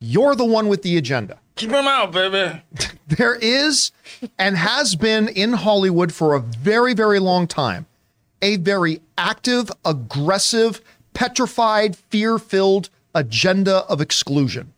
you're 0.00 0.34
the 0.34 0.44
one 0.44 0.68
with 0.68 0.82
the 0.82 0.96
agenda. 0.96 1.38
Keep 1.56 1.70
them 1.70 1.86
out, 1.86 2.12
baby. 2.12 2.62
There 3.06 3.34
is 3.34 3.90
and 4.38 4.56
has 4.56 4.94
been 4.94 5.26
in 5.26 5.52
Hollywood 5.52 6.14
for 6.14 6.34
a 6.34 6.40
very, 6.40 6.94
very 6.94 7.18
long 7.18 7.48
time 7.48 7.86
a 8.42 8.56
very 8.56 9.00
active, 9.18 9.70
aggressive, 9.84 10.80
petrified, 11.12 11.96
fear 11.96 12.38
filled 12.38 12.88
agenda 13.14 13.78
of 13.86 14.00
exclusion. 14.00 14.72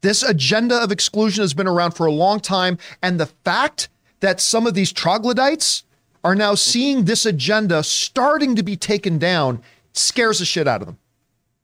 This 0.00 0.22
agenda 0.22 0.76
of 0.76 0.92
exclusion 0.92 1.42
has 1.42 1.54
been 1.54 1.66
around 1.66 1.92
for 1.92 2.06
a 2.06 2.12
long 2.12 2.40
time. 2.40 2.78
And 3.02 3.18
the 3.18 3.26
fact 3.26 3.88
that 4.20 4.40
some 4.40 4.66
of 4.66 4.74
these 4.74 4.92
troglodytes 4.92 5.84
are 6.24 6.34
now 6.34 6.54
seeing 6.54 7.04
this 7.04 7.24
agenda 7.24 7.82
starting 7.82 8.56
to 8.56 8.62
be 8.62 8.76
taken 8.76 9.18
down 9.18 9.62
scares 9.92 10.38
the 10.38 10.44
shit 10.44 10.68
out 10.68 10.80
of 10.80 10.86
them. 10.86 10.98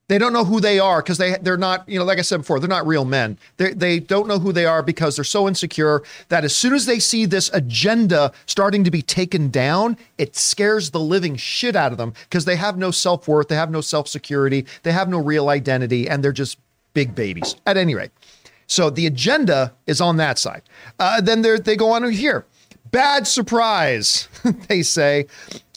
They 0.06 0.18
don't 0.18 0.34
know 0.34 0.44
who 0.44 0.60
they 0.60 0.78
are 0.78 1.00
because 1.00 1.16
they 1.16 1.38
they're 1.40 1.56
not 1.56 1.88
you 1.88 1.98
know 1.98 2.04
like 2.04 2.18
I 2.18 2.22
said 2.22 2.38
before 2.38 2.60
they're 2.60 2.68
not 2.68 2.86
real 2.86 3.06
men. 3.06 3.38
They 3.56 3.72
they 3.72 4.00
don't 4.00 4.28
know 4.28 4.38
who 4.38 4.52
they 4.52 4.66
are 4.66 4.82
because 4.82 5.16
they're 5.16 5.24
so 5.24 5.48
insecure 5.48 6.02
that 6.28 6.44
as 6.44 6.54
soon 6.54 6.74
as 6.74 6.84
they 6.84 6.98
see 6.98 7.24
this 7.24 7.50
agenda 7.54 8.32
starting 8.44 8.84
to 8.84 8.90
be 8.90 9.00
taken 9.00 9.48
down, 9.48 9.96
it 10.18 10.36
scares 10.36 10.90
the 10.90 11.00
living 11.00 11.36
shit 11.36 11.74
out 11.74 11.90
of 11.90 11.96
them 11.96 12.12
because 12.28 12.44
they 12.44 12.56
have 12.56 12.76
no 12.76 12.90
self 12.90 13.26
worth, 13.26 13.48
they 13.48 13.54
have 13.54 13.70
no 13.70 13.80
self 13.80 14.06
security, 14.06 14.66
they 14.82 14.92
have 14.92 15.08
no 15.08 15.18
real 15.18 15.48
identity, 15.48 16.06
and 16.06 16.22
they're 16.22 16.32
just 16.32 16.58
big 16.92 17.14
babies. 17.14 17.56
At 17.66 17.78
any 17.78 17.94
rate, 17.94 18.10
so 18.66 18.90
the 18.90 19.06
agenda 19.06 19.72
is 19.86 20.00
on 20.00 20.16
that 20.16 20.38
side. 20.38 20.62
Uh, 20.98 21.20
then 21.20 21.42
they 21.42 21.76
go 21.76 21.90
on 21.90 22.10
here. 22.10 22.46
Bad 22.90 23.26
surprise, 23.26 24.28
they 24.68 24.82
say. 24.82 25.26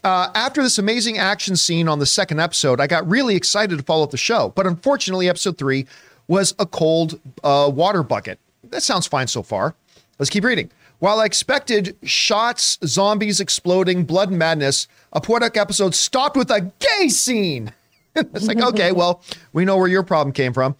Uh, 0.04 0.30
after 0.36 0.62
this 0.62 0.78
amazing 0.78 1.18
action 1.18 1.56
scene 1.56 1.88
on 1.88 2.00
the 2.00 2.06
second 2.06 2.40
episode, 2.40 2.80
I 2.80 2.88
got 2.88 3.08
really 3.10 3.36
excited 3.36 3.78
to 3.78 3.84
follow 3.84 4.04
up 4.04 4.12
the 4.12 4.18
show. 4.18 4.54
But 4.56 4.68
unfortunately, 4.68 5.28
episode 5.28 5.58
three 5.58 5.88
was 6.28 6.54
a 6.60 6.66
cold 6.66 7.20
uh, 7.44 7.72
water 7.74 8.04
bucket. 8.04 8.40
That 8.70 8.84
sounds 8.84 9.08
fine 9.08 9.28
so 9.28 9.42
far. 9.42 9.76
Let's 10.20 10.30
keep 10.30 10.44
reading. 10.44 10.72
While 11.00 11.20
I 11.20 11.26
expected 11.26 11.96
shots, 12.04 12.80
zombies 12.84 13.40
exploding, 13.40 14.04
blood 14.04 14.30
and 14.30 14.40
madness, 14.40 14.88
a 15.14 15.22
poetic 15.22 15.56
episode 15.56 15.94
stopped 15.94 16.36
with 16.36 16.50
a 16.50 16.72
gay 16.80 17.10
scene. 17.10 17.72
it's 18.16 18.48
like, 18.48 18.62
okay, 18.62 18.92
well, 18.92 19.22
we 19.54 19.64
know 19.64 19.78
where 19.78 19.88
your 19.88 20.04
problem 20.04 20.34
came 20.34 20.54
from. 20.54 20.76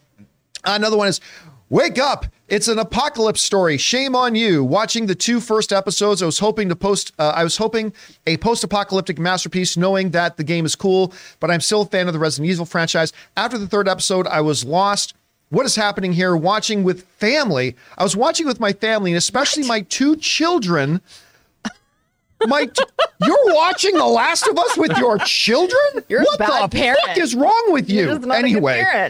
Another 0.64 0.98
one 0.98 1.08
is 1.08 1.22
Wake 1.70 2.00
up! 2.00 2.26
It's 2.48 2.70
an 2.70 2.80
apocalypse 2.80 3.42
story. 3.42 3.78
Shame 3.78 4.16
on 4.16 4.36
you. 4.36 4.64
Watching 4.64 5.08
the 5.08 5.16
two 5.16 5.42
first 5.42 5.74
episodes, 5.74 6.24
I 6.24 6.26
was 6.26 6.40
hoping 6.40 6.70
to 6.70 6.78
post. 6.78 7.12
Uh, 7.20 7.34
I 7.36 7.44
was 7.44 7.58
hoping 7.58 7.94
a 8.26 8.38
post-apocalyptic 8.38 9.20
masterpiece, 9.20 9.76
knowing 9.76 10.12
that 10.12 10.38
the 10.38 10.46
game 10.46 10.66
is 10.66 10.76
cool, 10.76 11.14
but 11.42 11.52
I'm 11.52 11.60
still 11.60 11.82
a 11.82 11.86
fan 11.86 12.08
of 12.08 12.14
the 12.14 12.20
Resident 12.20 12.50
Evil 12.50 12.66
franchise. 12.66 13.12
After 13.36 13.58
the 13.58 13.68
third 13.68 13.90
episode, 13.90 14.28
I 14.28 14.40
was 14.40 14.64
lost. 14.64 15.14
What 15.50 15.66
is 15.66 15.76
happening 15.76 16.14
here? 16.14 16.38
Watching 16.38 16.86
with 16.86 17.04
family. 17.04 17.76
I 17.98 18.04
was 18.04 18.16
watching 18.16 18.48
with 18.48 18.62
my 18.62 18.72
family, 18.72 19.12
and 19.12 19.18
especially 19.18 19.68
my 19.68 19.82
two 19.82 20.16
children. 20.16 21.02
My, 22.46 22.66
t- 22.66 22.84
you're 23.26 23.56
watching 23.56 23.96
The 23.96 24.06
Last 24.06 24.48
of 24.48 24.58
Us 24.58 24.78
with 24.78 24.96
your 24.98 25.18
children? 25.20 26.06
You're 26.08 26.22
a 26.22 26.26
what 26.38 26.38
the 26.72 26.78
parent. 26.78 27.00
fuck 27.08 27.18
is 27.18 27.34
wrong 27.34 27.66
with 27.70 27.90
you? 27.90 28.06
You're 28.06 28.16
just 28.16 28.28
not 28.28 28.38
a 28.38 28.42
good 28.44 28.52
anyway. 28.52 29.08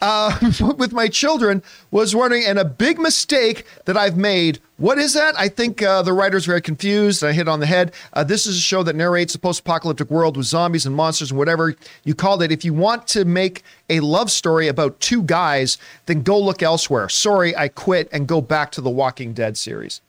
Uh, 0.00 0.38
with 0.78 0.92
my 0.92 1.08
children 1.08 1.62
was 1.90 2.14
wondering, 2.14 2.44
and 2.44 2.58
a 2.58 2.64
big 2.64 2.98
mistake 2.98 3.64
that 3.84 3.96
I've 3.96 4.16
made. 4.16 4.58
What 4.76 4.98
is 4.98 5.12
that? 5.12 5.38
I 5.38 5.48
think 5.48 5.82
uh, 5.82 6.02
the 6.02 6.12
writer's 6.12 6.46
very 6.46 6.62
confused. 6.62 7.22
I 7.22 7.32
hit 7.32 7.48
on 7.48 7.60
the 7.60 7.66
head. 7.66 7.92
Uh, 8.12 8.24
this 8.24 8.46
is 8.46 8.56
a 8.56 8.60
show 8.60 8.82
that 8.82 8.96
narrates 8.96 9.34
a 9.34 9.38
post-apocalyptic 9.38 10.10
world 10.10 10.36
with 10.36 10.46
zombies 10.46 10.86
and 10.86 10.96
monsters 10.96 11.30
and 11.30 11.38
whatever 11.38 11.76
you 12.04 12.14
called 12.14 12.42
it. 12.42 12.50
If 12.50 12.64
you 12.64 12.72
want 12.72 13.06
to 13.08 13.24
make 13.24 13.62
a 13.90 14.00
love 14.00 14.30
story 14.30 14.68
about 14.68 14.98
two 15.00 15.22
guys, 15.22 15.76
then 16.06 16.22
go 16.22 16.38
look 16.38 16.62
elsewhere. 16.62 17.08
Sorry, 17.10 17.54
I 17.54 17.68
quit 17.68 18.08
and 18.10 18.26
go 18.26 18.40
back 18.40 18.72
to 18.72 18.80
the 18.80 18.90
Walking 18.90 19.34
Dead 19.34 19.58
series. 19.58 20.00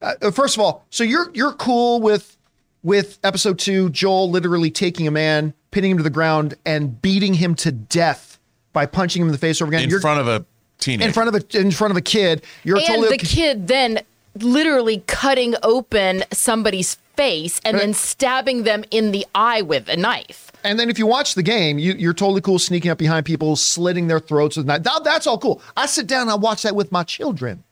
Uh, 0.00 0.30
first 0.30 0.56
of 0.56 0.62
all, 0.62 0.86
so 0.90 1.04
you're 1.04 1.30
you're 1.34 1.52
cool 1.52 2.00
with 2.00 2.36
with 2.82 3.18
episode 3.22 3.58
two, 3.58 3.90
Joel 3.90 4.30
literally 4.30 4.70
taking 4.70 5.06
a 5.06 5.10
man, 5.10 5.52
pinning 5.70 5.90
him 5.90 5.96
to 5.98 6.02
the 6.02 6.10
ground, 6.10 6.54
and 6.64 7.02
beating 7.02 7.34
him 7.34 7.54
to 7.56 7.70
death 7.70 8.29
by 8.72 8.86
punching 8.86 9.20
him 9.22 9.28
in 9.28 9.32
the 9.32 9.38
face 9.38 9.60
over 9.60 9.70
again. 9.70 9.84
in 9.84 9.90
You're 9.90 10.00
front 10.00 10.20
of 10.20 10.28
a 10.28 10.44
teenager. 10.78 11.06
in 11.08 11.12
front 11.12 11.28
of 11.28 11.34
a 11.34 11.58
in 11.58 11.70
front 11.70 11.90
of 11.90 11.96
a 11.96 12.00
kid. 12.02 12.42
You're 12.64 12.76
and 12.78 12.86
totally 12.86 13.08
the 13.08 13.14
okay. 13.14 13.26
kid 13.26 13.66
then 13.68 14.00
literally 14.36 15.02
cutting 15.06 15.54
open 15.62 16.22
somebody's 16.32 16.94
face 17.16 17.60
and 17.64 17.74
Right. 17.74 17.80
then 17.82 17.94
stabbing 17.94 18.62
them 18.62 18.84
in 18.90 19.10
the 19.12 19.26
eye 19.34 19.62
with 19.62 19.88
a 19.88 19.96
knife. 19.96 20.52
And 20.62 20.78
then 20.78 20.88
if 20.90 20.98
you 20.98 21.06
watch 21.06 21.34
the 21.34 21.42
game, 21.42 21.78
you, 21.78 21.94
you're 21.94 22.12
totally 22.14 22.40
cool 22.40 22.58
sneaking 22.58 22.90
up 22.90 22.98
behind 22.98 23.26
people, 23.26 23.56
slitting 23.56 24.06
their 24.08 24.20
throats 24.20 24.56
with 24.56 24.66
knife. 24.66 24.82
That, 24.84 25.02
that's 25.04 25.26
all 25.26 25.38
cool. 25.38 25.60
I 25.76 25.86
sit 25.86 26.06
down 26.06 26.22
and 26.22 26.30
I 26.30 26.34
watch 26.36 26.62
that 26.62 26.76
with 26.76 26.92
my 26.92 27.02
children. 27.02 27.64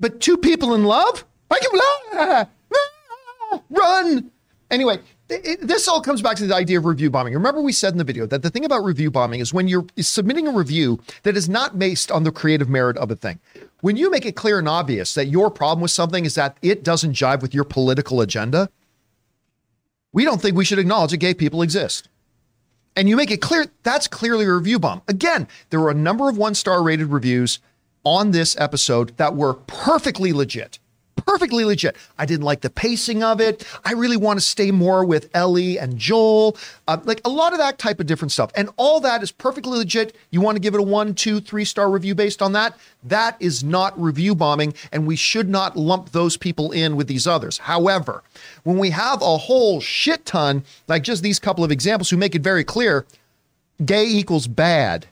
But 0.00 0.20
two 0.20 0.36
people 0.38 0.74
in 0.74 0.84
love? 0.84 1.24
I 1.50 1.58
can 1.60 2.46
run. 3.70 4.30
Anyway, 4.70 4.98
it- 5.30 5.66
this 5.66 5.88
all 5.88 6.00
comes 6.00 6.22
back 6.22 6.36
to 6.36 6.46
the 6.46 6.54
idea 6.54 6.78
of 6.78 6.84
review 6.84 7.10
bombing. 7.10 7.34
Remember, 7.34 7.60
we 7.60 7.72
said 7.72 7.92
in 7.92 7.98
the 7.98 8.04
video 8.04 8.26
that 8.26 8.42
the 8.42 8.50
thing 8.50 8.64
about 8.64 8.84
review 8.84 9.10
bombing 9.10 9.40
is 9.40 9.52
when 9.52 9.68
you're 9.68 9.86
submitting 9.98 10.48
a 10.48 10.52
review 10.52 11.00
that 11.22 11.36
is 11.36 11.48
not 11.48 11.78
based 11.78 12.10
on 12.10 12.24
the 12.24 12.32
creative 12.32 12.68
merit 12.68 12.96
of 12.96 13.10
a 13.10 13.16
thing. 13.16 13.38
When 13.80 13.96
you 13.96 14.10
make 14.10 14.26
it 14.26 14.36
clear 14.36 14.58
and 14.58 14.68
obvious 14.68 15.14
that 15.14 15.26
your 15.26 15.50
problem 15.50 15.80
with 15.80 15.90
something 15.90 16.24
is 16.24 16.34
that 16.34 16.56
it 16.62 16.82
doesn't 16.82 17.12
jive 17.14 17.42
with 17.42 17.54
your 17.54 17.64
political 17.64 18.20
agenda, 18.20 18.68
we 20.12 20.24
don't 20.24 20.40
think 20.40 20.56
we 20.56 20.64
should 20.64 20.78
acknowledge 20.78 21.12
that 21.12 21.18
gay 21.18 21.34
people 21.34 21.62
exist. 21.62 22.08
And 22.96 23.08
you 23.08 23.16
make 23.16 23.30
it 23.30 23.40
clear 23.40 23.66
that's 23.82 24.08
clearly 24.08 24.44
a 24.44 24.52
review 24.52 24.78
bomb. 24.78 25.02
Again, 25.06 25.46
there 25.70 25.80
were 25.80 25.90
a 25.90 25.94
number 25.94 26.28
of 26.28 26.36
one 26.36 26.54
star 26.54 26.82
rated 26.82 27.06
reviews 27.06 27.60
on 28.04 28.32
this 28.32 28.58
episode 28.58 29.16
that 29.16 29.36
were 29.36 29.54
perfectly 29.54 30.32
legit. 30.32 30.78
Perfectly 31.26 31.64
legit. 31.64 31.96
I 32.18 32.26
didn't 32.26 32.44
like 32.44 32.60
the 32.60 32.70
pacing 32.70 33.22
of 33.22 33.40
it. 33.40 33.66
I 33.84 33.92
really 33.92 34.16
want 34.16 34.38
to 34.38 34.44
stay 34.44 34.70
more 34.70 35.04
with 35.04 35.28
Ellie 35.34 35.78
and 35.78 35.98
Joel. 35.98 36.56
Uh, 36.88 36.98
like 37.04 37.20
a 37.24 37.28
lot 37.28 37.52
of 37.52 37.58
that 37.58 37.78
type 37.78 38.00
of 38.00 38.06
different 38.06 38.32
stuff. 38.32 38.50
And 38.54 38.70
all 38.76 39.00
that 39.00 39.22
is 39.22 39.32
perfectly 39.32 39.78
legit. 39.78 40.16
You 40.30 40.40
want 40.40 40.56
to 40.56 40.60
give 40.60 40.74
it 40.74 40.80
a 40.80 40.84
one, 40.84 41.14
two, 41.14 41.40
three 41.40 41.64
star 41.64 41.90
review 41.90 42.14
based 42.14 42.42
on 42.42 42.52
that? 42.52 42.76
That 43.04 43.36
is 43.40 43.64
not 43.64 44.00
review 44.00 44.34
bombing. 44.34 44.74
And 44.92 45.06
we 45.06 45.16
should 45.16 45.48
not 45.48 45.76
lump 45.76 46.10
those 46.10 46.36
people 46.36 46.72
in 46.72 46.96
with 46.96 47.08
these 47.08 47.26
others. 47.26 47.58
However, 47.58 48.22
when 48.64 48.78
we 48.78 48.90
have 48.90 49.22
a 49.22 49.36
whole 49.36 49.80
shit 49.80 50.24
ton, 50.26 50.64
like 50.88 51.02
just 51.02 51.22
these 51.22 51.38
couple 51.38 51.64
of 51.64 51.70
examples 51.70 52.10
who 52.10 52.16
make 52.16 52.34
it 52.34 52.42
very 52.42 52.64
clear 52.64 53.06
gay 53.84 54.06
equals 54.06 54.46
bad, 54.46 55.06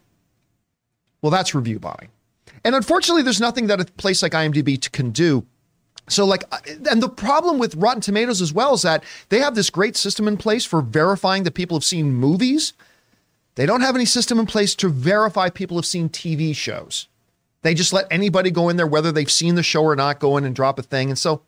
well, 1.22 1.30
that's 1.30 1.54
review 1.54 1.78
bombing. 1.78 2.08
And 2.64 2.74
unfortunately, 2.74 3.22
there's 3.22 3.40
nothing 3.40 3.68
that 3.68 3.80
a 3.80 3.84
place 3.84 4.22
like 4.22 4.32
IMDb 4.32 4.90
can 4.92 5.10
do. 5.10 5.46
So, 6.08 6.24
like, 6.24 6.44
uh, 6.50 6.58
and 6.90 7.02
the 7.02 7.08
problem 7.08 7.58
with 7.58 7.74
Rotten 7.76 8.00
Tomatoes 8.00 8.40
as 8.40 8.52
well 8.52 8.74
is 8.74 8.82
that 8.82 9.04
they 9.28 9.40
have 9.40 9.54
this 9.54 9.70
great 9.70 9.96
system 9.96 10.26
in 10.26 10.36
place 10.36 10.64
for 10.64 10.80
verifying 10.80 11.44
that 11.44 11.54
people 11.54 11.76
have 11.76 11.84
seen 11.84 12.14
movies. 12.14 12.72
They 13.54 13.66
don't 13.66 13.80
have 13.80 13.96
any 13.96 14.04
system 14.04 14.38
in 14.38 14.46
place 14.46 14.74
to 14.76 14.88
verify 14.88 15.50
people 15.50 15.76
have 15.76 15.86
seen 15.86 16.08
TV 16.08 16.54
shows. 16.54 17.08
They 17.62 17.74
just 17.74 17.92
let 17.92 18.06
anybody 18.10 18.50
go 18.50 18.68
in 18.68 18.76
there, 18.76 18.86
whether 18.86 19.10
they've 19.10 19.30
seen 19.30 19.56
the 19.56 19.62
show 19.62 19.82
or 19.82 19.96
not, 19.96 20.20
go 20.20 20.36
in 20.36 20.44
and 20.44 20.54
drop 20.54 20.78
a 20.78 20.82
thing. 20.82 21.10
And 21.10 21.18
so, 21.18 21.42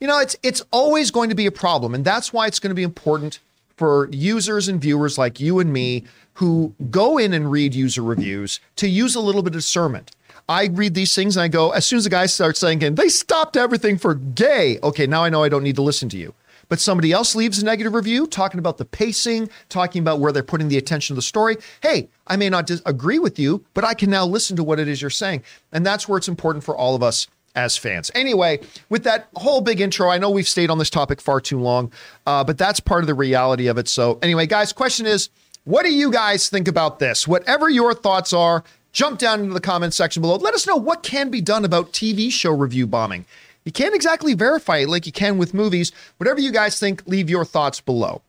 you 0.00 0.06
know, 0.06 0.18
it's 0.18 0.36
it's 0.42 0.62
always 0.72 1.10
going 1.10 1.28
to 1.28 1.34
be 1.34 1.46
a 1.46 1.52
problem, 1.52 1.94
and 1.94 2.04
that's 2.04 2.32
why 2.32 2.46
it's 2.46 2.58
going 2.58 2.70
to 2.70 2.74
be 2.74 2.82
important 2.82 3.38
for 3.76 4.08
users 4.12 4.68
and 4.68 4.80
viewers 4.80 5.16
like 5.18 5.40
you 5.40 5.58
and 5.60 5.72
me 5.72 6.04
who 6.34 6.74
go 6.90 7.18
in 7.18 7.32
and 7.32 7.50
read 7.50 7.74
user 7.74 8.02
reviews 8.02 8.60
to 8.76 8.88
use 8.88 9.14
a 9.14 9.20
little 9.20 9.42
bit 9.42 9.54
of 9.54 9.60
discernment. 9.60 10.10
I 10.48 10.66
read 10.66 10.94
these 10.94 11.14
things 11.14 11.36
and 11.36 11.42
I 11.42 11.48
go, 11.48 11.70
as 11.70 11.86
soon 11.86 11.98
as 11.98 12.04
the 12.04 12.10
guy 12.10 12.26
starts 12.26 12.60
saying, 12.60 12.80
they 12.80 13.08
stopped 13.08 13.56
everything 13.56 13.96
for 13.96 14.14
gay. 14.14 14.78
Okay, 14.82 15.06
now 15.06 15.24
I 15.24 15.30
know 15.30 15.42
I 15.42 15.48
don't 15.48 15.62
need 15.62 15.76
to 15.76 15.82
listen 15.82 16.08
to 16.10 16.16
you. 16.16 16.34
But 16.68 16.80
somebody 16.80 17.12
else 17.12 17.34
leaves 17.34 17.60
a 17.60 17.64
negative 17.64 17.94
review 17.94 18.26
talking 18.26 18.58
about 18.58 18.78
the 18.78 18.84
pacing, 18.84 19.50
talking 19.68 20.00
about 20.00 20.20
where 20.20 20.32
they're 20.32 20.42
putting 20.42 20.68
the 20.68 20.78
attention 20.78 21.12
of 21.12 21.16
the 21.16 21.22
story. 21.22 21.56
Hey, 21.82 22.08
I 22.26 22.36
may 22.36 22.48
not 22.48 22.66
dis- 22.66 22.82
agree 22.86 23.18
with 23.18 23.38
you, 23.38 23.64
but 23.74 23.84
I 23.84 23.94
can 23.94 24.10
now 24.10 24.24
listen 24.24 24.56
to 24.56 24.64
what 24.64 24.80
it 24.80 24.88
is 24.88 25.00
you're 25.00 25.10
saying. 25.10 25.42
And 25.72 25.84
that's 25.84 26.08
where 26.08 26.16
it's 26.16 26.28
important 26.28 26.64
for 26.64 26.76
all 26.76 26.94
of 26.94 27.02
us 27.02 27.26
as 27.54 27.76
fans. 27.76 28.10
Anyway, 28.14 28.60
with 28.88 29.04
that 29.04 29.28
whole 29.36 29.60
big 29.60 29.80
intro, 29.80 30.08
I 30.08 30.18
know 30.18 30.30
we've 30.30 30.48
stayed 30.48 30.70
on 30.70 30.78
this 30.78 30.90
topic 30.90 31.20
far 31.20 31.40
too 31.40 31.60
long, 31.60 31.92
uh, 32.26 32.42
but 32.42 32.58
that's 32.58 32.80
part 32.80 33.02
of 33.02 33.06
the 33.06 33.14
reality 33.14 33.66
of 33.68 33.78
it. 33.78 33.88
So, 33.88 34.18
anyway, 34.22 34.46
guys, 34.46 34.72
question 34.72 35.06
is 35.06 35.28
what 35.64 35.84
do 35.84 35.92
you 35.92 36.10
guys 36.10 36.48
think 36.48 36.68
about 36.68 36.98
this? 36.98 37.26
Whatever 37.26 37.70
your 37.70 37.94
thoughts 37.94 38.32
are, 38.32 38.64
jump 38.94 39.18
down 39.18 39.40
into 39.40 39.52
the 39.52 39.60
comment 39.60 39.92
section 39.92 40.22
below. 40.22 40.36
Let 40.36 40.54
us 40.54 40.66
know 40.66 40.76
what 40.76 41.02
can 41.02 41.28
be 41.28 41.42
done 41.42 41.66
about 41.66 41.92
TV 41.92 42.32
show 42.32 42.52
review 42.52 42.86
bombing. 42.86 43.26
You 43.64 43.72
can't 43.72 43.94
exactly 43.94 44.32
verify 44.32 44.78
it 44.78 44.88
like 44.88 45.04
you 45.04 45.12
can 45.12 45.36
with 45.36 45.52
movies. 45.52 45.92
Whatever 46.16 46.40
you 46.40 46.52
guys 46.52 46.78
think, 46.78 47.02
leave 47.06 47.28
your 47.28 47.44
thoughts 47.44 47.80
below. 47.80 48.22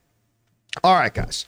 All 0.83 0.95
right, 0.95 1.13
guys. 1.13 1.47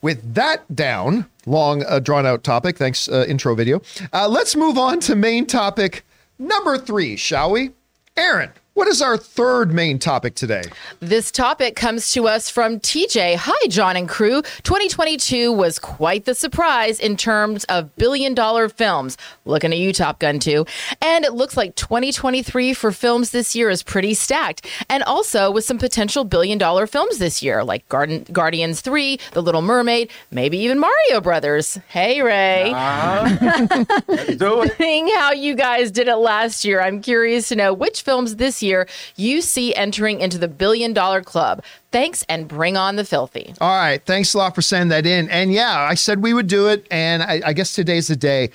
With 0.00 0.34
that 0.34 0.74
down, 0.74 1.26
long 1.46 1.82
uh, 1.84 1.98
drawn 1.98 2.26
out 2.26 2.44
topic, 2.44 2.76
thanks, 2.76 3.08
uh, 3.08 3.24
intro 3.28 3.54
video, 3.54 3.80
uh, 4.12 4.28
let's 4.28 4.54
move 4.54 4.78
on 4.78 5.00
to 5.00 5.16
main 5.16 5.46
topic 5.46 6.04
number 6.38 6.78
three, 6.78 7.16
shall 7.16 7.50
we? 7.50 7.72
Erin, 8.16 8.50
what 8.78 8.86
is 8.86 9.02
our 9.02 9.16
third 9.16 9.72
main 9.72 9.98
topic 9.98 10.36
today? 10.36 10.62
This 11.00 11.32
topic 11.32 11.74
comes 11.74 12.12
to 12.12 12.28
us 12.28 12.48
from 12.48 12.78
TJ. 12.78 13.34
Hi, 13.36 13.66
John 13.66 13.96
and 13.96 14.08
crew. 14.08 14.40
2022 14.62 15.50
was 15.50 15.80
quite 15.80 16.26
the 16.26 16.34
surprise 16.34 17.00
in 17.00 17.16
terms 17.16 17.64
of 17.64 17.92
billion 17.96 18.34
dollar 18.34 18.68
films. 18.68 19.16
Looking 19.44 19.72
at 19.72 19.78
you, 19.78 19.92
Top 19.92 20.20
Gun 20.20 20.38
2. 20.38 20.64
And 21.02 21.24
it 21.24 21.32
looks 21.32 21.56
like 21.56 21.74
2023 21.74 22.72
for 22.72 22.92
films 22.92 23.32
this 23.32 23.56
year 23.56 23.68
is 23.68 23.82
pretty 23.82 24.14
stacked. 24.14 24.64
And 24.88 25.02
also 25.02 25.50
with 25.50 25.64
some 25.64 25.78
potential 25.78 26.22
billion 26.22 26.56
dollar 26.56 26.86
films 26.86 27.18
this 27.18 27.42
year, 27.42 27.64
like 27.64 27.88
Garden- 27.88 28.26
Guardians 28.30 28.80
3, 28.80 29.18
The 29.32 29.42
Little 29.42 29.60
Mermaid, 29.62 30.08
maybe 30.30 30.56
even 30.58 30.78
Mario 30.78 31.20
Brothers. 31.20 31.80
Hey, 31.88 32.22
Ray. 32.22 32.70
Let's 34.06 34.36
do 34.36 34.62
it. 34.62 34.76
Seeing 34.78 35.08
how 35.16 35.32
you 35.32 35.56
guys 35.56 35.90
did 35.90 36.06
it 36.06 36.14
last 36.14 36.64
year, 36.64 36.80
I'm 36.80 37.02
curious 37.02 37.48
to 37.48 37.56
know 37.56 37.74
which 37.74 38.02
films 38.02 38.36
this 38.36 38.62
year 38.62 38.67
you 39.16 39.40
see 39.40 39.74
entering 39.74 40.20
into 40.20 40.38
the 40.38 40.48
billion 40.48 40.92
dollar 40.92 41.22
club. 41.22 41.62
Thanks 41.90 42.24
and 42.28 42.46
bring 42.46 42.76
on 42.76 42.96
the 42.96 43.04
filthy. 43.04 43.54
All 43.60 43.76
right. 43.76 44.04
Thanks 44.04 44.34
a 44.34 44.38
lot 44.38 44.54
for 44.54 44.62
sending 44.62 44.88
that 44.88 45.06
in. 45.06 45.28
And 45.30 45.52
yeah, 45.52 45.78
I 45.80 45.94
said 45.94 46.22
we 46.22 46.34
would 46.34 46.46
do 46.46 46.68
it. 46.68 46.86
And 46.90 47.22
I, 47.22 47.40
I 47.46 47.52
guess 47.52 47.74
today's 47.74 48.08
the 48.08 48.16
day. 48.16 48.50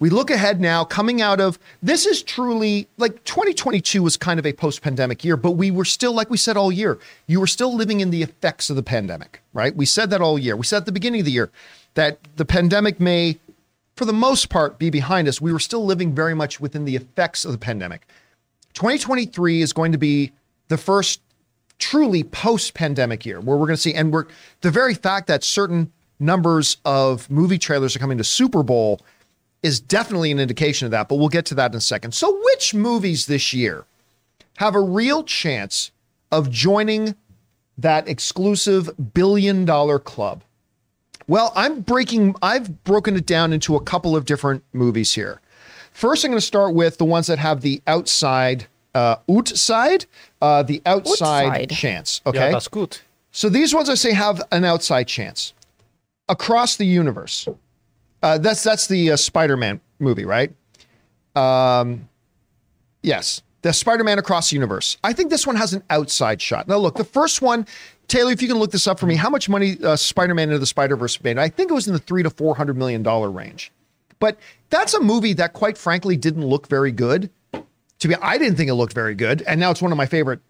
We 0.00 0.10
look 0.10 0.30
ahead 0.30 0.60
now, 0.60 0.84
coming 0.84 1.20
out 1.20 1.40
of 1.40 1.58
this 1.82 2.06
is 2.06 2.22
truly 2.22 2.86
like 2.98 3.24
2022 3.24 4.00
was 4.00 4.16
kind 4.16 4.38
of 4.38 4.46
a 4.46 4.52
post 4.52 4.80
pandemic 4.80 5.24
year, 5.24 5.36
but 5.36 5.52
we 5.52 5.72
were 5.72 5.84
still, 5.84 6.12
like 6.12 6.30
we 6.30 6.36
said 6.36 6.56
all 6.56 6.70
year, 6.70 6.98
you 7.26 7.40
were 7.40 7.48
still 7.48 7.74
living 7.74 8.00
in 8.00 8.10
the 8.10 8.22
effects 8.22 8.70
of 8.70 8.76
the 8.76 8.82
pandemic, 8.82 9.42
right? 9.52 9.74
We 9.74 9.86
said 9.86 10.10
that 10.10 10.20
all 10.20 10.38
year. 10.38 10.56
We 10.56 10.64
said 10.64 10.78
at 10.78 10.86
the 10.86 10.92
beginning 10.92 11.20
of 11.20 11.26
the 11.26 11.32
year 11.32 11.50
that 11.94 12.18
the 12.36 12.44
pandemic 12.44 13.00
may, 13.00 13.38
for 13.96 14.04
the 14.04 14.12
most 14.12 14.48
part, 14.50 14.78
be 14.78 14.88
behind 14.88 15.26
us. 15.26 15.40
We 15.40 15.52
were 15.52 15.58
still 15.58 15.84
living 15.84 16.14
very 16.14 16.34
much 16.34 16.60
within 16.60 16.84
the 16.84 16.94
effects 16.94 17.44
of 17.44 17.50
the 17.50 17.58
pandemic. 17.58 18.06
2023 18.78 19.60
is 19.60 19.72
going 19.72 19.90
to 19.90 19.98
be 19.98 20.30
the 20.68 20.76
first 20.76 21.20
truly 21.80 22.22
post-pandemic 22.22 23.26
year 23.26 23.40
where 23.40 23.56
we're 23.56 23.66
going 23.66 23.74
to 23.74 23.82
see 23.82 23.92
and 23.92 24.12
we're 24.12 24.26
the 24.60 24.70
very 24.70 24.94
fact 24.94 25.26
that 25.26 25.42
certain 25.42 25.90
numbers 26.20 26.76
of 26.84 27.28
movie 27.28 27.58
trailers 27.58 27.96
are 27.96 27.98
coming 27.98 28.18
to 28.18 28.22
Super 28.22 28.62
Bowl 28.62 29.00
is 29.64 29.80
definitely 29.80 30.30
an 30.30 30.38
indication 30.38 30.84
of 30.84 30.92
that, 30.92 31.08
but 31.08 31.16
we'll 31.16 31.28
get 31.28 31.44
to 31.46 31.56
that 31.56 31.72
in 31.72 31.76
a 31.76 31.80
second. 31.80 32.12
So 32.12 32.40
which 32.44 32.72
movies 32.72 33.26
this 33.26 33.52
year 33.52 33.84
have 34.58 34.76
a 34.76 34.80
real 34.80 35.24
chance 35.24 35.90
of 36.30 36.48
joining 36.48 37.16
that 37.78 38.06
exclusive 38.06 39.12
billion 39.12 39.64
dollar 39.64 39.98
club? 39.98 40.44
Well, 41.26 41.52
I'm 41.56 41.80
breaking 41.80 42.36
I've 42.42 42.84
broken 42.84 43.16
it 43.16 43.26
down 43.26 43.52
into 43.52 43.74
a 43.74 43.82
couple 43.82 44.14
of 44.14 44.24
different 44.24 44.62
movies 44.72 45.14
here. 45.14 45.40
First, 45.98 46.24
I'm 46.24 46.30
going 46.30 46.38
to 46.38 46.46
start 46.46 46.76
with 46.76 46.96
the 46.98 47.04
ones 47.04 47.26
that 47.26 47.40
have 47.40 47.60
the 47.60 47.82
outside 47.88 48.68
uh 48.94 49.16
outside, 49.28 50.06
uh 50.40 50.62
the 50.62 50.80
outside 50.86 51.46
Outside. 51.46 51.70
chance, 51.70 52.22
okay? 52.24 52.52
das 52.52 52.66
ist 52.66 52.70
gut. 52.70 53.02
So 53.32 53.48
these 53.48 53.74
ones 53.74 53.90
I 53.90 53.94
say 53.96 54.12
have 54.12 54.40
an 54.52 54.64
outside 54.64 55.08
chance. 55.08 55.54
Across 56.28 56.76
the 56.76 56.84
universe. 56.86 57.48
Uh, 58.22 58.38
that's 58.38 58.62
that's 58.62 58.86
the 58.86 59.10
uh, 59.10 59.16
Spider-Man 59.16 59.80
movie, 59.98 60.24
right? 60.24 60.52
Um, 61.34 62.08
yes, 63.02 63.42
the 63.62 63.72
Spider-Man 63.72 64.20
Across 64.20 64.50
the 64.50 64.54
Universe. 64.54 64.98
I 65.02 65.12
think 65.12 65.30
this 65.30 65.48
one 65.48 65.56
has 65.56 65.72
an 65.74 65.82
outside 65.90 66.40
shot. 66.40 66.68
Now, 66.68 66.76
look, 66.76 66.94
the 66.94 67.02
first 67.02 67.42
one, 67.42 67.66
Taylor, 68.06 68.30
if 68.30 68.40
you 68.40 68.46
can 68.46 68.58
look 68.58 68.70
this 68.70 68.86
up 68.86 69.00
for 69.00 69.06
me, 69.06 69.16
how 69.16 69.30
much 69.30 69.48
money 69.48 69.76
uh, 69.82 69.96
Spider-Man 69.96 70.50
into 70.50 70.60
the 70.60 70.66
Spider-Verse 70.66 71.20
made? 71.24 71.38
I 71.38 71.48
think 71.48 71.72
it 71.72 71.74
was 71.74 71.88
in 71.88 71.92
the 71.92 71.98
three 71.98 72.22
to 72.22 72.30
four 72.30 72.54
hundred 72.54 72.76
million 72.76 73.02
dollar 73.02 73.32
range. 73.32 73.72
But 74.20 74.38
that's 74.70 74.94
a 74.94 75.00
movie 75.00 75.32
that, 75.34 75.52
quite 75.52 75.78
frankly, 75.78 76.16
didn't 76.16 76.46
look 76.46 76.68
very 76.68 76.92
good. 76.92 77.30
To 78.00 78.08
be, 78.08 78.14
I 78.16 78.38
didn't 78.38 78.56
think 78.56 78.70
it 78.70 78.74
looked 78.74 78.92
very 78.92 79.14
good, 79.14 79.42
and 79.42 79.58
now 79.58 79.70
it's 79.70 79.82
one 79.82 79.90
of 79.90 79.98
my 79.98 80.06
favorite, 80.06 80.40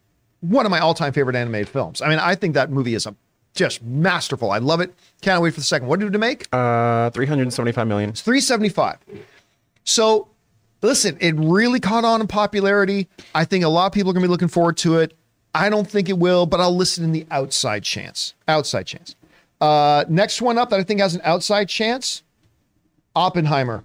one 0.41 0.67
of 0.67 0.71
my 0.71 0.81
all-time 0.81 1.13
favorite 1.13 1.35
animated 1.35 1.69
films. 1.69 2.03
I 2.03 2.09
mean, 2.09 2.19
I 2.19 2.35
think 2.35 2.55
that 2.55 2.71
movie 2.71 2.95
is 2.95 3.07
a 3.07 3.15
just 3.55 3.83
masterful. 3.83 4.51
I 4.51 4.59
love 4.59 4.81
it. 4.81 4.95
Can't 5.21 5.43
wait 5.43 5.55
for 5.55 5.61
the 5.61 5.65
second. 5.65 5.89
What 5.89 6.01
did 6.01 6.15
it 6.15 6.19
make? 6.19 6.47
Uh, 6.53 7.11
375 7.11 7.87
million. 7.87 8.11
It's 8.11 8.21
375. 8.21 8.99
So 9.85 10.29
listen, 10.83 11.17
it 11.21 11.35
really 11.37 11.81
caught 11.81 12.05
on 12.05 12.21
in 12.21 12.27
popularity. 12.27 13.09
I 13.35 13.45
think 13.45 13.65
a 13.65 13.69
lot 13.69 13.87
of 13.87 13.93
people 13.93 14.11
are 14.11 14.15
going 14.15 14.23
to 14.23 14.29
be 14.29 14.31
looking 14.31 14.49
forward 14.49 14.77
to 14.79 14.99
it. 14.99 15.15
I 15.55 15.71
don't 15.71 15.89
think 15.89 16.09
it 16.09 16.19
will, 16.19 16.47
but 16.47 16.61
I'll 16.61 16.77
listen 16.77 17.05
in 17.05 17.13
the 17.13 17.27
outside 17.31 17.83
chance. 17.83 18.35
Outside 18.47 18.87
chance. 18.87 19.17
Uh, 19.61 20.05
next 20.09 20.41
one 20.41 20.57
up 20.57 20.71
that 20.71 20.79
I 20.79 20.85
think 20.85 21.01
has 21.01 21.15
an 21.15 21.21
outside 21.25 21.69
chance 21.69 22.23
Oppenheimer. 23.19 23.85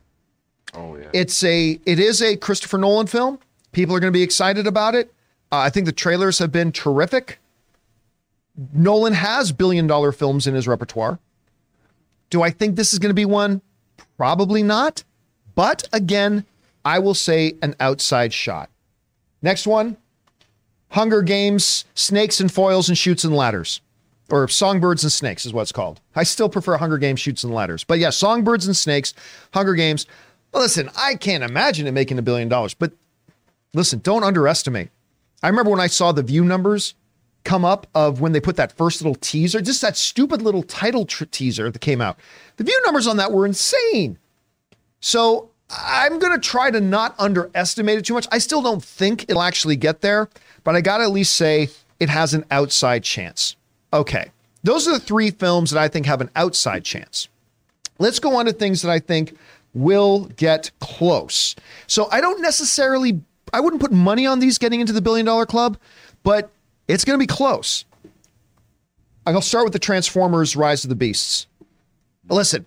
Oh 0.76 0.96
yeah. 0.96 1.10
It's 1.12 1.44
a 1.44 1.80
it 1.88 2.00
is 2.00 2.22
a 2.22 2.38
Christopher 2.38 2.78
Nolan 2.78 3.08
film. 3.08 3.40
People 3.72 3.96
are 3.96 4.00
going 4.00 4.14
to 4.14 4.18
be 4.18 4.22
excited 4.22 4.68
about 4.68 4.94
it. 4.94 5.12
Uh, 5.52 5.58
I 5.58 5.72
think 5.72 5.88
the 5.88 5.92
trailers 5.92 6.38
have 6.38 6.52
been 6.52 6.72
terrific. 6.72 7.40
Nolan 8.72 9.14
has 9.14 9.52
billion 9.52 9.88
dollar 9.88 10.12
films 10.12 10.46
in 10.46 10.54
his 10.54 10.68
repertoire. 10.68 11.18
Do 12.30 12.44
I 12.44 12.52
think 12.52 12.76
this 12.76 12.94
is 12.94 13.00
going 13.00 13.10
to 13.10 13.16
be 13.16 13.26
one? 13.26 13.62
Probably 14.18 14.62
not. 14.62 15.04
But 15.56 15.88
again, 15.92 16.46
I 16.86 17.00
will 17.00 17.16
say 17.16 17.56
an 17.64 17.76
outside 17.80 18.34
shot. 18.34 18.70
Next 19.42 19.66
one 19.66 19.98
Hunger 20.90 21.24
Games, 21.24 21.86
Snakes 21.96 22.40
and 22.40 22.52
Foils 22.52 22.88
and 22.88 22.96
Shoots 22.96 23.24
and 23.24 23.36
Ladders. 23.36 23.82
Or 24.30 24.48
Songbirds 24.48 25.04
and 25.04 25.12
Snakes 25.12 25.46
is 25.46 25.54
what 25.54 25.64
it's 25.64 25.72
called. 25.72 26.00
I 26.16 26.24
still 26.24 26.50
prefer 26.50 26.78
Hunger 26.78 26.98
Games, 26.98 27.20
Shoots 27.20 27.44
and 27.44 27.54
Ladders. 27.54 27.84
But 27.84 28.00
yeah, 28.00 28.10
Songbirds 28.10 28.66
and 28.66 28.76
Snakes, 28.76 29.14
Hunger 29.54 29.76
Games. 29.76 30.06
Listen, 30.54 30.90
I 30.96 31.16
can't 31.16 31.44
imagine 31.44 31.88
it 31.88 31.92
making 31.92 32.20
a 32.20 32.22
billion 32.22 32.48
dollars, 32.48 32.74
but 32.74 32.94
listen, 33.74 34.00
don't 34.00 34.24
underestimate. 34.24 34.90
I 35.42 35.50
remember 35.50 35.72
when 35.72 35.80
I 35.80 35.88
saw 35.88 36.12
the 36.12 36.24
view 36.24 36.46
numbers 36.46 36.96
come 37.44 37.66
up 37.66 37.88
of 37.94 38.22
when 38.22 38.32
they 38.32 38.40
put 38.40 38.56
that 38.56 38.72
first 38.72 39.02
little 39.02 39.16
teaser, 39.16 39.60
just 39.62 39.82
that 39.82 39.98
stupid 39.98 40.42
little 40.42 40.64
title 40.64 41.06
tr- 41.06 41.26
teaser 41.26 41.70
that 41.70 41.80
came 41.80 42.00
out. 42.02 42.18
The 42.58 42.64
view 42.64 42.80
numbers 42.86 43.08
on 43.08 43.18
that 43.18 43.32
were 43.32 43.46
insane. 43.46 44.18
So 45.02 45.50
I'm 45.70 46.20
going 46.20 46.34
to 46.34 46.40
try 46.40 46.72
to 46.72 46.80
not 46.80 47.16
underestimate 47.20 47.98
it 47.98 48.06
too 48.06 48.14
much. 48.14 48.28
I 48.32 48.38
still 48.38 48.62
don't 48.62 48.84
think 48.84 49.24
it'll 49.24 49.42
actually 49.42 49.76
get 49.76 50.02
there, 50.02 50.30
but 50.64 50.76
I 50.76 50.82
got 50.82 51.00
to 51.00 51.04
at 51.04 51.12
least 51.12 51.36
say 51.36 51.70
it 52.00 52.10
has 52.10 52.34
an 52.34 52.46
outside 52.50 53.04
chance. 53.04 53.56
Okay. 53.94 54.32
Those 54.64 54.88
are 54.88 54.94
the 54.94 55.00
three 55.00 55.30
films 55.30 55.72
that 55.72 55.80
I 55.80 55.88
think 55.88 56.06
have 56.06 56.22
an 56.22 56.32
outside 56.36 56.84
chance. 56.84 57.28
Let's 58.00 58.20
go 58.20 58.36
on 58.38 58.46
to 58.46 58.54
things 58.54 58.82
that 58.82 58.92
I 58.92 59.00
think 59.00 59.38
will 59.74 60.26
get 60.36 60.72
close. 60.80 61.56
So 61.88 62.10
I 62.12 62.20
don't 62.22 62.42
necessarily, 62.42 63.22
I 63.54 63.60
wouldn't 63.60 63.82
put 63.82 63.92
money 63.92 64.26
on 64.26 64.40
these 64.40 64.58
getting 64.58 64.82
into 64.82 64.94
the 64.94 65.02
billion 65.02 65.26
dollar 65.26 65.46
club, 65.46 65.78
but 66.24 66.50
it's 66.88 67.06
going 67.06 67.18
to 67.18 67.22
be 67.22 67.28
close. 67.28 67.86
I'll 69.26 69.42
start 69.42 69.64
with 69.64 69.74
the 69.74 69.80
Transformers 69.80 70.56
Rise 70.56 70.84
of 70.84 70.90
the 70.90 70.96
Beasts. 70.96 71.48
Listen, 72.30 72.66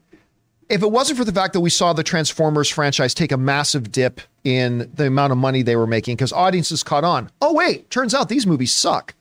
if 0.68 0.82
it 0.82 0.90
wasn't 0.90 1.18
for 1.18 1.24
the 1.24 1.32
fact 1.32 1.52
that 1.52 1.60
we 1.60 1.70
saw 1.70 1.92
the 1.92 2.02
Transformers 2.02 2.68
franchise 2.68 3.14
take 3.14 3.32
a 3.32 3.36
massive 3.36 3.92
dip 3.92 4.20
in 4.44 4.90
the 4.94 5.06
amount 5.06 5.32
of 5.32 5.38
money 5.38 5.62
they 5.62 5.76
were 5.76 5.86
making 5.86 6.16
because 6.16 6.32
audiences 6.32 6.82
caught 6.82 7.04
on, 7.04 7.30
oh, 7.42 7.52
wait, 7.52 7.90
turns 7.90 8.14
out 8.14 8.28
these 8.28 8.46
movies 8.46 8.72
suck. 8.72 9.14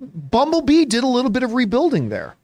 Bumblebee 0.00 0.84
did 0.84 1.04
a 1.04 1.08
little 1.08 1.30
bit 1.30 1.42
of 1.42 1.54
rebuilding 1.54 2.08
there. 2.08 2.36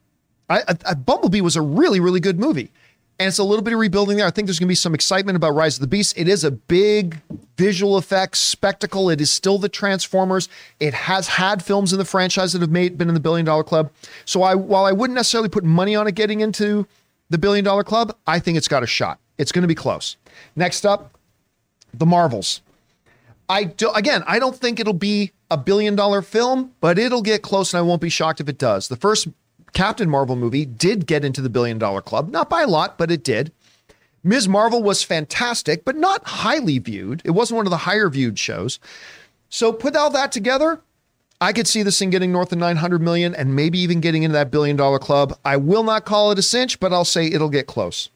I, 0.49 0.63
I, 0.87 0.95
Bumblebee 0.95 1.41
was 1.41 1.57
a 1.57 1.63
really, 1.63 2.01
really 2.01 2.21
good 2.21 2.39
movie. 2.39 2.71
And 3.19 3.29
it's 3.29 3.39
a 3.39 3.45
little 3.45 3.63
bit 3.63 3.73
of 3.73 3.79
rebuilding 3.79 4.17
there. 4.17 4.27
I 4.27 4.31
think 4.31 4.47
there's 4.47 4.59
going 4.59 4.67
to 4.67 4.73
be 4.73 4.75
some 4.75 4.93
excitement 4.93 5.37
about 5.37 5.55
Rise 5.55 5.77
of 5.77 5.83
the 5.83 5.87
Beast. 5.87 6.19
It 6.19 6.27
is 6.27 6.43
a 6.43 6.51
big 6.51 7.21
visual 7.57 7.97
effects 7.97 8.41
spectacle. 8.41 9.09
It 9.09 9.21
is 9.21 9.31
still 9.31 9.57
the 9.57 9.69
Transformers. 9.69 10.49
It 10.81 10.95
has 10.95 11.29
had 11.29 11.65
films 11.65 11.93
in 11.93 12.01
the 12.01 12.05
franchise 12.05 12.53
that 12.55 12.61
have 12.61 12.73
made 12.73 12.99
been 12.99 13.07
in 13.07 13.15
the 13.15 13.21
billion 13.21 13.47
dollar 13.47 13.63
club. 13.63 13.93
So 14.25 14.43
I 14.43 14.57
while 14.57 14.85
I 14.85 14.91
wouldn't 14.91 15.15
necessarily 15.15 15.49
put 15.49 15.63
money 15.63 15.95
on 15.95 16.09
it 16.09 16.17
getting 16.17 16.41
into 16.41 16.89
the 17.31 17.39
billion 17.39 17.65
dollar 17.65 17.85
club, 17.85 18.17
I 18.27 18.41
think 18.41 18.59
it's 18.59 18.69
got 18.69 18.83
a 18.83 18.87
shot. 18.87 19.21
It's 19.39 19.53
going 19.53 19.63
to 19.63 19.69
be 19.69 19.77
close. 19.77 20.17
Next 20.57 20.85
up, 20.85 21.17
the 21.93 22.07
Marvels. 22.07 22.63
I 23.55 23.63
do 23.63 23.93
again, 23.93 24.25
I 24.27 24.41
don't 24.41 24.57
think 24.57 24.81
it'll 24.81 24.93
be 24.93 25.31
a 25.49 25.57
billion 25.57 25.95
dollar 25.95 26.23
film, 26.23 26.73
but 26.81 26.99
it'll 26.99 27.23
get 27.23 27.43
close 27.43 27.73
and 27.73 27.79
I 27.79 27.83
won't 27.83 28.01
be 28.01 28.09
shocked 28.09 28.41
if 28.41 28.49
it 28.49 28.59
does. 28.59 28.89
The 28.89 28.97
first 28.97 29.29
Captain 29.73 30.11
Marvel 30.11 30.35
movie 30.35 30.65
did 30.65 31.07
get 31.07 31.25
into 31.25 31.41
the 31.41 31.49
billion 31.49 31.79
dollar 31.79 32.03
club, 32.03 32.31
not 32.31 32.51
by 32.51 32.63
a 32.63 32.67
lot, 32.67 32.99
but 32.99 33.13
it 33.13 33.23
did. 33.23 33.53
Ms. 34.25 34.49
Marvel 34.49 34.83
was 34.83 35.05
fantastic, 35.05 35.85
but 35.85 35.95
not 35.95 36.27
highly 36.27 36.81
viewed. 36.81 37.23
It 37.25 37.31
wasn't 37.31 37.59
one 37.59 37.67
of 37.67 37.71
the 37.71 37.77
higher 37.77 38.09
viewed 38.09 38.41
shows. 38.41 38.81
So 39.51 39.73
put 39.73 39.95
all 39.95 40.11
that 40.11 40.33
together, 40.33 40.81
I 41.41 41.53
could 41.53 41.69
see 41.69 41.85
this 41.85 41.97
thing 41.97 42.11
getting 42.11 42.33
north 42.33 42.51
of 42.51 42.59
900 42.59 43.01
million 43.01 43.37
and 43.37 43.55
maybe 43.55 43.79
even 43.79 44.01
getting 44.01 44.25
into 44.25 44.33
that 44.33 44.51
billion 44.51 44.75
dollar 44.75 44.99
club. 44.99 45.39
I 45.45 45.59
will 45.59 45.85
not 45.85 46.05
call 46.05 46.33
it 46.33 46.41
a 46.41 46.43
cinch, 46.43 46.81
but 46.81 46.93
I'll 46.93 47.05
say 47.05 47.29
it'll 47.29 47.51
get 47.51 47.69
close. 47.69 48.09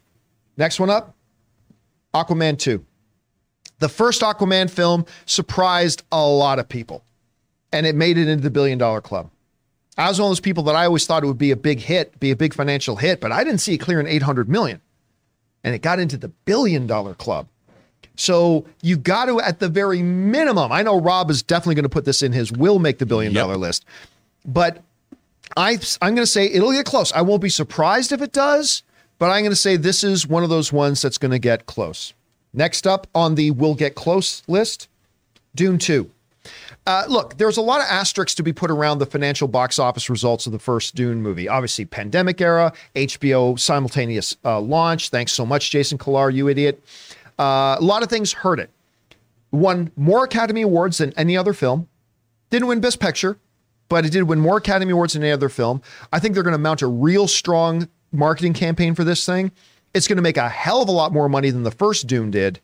Next 0.57 0.81
one 0.81 0.89
up 0.89 1.15
Aquaman 2.13 2.59
2. 2.59 2.83
The 3.79 3.89
first 3.89 4.21
Aquaman 4.21 4.69
film 4.69 5.05
surprised 5.25 6.03
a 6.11 6.25
lot 6.25 6.59
of 6.59 6.67
people, 6.69 7.03
and 7.71 7.85
it 7.85 7.95
made 7.95 8.17
it 8.17 8.27
into 8.27 8.43
the 8.43 8.49
billion 8.49 8.77
dollar 8.77 9.01
club. 9.01 9.29
I 9.97 10.07
was 10.07 10.19
one 10.19 10.27
of 10.27 10.31
those 10.31 10.39
people 10.39 10.63
that 10.63 10.75
I 10.75 10.85
always 10.85 11.05
thought 11.05 11.23
it 11.23 11.27
would 11.27 11.37
be 11.37 11.51
a 11.51 11.57
big 11.57 11.79
hit, 11.79 12.19
be 12.19 12.31
a 12.31 12.35
big 12.35 12.53
financial 12.53 12.95
hit, 12.97 13.19
but 13.19 13.31
I 13.33 13.43
didn't 13.43 13.59
see 13.59 13.73
it 13.73 13.79
clearing 13.79 14.07
800 14.07 14.47
million. 14.47 14.79
And 15.63 15.75
it 15.75 15.81
got 15.81 15.99
into 15.99 16.15
the 16.15 16.29
billion 16.29 16.87
dollar 16.87 17.13
club. 17.13 17.47
So 18.15 18.65
you've 18.81 19.03
got 19.03 19.25
to, 19.25 19.41
at 19.41 19.59
the 19.59 19.67
very 19.67 20.01
minimum, 20.01 20.71
I 20.71 20.83
know 20.83 20.99
Rob 21.01 21.29
is 21.29 21.43
definitely 21.43 21.75
going 21.75 21.83
to 21.83 21.89
put 21.89 22.05
this 22.05 22.21
in 22.21 22.31
his 22.31 22.49
will 22.51 22.79
make 22.79 22.97
the 22.99 23.05
billion 23.05 23.33
dollar 23.33 23.53
Yep. 23.53 23.59
list, 23.59 23.85
but 24.45 24.81
I, 25.57 25.79
I'm 26.01 26.15
going 26.15 26.25
to 26.25 26.31
say 26.31 26.45
it'll 26.45 26.71
get 26.71 26.85
close. 26.85 27.11
I 27.11 27.21
won't 27.21 27.41
be 27.41 27.49
surprised 27.49 28.11
if 28.13 28.21
it 28.21 28.31
does, 28.31 28.83
but 29.17 29.31
I'm 29.31 29.41
going 29.41 29.51
to 29.51 29.55
say 29.55 29.75
this 29.75 30.03
is 30.03 30.25
one 30.27 30.43
of 30.43 30.49
those 30.49 30.71
ones 30.71 31.01
that's 31.01 31.17
going 31.17 31.31
to 31.31 31.39
get 31.39 31.65
close. 31.65 32.13
Next 32.53 32.87
up 32.87 33.07
on 33.13 33.35
the 33.35 33.51
we'll 33.51 33.75
get 33.75 33.95
close 33.95 34.43
list, 34.47 34.87
Dune 35.55 35.77
2. 35.77 36.09
Uh, 36.87 37.05
look, 37.07 37.37
there's 37.37 37.57
a 37.57 37.61
lot 37.61 37.81
of 37.81 37.87
asterisks 37.87 38.33
to 38.35 38.43
be 38.43 38.53
put 38.53 38.71
around 38.71 38.97
the 38.97 39.05
financial 39.05 39.47
box 39.47 39.77
office 39.77 40.09
results 40.09 40.45
of 40.47 40.51
the 40.51 40.59
first 40.59 40.95
Dune 40.95 41.21
movie. 41.21 41.47
Obviously, 41.47 41.85
pandemic 41.85 42.41
era, 42.41 42.73
HBO 42.95 43.59
simultaneous 43.59 44.35
uh, 44.43 44.59
launch. 44.59 45.09
Thanks 45.09 45.31
so 45.31 45.45
much, 45.45 45.69
Jason 45.69 45.97
Kilar, 45.97 46.33
you 46.33 46.47
idiot. 46.47 46.83
Uh, 47.37 47.77
a 47.79 47.83
lot 47.83 48.01
of 48.01 48.09
things 48.09 48.33
hurt 48.33 48.59
it. 48.59 48.69
Won 49.51 49.91
more 49.95 50.23
Academy 50.23 50.61
Awards 50.61 50.97
than 50.97 51.13
any 51.13 51.37
other 51.37 51.53
film. 51.53 51.87
Didn't 52.49 52.67
win 52.67 52.79
Best 52.79 52.99
Picture, 52.99 53.37
but 53.87 54.05
it 54.05 54.11
did 54.11 54.23
win 54.23 54.39
more 54.39 54.57
Academy 54.57 54.91
Awards 54.91 55.13
than 55.13 55.23
any 55.23 55.31
other 55.31 55.49
film. 55.49 55.81
I 56.11 56.19
think 56.19 56.33
they're 56.33 56.43
going 56.43 56.53
to 56.53 56.57
mount 56.57 56.81
a 56.81 56.87
real 56.87 57.27
strong 57.27 57.87
marketing 58.11 58.53
campaign 58.53 58.95
for 58.95 59.03
this 59.03 59.25
thing. 59.25 59.51
It's 59.93 60.07
going 60.07 60.17
to 60.17 60.23
make 60.23 60.37
a 60.37 60.49
hell 60.49 60.81
of 60.81 60.89
a 60.89 60.93
lot 60.93 61.13
more 61.13 61.29
money 61.29 61.49
than 61.49 61.63
the 61.63 61.71
first 61.71 62.07
Dune 62.07 62.31
did. 62.31 62.59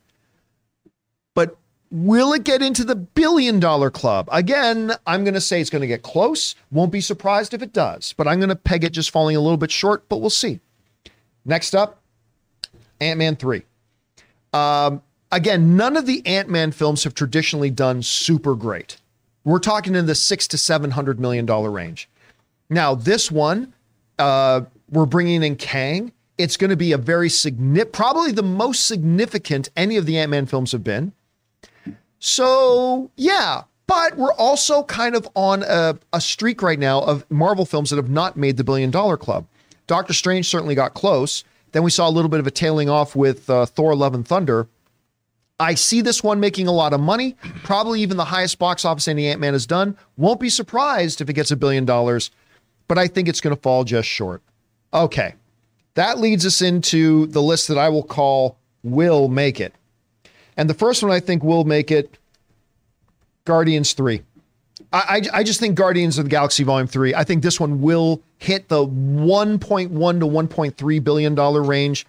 But 1.34 1.58
will 1.92 2.34
it 2.34 2.44
get 2.44 2.62
into 2.62 2.84
the 2.84 2.96
billion 2.96 3.60
dollar 3.60 3.90
club? 3.90 4.30
Again, 4.32 4.94
I'm 5.08 5.24
going 5.24 5.34
to 5.34 5.42
say 5.42 5.60
it's 5.60 5.70
going 5.70 5.82
to 5.82 5.88
get 5.88 6.04
close. 6.04 6.56
Won't 6.72 6.92
be 6.92 7.02
surprised 7.02 7.54
if 7.54 7.62
it 7.62 7.74
does, 7.74 8.14
but 8.14 8.28
I'm 8.28 8.40
going 8.40 8.50
to 8.50 8.56
peg 8.56 8.84
it 8.84 8.92
just 8.92 9.12
falling 9.12 9.36
a 9.36 9.42
little 9.42 9.58
bit 9.58 9.72
short, 9.72 10.08
but 10.10 10.18
we'll 10.18 10.30
see. 10.30 10.60
Next 11.46 11.76
up, 11.76 12.02
Ant 13.00 13.20
Man 13.20 13.36
3. 13.36 13.64
Um, 14.54 15.02
again, 15.32 15.76
none 15.76 15.98
of 15.98 16.06
the 16.06 16.26
Ant 16.26 16.50
Man 16.50 16.72
films 16.72 17.04
have 17.04 17.14
traditionally 17.14 17.70
done 17.70 18.02
super 18.02 18.56
great. 18.56 18.98
We're 19.44 19.60
talking 19.60 19.94
in 19.96 20.06
the 20.08 20.16
six 20.16 20.48
to 20.50 20.58
seven 20.58 20.92
hundred 20.92 21.20
million 21.20 21.46
dollar 21.46 21.70
range. 21.70 22.10
Now, 22.70 22.96
this 22.96 23.30
one, 23.30 23.74
uh, 24.18 24.62
we're 24.90 25.06
bringing 25.06 25.44
in 25.44 25.56
Kang. 25.56 26.12
It's 26.38 26.58
going 26.58 26.70
to 26.70 26.76
be 26.76 26.92
a 26.92 26.98
very 26.98 27.30
significant, 27.30 27.94
probably 27.94 28.32
the 28.32 28.44
most 28.44 28.86
significant 28.86 29.70
any 29.76 29.96
of 29.98 30.06
the 30.06 30.18
Ant 30.18 30.32
Man 30.32 30.46
films 30.46 30.72
have 30.74 30.84
been. 30.84 31.14
So, 32.20 33.12
yeah, 33.16 33.64
but 33.88 34.18
we're 34.18 34.34
also 34.34 34.84
kind 34.84 35.16
of 35.16 35.28
on 35.36 35.64
a, 35.64 35.98
a 36.12 36.20
streak 36.20 36.62
right 36.62 36.80
now 36.80 37.02
of 37.02 37.30
Marvel 37.30 37.66
films 37.66 37.90
that 37.90 37.98
have 37.98 38.10
not 38.10 38.36
made 38.36 38.58
the 38.58 38.64
billion 38.64 38.92
dollar 38.92 39.18
club. 39.18 39.46
Doctor 39.88 40.14
Strange 40.14 40.48
certainly 40.48 40.76
got 40.76 40.94
close. 40.94 41.44
Then 41.72 41.84
we 41.84 41.92
saw 41.92 42.08
a 42.08 42.12
little 42.12 42.30
bit 42.30 42.40
of 42.40 42.48
a 42.48 42.52
tailing 42.52 42.90
off 42.90 43.16
with 43.16 43.50
uh, 43.50 43.66
Thor 43.66 43.96
Love 43.96 44.16
and 44.16 44.28
Thunder. 44.28 44.68
I 45.60 45.76
see 45.76 46.02
this 46.02 46.24
one 46.24 46.40
making 46.40 46.68
a 46.68 46.72
lot 46.72 46.94
of 46.94 47.00
money, 47.00 47.38
probably 47.64 48.02
even 48.02 48.18
the 48.18 48.26
highest 48.26 48.60
box 48.60 48.84
office 48.84 49.08
any 49.08 49.28
Ant 49.28 49.40
Man 49.40 49.54
has 49.54 49.66
done. 49.66 49.98
Won't 50.18 50.40
be 50.40 50.50
surprised 50.50 51.22
if 51.22 51.30
it 51.30 51.34
gets 51.34 51.52
a 51.52 51.56
billion 51.56 51.86
dollars, 51.86 52.32
but 52.88 52.98
I 52.98 53.08
think 53.08 53.28
it's 53.28 53.40
going 53.40 53.56
to 53.56 53.62
fall 53.62 53.84
just 53.84 54.08
short. 54.10 54.42
Okay, 54.94 55.36
that 55.96 56.20
leads 56.20 56.46
us 56.46 56.62
into 56.62 57.26
the 57.28 57.42
list 57.42 57.68
that 57.68 57.78
I 57.78 57.90
will 57.90 58.04
call 58.04 58.58
Will 58.84 59.28
Make 59.28 59.60
It. 59.60 59.74
And 60.58 60.70
the 60.70 60.74
first 60.74 61.04
one 61.04 61.12
I 61.12 61.20
think 61.20 61.44
will 61.44 61.66
make 61.66 61.92
it 61.92 62.18
Guardians 63.46 63.94
3. 63.94 64.22
I, 64.94 65.22
I, 65.34 65.40
I 65.40 65.44
just 65.44 65.60
think 65.60 65.76
Guardians 65.76 66.18
of 66.18 66.26
the 66.26 66.30
Galaxy 66.30 66.64
Volume 66.64 66.88
3, 66.88 67.14
I 67.16 67.24
think 67.24 67.44
this 67.44 67.60
one 67.60 67.82
will 67.82 68.22
hit 68.38 68.68
the 68.70 68.86
1.1 68.86 69.90
to 69.90 70.26
1.3 70.26 71.04
billion 71.04 71.36
dollar 71.36 71.62
range. 71.62 72.06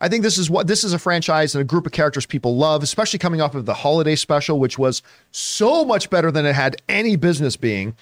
I 0.00 0.08
think 0.08 0.22
this 0.22 0.38
is 0.38 0.50
what 0.50 0.66
this 0.66 0.84
is 0.84 0.92
a 0.92 0.98
franchise 0.98 1.54
and 1.54 1.62
a 1.62 1.64
group 1.64 1.86
of 1.86 1.92
characters 1.92 2.26
people 2.26 2.56
love, 2.56 2.82
especially 2.82 3.18
coming 3.18 3.40
off 3.40 3.54
of 3.54 3.64
the 3.64 3.74
holiday 3.74 4.16
special, 4.16 4.58
which 4.58 4.78
was 4.78 5.02
so 5.30 5.84
much 5.84 6.10
better 6.10 6.30
than 6.30 6.44
it 6.44 6.54
had 6.54 6.76
any 6.88 7.16
business 7.16 7.56
being. 7.56 7.96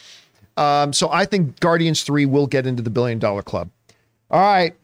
Um, 0.57 0.93
so 0.93 1.11
I 1.11 1.25
think 1.25 1.61
Guardians 1.61 2.03
3 2.03 2.27
will 2.27 2.47
get 2.47 2.67
into 2.67 2.83
the 2.83 2.91
billion 2.91 3.19
dollar 3.19 3.43
club. 3.43 3.71
All 4.31 4.41
right. 4.41 4.75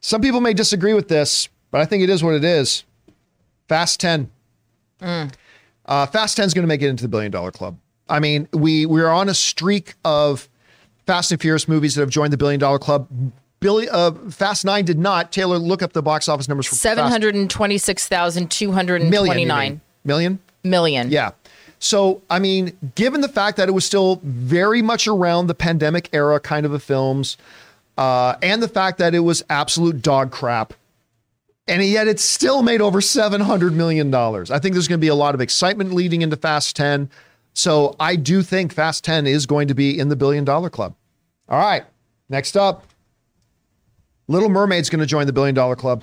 Some 0.00 0.20
people 0.20 0.40
may 0.40 0.54
disagree 0.54 0.94
with 0.94 1.08
this, 1.08 1.48
but 1.70 1.80
I 1.80 1.84
think 1.84 2.02
it 2.02 2.10
is 2.10 2.22
what 2.24 2.34
it 2.34 2.44
is. 2.44 2.84
Fast 3.68 4.00
10. 4.00 4.30
Uh, 5.02 6.06
Fast 6.06 6.36
10 6.36 6.46
is 6.46 6.54
going 6.54 6.62
to 6.62 6.68
make 6.68 6.82
it 6.82 6.88
into 6.88 7.02
the 7.02 7.08
billion 7.08 7.30
dollar 7.32 7.50
club. 7.50 7.76
I 8.08 8.18
mean, 8.20 8.48
we 8.52 8.86
we're 8.86 9.08
on 9.08 9.28
a 9.28 9.34
streak 9.34 9.94
of 10.04 10.48
Fast 11.06 11.30
and 11.32 11.40
Furious 11.40 11.68
movies 11.68 11.94
that 11.94 12.00
have 12.02 12.10
joined 12.10 12.32
the 12.32 12.36
billion 12.36 12.58
dollar 12.60 12.78
club. 12.78 13.08
Billy 13.60 13.88
uh, 13.88 14.12
Fast 14.30 14.64
Nine 14.64 14.84
did 14.84 14.98
not. 14.98 15.32
Taylor, 15.32 15.58
look 15.58 15.82
up 15.82 15.92
the 15.92 16.02
box 16.02 16.28
office 16.28 16.48
numbers 16.48 16.66
for 16.66 16.74
Seven 16.74 17.04
Fast- 17.04 17.12
hundred 17.12 17.34
and 17.34 17.48
twenty-six 17.48 18.08
thousand 18.08 18.50
two 18.50 18.72
hundred 18.72 19.02
and 19.02 19.12
twenty-nine. 19.12 19.80
Million? 20.04 20.38
million. 20.64 21.10
Yeah. 21.10 21.32
So, 21.78 22.20
I 22.28 22.38
mean, 22.40 22.76
given 22.94 23.20
the 23.22 23.28
fact 23.28 23.56
that 23.56 23.68
it 23.68 23.72
was 23.72 23.84
still 23.86 24.20
very 24.22 24.82
much 24.82 25.06
around 25.06 25.46
the 25.46 25.54
pandemic 25.54 26.10
era 26.12 26.38
kind 26.38 26.66
of 26.66 26.72
a 26.74 26.78
films, 26.78 27.36
uh, 28.00 28.34
and 28.40 28.62
the 28.62 28.68
fact 28.68 28.96
that 28.96 29.14
it 29.14 29.18
was 29.18 29.44
absolute 29.50 30.00
dog 30.00 30.32
crap, 30.32 30.72
and 31.68 31.84
yet 31.84 32.08
it 32.08 32.18
still 32.18 32.62
made 32.62 32.80
over 32.80 33.02
$700 33.02 33.74
million. 33.74 34.12
I 34.14 34.58
think 34.58 34.72
there's 34.72 34.88
going 34.88 34.98
to 34.98 35.04
be 35.04 35.08
a 35.08 35.14
lot 35.14 35.34
of 35.34 35.42
excitement 35.42 35.92
leading 35.92 36.22
into 36.22 36.36
Fast 36.36 36.74
10. 36.76 37.10
So 37.52 37.94
I 38.00 38.16
do 38.16 38.42
think 38.42 38.72
Fast 38.72 39.04
10 39.04 39.26
is 39.26 39.44
going 39.44 39.68
to 39.68 39.74
be 39.74 39.98
in 39.98 40.08
the 40.08 40.16
billion 40.16 40.46
dollar 40.46 40.70
club. 40.70 40.94
All 41.46 41.58
right. 41.58 41.84
Next 42.30 42.56
up, 42.56 42.86
Little 44.28 44.48
Mermaid's 44.48 44.88
going 44.88 45.00
to 45.00 45.06
join 45.06 45.26
the 45.26 45.34
billion 45.34 45.54
dollar 45.54 45.76
club. 45.76 46.02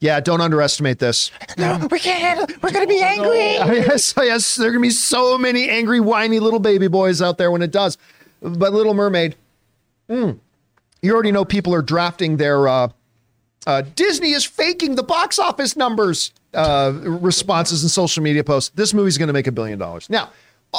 Yeah, 0.00 0.18
don't 0.18 0.40
underestimate 0.40 0.98
this. 0.98 1.30
No, 1.56 1.86
we 1.92 2.00
can't 2.00 2.20
handle 2.20 2.46
We're 2.60 2.72
going 2.72 2.84
to 2.84 2.88
be 2.88 3.02
angry. 3.02 3.38
yes, 3.86 4.14
yes, 4.16 4.56
there 4.56 4.68
are 4.68 4.72
gonna 4.72 4.82
be 4.82 4.90
so 4.90 5.38
many 5.38 5.68
angry, 5.68 6.00
whiny 6.00 6.40
little 6.40 6.60
baby 6.60 6.88
boys 6.88 7.20
out 7.22 7.36
there 7.38 7.50
when 7.50 7.62
it 7.62 7.70
does. 7.72 7.98
But 8.40 8.72
Little 8.72 8.94
Mermaid, 8.94 9.34
mm, 10.08 10.38
you 11.02 11.12
already 11.12 11.32
know 11.32 11.44
people 11.44 11.74
are 11.74 11.82
drafting 11.82 12.36
their 12.36 12.68
uh, 12.68 12.88
uh, 13.66 13.82
Disney 13.94 14.30
is 14.30 14.44
faking 14.44 14.94
the 14.94 15.02
box 15.02 15.38
office 15.38 15.76
numbers 15.76 16.32
uh, 16.54 16.92
responses 17.02 17.82
and 17.82 17.90
social 17.90 18.22
media 18.22 18.42
posts. 18.42 18.70
This 18.74 18.94
movie's 18.94 19.18
going 19.18 19.26
to 19.26 19.32
make 19.32 19.46
a 19.46 19.52
billion 19.52 19.78
dollars. 19.78 20.08
Now, 20.08 20.30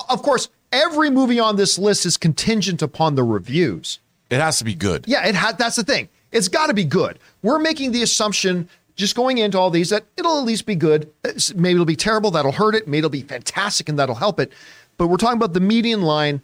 of 0.10 0.22
course, 0.24 0.50
every 0.72 1.10
movie 1.10 1.40
on 1.40 1.56
this 1.56 1.78
list 1.78 2.06
is 2.06 2.18
contingent 2.18 2.82
upon 2.82 3.16
the 3.16 3.24
reviews. 3.24 4.00
It 4.30 4.40
has 4.40 4.58
to 4.60 4.64
be 4.64 4.76
good. 4.76 5.06
Yeah, 5.08 5.28
it 5.28 5.36
ha- 5.36 5.56
that's 5.58 5.76
the 5.76 5.84
thing. 5.84 6.10
It's 6.32 6.48
got 6.48 6.68
to 6.68 6.74
be 6.74 6.84
good. 6.84 7.20
We're 7.42 7.60
making 7.60 7.92
the 7.92 8.04
assumption 8.04 8.70
just 8.96 9.16
going 9.16 9.38
into 9.38 9.58
all 9.58 9.70
these 9.70 9.90
that 9.90 10.06
it'll 10.18 10.38
at 10.38 10.46
least 10.46 10.66
be 10.66 10.76
good. 10.76 11.12
Maybe 11.56 11.74
it'll 11.74 11.86
be 11.86 11.96
terrible, 11.96 12.32
that'll 12.32 12.52
hurt 12.52 12.76
it. 12.76 12.88
Maybe 12.88 13.00
it'll 13.00 13.10
be 13.10 13.22
fantastic 13.22 13.90
and 13.90 13.98
that'll 13.98 14.16
help 14.16 14.40
it. 14.40 14.52
But 14.98 15.08
we're 15.08 15.18
talking 15.18 15.38
about 15.38 15.54
the 15.54 15.62
median 15.62 16.02
line. 16.02 16.42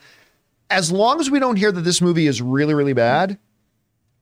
As 0.70 0.92
long 0.92 1.20
as 1.20 1.30
we 1.30 1.40
don't 1.40 1.58
hear 1.58 1.72
that 1.72 1.82
this 1.82 2.02
movie 2.02 2.26
is 2.28 2.42
really, 2.42 2.74
really 2.74 2.94
bad, 2.94 3.38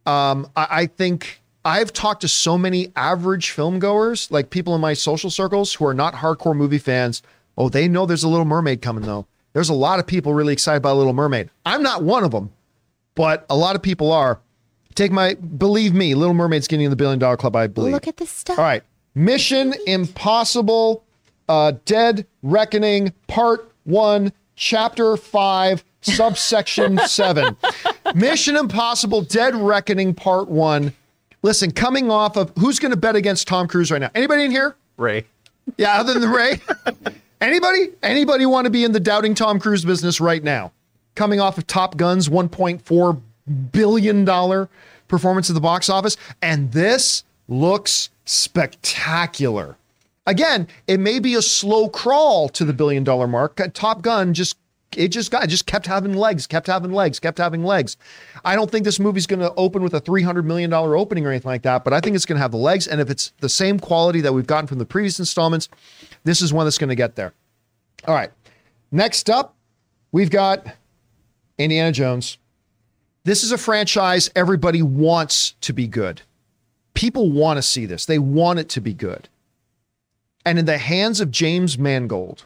um, 0.05 0.49
I, 0.55 0.67
I 0.69 0.85
think 0.87 1.41
I've 1.65 1.93
talked 1.93 2.21
to 2.21 2.27
so 2.27 2.57
many 2.57 2.91
average 2.95 3.51
film 3.51 3.79
goers, 3.79 4.29
like 4.31 4.49
people 4.49 4.75
in 4.75 4.81
my 4.81 4.93
social 4.93 5.29
circles 5.29 5.73
who 5.73 5.85
are 5.85 5.93
not 5.93 6.15
hardcore 6.15 6.55
movie 6.55 6.77
fans. 6.77 7.21
Oh, 7.57 7.69
they 7.69 7.87
know 7.87 8.05
there's 8.05 8.23
a 8.23 8.27
Little 8.29 8.45
Mermaid 8.45 8.81
coming 8.81 9.05
though. 9.05 9.27
There's 9.53 9.69
a 9.69 9.73
lot 9.73 9.99
of 9.99 10.07
people 10.07 10.33
really 10.33 10.53
excited 10.53 10.77
about 10.77 10.97
Little 10.97 11.13
Mermaid. 11.13 11.49
I'm 11.65 11.83
not 11.83 12.03
one 12.03 12.23
of 12.23 12.31
them, 12.31 12.51
but 13.15 13.45
a 13.49 13.55
lot 13.55 13.75
of 13.75 13.81
people 13.81 14.11
are. 14.11 14.39
Take 14.95 15.11
my 15.11 15.35
believe 15.35 15.93
me, 15.93 16.15
Little 16.15 16.33
Mermaid's 16.33 16.67
getting 16.67 16.85
in 16.85 16.89
the 16.89 16.95
billion 16.95 17.19
dollar 17.19 17.37
club. 17.37 17.55
I 17.55 17.67
believe. 17.67 17.93
Look 17.93 18.07
at 18.07 18.17
this 18.17 18.29
stuff. 18.29 18.59
All 18.59 18.65
right, 18.65 18.83
Mission 19.15 19.73
Impossible, 19.87 21.03
uh, 21.47 21.73
Dead 21.85 22.27
Reckoning, 22.41 23.13
Part 23.27 23.71
One, 23.85 24.33
Chapter 24.55 25.17
Five, 25.17 25.83
Subsection 26.03 26.99
Seven. 27.07 27.55
Mission 28.15 28.55
Impossible, 28.55 29.21
Dead 29.21 29.55
Reckoning, 29.55 30.13
Part 30.13 30.47
One. 30.49 30.93
Listen, 31.41 31.71
coming 31.71 32.09
off 32.09 32.37
of 32.37 32.51
who's 32.57 32.79
going 32.79 32.91
to 32.91 32.97
bet 32.97 33.15
against 33.15 33.47
Tom 33.47 33.67
Cruise 33.67 33.91
right 33.91 33.99
now? 33.99 34.11
Anybody 34.15 34.45
in 34.45 34.51
here? 34.51 34.75
Ray. 34.97 35.25
Yeah, 35.77 35.99
other 35.99 36.19
than 36.19 36.29
Ray. 36.29 36.59
Anybody? 37.41 37.87
Anybody 38.01 38.45
want 38.45 38.65
to 38.65 38.71
be 38.71 38.83
in 38.83 38.91
the 38.93 38.99
doubting 38.99 39.35
Tom 39.35 39.59
Cruise 39.59 39.83
business 39.83 40.21
right 40.21 40.43
now? 40.43 40.71
Coming 41.15 41.39
off 41.39 41.57
of 41.57 41.67
Top 41.67 41.97
Gun's 41.97 42.29
1.4 42.29 43.21
billion 43.71 44.25
dollar 44.25 44.69
performance 45.07 45.49
at 45.49 45.53
the 45.53 45.61
box 45.61 45.89
office, 45.89 46.17
and 46.41 46.71
this 46.71 47.23
looks 47.47 48.09
spectacular. 48.25 49.77
Again, 50.25 50.67
it 50.87 50.99
may 50.99 51.19
be 51.19 51.35
a 51.35 51.41
slow 51.41 51.89
crawl 51.89 52.47
to 52.49 52.63
the 52.63 52.73
billion 52.73 53.03
dollar 53.03 53.27
mark. 53.27 53.59
Top 53.73 54.01
Gun 54.01 54.33
just 54.33 54.55
it 54.97 55.09
just 55.09 55.31
got 55.31 55.43
it 55.43 55.47
just 55.47 55.65
kept 55.65 55.85
having 55.85 56.13
legs, 56.13 56.47
kept 56.47 56.67
having 56.67 56.91
legs, 56.91 57.19
kept 57.19 57.37
having 57.37 57.63
legs. 57.63 57.97
I 58.45 58.55
don't 58.55 58.69
think 58.69 58.85
this 58.85 58.99
movie's 58.99 59.27
going 59.27 59.39
to 59.39 59.53
open 59.55 59.83
with 59.83 59.93
a 59.93 59.99
three 59.99 60.21
hundred 60.21 60.45
million 60.45 60.69
dollar 60.69 60.95
opening 60.97 61.25
or 61.25 61.29
anything 61.29 61.49
like 61.49 61.63
that, 61.63 61.83
but 61.83 61.93
I 61.93 61.99
think 61.99 62.15
it's 62.15 62.25
going 62.25 62.37
to 62.37 62.41
have 62.41 62.51
the 62.51 62.57
legs. 62.57 62.87
And 62.87 63.01
if 63.01 63.09
it's 63.09 63.33
the 63.39 63.49
same 63.49 63.79
quality 63.79 64.21
that 64.21 64.33
we've 64.33 64.47
gotten 64.47 64.67
from 64.67 64.79
the 64.79 64.85
previous 64.85 65.19
installments, 65.19 65.69
this 66.23 66.41
is 66.41 66.53
one 66.53 66.65
that's 66.65 66.77
going 66.77 66.89
to 66.89 66.95
get 66.95 67.15
there. 67.15 67.33
All 68.07 68.15
right, 68.15 68.31
next 68.91 69.29
up, 69.29 69.55
we've 70.11 70.29
got 70.29 70.65
Indiana 71.57 71.91
Jones. 71.91 72.37
This 73.23 73.43
is 73.43 73.51
a 73.51 73.57
franchise 73.57 74.29
everybody 74.35 74.81
wants 74.81 75.55
to 75.61 75.73
be 75.73 75.87
good. 75.87 76.21
People 76.93 77.31
want 77.31 77.57
to 77.57 77.61
see 77.61 77.85
this. 77.85 78.05
They 78.05 78.19
want 78.19 78.59
it 78.59 78.69
to 78.69 78.81
be 78.81 78.93
good. 78.93 79.29
And 80.45 80.59
in 80.59 80.65
the 80.65 80.77
hands 80.77 81.21
of 81.21 81.31
James 81.31 81.77
Mangold, 81.77 82.45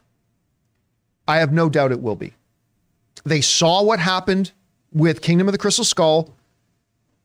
I 1.27 1.37
have 1.37 1.51
no 1.51 1.67
doubt 1.67 1.91
it 1.91 2.01
will 2.01 2.15
be. 2.15 2.33
They 3.27 3.41
saw 3.41 3.83
what 3.83 3.99
happened 3.99 4.51
with 4.91 5.21
Kingdom 5.21 5.47
of 5.47 5.51
the 5.51 5.57
Crystal 5.57 5.83
Skull. 5.83 6.33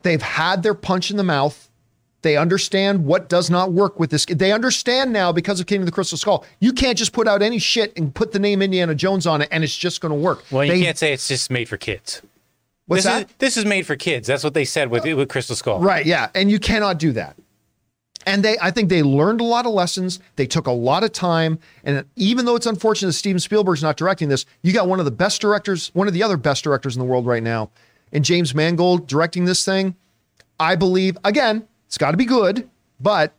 They've 0.02 0.22
had 0.22 0.62
their 0.62 0.74
punch 0.74 1.10
in 1.10 1.16
the 1.16 1.22
mouth. 1.24 1.68
They 2.22 2.36
understand 2.36 3.04
what 3.04 3.28
does 3.28 3.50
not 3.50 3.72
work 3.72 3.98
with 3.98 4.10
this. 4.10 4.24
They 4.26 4.52
understand 4.52 5.12
now 5.12 5.32
because 5.32 5.60
of 5.60 5.66
Kingdom 5.66 5.82
of 5.82 5.86
the 5.86 5.92
Crystal 5.94 6.18
Skull. 6.18 6.44
You 6.60 6.72
can't 6.72 6.96
just 6.96 7.12
put 7.12 7.26
out 7.26 7.42
any 7.42 7.58
shit 7.58 7.96
and 7.96 8.14
put 8.14 8.32
the 8.32 8.38
name 8.38 8.62
Indiana 8.62 8.94
Jones 8.94 9.26
on 9.26 9.42
it 9.42 9.48
and 9.50 9.64
it's 9.64 9.76
just 9.76 10.00
going 10.00 10.10
to 10.10 10.18
work. 10.18 10.44
Well, 10.50 10.64
you 10.64 10.72
They- 10.72 10.82
can't 10.82 10.98
say 10.98 11.12
it's 11.12 11.28
just 11.28 11.50
made 11.50 11.68
for 11.68 11.76
kids. 11.76 12.22
What's 12.86 13.04
this 13.04 13.12
that? 13.12 13.22
Is, 13.28 13.34
this 13.38 13.56
is 13.56 13.64
made 13.64 13.86
for 13.86 13.96
kids. 13.96 14.26
That's 14.26 14.44
what 14.44 14.54
they 14.54 14.64
said 14.64 14.90
with 14.90 15.04
with 15.04 15.28
Crystal 15.28 15.54
Skull. 15.56 15.80
Right, 15.80 16.04
yeah. 16.04 16.30
And 16.34 16.50
you 16.50 16.58
cannot 16.58 16.98
do 16.98 17.12
that. 17.12 17.36
And 18.26 18.44
they 18.44 18.56
I 18.60 18.70
think 18.70 18.88
they 18.88 19.02
learned 19.02 19.40
a 19.40 19.44
lot 19.44 19.66
of 19.66 19.72
lessons. 19.72 20.20
They 20.36 20.46
took 20.46 20.66
a 20.66 20.72
lot 20.72 21.04
of 21.04 21.12
time. 21.12 21.58
And 21.84 22.04
even 22.16 22.44
though 22.44 22.56
it's 22.56 22.66
unfortunate 22.66 23.08
that 23.08 23.14
Steven 23.14 23.40
Spielberg's 23.40 23.82
not 23.82 23.96
directing 23.96 24.28
this, 24.28 24.46
you 24.62 24.72
got 24.72 24.88
one 24.88 24.98
of 24.98 25.04
the 25.04 25.10
best 25.10 25.40
directors, 25.40 25.88
one 25.94 26.08
of 26.08 26.14
the 26.14 26.22
other 26.22 26.36
best 26.36 26.64
directors 26.64 26.94
in 26.94 27.00
the 27.00 27.06
world 27.06 27.26
right 27.26 27.42
now, 27.42 27.70
and 28.12 28.24
James 28.24 28.54
Mangold 28.54 29.06
directing 29.06 29.44
this 29.44 29.64
thing. 29.64 29.96
I 30.60 30.76
believe, 30.76 31.18
again, 31.24 31.66
it's 31.86 31.98
got 31.98 32.12
to 32.12 32.16
be 32.16 32.24
good, 32.24 32.68
but 33.00 33.34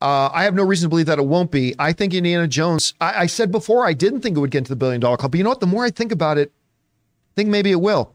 uh, 0.00 0.30
I 0.32 0.44
have 0.44 0.54
no 0.54 0.64
reason 0.64 0.86
to 0.86 0.88
believe 0.88 1.06
that 1.06 1.18
it 1.18 1.26
won't 1.26 1.50
be. 1.50 1.74
I 1.78 1.92
think 1.92 2.14
Indiana 2.14 2.46
Jones, 2.46 2.94
I, 3.00 3.22
I 3.22 3.26
said 3.26 3.50
before, 3.50 3.84
I 3.86 3.92
didn't 3.92 4.20
think 4.20 4.36
it 4.36 4.40
would 4.40 4.50
get 4.50 4.58
into 4.58 4.70
the 4.70 4.76
billion 4.76 5.00
dollar 5.00 5.16
club. 5.16 5.32
But 5.32 5.38
you 5.38 5.44
know 5.44 5.50
what? 5.50 5.60
The 5.60 5.66
more 5.66 5.84
I 5.84 5.90
think 5.90 6.12
about 6.12 6.38
it, 6.38 6.50
I 6.50 7.34
think 7.34 7.48
maybe 7.50 7.70
it 7.70 7.80
will. 7.80 8.14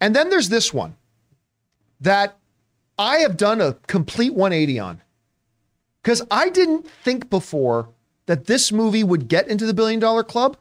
And 0.00 0.14
then 0.14 0.30
there's 0.30 0.48
this 0.48 0.72
one 0.72 0.96
that 2.00 2.38
I 2.98 3.18
have 3.18 3.36
done 3.36 3.60
a 3.60 3.74
complete 3.86 4.34
180 4.34 4.78
on. 4.78 5.00
Because 6.04 6.22
I 6.30 6.50
didn't 6.50 6.86
think 6.86 7.30
before 7.30 7.88
that 8.26 8.44
this 8.44 8.70
movie 8.70 9.02
would 9.02 9.26
get 9.26 9.48
into 9.48 9.64
the 9.64 9.72
billion 9.72 9.98
dollar 9.98 10.22
club. 10.22 10.58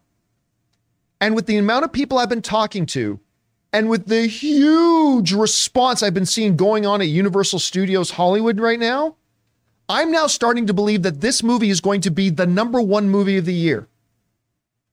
And 1.20 1.36
with 1.36 1.48
the 1.48 1.58
amount 1.58 1.84
of 1.84 1.92
people 1.92 2.18
I've 2.18 2.30
been 2.30 2.42
talking 2.42 2.86
to, 2.88 3.20
and 3.74 3.90
with 3.90 4.08
the 4.08 4.26
huge 4.28 5.34
response 5.34 6.02
I've 6.02 6.14
been 6.14 6.26
seeing 6.26 6.56
going 6.56 6.86
on 6.86 7.02
at 7.02 7.08
Universal 7.08 7.60
Studios 7.60 8.12
Hollywood 8.12 8.58
right 8.58 8.80
now, 8.80 9.18
I'm 9.90 10.12
now 10.12 10.28
starting 10.28 10.66
to 10.68 10.74
believe 10.74 11.04
that 11.04 11.20
this 11.20 11.44
movie 11.44 11.70
is 11.70 11.82
going 11.82 12.00
to 12.02 12.10
be 12.10 12.30
the 12.30 12.48
number 12.48 12.82
one 12.82 13.10
movie 13.10 13.38
of 13.38 13.44
the 13.44 13.54
year. 13.54 13.90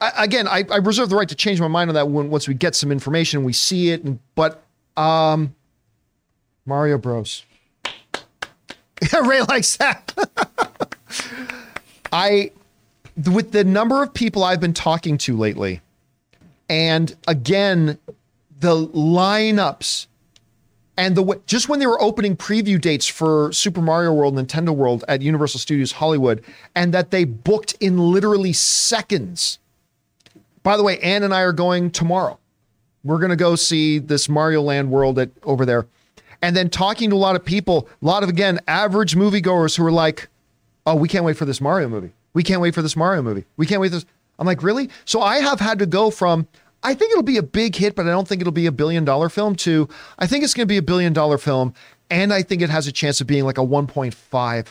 I, 0.00 0.24
again, 0.24 0.48
I, 0.48 0.64
I 0.68 0.78
reserve 0.78 1.10
the 1.10 1.16
right 1.16 1.28
to 1.28 1.36
change 1.36 1.60
my 1.60 1.68
mind 1.68 1.90
on 1.90 1.94
that 1.94 2.08
once 2.08 2.48
we 2.48 2.54
get 2.54 2.74
some 2.74 2.90
information 2.90 3.38
and 3.38 3.46
we 3.46 3.52
see 3.52 3.90
it. 3.90 4.02
And, 4.02 4.18
but 4.34 4.64
um, 4.96 5.54
Mario 6.66 6.98
Bros. 6.98 7.44
Ray 9.24 9.42
likes 9.42 9.76
that. 9.76 10.14
I, 12.12 12.52
with 13.32 13.52
the 13.52 13.64
number 13.64 14.02
of 14.02 14.12
people 14.14 14.44
I've 14.44 14.60
been 14.60 14.74
talking 14.74 15.18
to 15.18 15.36
lately, 15.36 15.80
and 16.68 17.16
again, 17.26 17.98
the 18.58 18.86
lineups 18.88 20.06
and 21.00 21.16
the 21.16 21.40
just 21.46 21.68
when 21.68 21.80
they 21.80 21.86
were 21.86 22.00
opening 22.00 22.36
preview 22.36 22.78
dates 22.78 23.06
for 23.06 23.50
Super 23.52 23.80
Mario 23.80 24.12
World, 24.12 24.34
Nintendo 24.34 24.70
World 24.70 25.02
at 25.08 25.22
Universal 25.22 25.60
Studios 25.60 25.92
Hollywood, 25.92 26.44
and 26.74 26.92
that 26.92 27.10
they 27.10 27.24
booked 27.24 27.74
in 27.80 27.98
literally 27.98 28.52
seconds. 28.52 29.58
By 30.62 30.76
the 30.76 30.82
way, 30.82 30.98
Ann 31.00 31.22
and 31.22 31.32
I 31.32 31.40
are 31.40 31.52
going 31.52 31.90
tomorrow. 31.90 32.38
We're 33.02 33.18
going 33.18 33.30
to 33.30 33.36
go 33.36 33.56
see 33.56 33.98
this 33.98 34.28
Mario 34.28 34.60
Land 34.60 34.90
World 34.90 35.18
at 35.18 35.30
over 35.42 35.64
there. 35.64 35.86
And 36.42 36.56
then 36.56 36.70
talking 36.70 37.10
to 37.10 37.16
a 37.16 37.18
lot 37.18 37.36
of 37.36 37.44
people, 37.44 37.88
a 38.02 38.06
lot 38.06 38.22
of 38.22 38.28
again 38.28 38.60
average 38.66 39.14
moviegoers 39.14 39.76
who 39.76 39.84
are 39.84 39.92
like, 39.92 40.28
"Oh, 40.86 40.94
we 40.94 41.08
can't 41.08 41.24
wait 41.24 41.36
for 41.36 41.44
this 41.44 41.60
Mario 41.60 41.88
movie. 41.88 42.12
We 42.32 42.42
can't 42.42 42.60
wait 42.60 42.74
for 42.74 42.82
this 42.82 42.96
Mario 42.96 43.22
movie. 43.22 43.44
We 43.56 43.66
can't 43.66 43.80
wait 43.80 43.88
for 43.88 43.96
this." 43.96 44.06
I'm 44.38 44.46
like, 44.46 44.62
"Really?" 44.62 44.88
So 45.04 45.20
I 45.20 45.40
have 45.40 45.60
had 45.60 45.78
to 45.80 45.86
go 45.86 46.10
from 46.10 46.46
I 46.82 46.94
think 46.94 47.12
it'll 47.12 47.22
be 47.22 47.36
a 47.36 47.42
big 47.42 47.76
hit, 47.76 47.94
but 47.94 48.06
I 48.06 48.10
don't 48.10 48.26
think 48.26 48.40
it'll 48.40 48.52
be 48.52 48.66
a 48.66 48.72
billion 48.72 49.04
dollar 49.04 49.28
film 49.28 49.54
to 49.56 49.88
I 50.18 50.26
think 50.26 50.44
it's 50.44 50.54
going 50.54 50.66
to 50.66 50.72
be 50.72 50.78
a 50.78 50.82
billion 50.82 51.12
dollar 51.12 51.38
film 51.38 51.74
and 52.10 52.32
I 52.32 52.42
think 52.42 52.62
it 52.62 52.70
has 52.70 52.86
a 52.86 52.92
chance 52.92 53.20
of 53.20 53.26
being 53.26 53.44
like 53.44 53.58
a 53.58 53.62
1.5. 53.62 54.66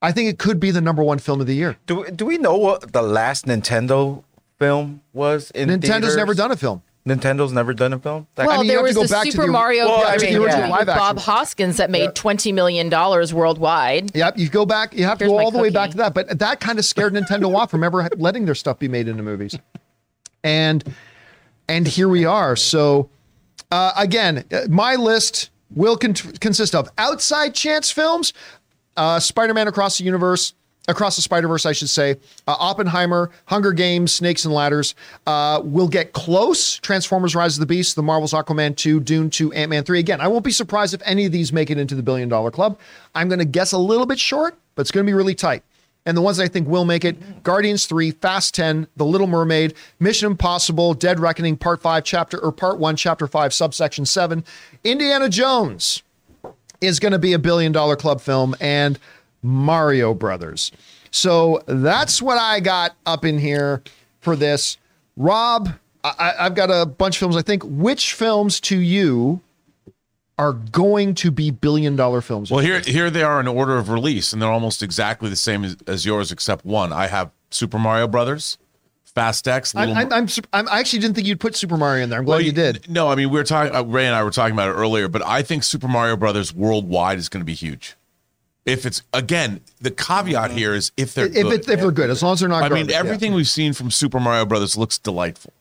I 0.00 0.12
think 0.12 0.28
it 0.28 0.38
could 0.38 0.60
be 0.60 0.70
the 0.70 0.80
number 0.80 1.02
1 1.02 1.18
film 1.18 1.40
of 1.40 1.46
the 1.46 1.54
year. 1.54 1.76
Do 1.86 2.06
do 2.10 2.24
we 2.26 2.38
know 2.38 2.56
what 2.56 2.92
the 2.92 3.02
last 3.02 3.46
Nintendo 3.46 4.22
film 4.58 5.02
was? 5.12 5.50
In 5.52 5.68
Nintendo's 5.68 5.88
theaters? 5.88 6.16
never 6.16 6.34
done 6.34 6.52
a 6.52 6.56
film. 6.56 6.82
Nintendo's 7.06 7.52
never 7.52 7.74
done 7.74 7.92
a 7.92 7.98
film. 7.98 8.26
That- 8.34 8.46
Well, 8.46 8.56
mean, 8.58 8.64
you 8.64 8.68
there 8.70 8.78
have 8.78 8.84
was 8.84 8.94
to 8.94 9.00
go 9.00 9.02
the 9.06 9.08
back 9.12 9.24
to 9.26 9.32
Super 9.32 9.46
the- 9.46 9.52
Mario 9.52 9.84
Well, 9.86 10.06
I 10.06 10.16
mean, 10.16 10.32
the 10.32 10.38
movie 10.38 10.44
original 10.46 10.70
live 10.70 10.86
with 10.86 10.96
Bob. 10.96 11.18
Hoskins 11.18 11.76
that 11.76 11.90
made 11.90 12.14
twenty 12.14 12.50
million 12.50 12.88
dollars 12.88 13.34
worldwide. 13.34 14.16
Yep, 14.16 14.38
you 14.38 14.48
go 14.48 14.64
back. 14.64 14.94
You 14.94 15.04
have 15.04 15.18
to 15.18 15.24
Here's 15.26 15.32
go 15.32 15.38
all 15.38 15.50
the 15.50 15.58
way 15.58 15.68
back 15.70 15.90
to 15.90 15.96
that. 15.98 16.14
But 16.14 16.38
that 16.38 16.60
kind 16.60 16.78
of 16.78 16.84
scared 16.86 17.12
Nintendo 17.12 17.54
off 17.54 17.70
from 17.70 17.84
ever 17.84 18.08
letting 18.16 18.46
their 18.46 18.54
stuff 18.54 18.78
be 18.78 18.88
made 18.88 19.06
into 19.06 19.22
movies. 19.22 19.58
And 20.42 20.82
and 21.68 21.86
here 21.86 22.08
we 22.08 22.24
are. 22.24 22.56
So 22.56 23.10
uh, 23.70 23.92
again, 23.98 24.44
my 24.70 24.94
list 24.94 25.50
will 25.74 25.96
con- 25.96 26.14
consist 26.14 26.74
of 26.74 26.88
outside 26.96 27.54
chance 27.54 27.90
films, 27.90 28.32
uh, 28.96 29.18
Spider-Man 29.20 29.68
Across 29.68 29.98
the 29.98 30.04
Universe, 30.04 30.54
Across 30.86 31.16
the 31.16 31.22
Spider-Verse, 31.22 31.64
I 31.64 31.72
should 31.72 31.88
say, 31.88 32.16
uh, 32.46 32.56
Oppenheimer, 32.58 33.30
Hunger 33.46 33.72
Games, 33.72 34.12
Snakes 34.12 34.44
and 34.44 34.52
Ladders. 34.52 34.94
Uh, 35.26 35.62
we'll 35.64 35.88
get 35.88 36.12
close. 36.12 36.76
Transformers: 36.76 37.34
Rise 37.34 37.56
of 37.56 37.60
the 37.60 37.66
Beast, 37.66 37.96
The 37.96 38.02
Marvels, 38.02 38.32
Aquaman 38.32 38.76
2, 38.76 39.00
Dune 39.00 39.30
2, 39.30 39.52
Ant-Man 39.54 39.84
3. 39.84 39.98
Again, 39.98 40.20
I 40.20 40.28
won't 40.28 40.44
be 40.44 40.50
surprised 40.50 40.92
if 40.92 41.00
any 41.06 41.24
of 41.24 41.32
these 41.32 41.52
make 41.52 41.70
it 41.70 41.78
into 41.78 41.94
the 41.94 42.02
billion 42.02 42.28
dollar 42.28 42.50
club. 42.50 42.78
I'm 43.14 43.28
going 43.28 43.38
to 43.38 43.46
guess 43.46 43.72
a 43.72 43.78
little 43.78 44.04
bit 44.04 44.18
short, 44.18 44.56
but 44.74 44.82
it's 44.82 44.90
going 44.90 45.06
to 45.06 45.10
be 45.10 45.14
really 45.14 45.34
tight. 45.34 45.62
And 46.06 46.16
the 46.16 46.22
ones 46.22 46.38
I 46.38 46.48
think 46.48 46.68
will 46.68 46.84
make 46.84 47.04
it 47.04 47.42
Guardians 47.42 47.86
3, 47.86 48.10
Fast 48.10 48.54
10, 48.54 48.86
The 48.96 49.06
Little 49.06 49.26
Mermaid, 49.26 49.74
Mission 49.98 50.30
Impossible, 50.30 50.92
Dead 50.92 51.18
Reckoning, 51.18 51.56
Part 51.56 51.80
5, 51.80 52.04
Chapter, 52.04 52.38
or 52.38 52.52
Part 52.52 52.78
1, 52.78 52.96
Chapter 52.96 53.26
5, 53.26 53.54
Subsection 53.54 54.04
7, 54.04 54.44
Indiana 54.84 55.30
Jones 55.30 56.02
is 56.80 57.00
going 57.00 57.12
to 57.12 57.18
be 57.18 57.32
a 57.32 57.38
billion 57.38 57.72
dollar 57.72 57.96
club 57.96 58.20
film, 58.20 58.54
and 58.60 58.98
Mario 59.44 60.14
Brothers. 60.14 60.72
So 61.10 61.62
that's 61.66 62.20
what 62.20 62.38
I 62.38 62.58
got 62.58 62.96
up 63.06 63.24
in 63.24 63.38
here 63.38 63.82
for 64.20 64.34
this. 64.34 64.78
Rob, 65.16 65.68
I, 66.02 66.32
I've 66.40 66.54
got 66.56 66.70
a 66.70 66.86
bunch 66.86 67.16
of 67.16 67.20
films. 67.20 67.36
I 67.36 67.42
think 67.42 67.62
which 67.64 68.14
films 68.14 68.58
to 68.62 68.76
you 68.78 69.40
are 70.38 70.52
going 70.52 71.14
to 71.14 71.30
be 71.30 71.50
billion 71.52 71.94
dollar 71.94 72.20
films? 72.20 72.50
Well, 72.50 72.60
here 72.60 72.80
here 72.80 73.10
they 73.10 73.22
are 73.22 73.38
in 73.38 73.46
order 73.46 73.76
of 73.76 73.88
release, 73.90 74.32
and 74.32 74.42
they're 74.42 74.50
almost 74.50 74.82
exactly 74.82 75.30
the 75.30 75.36
same 75.36 75.62
as, 75.64 75.76
as 75.86 76.04
yours, 76.04 76.32
except 76.32 76.64
one. 76.64 76.92
I 76.92 77.06
have 77.06 77.30
Super 77.50 77.78
Mario 77.78 78.08
Brothers, 78.08 78.58
Fast 79.04 79.46
X, 79.46 79.72
I'm, 79.76 79.90
Little. 79.90 80.02
I'm, 80.02 80.12
I'm, 80.12 80.28
I'm- 80.52 80.68
I 80.68 80.80
actually 80.80 80.98
didn't 80.98 81.14
think 81.14 81.28
you'd 81.28 81.38
put 81.38 81.54
Super 81.54 81.76
Mario 81.76 82.02
in 82.02 82.10
there. 82.10 82.18
I'm 82.18 82.24
glad 82.24 82.36
Well, 82.36 82.44
you 82.44 82.50
did. 82.50 82.90
No, 82.90 83.06
I 83.08 83.14
mean 83.14 83.30
we 83.30 83.38
were 83.38 83.44
talking. 83.44 83.72
Uh, 83.76 83.84
Ray 83.84 84.06
and 84.06 84.16
I 84.16 84.24
were 84.24 84.32
talking 84.32 84.54
about 84.54 84.68
it 84.70 84.72
earlier, 84.72 85.06
but 85.06 85.24
I 85.24 85.42
think 85.42 85.62
Super 85.62 85.86
Mario 85.86 86.16
Brothers 86.16 86.52
worldwide 86.52 87.18
is 87.18 87.28
going 87.28 87.42
to 87.42 87.46
be 87.46 87.54
huge. 87.54 87.94
If 88.66 88.86
it's 88.86 89.02
again, 89.12 89.60
the 89.80 89.90
caveat 89.90 90.50
here 90.52 90.74
is 90.74 90.90
if 90.96 91.12
they're 91.14 91.26
If, 91.26 91.32
good. 91.34 91.46
it, 91.52 91.68
if 91.68 91.80
they're 91.80 91.90
good, 91.90 92.10
as 92.10 92.22
long 92.22 92.32
as 92.34 92.40
they're 92.40 92.48
not. 92.48 92.62
I 92.62 92.68
mean, 92.70 92.86
garbage, 92.86 92.90
yeah. 92.92 92.98
everything 92.98 93.34
we've 93.34 93.48
seen 93.48 93.72
from 93.74 93.90
Super 93.90 94.18
Mario 94.20 94.46
Brothers 94.46 94.76
looks 94.76 94.96
delightful. 94.98 95.52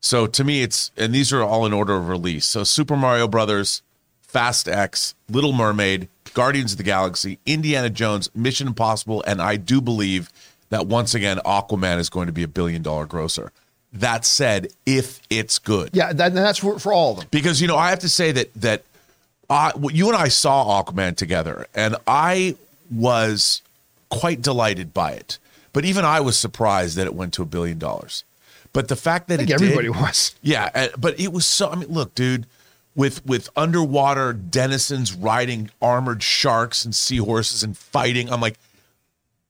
So 0.00 0.26
to 0.26 0.42
me, 0.44 0.62
it's 0.62 0.90
and 0.96 1.14
these 1.14 1.32
are 1.32 1.42
all 1.42 1.64
in 1.66 1.72
order 1.72 1.94
of 1.94 2.08
release. 2.08 2.46
So 2.46 2.64
Super 2.64 2.96
Mario 2.96 3.28
Brothers, 3.28 3.82
Fast 4.20 4.66
X, 4.68 5.14
Little 5.28 5.52
Mermaid, 5.52 6.08
Guardians 6.34 6.72
of 6.72 6.78
the 6.78 6.84
Galaxy, 6.84 7.38
Indiana 7.46 7.90
Jones, 7.90 8.30
Mission 8.34 8.66
Impossible, 8.66 9.22
and 9.26 9.40
I 9.40 9.56
do 9.56 9.80
believe 9.80 10.30
that 10.70 10.86
once 10.86 11.14
again 11.14 11.38
Aquaman 11.44 11.98
is 11.98 12.08
going 12.10 12.26
to 12.26 12.32
be 12.32 12.42
a 12.42 12.48
billion 12.48 12.82
dollar 12.82 13.06
grosser. 13.06 13.52
That 13.92 14.24
said, 14.24 14.68
if 14.86 15.20
it's 15.30 15.58
good, 15.58 15.90
Yeah, 15.92 16.12
that, 16.12 16.32
that's 16.32 16.60
for, 16.60 16.78
for 16.78 16.92
all 16.92 17.12
of 17.12 17.18
them. 17.18 17.28
because 17.32 17.60
you 17.60 17.66
know 17.68 17.76
I 17.76 17.90
have 17.90 17.98
to 18.00 18.08
say 18.08 18.30
that 18.32 18.54
that 18.54 18.84
I, 19.50 19.72
you 19.92 20.06
and 20.06 20.16
I 20.16 20.28
saw 20.28 20.82
Aquaman 20.82 21.16
together, 21.16 21.66
and 21.74 21.96
I 22.06 22.56
was 22.90 23.62
quite 24.08 24.40
delighted 24.40 24.94
by 24.94 25.12
it. 25.12 25.38
But 25.72 25.84
even 25.84 26.04
I 26.04 26.20
was 26.20 26.38
surprised 26.38 26.96
that 26.96 27.06
it 27.06 27.14
went 27.14 27.34
to 27.34 27.42
a 27.42 27.46
billion 27.46 27.78
dollars. 27.78 28.24
But 28.72 28.88
the 28.88 28.96
fact 28.96 29.28
that 29.28 29.34
I 29.34 29.36
think 29.38 29.50
it 29.50 29.54
everybody 29.54 29.88
did, 29.88 29.96
was. 29.96 30.34
yeah. 30.42 30.88
But 30.96 31.18
it 31.18 31.32
was 31.32 31.46
so. 31.46 31.70
I 31.70 31.76
mean, 31.76 31.88
look, 31.88 32.14
dude, 32.14 32.46
with 32.94 33.24
with 33.26 33.48
underwater 33.56 34.32
denizens 34.32 35.12
riding 35.12 35.70
armored 35.82 36.22
sharks 36.22 36.84
and 36.84 36.94
seahorses 36.94 37.62
and 37.62 37.76
fighting, 37.76 38.30
I'm 38.30 38.40
like, 38.40 38.56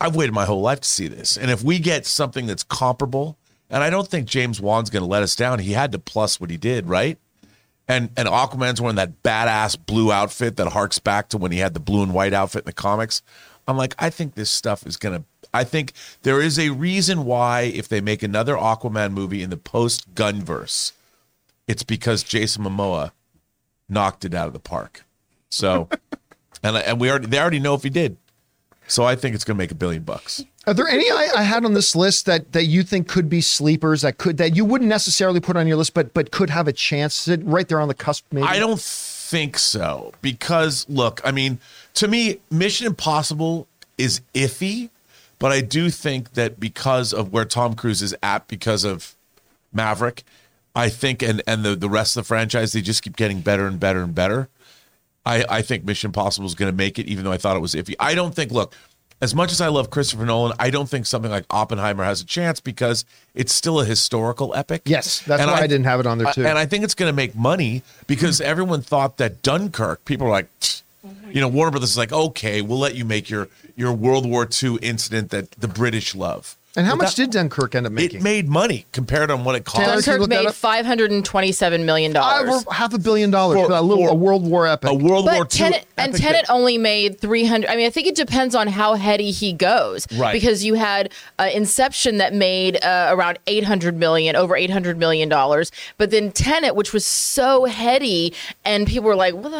I've 0.00 0.16
waited 0.16 0.32
my 0.32 0.46
whole 0.46 0.62
life 0.62 0.80
to 0.80 0.88
see 0.88 1.08
this. 1.08 1.36
And 1.36 1.50
if 1.50 1.62
we 1.62 1.78
get 1.78 2.06
something 2.06 2.46
that's 2.46 2.62
comparable, 2.62 3.36
and 3.68 3.82
I 3.82 3.90
don't 3.90 4.08
think 4.08 4.26
James 4.26 4.60
Wan's 4.60 4.88
going 4.88 5.02
to 5.02 5.08
let 5.08 5.22
us 5.22 5.36
down. 5.36 5.58
He 5.58 5.72
had 5.72 5.92
to 5.92 5.98
plus 5.98 6.40
what 6.40 6.50
he 6.50 6.56
did, 6.56 6.86
right? 6.88 7.18
And 7.90 8.08
and 8.16 8.28
Aquaman's 8.28 8.80
wearing 8.80 8.94
that 8.96 9.20
badass 9.24 9.76
blue 9.84 10.12
outfit 10.12 10.56
that 10.58 10.68
harks 10.68 11.00
back 11.00 11.28
to 11.30 11.38
when 11.38 11.50
he 11.50 11.58
had 11.58 11.74
the 11.74 11.80
blue 11.80 12.04
and 12.04 12.14
white 12.14 12.32
outfit 12.32 12.62
in 12.62 12.66
the 12.66 12.72
comics. 12.72 13.20
I'm 13.66 13.76
like, 13.76 13.96
I 13.98 14.10
think 14.10 14.36
this 14.36 14.48
stuff 14.48 14.86
is 14.86 14.96
gonna. 14.96 15.24
I 15.52 15.64
think 15.64 15.92
there 16.22 16.40
is 16.40 16.56
a 16.56 16.70
reason 16.70 17.24
why 17.24 17.62
if 17.62 17.88
they 17.88 18.00
make 18.00 18.22
another 18.22 18.54
Aquaman 18.54 19.12
movie 19.12 19.42
in 19.42 19.50
the 19.50 19.56
post 19.56 20.14
Gunverse, 20.14 20.92
it's 21.66 21.82
because 21.82 22.22
Jason 22.22 22.62
Momoa 22.62 23.10
knocked 23.88 24.24
it 24.24 24.34
out 24.34 24.46
of 24.46 24.52
the 24.52 24.60
park. 24.60 25.04
So, 25.48 25.88
and 26.62 26.76
and 26.76 27.00
we 27.00 27.10
already 27.10 27.26
they 27.26 27.40
already 27.40 27.58
know 27.58 27.74
if 27.74 27.82
he 27.82 27.90
did. 27.90 28.16
So 28.86 29.02
I 29.02 29.16
think 29.16 29.34
it's 29.34 29.42
gonna 29.42 29.58
make 29.58 29.72
a 29.72 29.76
billion 29.76 30.04
bucks. 30.04 30.44
Are 30.66 30.74
there 30.74 30.88
any 30.88 31.10
I, 31.10 31.30
I 31.36 31.42
had 31.42 31.64
on 31.64 31.72
this 31.72 31.96
list 31.96 32.26
that 32.26 32.52
that 32.52 32.64
you 32.64 32.82
think 32.82 33.08
could 33.08 33.28
be 33.28 33.40
sleepers 33.40 34.02
that 34.02 34.18
could 34.18 34.36
that 34.36 34.54
you 34.54 34.64
wouldn't 34.64 34.88
necessarily 34.88 35.40
put 35.40 35.56
on 35.56 35.66
your 35.66 35.76
list, 35.76 35.94
but 35.94 36.12
but 36.12 36.30
could 36.30 36.50
have 36.50 36.68
a 36.68 36.72
chance 36.72 37.14
sit 37.14 37.42
right 37.44 37.66
there 37.66 37.80
on 37.80 37.88
the 37.88 37.94
cusp? 37.94 38.26
Maybe 38.30 38.46
I 38.46 38.58
don't 38.58 38.80
think 38.80 39.56
so 39.56 40.12
because 40.20 40.86
look, 40.88 41.20
I 41.24 41.32
mean, 41.32 41.60
to 41.94 42.08
me, 42.08 42.40
Mission 42.50 42.86
Impossible 42.86 43.68
is 43.96 44.20
iffy, 44.34 44.90
but 45.38 45.50
I 45.50 45.62
do 45.62 45.88
think 45.88 46.34
that 46.34 46.60
because 46.60 47.14
of 47.14 47.32
where 47.32 47.46
Tom 47.46 47.74
Cruise 47.74 48.02
is 48.02 48.14
at, 48.22 48.46
because 48.46 48.84
of 48.84 49.16
Maverick, 49.72 50.24
I 50.76 50.90
think, 50.90 51.22
and 51.22 51.42
and 51.46 51.64
the 51.64 51.74
the 51.74 51.88
rest 51.88 52.18
of 52.18 52.24
the 52.24 52.28
franchise, 52.28 52.74
they 52.74 52.82
just 52.82 53.02
keep 53.02 53.16
getting 53.16 53.40
better 53.40 53.66
and 53.66 53.80
better 53.80 54.02
and 54.02 54.14
better. 54.14 54.50
I 55.24 55.44
I 55.48 55.62
think 55.62 55.84
Mission 55.84 56.08
Impossible 56.08 56.46
is 56.46 56.54
going 56.54 56.70
to 56.70 56.76
make 56.76 56.98
it, 56.98 57.06
even 57.06 57.24
though 57.24 57.32
I 57.32 57.38
thought 57.38 57.56
it 57.56 57.60
was 57.60 57.74
iffy. 57.74 57.94
I 57.98 58.14
don't 58.14 58.34
think. 58.34 58.52
Look. 58.52 58.74
As 59.22 59.34
much 59.34 59.52
as 59.52 59.60
I 59.60 59.68
love 59.68 59.90
Christopher 59.90 60.24
Nolan, 60.24 60.54
I 60.58 60.70
don't 60.70 60.88
think 60.88 61.04
something 61.04 61.30
like 61.30 61.44
Oppenheimer 61.50 62.04
has 62.04 62.22
a 62.22 62.24
chance 62.24 62.58
because 62.58 63.04
it's 63.34 63.52
still 63.52 63.78
a 63.80 63.84
historical 63.84 64.54
epic. 64.54 64.82
Yes, 64.86 65.20
that's 65.20 65.44
why 65.44 65.60
I 65.60 65.66
didn't 65.66 65.84
have 65.84 66.00
it 66.00 66.06
on 66.06 66.18
there, 66.18 66.32
too. 66.32 66.46
And 66.46 66.56
I 66.56 66.64
think 66.64 66.84
it's 66.84 66.94
going 66.94 67.10
to 67.10 67.16
make 67.16 67.36
money 67.36 67.82
because 68.06 68.40
mm-hmm. 68.40 68.50
everyone 68.50 68.80
thought 68.80 69.18
that 69.18 69.42
Dunkirk. 69.42 70.06
People 70.06 70.26
were 70.26 70.32
like, 70.32 70.48
mm-hmm. 70.60 71.32
you 71.32 71.40
know, 71.40 71.48
Warner 71.48 71.72
Brothers 71.72 71.90
is 71.90 71.98
like, 71.98 72.12
okay, 72.12 72.62
we'll 72.62 72.78
let 72.78 72.94
you 72.94 73.04
make 73.04 73.28
your 73.28 73.48
your 73.76 73.92
World 73.92 74.24
War 74.24 74.48
II 74.62 74.78
incident 74.80 75.30
that 75.30 75.50
the 75.52 75.68
British 75.68 76.14
love. 76.14 76.56
And 76.76 76.86
how 76.86 76.92
But 76.92 77.04
much 77.06 77.16
that- 77.16 77.24
did 77.24 77.30
Dunkirk 77.32 77.74
end 77.74 77.86
up 77.86 77.92
making? 77.92 78.20
It 78.20 78.22
made 78.22 78.48
money 78.48 78.86
compared 78.92 79.28
on 79.32 79.42
what 79.42 79.56
it 79.56 79.64
cost. 79.64 79.84
Taylor, 79.84 80.00
Dunkirk 80.18 80.28
made 80.28 80.54
five 80.54 80.86
hundred 80.86 81.10
and 81.10 81.24
twenty-seven 81.24 81.84
million 81.84 82.12
dollars. 82.12 82.64
Half 82.70 82.94
a 82.94 82.98
billion 82.98 83.32
dollars 83.32 83.58
For- 83.58 83.66
for, 83.66 83.72
a 83.72 83.80
little 83.80 84.04
for 84.06 84.10
a 84.12 84.14
World 84.14 84.46
War 84.46 84.68
epic. 84.68 84.88
a 84.90 84.94
World 84.94 85.24
War 85.24 85.34
II 85.34 85.38
But 85.40 85.50
Tenet 85.50 85.86
and 85.96 86.14
Tenet 86.14 86.46
that- 86.46 86.52
only 86.52 86.78
made 86.78 87.18
300 87.20 87.68
I 87.68 87.74
mean 87.74 87.86
I 87.86 87.90
think 87.90 88.06
it 88.06 88.14
depends 88.14 88.54
on 88.54 88.68
how 88.68 88.94
heady 88.94 89.32
he 89.32 89.52
goes 89.52 90.06
Right. 90.16 90.32
because 90.32 90.64
you 90.64 90.74
had 90.74 91.10
uh, 91.40 91.48
Inception 91.52 92.18
that 92.18 92.34
made 92.34 92.82
uh, 92.84 93.08
around 93.10 93.38
800 93.48 93.96
million 93.96 94.36
over 94.36 94.54
800 94.56 94.96
million 94.96 95.28
dollars 95.28 95.72
but 95.98 96.10
then 96.12 96.30
Tenet 96.30 96.76
which 96.76 96.92
was 96.92 97.04
so 97.04 97.64
heady 97.64 98.32
and 98.64 98.86
people 98.86 99.08
were 99.08 99.16
like 99.16 99.34
"What 99.34 99.50
the-" 99.50 99.56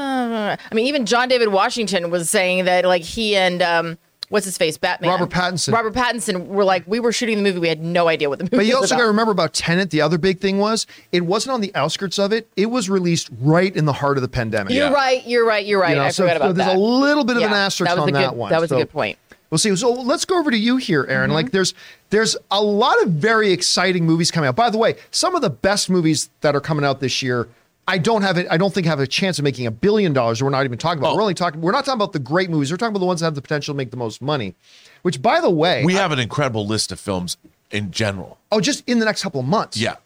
I 0.70 0.74
mean 0.74 0.87
even 0.87 1.07
John 1.07 1.28
David 1.28 1.49
Washington 1.49 2.11
was 2.11 2.31
saying 2.31 2.66
that 2.66 2.85
like 2.85 3.03
he 3.03 3.35
and 3.37 3.61
um 3.62 3.99
what's 4.31 4.47
his 4.47 4.57
face 4.57 4.78
Batman 4.78 5.11
Robert 5.11 5.28
Pattinson. 5.31 5.73
Robert 5.74 5.93
Pattinson 5.93 6.47
were 6.47 6.65
like 6.65 6.82
we 6.86 6.98
were 6.98 7.12
shooting 7.12 7.36
the 7.36 7.43
movie 7.43 7.59
we 7.59 7.69
had 7.69 7.82
no 7.82 8.09
idea 8.09 8.28
what 8.31 8.39
the 8.39 8.44
movie 8.44 8.57
But 8.57 8.66
you 8.66 8.74
was 8.81 8.90
also 8.90 8.94
got 8.97 9.02
to 9.02 9.09
remember 9.09 9.32
about 9.32 9.52
Tenet. 9.52 9.90
The 9.90 10.01
other 10.01 10.16
big 10.19 10.40
thing 10.40 10.59
was 10.59 10.86
it 11.12 11.20
wasn't 11.27 11.52
on 11.52 11.61
the 11.61 11.74
outskirts 11.74 12.19
of 12.19 12.32
it. 12.32 12.48
It 12.57 12.66
was 12.66 12.89
released 12.89 13.28
right 13.40 13.74
in 13.77 13.85
the 13.85 13.93
heart 13.93 14.16
of 14.16 14.23
the 14.23 14.28
pandemic. 14.28 14.73
You're 14.73 14.86
Yeah. 14.89 14.93
right 14.94 15.27
you're 15.27 15.47
right 15.47 15.66
you're 15.66 15.81
right 15.81 15.90
You 15.90 15.97
know, 15.97 16.02
I 16.05 16.11
so, 16.11 16.24
forgot 16.24 16.40
so 16.40 16.52
there's 16.52 16.66
that 16.69 16.77
a 16.77 16.81
little 16.81 17.24
bit 17.24 17.36
of 17.36 17.43
an 17.43 17.51
Yeah, 17.51 17.57
asterisk 17.59 17.90
that 17.90 17.97
was 17.97 18.02
on 18.05 18.09
a 18.09 18.12
good, 18.12 18.20
that 18.23 18.36
one. 18.36 18.51
that 18.51 18.61
was 18.61 18.70
So 18.70 18.77
a 18.77 18.81
good 18.81 18.90
point 18.90 19.19
We'll 19.51 19.59
see. 19.59 19.74
So 19.74 19.93
let's 19.93 20.24
go 20.24 20.39
over 20.39 20.51
to 20.52 20.57
you 20.57 20.77
here, 20.77 21.05
Erin. 21.09 21.24
Mm-hmm. 21.31 21.35
Like 21.35 21.51
there's 21.51 21.74
there's 22.11 22.36
a 22.52 22.62
lot 22.62 23.02
of 23.02 23.09
very 23.11 23.51
exciting 23.52 24.07
movies 24.07 24.31
coming 24.31 24.47
out. 24.48 24.55
By 24.57 24.70
the 24.70 24.78
way, 24.78 24.94
some 25.11 25.35
of 25.35 25.43
the 25.43 25.51
best 25.51 25.90
movies 25.90 26.31
that 26.40 26.55
are 26.55 26.61
coming 26.61 26.85
out 26.85 27.01
this 27.01 27.20
year, 27.20 27.48
I 27.89 27.98
don't 27.98 28.23
have 28.23 28.39
it. 28.39 28.47
I 28.51 28.57
don't 28.57 28.73
think 28.73 28.86
have 28.86 29.01
a 29.01 29.07
chance 29.07 29.39
of 29.39 29.44
making 29.44 29.66
a 29.66 29.70
billion 29.70 30.12
dollars. 30.12 30.43
We're 30.43 30.51
not 30.51 30.65
even 30.65 30.78
talking 30.78 30.98
about. 31.01 31.12
Oh. 31.12 31.16
We're 31.16 31.23
only 31.23 31.35
talking. 31.35 31.61
We're 31.61 31.73
not 31.73 31.85
talking 31.85 31.98
about 31.98 32.12
the 32.12 32.19
great 32.20 32.48
movies. 32.51 32.70
We're 32.70 32.77
talking 32.77 32.93
about 32.93 33.01
the 33.01 33.07
ones 33.07 33.20
that 33.20 33.27
have 33.27 33.35
the 33.35 33.43
potential 33.43 33.74
to 33.74 33.77
make 33.77 33.90
the 33.90 33.97
most 33.97 34.23
money. 34.23 34.55
Which, 35.02 35.20
by 35.20 35.40
the 35.40 35.51
way, 35.51 35.85
we 35.85 35.94
have 35.94 36.12
an 36.12 36.19
incredible 36.19 36.66
list 36.66 36.93
of 36.93 37.01
films 37.01 37.36
in 37.70 37.90
general. 37.90 38.39
oh, 38.52 38.61
just 38.61 38.82
in 38.89 38.98
the 38.98 39.05
next 39.05 39.23
couple 39.23 39.40
of 39.40 39.47
months. 39.47 39.77
Yeah. 39.77 39.97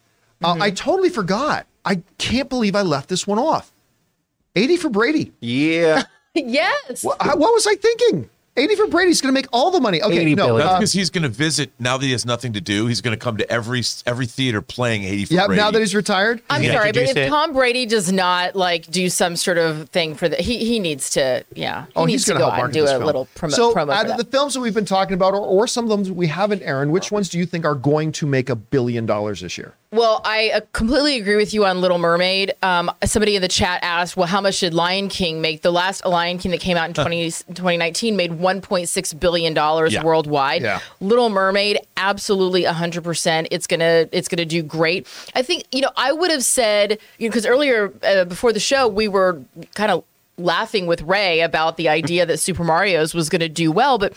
Uh, 0.42 0.56
I 0.60 0.70
totally 0.70 1.08
forgot. 1.08 1.66
I 1.84 2.02
can't 2.18 2.48
believe 2.48 2.74
I 2.74 2.82
left 2.82 3.08
this 3.08 3.26
one 3.26 3.38
off. 3.38 3.72
80 4.56 4.76
for 4.76 4.88
Brady. 4.90 5.32
Yeah. 5.40 6.04
yes 6.34 7.02
What, 7.02 7.18
what 7.20 7.52
was 7.52 7.66
I 7.66 7.74
thinking? 7.76 8.28
80 8.56 8.76
for 8.76 8.86
Brady's 8.86 9.20
going 9.20 9.34
to 9.34 9.38
make 9.38 9.46
all 9.52 9.70
the 9.72 9.80
money. 9.80 10.00
Okay, 10.00 10.18
80 10.18 10.34
no. 10.36 10.46
billion. 10.46 10.68
uh, 10.68 10.78
because 10.78 10.92
he's 10.92 11.10
going 11.10 11.24
to 11.24 11.28
visit 11.28 11.72
now 11.80 11.96
that 11.98 12.06
he 12.06 12.12
has 12.12 12.24
nothing 12.24 12.52
to 12.52 12.60
do. 12.60 12.86
He's 12.86 13.00
going 13.00 13.16
to 13.16 13.22
come 13.22 13.36
to 13.38 13.50
every 13.50 13.82
every 14.06 14.26
theater 14.26 14.62
playing 14.62 15.02
80 15.04 15.24
for 15.24 15.28
Brady. 15.28 15.34
yeah, 15.34 15.46
Brady. 15.48 15.60
now 15.60 15.70
that 15.72 15.78
he's 15.80 15.94
retired. 15.94 16.40
I'm 16.48 16.62
gonna 16.62 16.74
sorry, 16.74 16.92
but 16.92 17.02
if 17.02 17.16
it. 17.16 17.28
Tom 17.28 17.52
Brady 17.52 17.84
does 17.84 18.12
not 18.12 18.54
like 18.54 18.86
do 18.86 19.08
some 19.10 19.34
sort 19.34 19.58
of 19.58 19.88
thing 19.88 20.14
for 20.14 20.28
the, 20.28 20.36
he 20.36 20.58
he 20.64 20.78
needs 20.78 21.10
to, 21.10 21.44
yeah, 21.54 21.86
he 21.86 21.92
Oh, 21.96 22.04
needs 22.04 22.22
he's 22.22 22.24
to 22.26 22.30
going 22.32 22.40
go 22.42 22.46
to 22.46 22.50
help 22.52 22.58
out 22.60 22.64
and 22.66 22.72
do 22.74 22.84
a 22.84 22.88
film. 22.88 23.04
little 23.04 23.28
promo. 23.34 23.50
So, 23.52 23.74
promo 23.74 23.92
out 23.92 24.08
of 24.08 24.16
the 24.18 24.24
films 24.24 24.54
that 24.54 24.60
we've 24.60 24.74
been 24.74 24.84
talking 24.84 25.14
about, 25.14 25.34
or, 25.34 25.40
or 25.40 25.66
some 25.66 25.90
of 25.90 26.04
them 26.06 26.14
we 26.14 26.28
haven't, 26.28 26.62
Erin, 26.62 26.90
which 26.92 27.10
ones 27.10 27.28
do 27.28 27.38
you 27.38 27.46
think 27.46 27.64
are 27.64 27.74
going 27.74 28.12
to 28.12 28.26
make 28.26 28.48
a 28.48 28.54
billion 28.56 29.04
dollars 29.04 29.40
this 29.40 29.58
year? 29.58 29.74
Well, 29.94 30.20
I 30.24 30.50
uh, 30.50 30.60
completely 30.72 31.18
agree 31.20 31.36
with 31.36 31.54
you 31.54 31.64
on 31.64 31.80
Little 31.80 31.98
Mermaid. 31.98 32.52
Um, 32.64 32.90
somebody 33.04 33.36
in 33.36 33.42
the 33.42 33.48
chat 33.48 33.78
asked, 33.84 34.16
well, 34.16 34.26
how 34.26 34.40
much 34.40 34.58
did 34.58 34.74
Lion 34.74 35.08
King 35.08 35.40
make? 35.40 35.62
The 35.62 35.70
last 35.70 36.04
Lion 36.04 36.38
King 36.38 36.50
that 36.50 36.58
came 36.60 36.76
out 36.76 36.88
in 36.88 36.94
20, 36.94 37.30
2019 37.30 38.16
made 38.16 38.32
$1.6 38.32 39.20
billion 39.20 39.54
Yeah. 39.54 40.02
worldwide. 40.02 40.62
Yeah. 40.62 40.80
Little 41.00 41.30
Mermaid, 41.30 41.78
absolutely 41.96 42.64
100%. 42.64 43.46
It's 43.52 43.68
going 43.68 43.78
to 43.78 44.08
it's 44.10 44.26
gonna 44.26 44.44
do 44.44 44.64
great. 44.64 45.06
I 45.36 45.42
think, 45.42 45.62
you 45.70 45.80
know, 45.80 45.90
I 45.96 46.10
would 46.10 46.32
have 46.32 46.42
said, 46.42 46.98
you 47.18 47.28
know, 47.28 47.30
because 47.30 47.46
earlier 47.46 47.92
uh, 48.02 48.24
before 48.24 48.52
the 48.52 48.58
show, 48.58 48.88
we 48.88 49.06
were 49.06 49.40
kind 49.76 49.92
of 49.92 50.02
laughing 50.38 50.86
with 50.86 51.02
Ray 51.02 51.40
about 51.40 51.76
the 51.76 51.88
idea 51.88 52.26
that 52.26 52.38
Super 52.38 52.64
Mario's 52.64 53.14
was 53.14 53.28
going 53.28 53.40
to 53.42 53.48
do 53.48 53.70
well, 53.70 53.98
but 53.98 54.12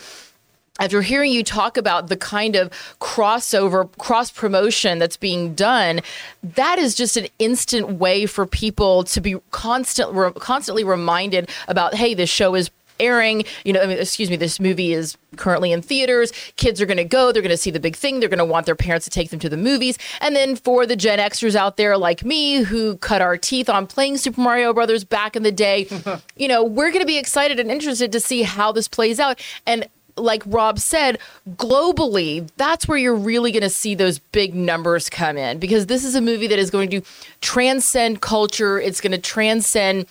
after 0.78 1.02
hearing 1.02 1.32
you 1.32 1.42
talk 1.42 1.76
about 1.76 2.08
the 2.08 2.16
kind 2.16 2.56
of 2.56 2.70
crossover, 3.00 3.90
cross 3.98 4.30
promotion 4.30 4.98
that's 4.98 5.16
being 5.16 5.54
done, 5.54 6.00
that 6.42 6.78
is 6.78 6.94
just 6.94 7.16
an 7.16 7.26
instant 7.38 7.92
way 7.92 8.26
for 8.26 8.46
people 8.46 9.04
to 9.04 9.20
be 9.20 9.36
constant, 9.50 10.12
re- 10.12 10.32
constantly 10.32 10.84
reminded 10.84 11.50
about, 11.66 11.94
hey, 11.94 12.14
this 12.14 12.30
show 12.30 12.54
is 12.54 12.70
airing. 13.00 13.44
You 13.64 13.72
know, 13.72 13.82
I 13.82 13.86
mean, 13.86 13.98
excuse 13.98 14.30
me, 14.30 14.36
this 14.36 14.60
movie 14.60 14.92
is 14.92 15.16
currently 15.36 15.72
in 15.72 15.82
theaters. 15.82 16.32
Kids 16.56 16.80
are 16.80 16.86
going 16.86 16.98
to 16.98 17.04
go. 17.04 17.32
They're 17.32 17.42
going 17.42 17.50
to 17.50 17.56
see 17.56 17.70
the 17.70 17.80
big 17.80 17.96
thing. 17.96 18.20
They're 18.20 18.28
going 18.28 18.38
to 18.38 18.44
want 18.44 18.66
their 18.66 18.74
parents 18.74 19.04
to 19.04 19.10
take 19.10 19.30
them 19.30 19.38
to 19.40 19.48
the 19.48 19.56
movies. 19.56 19.98
And 20.20 20.34
then 20.34 20.56
for 20.56 20.86
the 20.86 20.96
Gen 20.96 21.18
Xers 21.18 21.54
out 21.54 21.76
there 21.76 21.96
like 21.96 22.24
me 22.24 22.62
who 22.62 22.96
cut 22.96 23.22
our 23.22 23.36
teeth 23.36 23.68
on 23.68 23.86
playing 23.86 24.16
Super 24.16 24.40
Mario 24.40 24.72
Brothers 24.72 25.04
back 25.04 25.36
in 25.36 25.42
the 25.42 25.52
day, 25.52 25.88
you 26.36 26.48
know, 26.48 26.64
we're 26.64 26.90
going 26.90 27.02
to 27.02 27.06
be 27.06 27.18
excited 27.18 27.60
and 27.60 27.70
interested 27.70 28.12
to 28.12 28.20
see 28.20 28.42
how 28.42 28.72
this 28.72 28.88
plays 28.88 29.20
out. 29.20 29.40
And 29.66 29.88
like 30.18 30.42
Rob 30.46 30.78
said, 30.78 31.18
globally, 31.56 32.48
that's 32.56 32.86
where 32.86 32.98
you're 32.98 33.14
really 33.14 33.52
going 33.52 33.62
to 33.62 33.70
see 33.70 33.94
those 33.94 34.18
big 34.18 34.54
numbers 34.54 35.08
come 35.08 35.36
in 35.36 35.58
because 35.58 35.86
this 35.86 36.04
is 36.04 36.14
a 36.14 36.20
movie 36.20 36.46
that 36.46 36.58
is 36.58 36.70
going 36.70 36.90
to 36.90 37.02
transcend 37.40 38.20
culture. 38.20 38.80
It's 38.80 39.00
going 39.00 39.12
to 39.12 39.18
transcend 39.18 40.06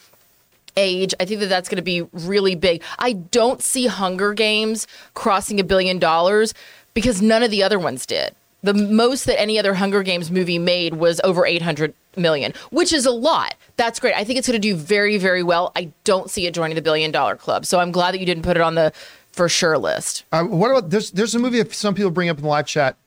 age. 0.76 1.14
I 1.20 1.26
think 1.26 1.40
that 1.42 1.48
that's 1.50 1.68
going 1.68 1.78
to 1.78 1.82
be 1.82 2.04
really 2.14 2.56
big. 2.56 2.82
I 3.00 3.14
don't 3.14 3.62
see 3.62 3.88
Hunger 3.88 4.34
Games 4.34 4.88
crossing 5.14 5.60
a 5.60 5.64
billion 5.64 6.00
dollars 6.00 6.54
because 6.94 7.22
none 7.22 7.44
of 7.44 7.52
the 7.52 7.64
other 7.64 7.80
ones 7.80 8.06
did. 8.06 8.34
The 8.64 8.74
most 8.74 9.26
that 9.26 9.40
any 9.40 9.60
other 9.60 9.76
Hunger 9.76 10.04
Games 10.04 10.32
movie 10.32 10.58
made 10.58 10.96
was 10.96 11.22
over 11.24 11.46
800 11.46 11.94
million, 12.16 12.54
which 12.72 12.92
is 12.92 13.06
a 13.06 13.12
lot. 13.12 13.56
That's 13.76 14.00
great. 14.00 14.16
I 14.16 14.24
think 14.24 14.40
it's 14.40 14.48
going 14.48 14.60
to 14.60 14.68
do 14.68 14.76
very, 14.76 15.18
very 15.18 15.44
well. 15.44 15.72
I 15.76 15.92
don't 16.04 16.30
see 16.30 16.48
it 16.48 16.54
joining 16.54 16.76
the 16.76 16.82
billion 16.82 17.12
dollar 17.12 17.36
club. 17.36 17.66
So 17.66 17.80
I'm 17.80 17.92
glad 17.92 18.14
that 18.14 18.20
you 18.20 18.26
didn't 18.26 18.44
put 18.44 18.58
it 18.58 18.62
on 18.62 18.76
the 18.76 18.92
for 19.38 19.48
sure 19.48 19.78
list. 19.78 20.26
Uh, 20.34 20.44
what 20.44 20.72
about 20.72 20.90
there's 20.90 21.12
there's 21.12 21.34
a 21.36 21.40
movie 21.40 21.60
that 21.62 21.74
some 21.74 21.94
people 21.96 22.12
bring 22.12 22.28
up 22.28 22.38
in 22.38 22.44
the 22.44 22.50
live 22.50 22.68
chat 22.68 22.98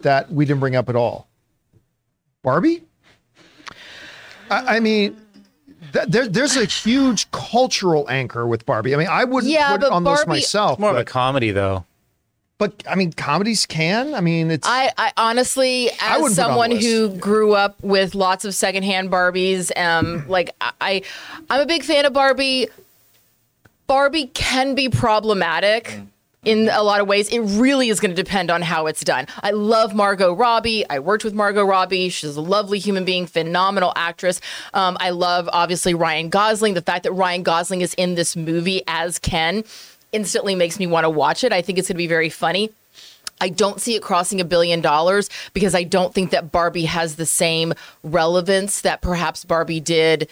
that 0.00 0.30
we 0.32 0.44
didn't 0.44 0.60
bring 0.60 0.76
up 0.76 0.88
at 0.88 0.94
all. 0.96 1.26
Barbie. 2.42 2.82
I, 4.50 4.76
I 4.76 4.80
mean, 4.80 5.16
th- 5.92 6.06
there, 6.08 6.26
there's 6.28 6.56
a 6.56 6.64
huge 6.64 7.30
cultural 7.30 8.08
anchor 8.08 8.46
with 8.46 8.64
Barbie. 8.66 8.94
I 8.94 8.98
mean, 8.98 9.08
I 9.08 9.24
wouldn't 9.24 9.52
Yeah, 9.52 9.72
put 9.76 9.84
it 9.84 9.90
on 9.92 10.04
this 10.04 10.18
Barbie- 10.24 10.28
myself. 10.28 10.78
More 10.78 10.90
of 10.90 10.96
a 10.96 11.04
comedy, 11.04 11.50
though. 11.50 11.84
but 12.58 12.82
I 12.88 12.94
mean, 12.94 13.12
comedies 13.12 13.66
can. 13.66 14.14
I 14.14 14.20
mean, 14.20 14.50
it's 14.50 14.66
I, 14.66 14.90
I 14.98 15.12
honestly, 15.16 15.90
as 16.00 16.20
wouldn't 16.20 16.36
put 16.36 16.40
it 16.40 16.44
on 16.44 16.48
someone 16.50 16.70
who 16.72 17.08
grew 17.16 17.54
up 17.54 17.76
with 17.82 18.14
lots 18.14 18.44
of 18.44 18.54
secondhand 18.54 19.10
Barbies, 19.10 19.70
um, 19.78 20.26
like 20.28 20.54
I, 20.80 21.02
I'm 21.48 21.60
a 21.60 21.66
big 21.66 21.82
fan 21.84 22.04
of 22.06 22.12
Barbie. 22.12 22.68
Barbie 23.90 24.26
can 24.26 24.76
be 24.76 24.88
problematic 24.88 25.98
in 26.44 26.68
a 26.68 26.80
lot 26.80 27.00
of 27.00 27.08
ways. 27.08 27.28
It 27.28 27.40
really 27.40 27.88
is 27.88 27.98
going 27.98 28.14
to 28.14 28.22
depend 28.22 28.48
on 28.48 28.62
how 28.62 28.86
it's 28.86 29.02
done. 29.02 29.26
I 29.42 29.50
love 29.50 29.96
Margot 29.96 30.32
Robbie. 30.32 30.88
I 30.88 31.00
worked 31.00 31.24
with 31.24 31.34
Margot 31.34 31.64
Robbie. 31.64 32.08
She's 32.08 32.36
a 32.36 32.40
lovely 32.40 32.78
human 32.78 33.04
being, 33.04 33.26
phenomenal 33.26 33.92
actress. 33.96 34.40
Um, 34.74 34.96
I 35.00 35.10
love 35.10 35.48
obviously 35.52 35.92
Ryan 35.92 36.28
Gosling. 36.28 36.74
The 36.74 36.82
fact 36.82 37.02
that 37.02 37.10
Ryan 37.10 37.42
Gosling 37.42 37.80
is 37.80 37.94
in 37.94 38.14
this 38.14 38.36
movie 38.36 38.84
as 38.86 39.18
Ken 39.18 39.64
instantly 40.12 40.54
makes 40.54 40.78
me 40.78 40.86
want 40.86 41.02
to 41.02 41.10
watch 41.10 41.42
it. 41.42 41.52
I 41.52 41.60
think 41.60 41.76
it's 41.76 41.88
going 41.88 41.96
to 41.96 41.98
be 41.98 42.06
very 42.06 42.28
funny. 42.28 42.70
I 43.40 43.48
don't 43.48 43.80
see 43.80 43.96
it 43.96 44.02
crossing 44.02 44.40
a 44.40 44.44
billion 44.44 44.80
dollars 44.80 45.28
because 45.52 45.74
I 45.74 45.82
don't 45.82 46.14
think 46.14 46.30
that 46.30 46.52
Barbie 46.52 46.84
has 46.84 47.16
the 47.16 47.26
same 47.26 47.74
relevance 48.04 48.82
that 48.82 49.00
perhaps 49.00 49.44
Barbie 49.44 49.80
did 49.80 50.28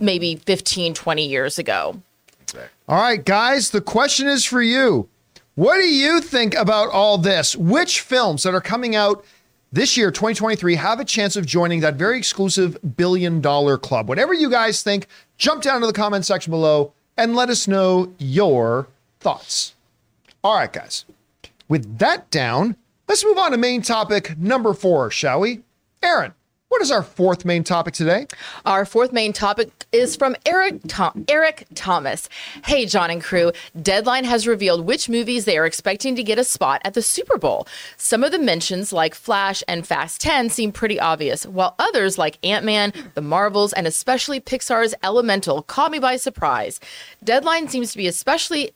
maybe 0.00 0.34
15, 0.34 0.94
20 0.94 1.28
years 1.28 1.60
ago. 1.60 2.00
All 2.88 3.00
right, 3.00 3.24
guys, 3.24 3.70
the 3.70 3.80
question 3.80 4.26
is 4.26 4.44
for 4.44 4.60
you. 4.60 5.08
What 5.54 5.76
do 5.76 5.86
you 5.86 6.20
think 6.20 6.54
about 6.54 6.88
all 6.88 7.16
this? 7.16 7.54
Which 7.54 8.00
films 8.00 8.42
that 8.42 8.54
are 8.54 8.60
coming 8.60 8.96
out 8.96 9.24
this 9.70 9.96
year, 9.96 10.10
2023, 10.10 10.74
have 10.74 10.98
a 10.98 11.04
chance 11.04 11.36
of 11.36 11.46
joining 11.46 11.80
that 11.80 11.94
very 11.94 12.18
exclusive 12.18 12.76
billion 12.96 13.40
dollar 13.40 13.78
club? 13.78 14.08
Whatever 14.08 14.34
you 14.34 14.50
guys 14.50 14.82
think, 14.82 15.06
jump 15.38 15.62
down 15.62 15.80
to 15.80 15.86
the 15.86 15.92
comment 15.92 16.26
section 16.26 16.50
below 16.50 16.92
and 17.16 17.36
let 17.36 17.50
us 17.50 17.68
know 17.68 18.12
your 18.18 18.88
thoughts. 19.20 19.74
All 20.42 20.56
right, 20.56 20.72
guys. 20.72 21.04
With 21.68 21.98
that 21.98 22.30
down, 22.30 22.76
let's 23.08 23.24
move 23.24 23.38
on 23.38 23.52
to 23.52 23.58
main 23.58 23.82
topic 23.82 24.36
number 24.38 24.74
four, 24.74 25.10
shall 25.10 25.40
we? 25.40 25.60
Erin, 26.02 26.32
what 26.72 26.80
is 26.80 26.90
our 26.90 27.02
fourth 27.02 27.44
main 27.44 27.62
topic 27.62 27.92
today? 27.92 28.26
Our 28.64 28.86
fourth 28.86 29.12
main 29.12 29.34
topic 29.34 29.70
is 29.92 30.16
from 30.16 30.34
Eric 30.46 30.80
Tom- 30.88 31.26
Eric 31.28 31.66
Thomas. 31.74 32.30
Hey, 32.64 32.86
John 32.86 33.10
and 33.10 33.22
crew. 33.22 33.52
Deadline 33.82 34.24
has 34.24 34.46
revealed 34.46 34.86
which 34.86 35.06
movies 35.06 35.44
they 35.44 35.58
are 35.58 35.66
expecting 35.66 36.16
to 36.16 36.22
get 36.22 36.38
a 36.38 36.44
spot 36.44 36.80
at 36.82 36.94
the 36.94 37.02
Super 37.02 37.36
Bowl. 37.36 37.68
Some 37.98 38.24
of 38.24 38.32
the 38.32 38.38
mentions, 38.38 38.90
like 38.90 39.14
Flash 39.14 39.62
and 39.68 39.86
Fast 39.86 40.22
10, 40.22 40.48
seem 40.48 40.72
pretty 40.72 40.98
obvious, 40.98 41.44
while 41.44 41.74
others, 41.78 42.16
like 42.16 42.38
Ant 42.42 42.64
Man, 42.64 42.94
The 43.12 43.20
Marvels, 43.20 43.74
and 43.74 43.86
especially 43.86 44.40
Pixar's 44.40 44.94
Elemental, 45.02 45.60
caught 45.64 45.90
me 45.90 45.98
by 45.98 46.16
surprise. 46.16 46.80
Deadline 47.22 47.68
seems 47.68 47.92
to 47.92 47.98
be 47.98 48.06
especially 48.06 48.70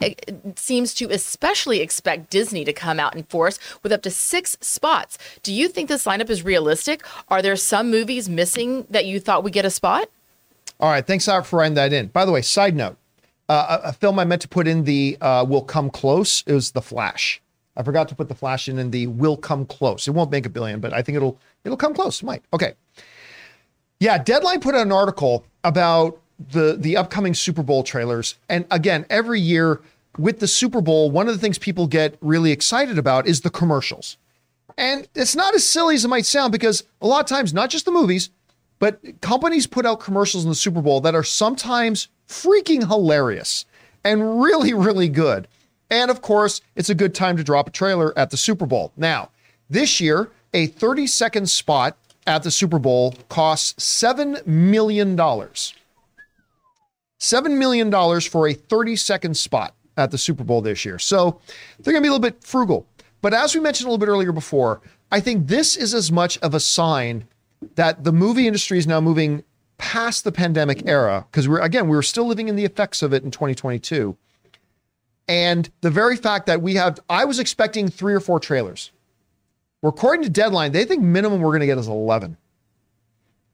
seems 0.57 0.93
to 0.93 1.09
especially 1.11 1.81
expect 1.81 2.29
Disney 2.29 2.63
to 2.67 2.75
come 2.75 3.01
out 3.01 3.17
in 3.17 3.23
force 3.23 3.59
with 3.83 3.91
up 3.91 4.03
to 4.03 4.11
six 4.11 4.59
spots. 4.61 5.17
Do 5.43 5.51
you 5.51 5.67
think 5.67 5.89
this 5.89 6.05
lineup 6.05 6.29
is 6.29 6.43
realistic? 6.43 7.03
Are 7.29 7.41
there 7.41 7.57
some 7.57 7.86
movies 7.87 8.29
missing 8.29 8.87
that 8.91 9.07
you 9.07 9.21
thought 9.21 9.45
would 9.45 9.53
get 9.53 9.65
a 9.65 9.71
spot? 9.71 10.09
All 10.79 10.91
right, 10.91 11.07
thanks 11.07 11.25
for 11.25 11.59
writing 11.59 11.75
that 11.75 11.93
in. 11.93 12.09
By 12.09 12.25
the 12.25 12.33
way, 12.33 12.43
side 12.43 12.77
note, 12.77 12.97
uh, 13.49 13.81
a, 13.85 13.89
a 13.89 13.93
film 13.93 14.19
I 14.19 14.25
meant 14.25 14.43
to 14.43 14.49
put 14.49 14.69
in 14.69 14.85
the 14.85 15.17
uh, 15.21 15.45
"Will 15.49 15.63
Come 15.63 15.89
Close" 15.91 16.45
is 16.47 16.73
The 16.73 16.83
Flash. 16.83 17.41
I 17.77 17.83
forgot 17.83 18.09
to 18.09 18.15
put 18.15 18.29
The 18.29 18.35
Flash 18.35 18.69
in 18.69 18.79
in 18.79 18.91
the 18.91 19.07
"Will 19.07 19.37
Come 19.37 19.65
Close." 19.65 20.07
It 20.07 20.13
won't 20.13 20.31
make 20.31 20.45
a 20.45 20.51
billion, 20.51 20.81
but 20.81 20.93
I 20.93 21.03
think 21.03 21.17
it'll 21.17 21.39
it'll 21.65 21.77
come 21.77 21.95
close. 21.95 22.23
It 22.23 22.27
might. 22.27 22.43
Okay. 22.53 22.75
Yeah, 24.01 24.23
Deadline 24.23 24.61
put 24.61 24.75
out 24.75 24.83
an 24.83 24.93
article 24.93 25.45
about 25.65 26.21
the 26.39 26.77
the 26.79 26.97
upcoming 26.97 27.33
Super 27.33 27.63
Bowl 27.63 27.83
trailers, 27.83 28.37
and 28.49 28.67
again, 28.71 29.07
every 29.09 29.41
year 29.41 29.81
with 30.19 30.41
the 30.41 30.49
Super 30.49 30.81
Bowl, 30.81 31.11
one 31.11 31.29
of 31.29 31.35
the 31.35 31.41
things 31.41 31.59
people 31.59 31.87
get 31.87 32.17
really 32.21 32.53
excited 32.53 32.99
about 32.99 33.27
is 33.27 33.41
the 33.43 33.51
commercials. 33.51 34.17
And 34.79 35.09
it's 35.15 35.35
not 35.35 35.55
as 35.55 35.65
silly 35.65 35.95
as 35.95 36.05
it 36.05 36.09
might 36.09 36.27
sound 36.27 36.53
because 36.53 36.85
a 37.01 37.07
lot 37.07 37.21
of 37.21 37.27
times, 37.27 37.55
not 37.55 37.71
just 37.71 37.85
the 37.85 37.91
movies, 37.91 38.31
but 38.79 39.01
companies 39.21 39.67
put 39.67 39.87
out 39.87 40.01
commercials 40.01 40.45
in 40.45 40.51
the 40.51 40.55
Super 40.55 40.83
Bowl 40.83 41.01
that 41.01 41.15
are 41.15 41.25
sometimes 41.25 42.09
freaking 42.29 42.87
hilarious 42.87 43.65
and 44.05 44.43
really, 44.43 44.75
really 44.75 45.09
good. 45.09 45.49
And 45.91 46.11
of 46.11 46.21
course, 46.21 46.61
it's 46.75 46.91
a 46.91 46.95
good 46.95 47.15
time 47.15 47.37
to 47.37 47.45
drop 47.45 47.69
a 47.69 47.71
trailer 47.71 48.17
at 48.19 48.31
the 48.31 48.37
Super 48.37 48.67
Bowl. 48.67 48.93
Now, 48.97 49.31
this 49.71 50.01
year, 50.01 50.31
a 50.53 50.67
30 50.67 51.07
second 51.07 51.49
spot 51.49 51.97
at 52.27 52.43
the 52.43 52.51
Super 52.51 52.79
Bowl 52.79 53.15
costs 53.29 54.03
$7 54.03 54.47
million. 54.47 55.17
$7 55.17 55.63
million 57.51 58.21
for 58.21 58.49
a 58.49 58.53
30 58.53 58.97
second 58.97 59.37
spot 59.37 59.75
at 59.97 60.11
the 60.11 60.19
Super 60.19 60.45
Bowl 60.45 60.61
this 60.61 60.85
year. 60.85 60.99
So 60.99 61.41
they're 61.79 61.93
going 61.93 62.03
to 62.03 62.07
be 62.07 62.09
a 62.09 62.13
little 62.13 62.19
bit 62.19 62.43
frugal. 62.45 62.87
But 63.21 63.35
as 63.35 63.55
we 63.55 63.61
mentioned 63.61 63.87
a 63.87 63.91
little 63.91 64.05
bit 64.05 64.11
earlier 64.11 64.33
before, 64.33 64.81
I 65.11 65.21
think 65.21 65.47
this 65.47 65.77
is 65.77 65.95
as 65.95 66.13
much 66.13 66.39
of 66.39 66.55
a 66.55 66.61
sign 66.61 67.27
that 67.75 68.05
the 68.05 68.13
movie 68.13 68.47
industry 68.47 68.79
is 68.79 68.87
now 68.87 69.01
moving 69.01 69.45
past 69.79 70.25
the 70.25 70.33
pandemic 70.33 70.87
era 70.87 71.27
because 71.31 71.49
we're 71.49 71.61
again 71.61 71.89
we 71.89 71.97
were 71.97 72.03
still 72.03 72.27
living 72.27 72.49
in 72.49 72.57
the 72.57 72.65
effects 72.65 73.03
of 73.03 73.13
it 73.13 73.23
in 73.23 73.31
2022 73.31 74.17
and 75.29 75.71
the 75.83 75.91
very 75.91 76.17
fact 76.17 76.47
that 76.47 76.63
we 76.63 76.75
have 76.75 76.99
i 77.11 77.25
was 77.25 77.39
expecting 77.39 77.89
three 77.89 78.15
or 78.15 78.21
four 78.21 78.41
trailers. 78.41 78.91
According 79.83 80.25
to 80.25 80.31
deadline 80.31 80.73
they 80.73 80.85
think 80.85 81.03
minimum 81.03 81.41
we're 81.41 81.51
going 81.51 81.61
to 81.61 81.67
get 81.67 81.79
is 81.79 81.89
11 81.89 82.37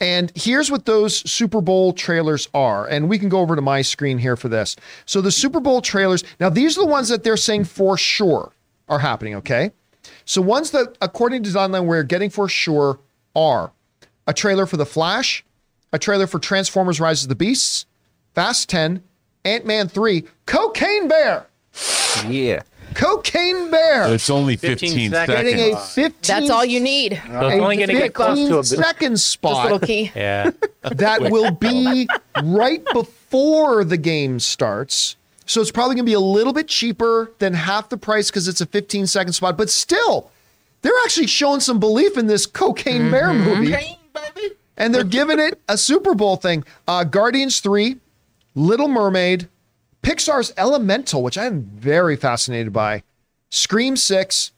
and 0.01 0.32
here's 0.34 0.70
what 0.70 0.86
those 0.86 1.28
super 1.30 1.60
bowl 1.60 1.93
trailers 1.93 2.48
are 2.55 2.86
and 2.86 3.09
we 3.09 3.18
can 3.18 3.28
go 3.28 3.40
over 3.40 3.56
to 3.56 3.62
my 3.62 3.82
screen 3.82 4.18
here 4.18 4.36
for 4.36 4.48
this. 4.48 4.76
So 5.06 5.20
the 5.20 5.32
super 5.32 5.60
bowl 5.60 5.82
trailers 5.82 6.22
now 6.39 6.51
these 6.51 6.78
are 6.78 6.82
the 6.82 6.86
ones 6.86 7.09
that 7.09 7.24
they're 7.24 7.36
saying 7.36 7.64
for 7.64 7.98
sure 7.98 8.52
are 8.93 8.98
happening 8.98 9.35
okay 9.35 9.70
so 10.24 10.40
ones 10.43 10.70
that 10.73 10.97
according 11.01 11.43
to 11.43 11.52
deadline 11.52 11.86
we're 11.86 12.02
getting 12.02 12.31
for 12.31 12.48
sure 12.48 12.98
are 13.35 13.73
a 14.27 14.32
trailer 14.32 14.66
for 14.66 14.77
The 14.77 14.86
Flash, 14.86 15.44
a 15.93 15.98
trailer 15.98 16.27
for 16.27 16.39
Transformers 16.39 17.01
Rise 17.01 17.23
of 17.23 17.28
the 17.28 17.35
Beasts, 17.35 17.86
Fast 18.35 18.69
10, 18.69 19.02
Ant 19.44 19.66
Man 19.66 19.89
3, 19.89 20.24
Cocaine 20.47 21.09
Bear. 21.09 21.47
Yeah. 22.28 22.62
Cocaine 22.94 23.70
Bear 23.70 24.12
It's 24.14 24.28
only 24.31 24.56
15 24.56 24.90
15, 24.90 25.10
seconds. 25.10 25.27
seconds. 25.39 25.51
getting 25.56 25.74
a 25.74 25.81
15 25.81 26.12
That's 26.23 26.51
all 26.51 26.64
you 26.64 26.78
need. 26.81 27.20
So 27.27 27.47
it's 27.48 27.62
only 27.62 27.77
going 27.77 27.89
to 27.89 27.94
get 27.94 28.14
close 28.14 28.39
to 28.48 28.59
a 28.59 28.62
15 28.62 28.78
bit. 28.78 28.85
second 28.86 29.12
Just 29.12 29.24
a 29.24 29.28
spot 29.31 29.62
little 29.64 29.78
key. 29.81 30.12
Yeah. 30.14 30.51
that 30.82 31.31
will 31.31 31.52
be 31.52 32.06
right 32.44 32.85
before 32.93 33.85
the 33.85 33.97
game 33.97 34.39
starts. 34.39 35.16
So 35.47 35.60
it's 35.60 35.70
probably 35.70 35.94
going 35.97 36.06
to 36.06 36.10
be 36.10 36.14
a 36.14 36.20
little 36.20 36.52
bit 36.52 36.69
cheaper 36.69 37.32
than 37.39 37.55
half 37.55 37.89
the 37.89 37.97
price 37.97 38.31
because 38.31 38.48
it's 38.48 38.60
a 38.60 38.66
15 38.66 39.06
second 39.06 39.32
spot, 39.32 39.56
but 39.59 39.70
still, 39.70 40.31
they're 40.82 40.93
actually 41.05 41.27
showing 41.27 41.60
some 41.60 41.78
belief 41.81 42.16
in 42.19 42.27
this 42.27 42.47
Cocaine 42.47 43.10
Bear 43.10 43.32
movie. 43.32 43.70
And 44.77 44.94
they're 44.94 45.05
giving 45.05 45.39
it 45.39 45.60
a 45.69 45.77
Super 45.78 46.14
Bowl 46.14 46.36
thing. 46.36 46.64
Uh, 46.89 47.05
Guardians 47.05 47.60
3, 47.60 47.97
Little 48.55 48.89
Mermaid, 48.89 49.48
Pixar's 50.02 50.52
Elemental, 50.56 51.23
which 51.23 51.39
I'm 51.39 51.62
very 51.62 52.16
fascinated 52.16 52.73
by, 52.73 53.02
Scream 53.51 53.97
6, 53.97 54.51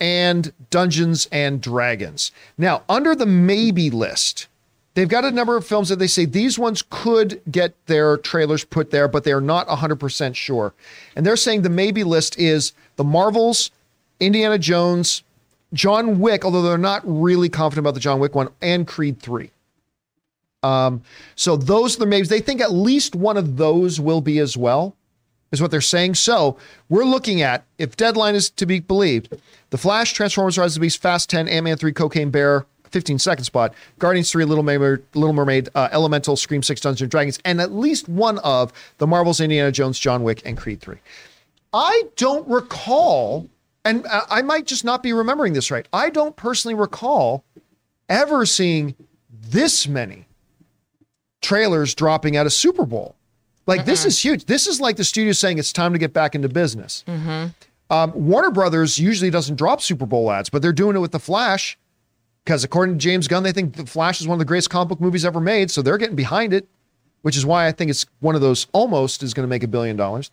and 0.00 0.52
Dungeons 0.70 1.28
and 1.30 1.60
Dragons. 1.60 2.32
Now, 2.56 2.82
under 2.88 3.14
the 3.14 3.26
maybe 3.26 3.90
list, 3.90 4.47
they've 4.98 5.08
got 5.08 5.24
a 5.24 5.30
number 5.30 5.56
of 5.56 5.64
films 5.64 5.88
that 5.90 6.00
they 6.00 6.08
say 6.08 6.24
these 6.24 6.58
ones 6.58 6.82
could 6.90 7.40
get 7.50 7.74
their 7.86 8.16
trailers 8.16 8.64
put 8.64 8.90
there, 8.90 9.06
but 9.06 9.22
they're 9.22 9.40
not 9.40 9.68
100% 9.68 10.34
sure. 10.34 10.74
And 11.14 11.24
they're 11.24 11.36
saying 11.36 11.62
the 11.62 11.68
maybe 11.68 12.02
list 12.02 12.38
is 12.38 12.72
The 12.96 13.04
Marvels, 13.04 13.70
Indiana 14.18 14.58
Jones, 14.58 15.22
John 15.72 16.18
Wick, 16.18 16.44
although 16.44 16.62
they're 16.62 16.78
not 16.78 17.02
really 17.04 17.48
confident 17.48 17.84
about 17.84 17.94
the 17.94 18.00
John 18.00 18.18
Wick 18.18 18.34
one, 18.34 18.48
and 18.60 18.86
Creed 18.86 19.20
3. 19.20 19.50
Um, 20.64 21.02
so 21.36 21.56
those 21.56 21.96
are 21.96 22.00
the 22.00 22.06
maybes. 22.06 22.28
They 22.28 22.40
think 22.40 22.60
at 22.60 22.72
least 22.72 23.14
one 23.14 23.36
of 23.36 23.56
those 23.56 24.00
will 24.00 24.20
be 24.20 24.40
as 24.40 24.56
well, 24.56 24.96
is 25.52 25.62
what 25.62 25.70
they're 25.70 25.80
saying. 25.80 26.14
So 26.14 26.56
we're 26.88 27.04
looking 27.04 27.40
at, 27.40 27.64
if 27.78 27.96
deadline 27.96 28.34
is 28.34 28.50
to 28.50 28.66
be 28.66 28.80
believed, 28.80 29.36
The 29.70 29.78
Flash, 29.78 30.12
Transformers 30.12 30.58
Rise 30.58 30.72
of 30.72 30.80
the 30.80 30.86
Beast, 30.86 31.00
Fast 31.00 31.30
10, 31.30 31.46
Ant-Man 31.46 31.76
3, 31.76 31.92
Cocaine 31.92 32.30
Bear, 32.30 32.66
15 32.90 33.18
second 33.18 33.44
spot, 33.44 33.74
Guardians 33.98 34.30
3, 34.30 34.44
Little 34.44 34.64
Mermaid, 34.64 35.04
Little 35.14 35.32
Mermaid 35.32 35.68
uh, 35.74 35.88
Elemental, 35.92 36.36
Scream 36.36 36.62
6, 36.62 36.80
Dungeons 36.80 37.02
and 37.02 37.10
Dragons, 37.10 37.38
and 37.44 37.60
at 37.60 37.72
least 37.72 38.08
one 38.08 38.38
of 38.38 38.72
the 38.98 39.06
Marvels, 39.06 39.40
Indiana 39.40 39.72
Jones, 39.72 39.98
John 39.98 40.22
Wick, 40.22 40.42
and 40.44 40.56
Creed 40.56 40.80
3. 40.80 40.96
I 41.72 42.04
don't 42.16 42.48
recall, 42.48 43.48
and 43.84 44.06
I 44.30 44.42
might 44.42 44.66
just 44.66 44.84
not 44.84 45.02
be 45.02 45.12
remembering 45.12 45.52
this 45.52 45.70
right. 45.70 45.86
I 45.92 46.10
don't 46.10 46.34
personally 46.36 46.74
recall 46.74 47.44
ever 48.08 48.46
seeing 48.46 48.94
this 49.30 49.86
many 49.86 50.26
trailers 51.40 51.94
dropping 51.94 52.36
at 52.36 52.46
a 52.46 52.50
Super 52.50 52.86
Bowl. 52.86 53.14
Like 53.66 53.84
this 53.84 54.06
is 54.06 54.18
huge. 54.24 54.46
This 54.46 54.66
is 54.66 54.80
like 54.80 54.96
the 54.96 55.04
studio 55.04 55.32
saying 55.32 55.58
it's 55.58 55.74
time 55.74 55.92
to 55.92 55.98
get 55.98 56.14
back 56.14 56.34
into 56.34 56.48
business. 56.48 57.04
Um, 57.90 58.12
Warner 58.14 58.50
Brothers 58.50 58.98
usually 58.98 59.30
doesn't 59.30 59.56
drop 59.56 59.80
Super 59.82 60.06
Bowl 60.06 60.30
ads, 60.30 60.48
but 60.48 60.62
they're 60.62 60.72
doing 60.72 60.96
it 60.96 61.00
with 61.00 61.12
the 61.12 61.18
Flash 61.18 61.78
because 62.48 62.64
according 62.64 62.94
to 62.94 62.98
James 62.98 63.28
Gunn, 63.28 63.42
they 63.42 63.52
think 63.52 63.76
the 63.76 63.84
Flash 63.84 64.22
is 64.22 64.26
one 64.26 64.36
of 64.36 64.38
the 64.38 64.46
greatest 64.46 64.70
comic 64.70 64.88
book 64.88 65.02
movies 65.02 65.22
ever 65.26 65.38
made, 65.38 65.70
so 65.70 65.82
they're 65.82 65.98
getting 65.98 66.16
behind 66.16 66.54
it, 66.54 66.66
which 67.20 67.36
is 67.36 67.44
why 67.44 67.66
I 67.66 67.72
think 67.72 67.90
it's 67.90 68.06
one 68.20 68.34
of 68.34 68.40
those 68.40 68.66
almost 68.72 69.22
is 69.22 69.34
going 69.34 69.46
to 69.46 69.50
make 69.50 69.62
a 69.62 69.68
billion 69.68 69.96
dollars. 69.96 70.30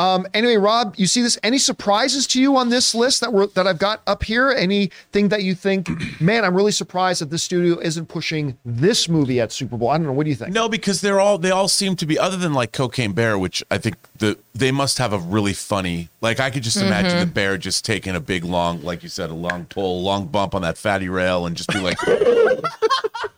Um, 0.00 0.26
anyway, 0.32 0.56
Rob, 0.56 0.94
you 0.96 1.06
see 1.06 1.20
this? 1.20 1.38
Any 1.42 1.58
surprises 1.58 2.26
to 2.28 2.40
you 2.40 2.56
on 2.56 2.70
this 2.70 2.94
list 2.94 3.20
that 3.20 3.34
we're 3.34 3.48
that 3.48 3.66
I've 3.66 3.78
got 3.78 4.00
up 4.06 4.22
here? 4.22 4.50
Anything 4.50 5.28
that 5.28 5.42
you 5.42 5.54
think, 5.54 5.90
man, 6.20 6.42
I'm 6.42 6.54
really 6.54 6.72
surprised 6.72 7.20
that 7.20 7.28
this 7.28 7.42
studio 7.42 7.78
isn't 7.78 8.06
pushing 8.06 8.56
this 8.64 9.10
movie 9.10 9.40
at 9.40 9.52
Super 9.52 9.76
Bowl? 9.76 9.90
I 9.90 9.98
don't 9.98 10.06
know. 10.06 10.14
What 10.14 10.24
do 10.24 10.30
you 10.30 10.36
think? 10.36 10.52
No, 10.52 10.70
because 10.70 11.02
they're 11.02 11.20
all 11.20 11.36
they 11.36 11.50
all 11.50 11.68
seem 11.68 11.96
to 11.96 12.06
be 12.06 12.18
other 12.18 12.38
than 12.38 12.54
like 12.54 12.72
Cocaine 12.72 13.12
Bear, 13.12 13.38
which 13.38 13.62
I 13.70 13.76
think 13.76 13.96
the 14.16 14.38
they 14.54 14.70
must 14.70 14.96
have 14.96 15.12
a 15.12 15.18
really 15.18 15.52
funny 15.52 16.08
like 16.22 16.40
I 16.40 16.48
could 16.48 16.62
just 16.62 16.78
imagine 16.78 17.18
the 17.18 17.26
bear 17.26 17.58
just 17.58 17.84
taking 17.84 18.14
a 18.14 18.20
big 18.20 18.44
long, 18.44 18.82
like 18.82 19.02
you 19.02 19.10
said, 19.10 19.28
a 19.28 19.34
long 19.34 19.66
pull, 19.66 20.02
long 20.02 20.26
bump 20.26 20.54
on 20.54 20.62
that 20.62 20.78
fatty 20.78 21.08
rail 21.10 21.44
and 21.44 21.56
just 21.56 21.68
be 21.68 21.78
like 21.78 21.98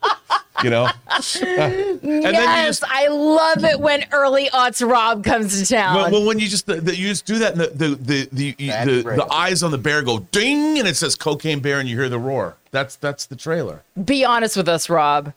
you 0.63 0.71
know? 0.71 0.87
and 1.11 2.01
then 2.01 2.01
you 2.03 2.23
yes, 2.23 2.81
just 2.81 2.85
I 2.85 3.09
love 3.09 3.65
it 3.65 3.81
when 3.81 4.05
early 4.13 4.49
aughts 4.51 4.87
Rob 4.87 5.25
comes 5.25 5.61
to 5.61 5.69
town. 5.69 5.97
well, 5.97 6.11
well, 6.11 6.27
when 6.27 6.39
you 6.39 6.49
just 6.49 6.67
the, 6.67 6.77
the, 6.77 6.97
you 6.97 7.09
just 7.09 7.27
do 7.27 7.39
that, 7.39 7.53
and 7.53 7.61
the 7.61 7.67
the 7.69 7.89
the 7.95 8.29
the, 8.33 8.55
the, 8.59 8.69
Fatty 8.69 9.03
the, 9.03 9.29
eyes 9.31 9.63
on 9.63 9.71
the 9.71 9.79
bear 9.79 10.03
go 10.03 10.21
ding, 10.31 10.79
and 10.79 10.89
it 10.89 10.97
says 10.97 11.17
"Cocaine 11.17 11.61
Bear," 11.61 11.81
and 11.81 11.89
you 11.89 11.97
hear 11.97 12.09
the 12.09 12.19
roar. 12.19 12.57
That's 12.71 12.97
that's 12.97 13.27
the 13.27 13.37
trailer. 13.37 13.83
Be 14.05 14.25
honest 14.25 14.57
with 14.57 14.69
us, 14.69 14.89
Rob. 14.89 15.33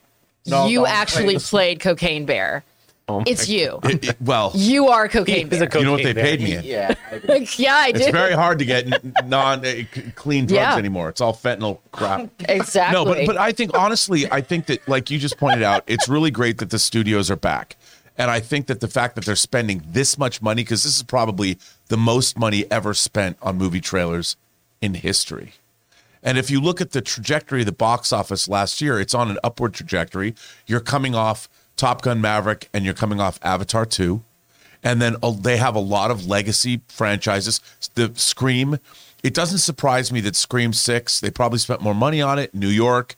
No, 0.48 0.68
you 0.68 0.80
don't 0.80 0.90
actually 0.90 1.40
played 1.40 1.80
Cocaine 1.80 2.26
Bear. 2.26 2.64
It's 3.08 3.48
you. 3.48 3.80
It- 3.84 4.04
it- 4.10 4.22
well, 4.22 4.52
You 4.56 4.88
are 4.88 5.08
Cocaine 5.08 5.50
He's 5.50 5.62
a 5.62 5.68
Bear. 5.68 5.80
you 5.80 5.86
know 5.86 5.92
what 5.92 6.04
they 6.04 6.14
cocaine 6.14 6.26
paid 6.38 6.42
me 6.42 6.56
in. 6.56 6.64
Yeah. 6.64 6.96
I 7.12 7.48
yeah, 7.58 7.76
I 7.76 7.92
did. 7.92 8.02
It's 8.02 8.12
very 8.12 8.34
hard 8.34 8.60
to 8.60 8.66
get 8.66 8.88
non 9.26 9.60
uh, 9.60 9.64
c- 9.64 9.86
clean 10.16 10.46
drugs 10.46 10.56
Yeah. 10.56 10.76
anymore. 10.78 11.10
It's 11.10 11.22
all 11.22 11.34
fentanyl 11.34 11.80
crap. 11.92 12.30
exactly. 12.50 12.94
No, 12.98 13.06
but 13.06 13.26
but 13.28 13.38
I 13.38 13.52
think 13.52 13.78
honestly, 13.78 14.30
I 14.32 14.42
think 14.42 14.66
that 14.68 14.88
like 14.88 15.10
you 15.12 15.20
just 15.20 15.38
pointed 15.38 15.64
out, 15.64 15.84
it's 15.88 16.08
really 16.10 16.32
great 16.32 16.58
that 16.60 16.70
the 16.72 16.80
studios 16.80 17.30
are 17.30 17.36
back. 17.36 17.76
And 18.18 18.32
I 18.32 18.40
think 18.40 18.68
that 18.68 18.80
the 18.80 18.88
fact 18.88 19.16
that 19.16 19.26
they're 19.26 19.36
spending 19.36 19.84
this 19.86 20.18
much 20.18 20.42
money 20.42 20.64
because 20.64 20.84
this 20.84 20.96
is 20.96 21.04
probably 21.04 21.58
the 21.90 21.98
most 21.98 22.40
money 22.40 22.66
ever 22.72 22.94
spent 22.94 23.38
on 23.42 23.58
movie 23.58 23.82
trailers 23.82 24.38
in 24.82 24.94
history. 24.94 25.54
And 26.24 26.38
if 26.38 26.50
you 26.50 26.60
look 26.62 26.80
at 26.82 26.92
the 26.92 27.02
trajectory 27.02 27.60
of 27.60 27.66
the 27.68 27.72
box 27.72 28.12
office 28.14 28.48
last 28.48 28.82
year, 28.82 29.00
it's 29.02 29.14
on 29.14 29.30
an 29.30 29.38
upward 29.44 29.74
trajectory. 29.76 30.34
You're 30.66 30.80
coming 30.80 31.14
off 31.14 31.48
Top 31.78 32.02
Gun 32.02 32.22
Maverick 32.22 32.70
and 32.74 32.86
you're 32.86 32.94
coming 32.94 33.20
off 33.20 33.40
Avatar 33.44 33.86
2. 33.86 34.22
And 34.84 35.02
then 35.02 35.16
uh, 35.24 35.32
they 35.32 35.58
have 35.58 35.76
a 35.76 35.80
lot 35.80 36.12
of 36.12 36.28
legacy 36.28 36.82
franchises. 36.88 37.60
The 37.96 38.12
Scream, 38.16 38.78
it 39.24 39.34
doesn't 39.34 39.58
surprise 39.60 40.12
me 40.12 40.22
that 40.22 40.36
Scream 40.36 40.74
6, 40.74 41.20
they 41.20 41.32
probably 41.32 41.60
spent 41.60 41.82
more 41.82 41.96
money 41.96 42.22
on 42.22 42.38
it. 42.38 42.54
New 42.54 42.70
York, 42.70 43.16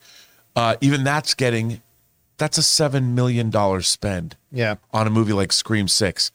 uh, 0.56 0.76
even 0.80 1.04
that's 1.04 1.34
getting, 1.34 1.82
that's 2.38 2.56
a 2.56 2.62
$7 2.62 3.12
million 3.12 3.52
spend 3.82 4.36
Yeah. 4.50 4.76
on 4.94 5.06
a 5.06 5.10
movie 5.10 5.34
like 5.34 5.52
Scream 5.52 5.88
6. 5.88 6.30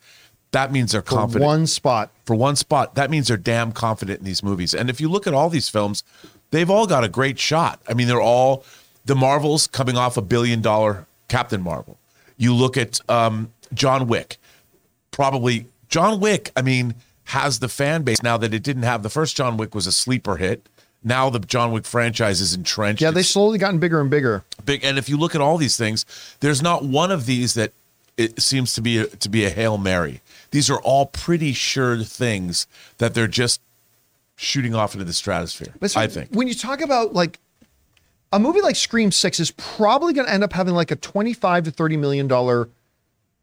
That 0.52 0.72
means 0.72 0.92
they're 0.92 1.02
For 1.02 1.16
confident 1.16 1.46
one 1.46 1.66
spot. 1.66 2.12
for 2.26 2.36
one 2.36 2.56
spot. 2.56 2.94
That 2.94 3.10
means 3.10 3.28
they're 3.28 3.38
damn 3.38 3.72
confident 3.72 4.20
in 4.20 4.26
these 4.26 4.44
movies. 4.44 4.76
And 4.76 4.88
if 4.88 5.02
you 5.02 5.10
look 5.10 5.26
at 5.26 5.34
all 5.34 5.50
these 5.50 5.68
films, 5.68 6.04
they've 6.52 6.70
all 6.70 6.86
got 6.86 7.04
a 7.04 7.10
great 7.10 7.40
shot. 7.40 7.82
I 7.90 7.96
mean, 7.96 8.08
they're 8.08 8.22
all 8.22 8.64
the 9.04 9.16
Marvels 9.16 9.66
coming 9.66 9.98
off 9.98 10.16
a 10.16 10.22
billion 10.22 10.62
dollar 10.62 11.08
Captain 11.28 11.60
Marvel. 11.64 11.98
You 12.38 12.54
look 12.54 12.78
at 12.78 13.00
um, 13.10 13.52
John 13.74 14.08
Wick, 14.08 14.38
probably 15.12 15.68
John 15.90 16.20
Wick. 16.20 16.52
I 16.56 16.62
mean, 16.62 16.96
has 17.26 17.60
the 17.60 17.70
fan 17.70 18.04
base 18.04 18.22
now 18.24 18.38
that 18.38 18.54
it 18.54 18.64
didn't 18.64 18.84
have. 18.84 19.04
The 19.04 19.10
first 19.10 19.36
John 19.36 19.58
Wick 19.58 19.74
was 19.76 19.88
a 19.88 19.92
sleeper 19.92 20.38
hit. 20.38 20.68
Now 21.04 21.30
the 21.30 21.40
John 21.40 21.72
Wick 21.72 21.86
franchise 21.86 22.40
is 22.40 22.54
entrenched. 22.54 23.02
Yeah, 23.02 23.12
they 23.12 23.20
It's 23.22 23.30
slowly 23.30 23.58
gotten 23.58 23.80
bigger 23.80 24.00
and 24.00 24.10
bigger. 24.10 24.44
big. 24.66 24.84
And 24.86 24.98
if 24.98 25.10
you 25.10 25.18
look 25.18 25.36
at 25.36 25.42
all 25.42 25.58
these 25.58 25.76
things, 25.78 26.06
there's 26.40 26.62
not 26.62 26.84
one 26.86 27.12
of 27.12 27.26
these 27.26 27.56
that 27.56 27.74
it 28.16 28.42
seems 28.42 28.74
to 28.76 28.82
be 28.82 29.00
a, 29.00 29.08
to 29.08 29.28
be 29.28 29.44
a 29.44 29.50
hail 29.50 29.78
mary. 29.78 30.22
These 30.52 30.70
are 30.70 30.80
all 30.82 31.08
pretty 31.08 31.52
sure 31.52 31.98
things 32.04 32.68
that 33.00 33.14
they're 33.14 33.28
just 33.28 33.60
shooting 34.36 34.74
off 34.76 34.94
into 34.94 35.04
the 35.06 35.14
stratosphere. 35.14 35.74
But 35.80 35.92
so 35.92 36.00
I 36.00 36.08
think. 36.08 36.30
when 36.32 36.48
you 36.48 36.54
talk 36.54 36.80
about 36.82 37.14
like 37.14 37.40
a 38.34 38.40
movie 38.40 38.60
like 38.62 38.76
Scream 38.76 39.12
Six 39.12 39.40
is 39.40 39.52
probably 39.52 40.12
going 40.12 40.28
to 40.28 40.34
end 40.34 40.44
up 40.44 40.52
having 40.54 40.74
like 40.76 40.92
a 40.92 40.96
twenty-five 40.98 41.64
to 41.64 41.72
thirty 41.72 41.96
million 41.96 42.28
dollar 42.28 42.68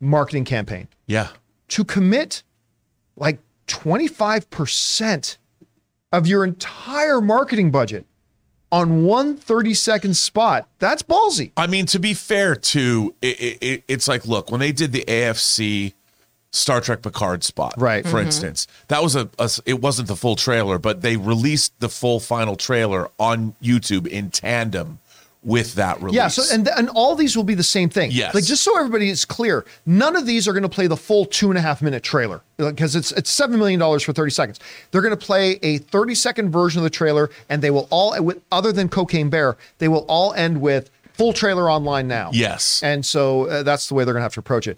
marketing 0.01 0.45
campaign 0.45 0.89
Yeah. 1.07 1.29
to 1.69 1.85
commit 1.85 2.43
like 3.17 3.39
twenty-five 3.67 4.51
percent 4.51 5.39
of 6.13 6.27
your 6.27 6.45
entire 6.45 7.21
marketing 7.21 7.71
budget 7.71 8.05
on 8.73 9.05
one 9.05 9.37
30 9.37 9.75
second 9.75 10.15
spot. 10.17 10.69
That's 10.79 11.03
ballsy. 11.03 11.51
I 11.57 11.67
mean, 11.67 11.87
to 11.87 11.99
be 11.99 12.15
fair, 12.15 12.55
to 12.55 13.15
it, 13.23 13.59
it, 13.63 13.85
it's 13.89 14.07
like, 14.09 14.27
look, 14.27 14.51
when 14.51 14.61
they 14.61 14.71
did 14.73 14.93
the 14.93 15.05
AFC 15.07 15.95
Star 16.53 16.81
Trek 16.81 17.03
Picard 17.03 17.45
spot, 17.45 17.75
Right. 17.77 18.07
For 18.07 18.21
instance, 18.21 18.67
that 18.89 19.03
was 19.03 19.15
a, 19.15 19.29
a- 19.39 19.51
it 19.67 19.81
wasn't 19.81 20.09
the 20.09 20.17
full 20.17 20.35
trailer, 20.37 20.79
but 20.79 21.01
they 21.03 21.17
released 21.17 21.79
the 21.81 21.89
full 21.89 22.19
final 22.19 22.57
trailer 22.57 23.09
on 23.19 23.55
YouTube 23.63 24.07
in 24.09 24.31
tandem 24.31 24.99
with 25.43 25.75
that 25.77 26.03
release. 26.03 26.17
Yeah, 26.17 26.29
so 26.29 26.43
and 26.55 26.69
and 26.69 26.91
all 26.91 27.15
these 27.15 27.35
will 27.37 27.45
be 27.45 27.55
the 27.55 27.63
same 27.63 27.89
thing. 27.89 28.11
Yes. 28.13 28.35
Like 28.35 28.45
just 28.45 28.63
so 28.63 28.77
everybody 28.77 29.09
is 29.09 29.25
clear, 29.25 29.65
none 29.87 30.15
of 30.17 30.27
these 30.27 30.47
are 30.49 30.53
going 30.53 30.65
to 30.65 30.69
play 30.69 30.87
the 30.87 30.97
full 30.99 31.25
two 31.25 31.49
and 31.51 31.57
a 31.57 31.63
half 31.63 31.81
minute 31.81 32.03
trailer 32.03 32.43
because 32.59 32.95
it's 32.97 33.11
it's 33.13 33.31
seven 33.31 33.59
million 33.59 33.79
dollars 33.81 34.03
for 34.03 34.13
thirty 34.13 34.33
seconds. 34.33 34.59
They're 34.91 35.01
going 35.01 35.17
to 35.17 35.27
play 35.27 35.59
a 35.63 35.79
thirty 35.79 36.15
second 36.15 36.51
version 36.51 36.81
of 36.81 36.83
the 36.85 36.91
trailer, 36.91 37.31
and 37.49 37.63
they 37.63 37.71
will 37.71 37.87
all, 37.91 38.21
with 38.23 38.43
other 38.53 38.71
than 38.73 38.89
Cocaine 38.91 39.31
Bear, 39.31 39.57
they 39.79 39.89
will 39.89 40.05
all 40.09 40.35
end 40.35 40.61
with 40.61 40.91
full 41.15 41.33
trailer 41.33 41.71
online 41.71 42.07
now. 42.09 42.31
Yes. 42.35 42.83
and 42.83 43.07
so 43.07 43.47
uh, 43.47 43.63
that's 43.63 43.89
the 43.89 43.95
way 43.95 44.05
they're 44.05 44.13
going 44.15 44.21
to 44.21 44.25
have 44.25 44.35
to 44.35 44.41
approach 44.41 44.67
it. 44.67 44.77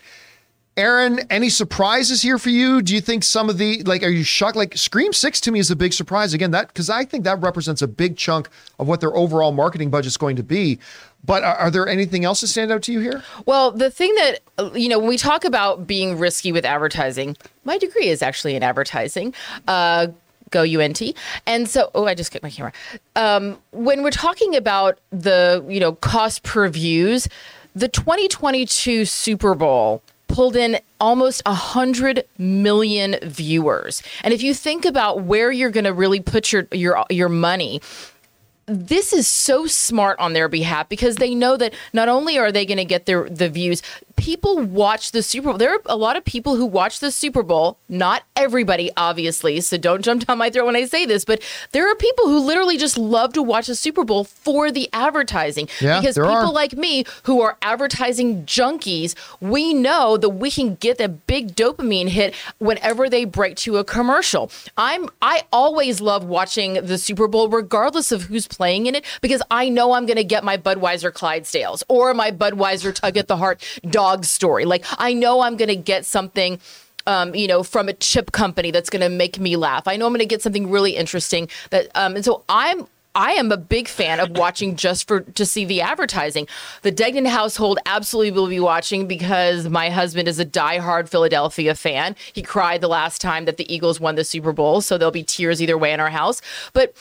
Erin, 0.76 1.20
any 1.28 1.50
surprises 1.50 2.22
here 2.22 2.38
for 2.38 2.48
you? 2.48 2.80
Do 2.80 2.94
you 2.94 3.00
think 3.02 3.24
some 3.24 3.50
of 3.50 3.58
the 3.58 3.82
like 3.82 4.02
are 4.02 4.08
you 4.08 4.24
shocked? 4.24 4.56
Like 4.56 4.76
Scream 4.76 5.12
Six 5.12 5.40
to 5.42 5.52
me 5.52 5.58
is 5.58 5.70
a 5.70 5.76
big 5.76 5.92
surprise 5.92 6.32
again. 6.32 6.50
That 6.50 6.68
because 6.68 6.88
I 6.88 7.04
think 7.04 7.24
that 7.24 7.40
represents 7.42 7.82
a 7.82 7.88
big 7.88 8.16
chunk 8.16 8.48
of 8.78 8.88
what 8.88 9.00
their 9.00 9.14
overall 9.14 9.52
marketing 9.52 9.90
budget 9.90 10.06
is 10.06 10.16
going 10.16 10.36
to 10.36 10.42
be. 10.42 10.78
But 11.24 11.44
are, 11.44 11.54
are 11.56 11.70
there 11.70 11.86
anything 11.86 12.24
else 12.24 12.40
that 12.40 12.48
stand 12.48 12.72
out 12.72 12.82
to 12.84 12.92
you 12.92 13.00
here? 13.00 13.22
Well, 13.46 13.70
the 13.70 13.90
thing 13.90 14.14
that, 14.16 14.40
you 14.74 14.88
know, 14.88 14.98
when 14.98 15.08
we 15.08 15.18
talk 15.18 15.44
about 15.44 15.86
being 15.86 16.18
risky 16.18 16.50
with 16.52 16.64
advertising, 16.64 17.36
my 17.64 17.78
degree 17.78 18.08
is 18.08 18.22
actually 18.22 18.56
in 18.56 18.62
advertising. 18.62 19.32
Uh, 19.68 20.08
go 20.50 20.62
UNT. 20.62 21.00
And 21.46 21.68
so, 21.68 21.90
oh, 21.94 22.06
I 22.06 22.14
just 22.14 22.32
kicked 22.32 22.42
my 22.42 22.50
camera. 22.50 22.72
Um, 23.14 23.58
when 23.70 24.02
we're 24.02 24.10
talking 24.10 24.56
about 24.56 24.98
the, 25.10 25.64
you 25.68 25.80
know, 25.80 25.92
cost 25.92 26.42
per 26.42 26.68
views, 26.68 27.28
the 27.74 27.88
2022 27.88 29.04
Super 29.04 29.54
Bowl 29.54 30.02
pulled 30.32 30.56
in 30.56 30.80
almost 30.98 31.42
100 31.46 32.24
million 32.38 33.16
viewers. 33.22 34.02
And 34.24 34.34
if 34.34 34.42
you 34.42 34.54
think 34.54 34.84
about 34.84 35.22
where 35.22 35.52
you're 35.52 35.70
going 35.70 35.84
to 35.84 35.92
really 35.92 36.20
put 36.20 36.52
your 36.52 36.66
your 36.72 37.04
your 37.10 37.28
money, 37.28 37.80
this 38.66 39.12
is 39.12 39.26
so 39.26 39.66
smart 39.66 40.18
on 40.18 40.32
their 40.32 40.48
behalf 40.48 40.88
because 40.88 41.16
they 41.16 41.34
know 41.34 41.56
that 41.56 41.74
not 41.92 42.08
only 42.08 42.38
are 42.38 42.50
they 42.50 42.64
going 42.64 42.78
to 42.78 42.84
get 42.84 43.06
their 43.06 43.28
the 43.28 43.48
views 43.48 43.82
people 44.22 44.58
watch 44.58 45.10
the 45.10 45.22
super 45.22 45.48
bowl. 45.48 45.58
There 45.58 45.74
are 45.74 45.80
a 45.86 45.96
lot 45.96 46.16
of 46.16 46.24
people 46.24 46.54
who 46.54 46.64
watch 46.64 47.00
the 47.00 47.10
super 47.10 47.42
bowl. 47.42 47.78
Not 47.88 48.22
everybody 48.36 48.90
obviously 48.96 49.60
so 49.60 49.76
don't 49.76 50.02
jump 50.04 50.26
down 50.26 50.38
my 50.38 50.50
throat 50.50 50.66
when 50.66 50.76
i 50.76 50.84
say 50.84 51.06
this 51.06 51.24
but 51.24 51.40
there 51.72 51.90
are 51.90 51.94
people 51.94 52.26
who 52.26 52.40
literally 52.40 52.76
just 52.76 52.98
love 52.98 53.32
to 53.32 53.42
watch 53.42 53.66
the 53.66 53.74
super 53.74 54.04
bowl 54.04 54.24
for 54.24 54.70
the 54.70 54.88
advertising. 54.92 55.68
Yeah, 55.80 56.00
because 56.00 56.16
people 56.16 56.30
are. 56.30 56.52
like 56.52 56.74
me 56.74 57.04
who 57.24 57.40
are 57.40 57.56
advertising 57.62 58.44
junkies 58.44 59.14
we 59.40 59.74
know 59.74 60.16
that 60.16 60.30
we 60.30 60.50
can 60.50 60.76
get 60.76 61.00
a 61.00 61.08
big 61.08 61.54
dopamine 61.54 62.08
hit 62.08 62.34
whenever 62.58 63.08
they 63.08 63.24
break 63.24 63.56
to 63.56 63.76
a 63.76 63.84
commercial. 63.84 64.50
I'm 64.76 65.08
i 65.20 65.42
always 65.52 66.00
love 66.00 66.24
watching 66.24 66.74
the 66.74 66.98
super 66.98 67.26
bowl 67.26 67.48
regardless 67.48 68.12
of 68.12 68.22
who's 68.22 68.46
playing 68.46 68.86
in 68.86 68.94
it 68.94 69.04
because 69.20 69.42
i 69.50 69.68
know 69.68 69.92
i'm 69.92 70.06
going 70.06 70.16
to 70.16 70.24
get 70.24 70.44
my 70.44 70.56
budweiser 70.56 71.10
clydesdales 71.10 71.82
or 71.88 72.14
my 72.14 72.30
budweiser 72.30 72.94
tug 72.94 73.16
at 73.16 73.28
the 73.28 73.36
heart 73.36 73.62
dog 73.88 74.11
story 74.20 74.64
like 74.64 74.84
i 74.98 75.12
know 75.12 75.40
i'm 75.40 75.56
going 75.56 75.68
to 75.68 75.76
get 75.76 76.04
something 76.04 76.58
um, 77.06 77.34
you 77.34 77.48
know, 77.48 77.64
from 77.64 77.88
a 77.88 77.92
chip 77.94 78.30
company 78.30 78.70
that's 78.70 78.88
going 78.88 79.00
to 79.00 79.08
make 79.08 79.40
me 79.40 79.56
laugh. 79.56 79.88
I 79.88 79.96
know 79.96 80.06
I'm 80.06 80.12
going 80.12 80.20
to 80.20 80.24
get 80.26 80.40
something 80.40 80.70
really 80.70 80.92
interesting. 80.92 81.48
That, 81.70 81.88
um, 81.96 82.14
and 82.14 82.24
so 82.24 82.44
I'm 82.48 82.86
I 83.14 83.32
am 83.32 83.52
a 83.52 83.58
big 83.58 83.88
fan 83.88 84.20
of 84.20 84.30
watching 84.38 84.74
just 84.74 85.06
for 85.06 85.20
to 85.20 85.44
see 85.44 85.66
the 85.66 85.82
advertising. 85.82 86.48
The 86.80 86.90
Degnan 86.90 87.26
household 87.26 87.78
absolutely 87.84 88.30
will 88.30 88.48
be 88.48 88.60
watching 88.60 89.06
because 89.06 89.68
my 89.68 89.90
husband 89.90 90.28
is 90.28 90.38
a 90.38 90.46
diehard 90.46 91.10
Philadelphia 91.10 91.74
fan. 91.74 92.16
He 92.32 92.40
cried 92.40 92.80
the 92.80 92.88
last 92.88 93.20
time 93.20 93.44
that 93.44 93.58
the 93.58 93.72
Eagles 93.72 94.00
won 94.00 94.14
the 94.14 94.24
Super 94.24 94.52
Bowl, 94.52 94.80
so 94.80 94.96
there'll 94.96 95.12
be 95.12 95.22
tears 95.22 95.60
either 95.60 95.76
way 95.76 95.92
in 95.92 96.00
our 96.00 96.08
house. 96.08 96.40
But 96.72 96.94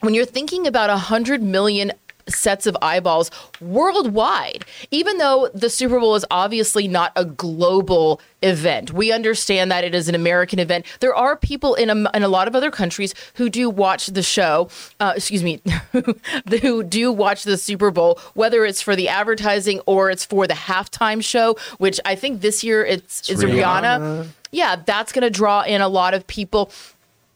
when 0.00 0.12
you're 0.12 0.26
thinking 0.26 0.66
about 0.66 0.90
a 0.90 0.98
hundred 0.98 1.42
million 1.42 1.92
sets 2.28 2.66
of 2.66 2.76
eyeballs 2.82 3.30
worldwide, 3.60 4.64
even 4.90 5.18
though 5.18 5.50
the 5.54 5.70
Super 5.70 5.98
Bowl 6.00 6.14
is 6.14 6.24
obviously 6.30 6.88
not 6.88 7.12
a 7.16 7.24
global 7.24 8.20
event. 8.42 8.92
We 8.92 9.12
understand 9.12 9.70
that 9.70 9.84
it 9.84 9.94
is 9.94 10.08
an 10.08 10.14
American 10.14 10.58
event. 10.58 10.86
There 11.00 11.14
are 11.14 11.36
people 11.36 11.74
in 11.74 11.90
a, 11.90 12.10
in 12.16 12.22
a 12.22 12.28
lot 12.28 12.48
of 12.48 12.54
other 12.54 12.70
countries 12.70 13.14
who 13.34 13.48
do 13.48 13.70
watch 13.70 14.08
the 14.08 14.22
show, 14.22 14.68
uh, 15.00 15.14
excuse 15.16 15.42
me, 15.42 15.60
who 16.62 16.82
do 16.82 17.10
watch 17.12 17.44
the 17.44 17.56
Super 17.56 17.90
Bowl, 17.90 18.18
whether 18.34 18.64
it's 18.64 18.82
for 18.82 18.94
the 18.94 19.08
advertising 19.08 19.80
or 19.86 20.10
it's 20.10 20.24
for 20.24 20.46
the 20.46 20.54
halftime 20.54 21.24
show, 21.24 21.56
which 21.78 21.98
I 22.04 22.14
think 22.14 22.40
this 22.40 22.62
year 22.62 22.84
it's, 22.84 23.28
it's 23.28 23.42
Rihanna. 23.42 24.28
Yeah, 24.52 24.76
that's 24.76 25.10
going 25.12 25.22
to 25.22 25.30
draw 25.30 25.62
in 25.62 25.80
a 25.80 25.88
lot 25.88 26.14
of 26.14 26.26
people 26.26 26.70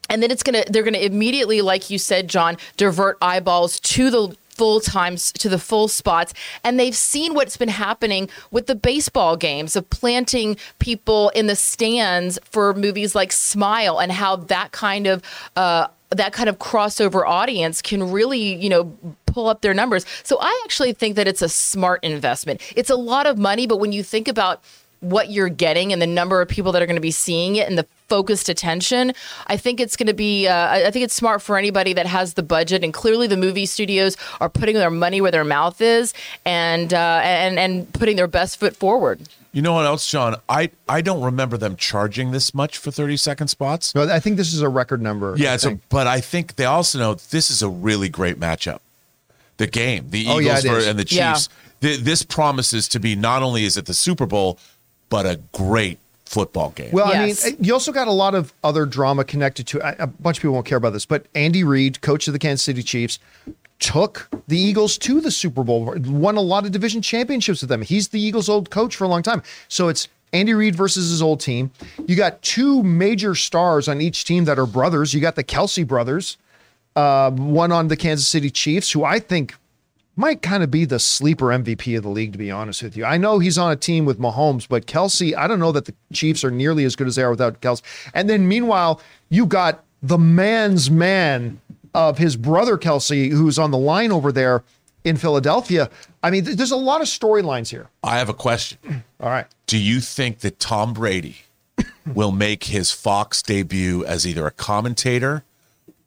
and 0.08 0.22
then 0.22 0.30
it's 0.30 0.42
gonna 0.42 0.64
they're 0.70 0.82
gonna 0.82 0.98
immediately 0.98 1.60
like 1.60 1.90
you 1.90 1.98
said 1.98 2.28
john 2.28 2.56
divert 2.78 3.18
eyeballs 3.20 3.78
to 3.80 4.10
the 4.10 4.36
full 4.58 4.80
times 4.80 5.32
to 5.32 5.48
the 5.48 5.58
full 5.58 5.88
spots 5.88 6.34
and 6.64 6.78
they've 6.78 6.96
seen 6.96 7.32
what's 7.32 7.56
been 7.56 7.68
happening 7.68 8.28
with 8.50 8.66
the 8.66 8.74
baseball 8.74 9.36
games 9.36 9.76
of 9.76 9.88
planting 9.88 10.56
people 10.80 11.30
in 11.30 11.46
the 11.46 11.56
stands 11.56 12.38
for 12.44 12.74
movies 12.74 13.14
like 13.14 13.30
smile 13.32 14.00
and 14.00 14.10
how 14.10 14.34
that 14.34 14.72
kind 14.72 15.06
of 15.06 15.22
uh, 15.56 15.86
that 16.10 16.32
kind 16.32 16.48
of 16.48 16.58
crossover 16.58 17.26
audience 17.26 17.80
can 17.80 18.10
really 18.10 18.54
you 18.56 18.68
know 18.68 18.96
pull 19.26 19.46
up 19.48 19.60
their 19.60 19.74
numbers. 19.74 20.04
So 20.24 20.38
i 20.40 20.62
actually 20.64 20.92
think 20.92 21.16
that 21.16 21.28
it's 21.28 21.42
a 21.42 21.48
smart 21.48 22.02
investment. 22.02 22.60
It's 22.74 22.90
a 22.90 22.96
lot 22.96 23.26
of 23.26 23.38
money 23.38 23.66
but 23.66 23.78
when 23.78 23.92
you 23.92 24.02
think 24.02 24.26
about 24.26 24.62
what 25.00 25.30
you're 25.30 25.48
getting 25.48 25.92
and 25.92 26.02
the 26.02 26.06
number 26.06 26.40
of 26.40 26.48
people 26.48 26.72
that 26.72 26.82
are 26.82 26.86
going 26.86 26.96
to 26.96 27.00
be 27.00 27.10
seeing 27.10 27.56
it 27.56 27.68
and 27.68 27.78
the 27.78 27.86
focused 28.08 28.48
attention 28.48 29.12
i 29.46 29.56
think 29.56 29.78
it's 29.80 29.96
going 29.96 30.06
to 30.06 30.14
be 30.14 30.48
uh, 30.48 30.52
I- 30.54 30.86
i 30.86 30.90
think 30.90 31.04
it's 31.04 31.14
smart 31.14 31.40
for 31.42 31.56
anybody 31.58 31.92
that 31.92 32.06
has 32.06 32.34
the 32.34 32.42
budget 32.42 32.82
and 32.82 32.92
clearly 32.92 33.26
the 33.26 33.36
movie 33.36 33.66
studios 33.66 34.16
are 34.40 34.48
putting 34.48 34.74
their 34.74 34.90
money 34.90 35.20
where 35.20 35.30
their 35.30 35.44
mouth 35.44 35.80
is 35.80 36.14
and 36.44 36.92
uh, 36.94 37.20
and 37.22 37.58
and 37.58 37.92
putting 37.92 38.16
their 38.16 38.26
best 38.26 38.58
foot 38.58 38.74
forward 38.76 39.20
You 39.52 39.62
know 39.62 39.72
what 39.72 39.86
else, 39.86 40.06
John? 40.10 40.36
I 40.48 40.70
I 40.88 41.00
don't 41.00 41.22
remember 41.22 41.56
them 41.56 41.74
charging 41.76 42.32
this 42.32 42.52
much 42.54 42.76
for 42.78 42.90
30 42.90 43.16
second 43.16 43.48
spots. 43.48 43.94
No, 43.94 44.02
I 44.02 44.20
think 44.20 44.36
this 44.36 44.52
is 44.52 44.60
a 44.62 44.68
record 44.68 45.00
number. 45.00 45.34
Yeah, 45.38 45.52
I 45.52 45.54
it's 45.54 45.64
a, 45.64 45.78
but 45.88 46.06
I 46.06 46.20
think 46.20 46.56
they 46.56 46.66
also 46.66 46.98
know 46.98 47.14
this 47.14 47.50
is 47.50 47.62
a 47.62 47.68
really 47.68 48.08
great 48.10 48.38
matchup. 48.38 48.80
The 49.56 49.66
game, 49.66 50.10
the 50.10 50.26
Oh, 50.28 50.38
Eagles 50.40 50.64
yeah, 50.64 50.70
it 50.70 50.74
ver- 50.74 50.78
is. 50.80 50.86
and 50.86 50.98
the 50.98 51.06
Yeah. 51.08 51.32
Chiefs. 51.32 51.48
This 51.80 52.22
promises 52.24 52.88
to 52.88 52.98
be 53.00 53.14
not 53.16 53.42
only 53.42 53.64
is 53.64 53.76
it 53.76 53.86
the 53.86 53.94
Super 53.94 54.26
Bowl, 54.26 54.58
but 55.08 55.26
a 55.26 55.40
great 55.52 55.98
football 56.24 56.70
game. 56.70 56.90
Well, 56.92 57.08
Yes. 57.08 57.44
I 57.46 57.50
mean, 57.50 57.58
you 57.64 57.72
also 57.72 57.90
got 57.92 58.06
a 58.08 58.12
lot 58.12 58.34
of 58.34 58.52
other 58.62 58.84
drama 58.86 59.24
connected 59.24 59.66
to 59.68 59.78
a 59.86 60.04
a 60.04 60.06
bunch 60.06 60.38
of 60.38 60.42
people 60.42 60.54
won't 60.54 60.66
care 60.66 60.78
about 60.78 60.92
this, 60.92 61.06
but 61.06 61.26
Andy 61.34 61.64
Reid, 61.64 62.00
coach 62.02 62.26
of 62.28 62.32
the 62.32 62.38
Kansas 62.38 62.64
City 62.64 62.82
Chiefs, 62.82 63.18
took 63.78 64.28
the 64.48 64.58
Eagles 64.58 64.98
to 64.98 65.20
the 65.20 65.30
Super 65.30 65.62
Bowl, 65.64 65.94
won 66.06 66.36
a 66.36 66.40
lot 66.40 66.66
of 66.66 66.72
division 66.72 67.00
championships 67.00 67.62
with 67.62 67.68
them. 67.68 67.82
He's 67.82 68.08
the 68.08 68.20
Eagles' 68.20 68.48
old 68.48 68.70
coach 68.70 68.96
for 68.96 69.04
a 69.04 69.08
long 69.08 69.22
time. 69.22 69.42
So 69.68 69.88
it's 69.88 70.08
Andy 70.32 70.52
Reid 70.52 70.74
versus 70.74 71.08
his 71.10 71.22
old 71.22 71.40
team. 71.40 71.70
You 72.06 72.16
got 72.16 72.42
two 72.42 72.82
major 72.82 73.34
stars 73.34 73.88
on 73.88 74.00
each 74.00 74.24
team 74.24 74.44
that 74.44 74.58
are 74.58 74.66
brothers. 74.66 75.14
You 75.14 75.20
got 75.20 75.36
the 75.36 75.44
Kelce 75.44 75.86
brothers, 75.86 76.36
uh, 76.96 77.30
one 77.30 77.72
on 77.72 77.88
the 77.88 77.96
Kansas 77.96 78.28
City 78.28 78.50
Chiefs, 78.50 78.90
who 78.92 79.04
I 79.04 79.20
think 79.20 79.54
might 80.18 80.42
kind 80.42 80.64
of 80.64 80.70
be 80.70 80.84
the 80.84 80.98
sleeper 80.98 81.46
MVP 81.46 81.96
of 81.96 82.02
the 82.02 82.08
league, 82.08 82.32
to 82.32 82.38
be 82.38 82.50
honest 82.50 82.82
with 82.82 82.96
you. 82.96 83.04
I 83.04 83.16
know 83.16 83.38
he's 83.38 83.56
on 83.56 83.70
a 83.70 83.76
team 83.76 84.04
with 84.04 84.18
Mahomes, 84.18 84.66
but 84.68 84.86
Kelce, 84.86 85.34
I 85.36 85.46
don't 85.46 85.60
know 85.60 85.70
that 85.70 85.84
the 85.84 85.94
Chiefs 86.12 86.42
are 86.42 86.50
nearly 86.50 86.84
as 86.84 86.96
good 86.96 87.06
as 87.06 87.14
they 87.14 87.22
are 87.22 87.30
without 87.30 87.60
Kelce. 87.60 87.82
And 88.12 88.28
then 88.28 88.48
meanwhile, 88.48 89.00
you 89.28 89.46
got 89.46 89.84
the 90.02 90.18
man's 90.18 90.90
man 90.90 91.60
of 91.94 92.18
his 92.18 92.36
brother 92.36 92.76
Kelce, 92.76 93.30
who's 93.30 93.58
on 93.60 93.70
the 93.70 93.78
line 93.78 94.10
over 94.10 94.32
there 94.32 94.64
in 95.04 95.16
Philadelphia. 95.16 95.88
I 96.22 96.30
mean, 96.30 96.44
th- 96.44 96.56
there's 96.56 96.72
a 96.72 96.76
lot 96.76 97.00
of 97.00 97.06
storylines 97.06 97.68
here. 97.68 97.88
I 98.02 98.18
have 98.18 98.28
a 98.28 98.34
question. 98.34 99.04
All 99.20 99.30
right. 99.30 99.46
Do 99.66 99.78
you 99.78 100.00
think 100.00 100.40
that 100.40 100.58
Tom 100.58 100.92
Brady 100.94 101.42
will 102.12 102.32
make 102.32 102.64
his 102.64 102.90
Fox 102.90 103.40
debut 103.40 104.04
as 104.04 104.26
either 104.26 104.48
a 104.48 104.50
commentator 104.50 105.44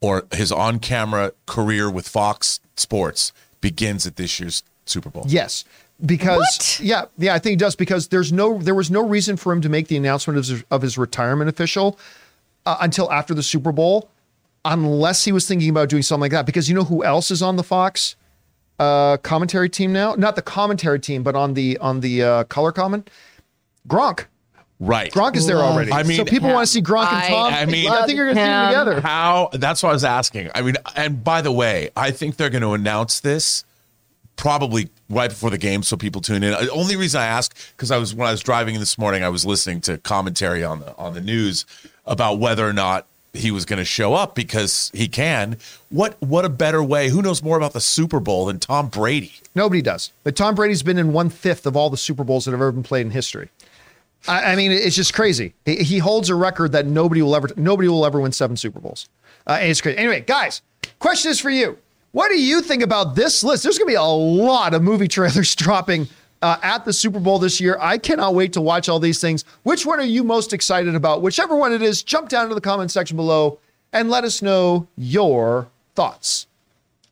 or 0.02 0.26
his 0.34 0.52
on-camera 0.52 1.32
career 1.46 1.90
with 1.90 2.10
Fox 2.10 2.60
Sports 2.76 3.32
begins 3.62 4.06
at 4.06 4.16
this 4.16 4.40
year's 4.40 4.64
Super 4.86 5.10
Bowl? 5.10 5.24
Yes, 5.28 5.64
because 6.06 6.40
What? 6.40 6.80
yeah, 6.84 7.06
yeah, 7.18 7.34
I 7.34 7.40
think 7.40 7.52
he 7.52 7.56
does 7.56 7.76
because 7.76 8.08
there's 8.10 8.34
no 8.34 8.58
there 8.58 8.76
was 8.76 8.90
no 8.92 9.08
reason 9.08 9.38
for 9.38 9.54
him 9.54 9.62
to 9.62 9.70
make 9.70 9.88
the 9.88 9.98
announcement 9.98 10.38
of 10.40 10.48
his, 10.48 10.64
of 10.72 10.82
his 10.82 10.98
retirement 10.98 11.50
official 11.50 11.98
uh, 12.66 12.78
until 12.82 13.12
after 13.12 13.34
the 13.34 13.44
Super 13.44 13.72
Bowl, 13.72 14.10
unless 14.66 15.26
he 15.26 15.32
was 15.32 15.48
thinking 15.48 15.70
about 15.70 15.90
doing 15.90 16.04
something 16.04 16.22
like 16.22 16.32
that. 16.32 16.46
Because 16.46 16.68
you 16.68 16.76
know 16.76 16.84
who 16.84 17.04
else 17.04 17.32
is 17.32 17.42
on 17.42 17.56
the 17.56 17.64
Fox 17.64 18.16
uh, 18.80 19.18
commentary 19.18 19.70
team 19.70 19.94
now? 19.94 20.16
Not 20.16 20.36
the 20.36 20.42
commentary 20.42 21.00
team, 21.00 21.22
but 21.24 21.36
on 21.36 21.54
the 21.54 21.78
on 21.78 22.00
the 22.02 22.24
uh, 22.24 22.44
color 22.46 22.72
comment, 22.72 23.10
Gronk. 23.88 24.26
Right. 24.82 25.14
Gronk 25.14 25.36
is 25.36 25.46
there 25.46 25.60
already. 25.60 25.94
I 25.94 26.02
mean- 26.02 26.18
so 26.18 26.26
people 26.26 26.50
want 26.50 26.66
to 26.66 26.72
see 26.74 26.82
Gronk 26.82 27.14
and 27.14 27.24
Tom. 27.28 27.54
I 27.54 27.66
mean- 27.68 27.88
I 27.90 28.06
think 28.08 28.18
you're 28.18 28.26
going 28.26 28.36
to 28.36 28.42
see 28.42 28.46
them 28.48 28.68
together. 28.70 29.00
How? 29.02 29.50
That's 29.54 29.84
what 29.84 29.90
I 29.90 29.94
was 29.94 30.04
asking. 30.04 30.50
I 30.56 30.64
mean, 30.64 30.76
and 30.96 31.24
by 31.24 31.42
the 31.44 31.52
way, 31.52 31.92
I 31.96 32.10
think 32.10 32.36
they're 32.38 32.50
going 32.50 32.64
to 32.64 32.72
announce 32.74 33.20
this 33.20 33.64
probably 34.38 34.90
right 35.08 35.30
before 35.30 35.52
the 35.52 35.58
game, 35.60 35.84
so 35.84 35.96
people 35.96 36.20
tune 36.20 36.42
in. 36.42 36.52
The 36.52 36.72
only 36.72 36.96
reason 36.96 37.22
I 37.22 37.26
ask 37.28 37.56
because 37.78 37.92
I 37.92 37.98
was 37.98 38.16
when 38.16 38.28
I 38.28 38.32
was 38.32 38.42
driving 38.42 38.80
this 38.80 38.98
morning, 38.98 39.24
I 39.24 39.30
was 39.30 39.46
listening 39.46 39.82
to 39.82 40.00
commentary 40.00 40.64
on 40.64 40.80
the 40.80 40.98
on 40.98 41.14
the 41.14 41.22
news 41.22 41.64
about 42.08 42.40
whether 42.40 42.68
or 42.68 42.74
not 42.74 43.06
he 43.34 43.52
was 43.52 43.66
going 43.66 43.78
to 43.80 43.86
show 43.86 44.14
up 44.16 44.34
because 44.34 44.90
he 44.96 45.08
can. 45.08 45.58
What 45.90 46.20
what 46.22 46.44
a 46.44 46.50
better 46.50 46.82
way? 46.84 47.10
Who 47.10 47.22
knows 47.22 47.44
more 47.44 47.56
about 47.58 47.74
the 47.74 47.82
Super 47.82 48.20
Bowl 48.20 48.46
than 48.48 48.60
Tom 48.60 48.88
Brady? 48.88 49.34
Nobody 49.54 49.84
does. 49.84 50.12
But 50.24 50.36
Tom 50.36 50.56
Brady's 50.56 50.82
been 50.82 50.98
in 50.98 51.14
one 51.14 51.30
fifth 51.30 51.68
of 51.68 51.76
all 51.78 51.92
the 51.92 51.98
Super 51.98 52.24
Bowls 52.24 52.46
that 52.46 52.52
have 52.52 52.62
ever 52.62 52.72
been 52.72 52.84
played 52.84 53.06
in 53.06 53.12
history. 53.12 53.50
I, 54.28 54.54
I 54.54 54.56
mean, 54.56 54.72
it's 54.72 54.96
just 54.96 55.14
crazy. 55.14 55.54
He, 55.66 55.78
he 55.78 55.98
holds 55.98 56.30
a 56.30 56.36
record 56.36 56.72
that 56.74 56.86
nobody 56.86 57.22
will 57.22 57.36
ever 57.36 57.50
nobody 57.56 57.88
will 57.88 58.06
ever 58.06 58.20
win 58.20 58.32
seven 58.32 58.56
Super 58.56 58.80
Bowls. 58.80 59.10
Uh, 59.48 59.60
it's 59.62 59.82
crazy. 59.82 59.98
Anyway, 59.98 60.22
guys, 60.22 60.62
question 61.00 61.32
is 61.32 61.40
for 61.40 61.50
you. 61.50 61.78
What 62.12 62.30
do 62.30 62.40
you 62.40 62.62
think 62.62 62.84
about 62.84 63.16
this 63.16 63.44
list? 63.44 63.64
There's 63.64 63.78
going 63.78 63.88
to 63.88 63.92
be 63.92 63.96
a 63.96 64.04
lot 64.04 64.74
of 64.74 64.84
movie 64.84 65.08
trailers 65.08 65.56
dropping 65.56 66.08
uh, 66.42 66.58
at 66.62 66.84
the 66.86 66.94
Super 66.94 67.20
Bowl 67.20 67.40
this 67.40 67.62
year. 67.62 67.78
I 67.80 67.98
cannot 67.98 68.36
wait 68.36 68.54
to 68.54 68.62
watch 68.62 68.90
all 68.90 69.00
these 69.00 69.22
things. 69.22 69.46
Which 69.64 69.86
one 69.86 70.00
are 70.00 70.04
you 70.04 70.24
most 70.24 70.54
excited 70.54 70.94
about? 70.96 71.22
Whichever 71.22 71.56
one 71.56 71.72
it 71.72 71.82
is, 71.82 72.04
jump 72.04 72.30
down 72.30 72.50
to 72.50 72.56
the 72.56 72.62
comment 72.62 72.92
section 72.92 73.16
below 73.16 73.60
and 73.94 74.10
let 74.10 74.24
us 74.24 74.42
know 74.42 74.88
your 74.98 75.68
thoughts. 75.96 76.48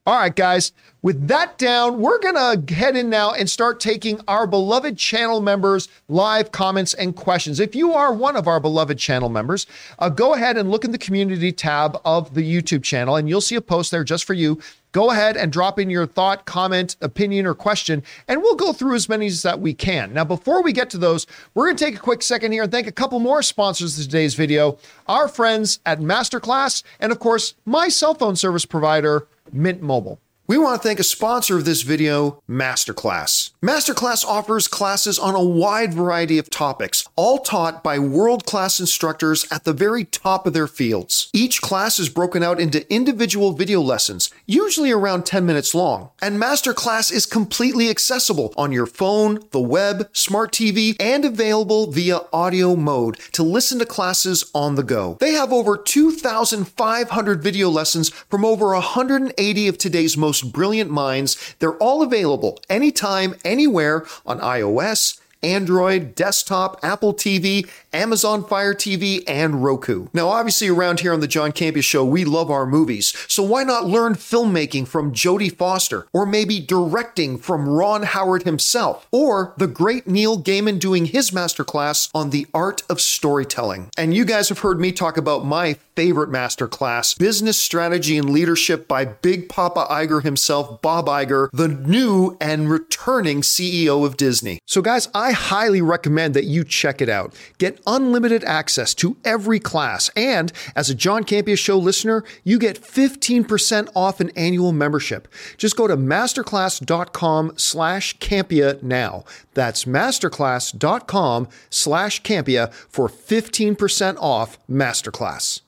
All 0.10 0.15
right, 0.15 0.36
guys. 0.36 0.72
With 1.03 1.27
that 1.27 1.60
down, 1.60 2.02
we're 2.02 2.18
going 2.18 2.65
to 2.65 2.73
head 2.73 2.95
in 2.95 3.11
now 3.11 3.31
and 3.31 3.48
start 3.48 3.80
taking 3.80 4.19
our 4.27 4.48
beloved 4.48 4.98
channel 4.98 5.40
members' 5.40 5.88
live 6.07 6.52
comments 6.52 6.95
and 6.95 7.15
questions. 7.15 7.60
If 7.60 7.76
you 7.76 7.94
are 7.94 8.11
one 8.11 8.36
of 8.36 8.48
our 8.48 8.60
beloved 8.60 8.98
channel 8.98 9.30
members, 9.30 9.68
uh, 9.99 10.10
go 10.10 10.34
ahead 10.34 10.57
and 10.57 10.72
look 10.72 10.84
in 10.84 10.91
the 10.91 10.98
community 10.98 11.52
tab 11.52 12.02
of 12.03 12.34
the 12.34 12.41
YouTube 12.41 12.84
channel, 12.84 13.18
and 13.18 13.30
you'll 13.30 13.40
see 13.40 13.53
a 13.53 13.61
post 13.61 13.91
there 13.91 14.03
just 14.03 14.26
for 14.26 14.34
you. 14.34 14.60
Go 14.91 15.11
ahead 15.11 15.38
and 15.38 15.53
drop 15.53 15.77
in 15.77 15.91
your 15.91 16.07
thought, 16.07 16.45
comment, 16.45 16.95
opinion, 17.02 17.45
or 17.45 17.53
question, 17.53 18.02
and 18.27 18.41
we'll 18.41 18.56
go 18.56 18.73
through 18.73 18.95
as 18.95 19.07
many 19.07 19.27
as 19.27 19.44
that 19.44 19.61
we 19.61 19.76
can. 19.76 20.11
Now, 20.11 20.23
before 20.23 20.64
we 20.64 20.73
get 20.73 20.90
to 20.90 20.98
those, 20.98 21.27
we're 21.53 21.68
going 21.68 21.77
to 21.77 21.86
take 21.86 21.95
a 21.95 21.99
quick 21.99 22.23
second 22.23 22.52
here 22.52 22.64
and 22.64 22.72
thank 22.72 22.88
a 22.88 22.91
couple 22.91 23.19
more 23.19 23.44
sponsors 23.44 23.99
of 23.99 24.06
today's 24.06 24.34
video 24.34 24.80
our 25.07 25.27
friends 25.27 25.80
at 25.86 25.99
Masterclass, 25.99 26.81
and 26.99 27.11
of 27.11 27.19
course, 27.19 27.53
my 27.65 27.88
cell 27.88 28.15
phone 28.15 28.36
service 28.36 28.65
provider, 28.65 29.27
Mint 29.53 29.81
Mobile. 29.81 30.19
We 30.49 30.57
want 30.57 30.81
to 30.81 30.88
thank 30.88 30.99
a 30.99 31.03
sponsor 31.03 31.57
of 31.57 31.65
this 31.65 31.84
video, 31.84 32.41
Masterclass. 32.49 33.51
Masterclass 33.61 34.26
offers 34.26 34.67
classes 34.67 35.19
on 35.19 35.35
a 35.35 35.43
wide 35.43 35.93
variety 35.93 36.39
of 36.39 36.49
topics, 36.49 37.07
all 37.15 37.38
taught 37.38 37.84
by 37.84 37.99
world 37.99 38.47
class 38.47 38.80
instructors 38.80 39.45
at 39.51 39.63
the 39.63 39.73
very 39.73 40.05
top 40.05 40.47
of 40.47 40.53
their 40.53 40.65
fields. 40.65 41.30
Each 41.34 41.61
class 41.61 41.99
is 41.99 42.09
broken 42.09 42.41
out 42.41 42.59
into 42.59 42.91
individual 42.91 43.51
video 43.51 43.80
lessons, 43.80 44.31
usually 44.47 44.89
around 44.89 45.27
10 45.27 45.45
minutes 45.45 45.76
long. 45.76 46.09
And 46.19 46.41
Masterclass 46.41 47.11
is 47.11 47.27
completely 47.27 47.91
accessible 47.91 48.51
on 48.57 48.71
your 48.71 48.88
phone, 48.88 49.41
the 49.51 49.61
web, 49.61 50.09
smart 50.13 50.51
TV, 50.51 50.95
and 50.99 51.26
available 51.26 51.91
via 51.91 52.21
audio 52.34 52.76
mode 52.76 53.19
to 53.34 53.43
listen 53.43 53.77
to 53.77 53.85
classes 53.85 54.49
on 54.55 54.73
the 54.73 54.81
go. 54.81 55.15
They 55.19 55.34
have 55.34 55.53
over 55.53 55.77
2,500 55.77 57.43
video 57.43 57.69
lessons 57.69 58.09
from 58.09 58.43
over 58.43 58.73
180 58.73 59.67
of 59.67 59.77
today's 59.77 60.17
most 60.17 60.38
brilliant 60.41 60.91
minds. 60.91 61.55
They're 61.59 61.77
all 61.77 62.01
available 62.01 62.59
anytime, 62.69 63.35
anywhere 63.43 64.05
on 64.25 64.39
iOS, 64.39 65.19
Android, 65.41 66.15
desktop, 66.15 66.79
Apple 66.83 67.13
TV, 67.13 67.69
Amazon 67.93 68.43
Fire 68.43 68.73
TV, 68.73 69.23
and 69.27 69.63
Roku. 69.63 70.07
Now, 70.13 70.29
obviously, 70.29 70.67
around 70.67 70.99
here 70.99 71.13
on 71.13 71.19
the 71.19 71.27
John 71.27 71.51
Campea 71.51 71.83
Show, 71.83 72.03
we 72.03 72.25
love 72.25 72.49
our 72.51 72.65
movies, 72.65 73.13
so 73.27 73.43
why 73.43 73.63
not 73.63 73.85
learn 73.85 74.13
filmmaking 74.13 74.87
from 74.87 75.13
Jodie 75.13 75.55
Foster, 75.55 76.07
or 76.13 76.25
maybe 76.25 76.59
directing 76.59 77.37
from 77.37 77.67
Ron 77.67 78.03
Howard 78.03 78.43
himself, 78.43 79.07
or 79.11 79.53
the 79.57 79.67
great 79.67 80.07
Neil 80.07 80.41
Gaiman 80.41 80.79
doing 80.79 81.05
his 81.05 81.31
masterclass 81.31 82.09
on 82.13 82.29
the 82.29 82.47
art 82.53 82.83
of 82.89 83.01
storytelling. 83.01 83.89
And 83.97 84.13
you 84.13 84.25
guys 84.25 84.49
have 84.49 84.59
heard 84.59 84.79
me 84.79 84.91
talk 84.91 85.17
about 85.17 85.45
my 85.45 85.77
favorite 85.95 86.29
masterclass, 86.29 87.17
Business 87.17 87.59
Strategy 87.59 88.17
and 88.17 88.29
Leadership 88.29 88.87
by 88.87 89.03
Big 89.03 89.49
Papa 89.49 89.85
Iger 89.89 90.23
himself, 90.23 90.81
Bob 90.81 91.07
Iger, 91.07 91.49
the 91.51 91.67
new 91.67 92.37
and 92.39 92.69
returning 92.69 93.41
CEO 93.41 94.05
of 94.05 94.15
Disney. 94.15 94.59
So, 94.65 94.81
guys, 94.81 95.09
I 95.13 95.28
highly 95.31 95.81
recommend 95.81 96.34
that 96.34 96.45
you 96.45 96.64
check 96.64 97.01
it 97.01 97.10
out. 97.10 97.34
Get 97.57 97.81
unlimited 97.85 98.43
access 98.43 98.93
to 98.95 99.18
every 99.23 99.60
class, 99.60 100.10
and 100.15 100.51
as 100.76 100.89
a 100.89 100.95
John 100.95 101.23
Campea 101.23 101.57
Show 101.57 101.77
listener, 101.77 102.23
you 102.43 102.60
get 102.60 102.81
15% 102.81 103.89
off 103.95 104.19
an 104.19 104.31
annual 104.35 104.72
membership. 104.72 105.27
Just 105.57 105.76
go 105.76 105.88
to 105.88 105.97
masterclass.com 105.97 107.53
slash 107.56 108.18
Campea 108.18 108.81
now. 108.84 109.26
That's 109.53 109.85
masterclass.com 109.85 111.47
slash 111.69 112.22
Campea 112.22 112.73
for 112.73 113.07
15% 113.07 114.18
off 114.19 114.57
Masterclass. 114.68 115.61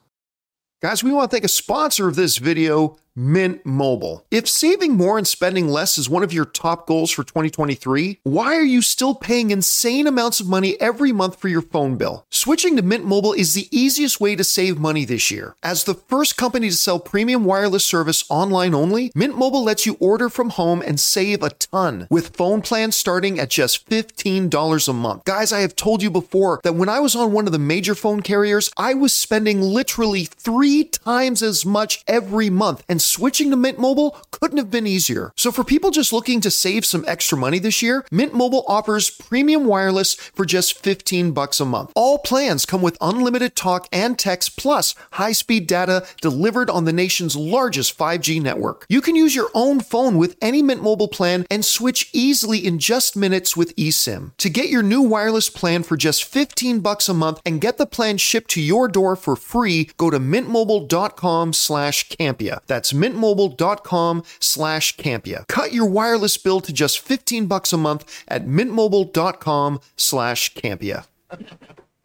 Guys, 0.81 1.03
we 1.03 1.11
want 1.11 1.29
to 1.29 1.35
thank 1.35 1.43
a 1.43 1.47
sponsor 1.47 2.07
of 2.07 2.15
this 2.15 2.37
video, 2.37 2.97
Mint 3.13 3.65
Mobile. 3.65 4.25
If 4.31 4.47
saving 4.47 4.95
more 4.95 5.17
and 5.17 5.27
spending 5.27 5.67
less 5.67 5.97
is 5.97 6.09
one 6.09 6.23
of 6.23 6.31
your 6.31 6.45
top 6.45 6.87
goals 6.87 7.11
for 7.11 7.25
2023, 7.25 8.19
why 8.23 8.55
are 8.55 8.63
you 8.63 8.81
still 8.81 9.15
paying 9.15 9.51
insane 9.51 10.07
amounts 10.07 10.39
of 10.39 10.47
money 10.47 10.79
every 10.79 11.11
month 11.11 11.37
for 11.37 11.49
your 11.49 11.61
phone 11.61 11.97
bill? 11.97 12.25
Switching 12.29 12.77
to 12.77 12.81
Mint 12.81 13.03
Mobile 13.03 13.33
is 13.33 13.53
the 13.53 13.67
easiest 13.69 14.21
way 14.21 14.37
to 14.37 14.45
save 14.45 14.79
money 14.79 15.03
this 15.03 15.29
year. 15.29 15.57
As 15.61 15.83
the 15.83 15.93
first 15.93 16.37
company 16.37 16.69
to 16.69 16.75
sell 16.77 16.99
premium 16.99 17.43
wireless 17.43 17.85
service 17.85 18.23
online 18.29 18.73
only, 18.73 19.11
Mint 19.13 19.37
Mobile 19.37 19.63
lets 19.63 19.85
you 19.85 19.97
order 19.99 20.29
from 20.29 20.51
home 20.51 20.81
and 20.81 20.97
save 20.97 21.43
a 21.43 21.49
ton 21.49 22.07
with 22.09 22.37
phone 22.37 22.61
plans 22.61 22.95
starting 22.95 23.39
at 23.39 23.49
just 23.49 23.89
$15 23.89 24.87
a 24.87 24.93
month. 24.93 25.25
Guys, 25.25 25.51
I 25.51 25.59
have 25.59 25.75
told 25.75 26.01
you 26.01 26.09
before 26.09 26.61
that 26.63 26.75
when 26.75 26.87
I 26.87 27.01
was 27.01 27.15
on 27.17 27.33
one 27.33 27.45
of 27.45 27.51
the 27.51 27.59
major 27.59 27.93
phone 27.93 28.21
carriers, 28.21 28.71
I 28.77 28.93
was 28.93 29.11
spending 29.11 29.61
literally 29.61 30.23
three 30.23 30.85
times 30.85 31.43
as 31.43 31.65
much 31.65 32.05
every 32.07 32.49
month 32.49 32.85
and 32.87 33.00
switching 33.03 33.49
to 33.51 33.55
Mint 33.55 33.79
Mobile 33.79 34.17
couldn't 34.31 34.57
have 34.57 34.71
been 34.71 34.87
easier. 34.87 35.31
So 35.35 35.51
for 35.51 35.63
people 35.63 35.91
just 35.91 36.13
looking 36.13 36.41
to 36.41 36.51
save 36.51 36.85
some 36.85 37.05
extra 37.07 37.37
money 37.37 37.59
this 37.59 37.81
year, 37.81 38.05
Mint 38.11 38.33
Mobile 38.33 38.63
offers 38.67 39.09
premium 39.09 39.65
wireless 39.65 40.15
for 40.15 40.45
just 40.45 40.77
15 40.77 41.31
bucks 41.31 41.59
a 41.59 41.65
month. 41.65 41.91
All 41.95 42.17
plans 42.17 42.65
come 42.65 42.81
with 42.81 42.97
unlimited 43.01 43.55
talk 43.55 43.87
and 43.91 44.17
text 44.17 44.57
plus 44.57 44.95
high-speed 45.13 45.67
data 45.67 46.07
delivered 46.21 46.69
on 46.69 46.85
the 46.85 46.93
nation's 46.93 47.35
largest 47.35 47.97
5G 47.97 48.41
network. 48.41 48.85
You 48.89 49.01
can 49.01 49.15
use 49.15 49.35
your 49.35 49.49
own 49.53 49.81
phone 49.81 50.17
with 50.17 50.37
any 50.41 50.61
Mint 50.61 50.81
Mobile 50.81 51.07
plan 51.07 51.45
and 51.51 51.65
switch 51.65 52.09
easily 52.13 52.59
in 52.59 52.79
just 52.79 53.15
minutes 53.15 53.57
with 53.57 53.75
eSIM. 53.75 54.31
To 54.37 54.49
get 54.49 54.69
your 54.69 54.83
new 54.83 55.01
wireless 55.01 55.49
plan 55.49 55.83
for 55.83 55.97
just 55.97 56.23
15 56.23 56.79
bucks 56.79 57.09
a 57.09 57.13
month 57.13 57.41
and 57.45 57.61
get 57.61 57.77
the 57.77 57.85
plan 57.85 58.17
shipped 58.17 58.49
to 58.51 58.61
your 58.61 58.87
door 58.87 59.15
for 59.15 59.35
free, 59.35 59.89
go 59.97 60.09
to 60.09 60.19
mintmobile.com 60.19 61.53
slash 61.53 62.07
Campea. 62.09 62.59
That's 62.91 63.13
mintmobile.com 63.13 64.23
slash 64.39 64.97
Campea. 64.97 65.47
Cut 65.47 65.73
your 65.73 65.85
wireless 65.85 66.37
bill 66.37 66.61
to 66.61 66.73
just 66.73 66.99
15 66.99 67.47
bucks 67.47 67.73
a 67.73 67.77
month 67.77 68.23
at 68.27 68.45
mintmobile.com 68.45 69.79
slash 69.95 70.53
Campea. 70.53 71.05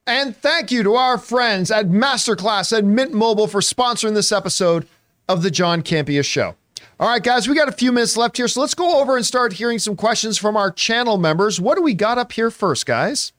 And 0.07 0.37
thank 0.37 0.71
you 0.71 0.83
to 0.85 0.95
our 0.95 1.19
friends 1.19 1.71
at 1.71 1.87
Masterclass 1.87 2.77
and 2.77 2.95
Mint 2.95 3.13
Mobile 3.13 3.49
for 3.49 3.61
sponsoring 3.61 4.15
this 4.15 4.31
episode 4.31 4.87
of 5.29 5.43
the 5.43 5.51
John 5.51 5.83
Campea 5.83 6.25
Show. 6.25 6.55
All 6.99 7.09
right, 7.09 7.23
guys, 7.23 7.49
we 7.49 7.55
got 7.55 7.69
a 7.69 7.73
few 7.73 7.93
minutes 7.93 8.17
left 8.17 8.37
here, 8.37 8.49
so 8.49 8.61
let's 8.61 8.75
go 8.75 9.01
over 9.01 9.17
and 9.17 9.27
start 9.27 9.55
hearing 9.55 9.79
some 9.79 9.97
questions 9.97 10.39
from 10.39 10.57
our 10.57 10.71
channel 10.71 11.19
members. 11.19 11.61
What 11.61 11.77
do 11.77 11.83
we 11.83 11.93
got 11.93 12.19
up 12.19 12.33
here 12.33 12.51
first, 12.51 12.87
guys? 12.87 13.33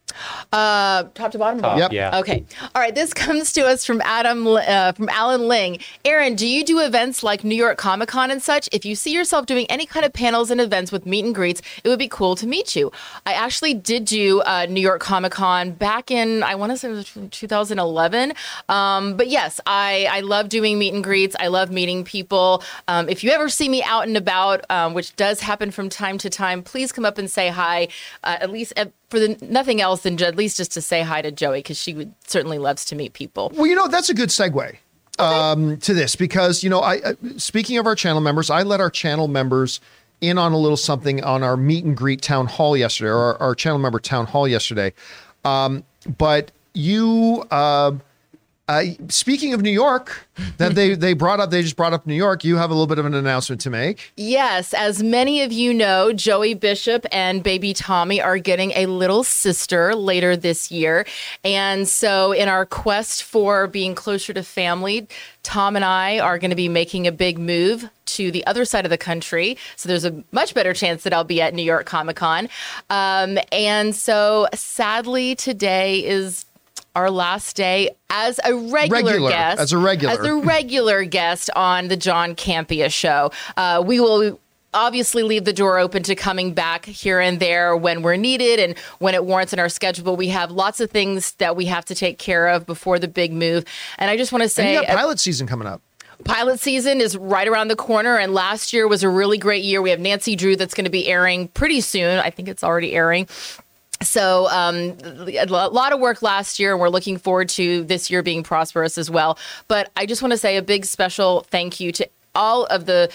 Uh, 0.51 1.03
top 1.13 1.31
to 1.31 1.37
bottom. 1.37 1.59
Yep. 1.59 1.91
Yeah. 1.91 2.19
Okay. 2.19 2.45
All 2.75 2.81
right. 2.81 2.93
This 2.93 3.13
comes 3.27 3.53
to 3.53 3.65
us 3.65 3.85
from 3.85 4.01
Adam, 4.01 4.47
uh, 4.47 4.91
from 4.93 5.09
Alan 5.09 5.47
Ling. 5.47 5.79
Erin, 6.05 6.35
do 6.35 6.47
you 6.47 6.63
do 6.63 6.79
events 6.79 7.23
like 7.23 7.43
New 7.43 7.55
York 7.55 7.77
Comic 7.77 8.09
Con 8.09 8.31
and 8.31 8.41
such? 8.41 8.69
If 8.71 8.85
you 8.85 8.95
see 8.95 9.13
yourself 9.13 9.45
doing 9.45 9.65
any 9.69 9.85
kind 9.85 10.05
of 10.05 10.13
panels 10.13 10.51
and 10.51 10.61
events 10.61 10.91
with 10.91 11.05
meet 11.05 11.25
and 11.25 11.35
greets, 11.35 11.61
it 11.83 11.89
would 11.89 11.99
be 11.99 12.07
cool 12.07 12.35
to 12.35 12.47
meet 12.47 12.75
you. 12.75 12.91
I 13.25 13.33
actually 13.33 13.73
did 13.73 14.05
do 14.05 14.41
uh, 14.41 14.65
New 14.69 14.81
York 14.81 15.01
Comic 15.01 15.31
Con 15.31 15.71
back 15.71 16.11
in, 16.11 16.43
I 16.43 16.55
want 16.55 16.71
to 16.71 16.77
say 16.77 16.89
it 16.89 16.91
was 16.91 17.11
2011. 17.31 18.33
Um, 18.69 19.17
but 19.17 19.27
yes, 19.27 19.59
I, 19.65 20.07
I 20.09 20.21
love 20.21 20.49
doing 20.49 20.79
meet 20.79 20.93
and 20.93 21.03
greets. 21.03 21.35
I 21.39 21.47
love 21.47 21.71
meeting 21.71 22.03
people. 22.03 22.63
Um, 22.87 23.09
if 23.09 23.23
you 23.23 23.31
ever 23.31 23.49
see 23.49 23.69
me 23.69 23.83
out 23.83 24.07
and 24.07 24.17
about, 24.17 24.65
um, 24.69 24.93
which 24.93 25.15
does 25.15 25.41
happen 25.41 25.71
from 25.71 25.89
time 25.89 26.17
to 26.19 26.29
time, 26.29 26.63
please 26.63 26.91
come 26.91 27.05
up 27.05 27.17
and 27.17 27.29
say 27.29 27.49
hi. 27.49 27.87
Uh, 28.23 28.37
at 28.39 28.49
least 28.49 28.73
at, 28.75 28.91
for 29.09 29.19
the 29.19 29.37
nothing 29.41 29.81
else 29.81 30.01
than 30.01 30.21
at 30.21 30.35
least 30.35 30.57
just 30.57 30.71
to 30.73 30.81
say 30.81 31.01
hi 31.01 31.21
to 31.21 31.31
Joey 31.31 31.59
because 31.59 31.77
she 31.77 31.93
would 31.93 32.13
certainly 32.25 32.57
loves 32.57 32.85
to 32.85 32.95
meet 32.95 33.13
people. 33.13 33.51
Well, 33.55 33.67
you 33.67 33.75
know, 33.75 33.87
that's 33.87 34.09
a 34.09 34.13
good 34.13 34.29
segue 34.29 34.75
um, 35.19 35.77
to 35.77 35.93
this 35.93 36.15
because, 36.15 36.63
you 36.63 36.69
know, 36.69 36.79
I, 36.79 36.97
uh, 36.97 37.13
speaking 37.37 37.77
of 37.77 37.85
our 37.85 37.95
channel 37.95 38.21
members, 38.21 38.49
I 38.49 38.63
let 38.63 38.81
our 38.81 38.89
channel 38.89 39.27
members 39.27 39.79
in 40.19 40.37
on 40.37 40.51
a 40.51 40.57
little 40.57 40.77
something 40.77 41.23
on 41.23 41.43
our 41.43 41.55
meet 41.55 41.85
and 41.85 41.95
greet 41.95 42.21
town 42.21 42.47
hall 42.47 42.75
yesterday, 42.75 43.09
or 43.09 43.17
our, 43.17 43.37
our 43.37 43.55
channel 43.55 43.79
member 43.79 43.99
town 43.99 44.25
hall 44.25 44.47
yesterday. 44.47 44.91
Um, 45.45 45.83
but 46.17 46.51
you, 46.73 47.45
uh, 47.51 47.93
uh, 48.67 48.83
speaking 49.07 49.53
of 49.53 49.61
New 49.61 49.71
York, 49.71 50.27
that 50.57 50.75
they 50.75 50.93
they 50.93 51.13
brought 51.13 51.39
up, 51.39 51.51
they 51.51 51.61
just 51.61 51.77
brought 51.77 51.93
up 51.93 52.05
New 52.05 52.15
York. 52.15 52.43
You 52.43 52.57
have 52.57 52.69
a 52.69 52.73
little 52.73 52.87
bit 52.87 52.99
of 52.99 53.05
an 53.05 53.13
announcement 53.13 53.61
to 53.61 53.69
make. 53.69 54.11
Yes, 54.17 54.73
as 54.73 55.01
many 55.01 55.41
of 55.41 55.53
you 55.53 55.73
know, 55.73 56.11
Joey 56.11 56.53
Bishop 56.53 57.05
and 57.11 57.41
baby 57.41 57.73
Tommy 57.73 58.21
are 58.21 58.37
getting 58.37 58.71
a 58.71 58.85
little 58.87 59.23
sister 59.23 59.95
later 59.95 60.35
this 60.35 60.69
year. 60.69 61.05
And 61.45 61.87
so, 61.87 62.33
in 62.33 62.49
our 62.49 62.65
quest 62.65 63.23
for 63.23 63.67
being 63.67 63.95
closer 63.95 64.33
to 64.33 64.43
family, 64.43 65.07
Tom 65.43 65.77
and 65.77 65.85
I 65.85 66.19
are 66.19 66.37
going 66.37 66.49
to 66.49 66.55
be 66.55 66.67
making 66.67 67.07
a 67.07 67.11
big 67.13 67.39
move 67.39 67.89
to 68.05 68.31
the 68.31 68.45
other 68.47 68.65
side 68.65 68.85
of 68.85 68.89
the 68.89 68.97
country. 68.97 69.57
So, 69.77 69.87
there's 69.87 70.05
a 70.05 70.23
much 70.33 70.53
better 70.53 70.73
chance 70.73 71.03
that 71.03 71.13
I'll 71.13 71.23
be 71.23 71.41
at 71.41 71.53
New 71.53 71.63
York 71.63 71.85
Comic 71.85 72.17
Con. 72.17 72.49
Um, 72.89 73.37
and 73.53 73.95
so, 73.95 74.47
sadly, 74.53 75.35
today 75.35 76.05
is 76.05 76.46
our 76.97 77.11
last 77.11 77.55
day 77.55 77.91
as 78.09 78.39
a 78.43 78.55
regular, 78.55 79.03
Regular, 79.11 79.29
guest. 79.29 79.59
as 79.61 79.71
a 79.71 79.77
regular. 79.77 80.13
As 80.15 80.25
a 80.25 80.35
regular 80.35 81.03
guest 81.05 81.49
on 81.55 81.87
the 81.89 81.95
John 81.97 82.33
Campea 82.35 82.91
show. 82.91 83.31
Uh, 83.55 83.83
we 83.85 83.99
will 83.99 84.39
obviously 84.73 85.23
leave 85.23 85.45
the 85.45 85.53
door 85.53 85.77
open 85.79 86.01
to 86.03 86.15
coming 86.15 86.53
back 86.53 86.85
here 86.85 87.19
and 87.19 87.39
there 87.39 87.75
when 87.77 88.01
we're 88.01 88.15
needed 88.15 88.59
and 88.59 88.77
when 88.99 89.13
it 89.15 89.23
warrants 89.25 89.53
in 89.53 89.59
our 89.59 89.69
schedule. 89.69 90.03
But 90.03 90.15
we 90.15 90.29
have 90.29 90.51
lots 90.51 90.79
of 90.79 90.89
things 90.91 91.33
that 91.33 91.55
we 91.55 91.65
have 91.65 91.85
to 91.85 91.95
take 91.95 92.17
care 92.19 92.47
of 92.47 92.65
before 92.65 92.97
the 92.99 93.07
big 93.07 93.31
move. 93.31 93.63
And 93.97 94.09
I 94.09 94.17
just 94.17 94.31
want 94.31 94.41
to 94.41 94.45
And 94.45 94.51
say, 94.51 94.73
you 94.73 94.81
got 94.81 94.95
pilot 94.97 95.19
season 95.19 95.45
coming 95.47 95.67
up. 95.67 95.81
pilot 96.25 96.59
season 96.59 96.99
is 96.99 97.15
right 97.15 97.47
around 97.47 97.67
the 97.69 97.75
corner, 97.75 98.17
and 98.17 98.33
last 98.33 98.73
year 98.73 98.87
was 98.87 99.03
a 99.03 99.09
really 99.09 99.37
great 99.37 99.63
year. 99.63 99.81
We 99.83 99.91
have 99.91 99.99
Nancy 99.99 100.35
Drew 100.35 100.55
that's 100.55 100.73
going 100.73 100.85
to 100.85 100.91
be 100.91 101.07
airing 101.07 101.47
pretty 101.49 101.79
soon. 101.81 102.19
I 102.19 102.29
think 102.31 102.47
it's 102.47 102.63
already 102.63 102.93
airing. 102.93 103.27
So, 104.01 104.47
um, 104.49 104.95
a 105.03 105.45
lot 105.47 105.91
of 105.91 105.99
work 105.99 106.21
last 106.21 106.59
year, 106.59 106.71
and 106.71 106.79
we're 106.79 106.89
looking 106.89 107.17
forward 107.17 107.49
to 107.49 107.83
this 107.83 108.11
year 108.11 108.21
being 108.21 108.43
prosperous 108.43 108.97
as 108.97 109.09
well. 109.09 109.39
But 109.67 109.91
I 109.95 110.05
just 110.05 110.21
want 110.21 110.31
to 110.31 110.37
say 110.37 110.57
a 110.57 110.61
big 110.61 110.85
special 110.85 111.41
thank 111.49 111.79
you 111.79 111.91
to 111.93 112.07
all 112.35 112.65
of 112.65 112.85
the 112.85 113.11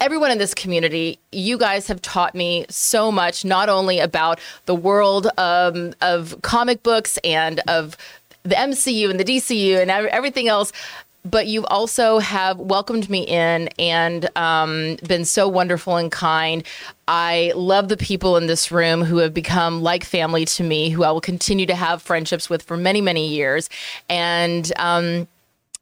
everyone 0.00 0.30
in 0.30 0.38
this 0.38 0.54
community, 0.54 1.18
you 1.32 1.58
guys 1.58 1.86
have 1.88 2.00
taught 2.00 2.34
me 2.34 2.64
so 2.68 3.10
much, 3.10 3.44
not 3.44 3.68
only 3.68 3.98
about 3.98 4.38
the 4.66 4.74
world 4.74 5.28
um, 5.36 5.94
of 6.00 6.40
comic 6.42 6.82
books 6.82 7.18
and 7.24 7.60
of 7.68 7.96
the 8.42 8.54
MCU 8.54 9.10
and 9.10 9.20
the 9.20 9.24
DCU 9.24 9.80
and 9.80 9.90
everything 9.90 10.48
else. 10.48 10.72
But 11.24 11.46
you 11.46 11.66
also 11.66 12.18
have 12.18 12.58
welcomed 12.58 13.10
me 13.10 13.22
in 13.22 13.68
and 13.78 14.28
um, 14.36 14.96
been 15.06 15.24
so 15.24 15.48
wonderful 15.48 15.96
and 15.96 16.10
kind. 16.10 16.64
I 17.08 17.52
love 17.54 17.88
the 17.88 17.96
people 17.96 18.36
in 18.36 18.46
this 18.46 18.72
room 18.72 19.02
who 19.02 19.18
have 19.18 19.34
become 19.34 19.82
like 19.82 20.04
family 20.04 20.44
to 20.46 20.62
me, 20.62 20.90
who 20.90 21.04
I 21.04 21.10
will 21.10 21.20
continue 21.20 21.66
to 21.66 21.74
have 21.74 22.00
friendships 22.00 22.48
with 22.48 22.62
for 22.62 22.76
many, 22.76 23.00
many 23.00 23.28
years. 23.28 23.68
And 24.08 24.72
um, 24.76 25.28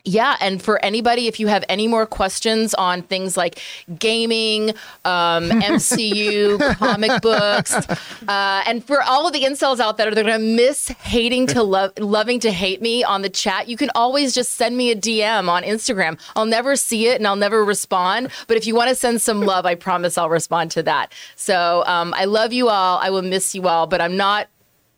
yeah, 0.05 0.37
and 0.41 0.63
for 0.63 0.83
anybody, 0.83 1.27
if 1.27 1.39
you 1.39 1.49
have 1.49 1.65
any 1.69 1.87
more 1.87 2.07
questions 2.07 2.73
on 2.75 3.03
things 3.03 3.37
like 3.37 3.61
gaming, 3.99 4.71
um, 5.05 5.51
MCU, 5.51 6.77
comic 6.77 7.21
books, 7.21 7.75
uh, 7.75 8.63
and 8.67 8.83
for 8.85 9.03
all 9.03 9.27
of 9.27 9.33
the 9.33 9.43
incels 9.43 9.81
out 9.81 9.99
there 9.99 10.11
that 10.11 10.19
are 10.19 10.23
going 10.23 10.41
to 10.41 10.57
miss 10.57 10.89
hating 10.89 11.47
to 11.49 11.63
love, 11.63 11.93
loving 11.99 12.41
to 12.41 12.51
hate 12.51 12.81
me 12.81 13.05
on 13.05 13.23
the 13.23 13.29
chat, 13.29 13.69
you 13.69 13.77
can 13.77 13.91
always 13.95 14.35
just 14.35 14.53
send 14.53 14.77
me 14.77 14.91
a 14.91 14.97
DM 14.97 15.49
on 15.49 15.63
Instagram. 15.63 16.19
I'll 16.37 16.47
never 16.47 16.77
see 16.77 17.09
it 17.09 17.17
and 17.17 17.27
I'll 17.27 17.37
never 17.37 17.65
respond. 17.65 18.31
But 18.47 18.57
if 18.57 18.67
you 18.67 18.75
want 18.75 18.89
to 18.89 18.95
send 18.95 19.21
some 19.21 19.43
love, 19.43 19.67
I 19.67 19.75
promise 19.75 20.17
I'll 20.17 20.31
respond 20.31 20.71
to 20.73 20.83
that. 20.85 21.13
So 21.37 21.83
um, 21.87 22.15
I 22.17 22.25
love 22.25 22.53
you 22.53 22.69
all. 22.69 22.99
I 22.99 23.11
will 23.11 23.23
miss 23.23 23.55
you 23.55 23.69
all, 23.69 23.87
but 23.87 24.01
I'm 24.01 24.17
not 24.17 24.49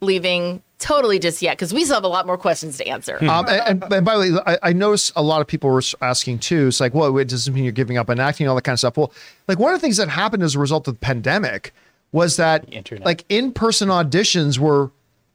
leaving 0.00 0.62
totally 0.80 1.20
just 1.20 1.40
yet 1.40 1.56
because 1.56 1.72
we 1.72 1.84
still 1.84 1.94
have 1.94 2.04
a 2.04 2.08
lot 2.08 2.26
more 2.26 2.36
questions 2.38 2.76
to 2.78 2.86
answer. 2.86 3.16
Um, 3.22 3.46
and, 3.46 3.82
and, 3.82 3.92
and 3.92 4.04
by 4.04 4.14
the 4.16 4.34
way, 4.34 4.40
I, 4.46 4.70
I 4.70 4.72
noticed 4.72 5.12
a 5.14 5.22
lot 5.22 5.40
of 5.40 5.46
people 5.46 5.70
were 5.70 5.82
asking 6.00 6.40
too. 6.40 6.68
It's 6.68 6.80
like, 6.80 6.94
well, 6.94 7.16
it 7.18 7.28
doesn't 7.28 7.54
mean 7.54 7.62
you're 7.64 7.72
giving 7.72 7.98
up 7.98 8.10
on 8.10 8.18
acting, 8.18 8.48
all 8.48 8.56
that 8.56 8.62
kind 8.62 8.74
of 8.74 8.80
stuff. 8.80 8.96
Well, 8.96 9.12
like 9.46 9.58
one 9.58 9.72
of 9.72 9.80
the 9.80 9.82
things 9.82 9.98
that 9.98 10.08
happened 10.08 10.42
as 10.42 10.56
a 10.56 10.58
result 10.58 10.88
of 10.88 10.94
the 10.94 11.00
pandemic 11.00 11.72
was 12.12 12.36
that 12.36 12.64
Internet. 12.72 13.06
like 13.06 13.24
in-person 13.28 13.88
auditions 13.88 14.58
were, 14.58 14.90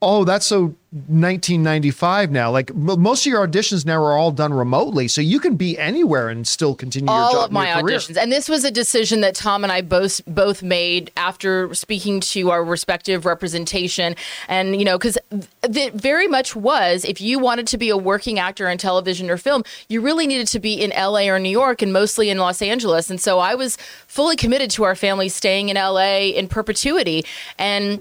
oh, 0.06 0.24
that's 0.24 0.46
so 0.46 0.76
1995 0.92 2.32
now. 2.32 2.52
Like 2.52 2.70
m- 2.72 3.02
most 3.02 3.26
of 3.26 3.32
your 3.32 3.46
auditions 3.46 3.86
now 3.86 4.02
are 4.02 4.18
all 4.18 4.32
done 4.32 4.54
remotely, 4.54 5.08
so 5.08 5.20
you 5.20 5.40
can 5.40 5.56
be 5.56 5.78
anywhere 5.78 6.30
and 6.30 6.48
still 6.48 6.74
continue 6.76 7.12
your 7.12 7.20
all 7.20 7.34
job. 7.34 7.46
of 7.46 7.52
my 7.52 7.82
career. 7.82 7.98
auditions 7.98 8.18
and 8.18 8.32
this 8.32 8.48
was 8.48 8.64
a 8.64 8.72
decision 8.72 9.22
that 9.22 9.36
tom 9.36 9.64
and 9.64 9.72
i 9.74 9.82
both 9.82 10.22
both 10.26 10.64
made 10.64 11.12
after 11.18 11.74
speaking 11.74 12.20
to 12.20 12.52
our 12.52 12.64
respective 12.64 13.26
representation 13.26 14.16
and 14.48 14.78
you 14.78 14.86
know 14.86 14.98
because 14.98 15.18
it 15.64 15.94
very 15.94 16.28
much 16.28 16.56
was 16.56 17.04
if 17.04 17.20
you 17.20 17.40
wanted 17.40 17.68
to 17.68 17.78
be 17.78 17.90
a 17.90 17.98
working 17.98 18.40
actor 18.40 18.70
in 18.70 18.78
television 18.78 19.30
or 19.30 19.38
film 19.38 19.64
you 19.90 20.00
really 20.02 20.28
needed 20.28 20.48
to 20.48 20.60
be 20.60 20.74
in 20.74 20.92
la 20.92 21.20
or 21.22 21.40
new 21.40 21.50
york 21.50 21.82
and 21.82 21.92
mostly 21.92 22.30
in 22.30 22.38
los 22.38 22.62
angeles 22.62 23.10
and 23.10 23.20
so 23.20 23.40
i 23.40 23.56
was 23.56 23.78
fully 24.08 24.36
committed 24.36 24.70
to 24.70 24.84
our 24.84 24.96
family 24.96 25.28
staying 25.30 25.70
in 25.70 25.76
la 25.76 26.00
in 26.18 26.48
perpetuity 26.48 27.26
and 27.58 28.00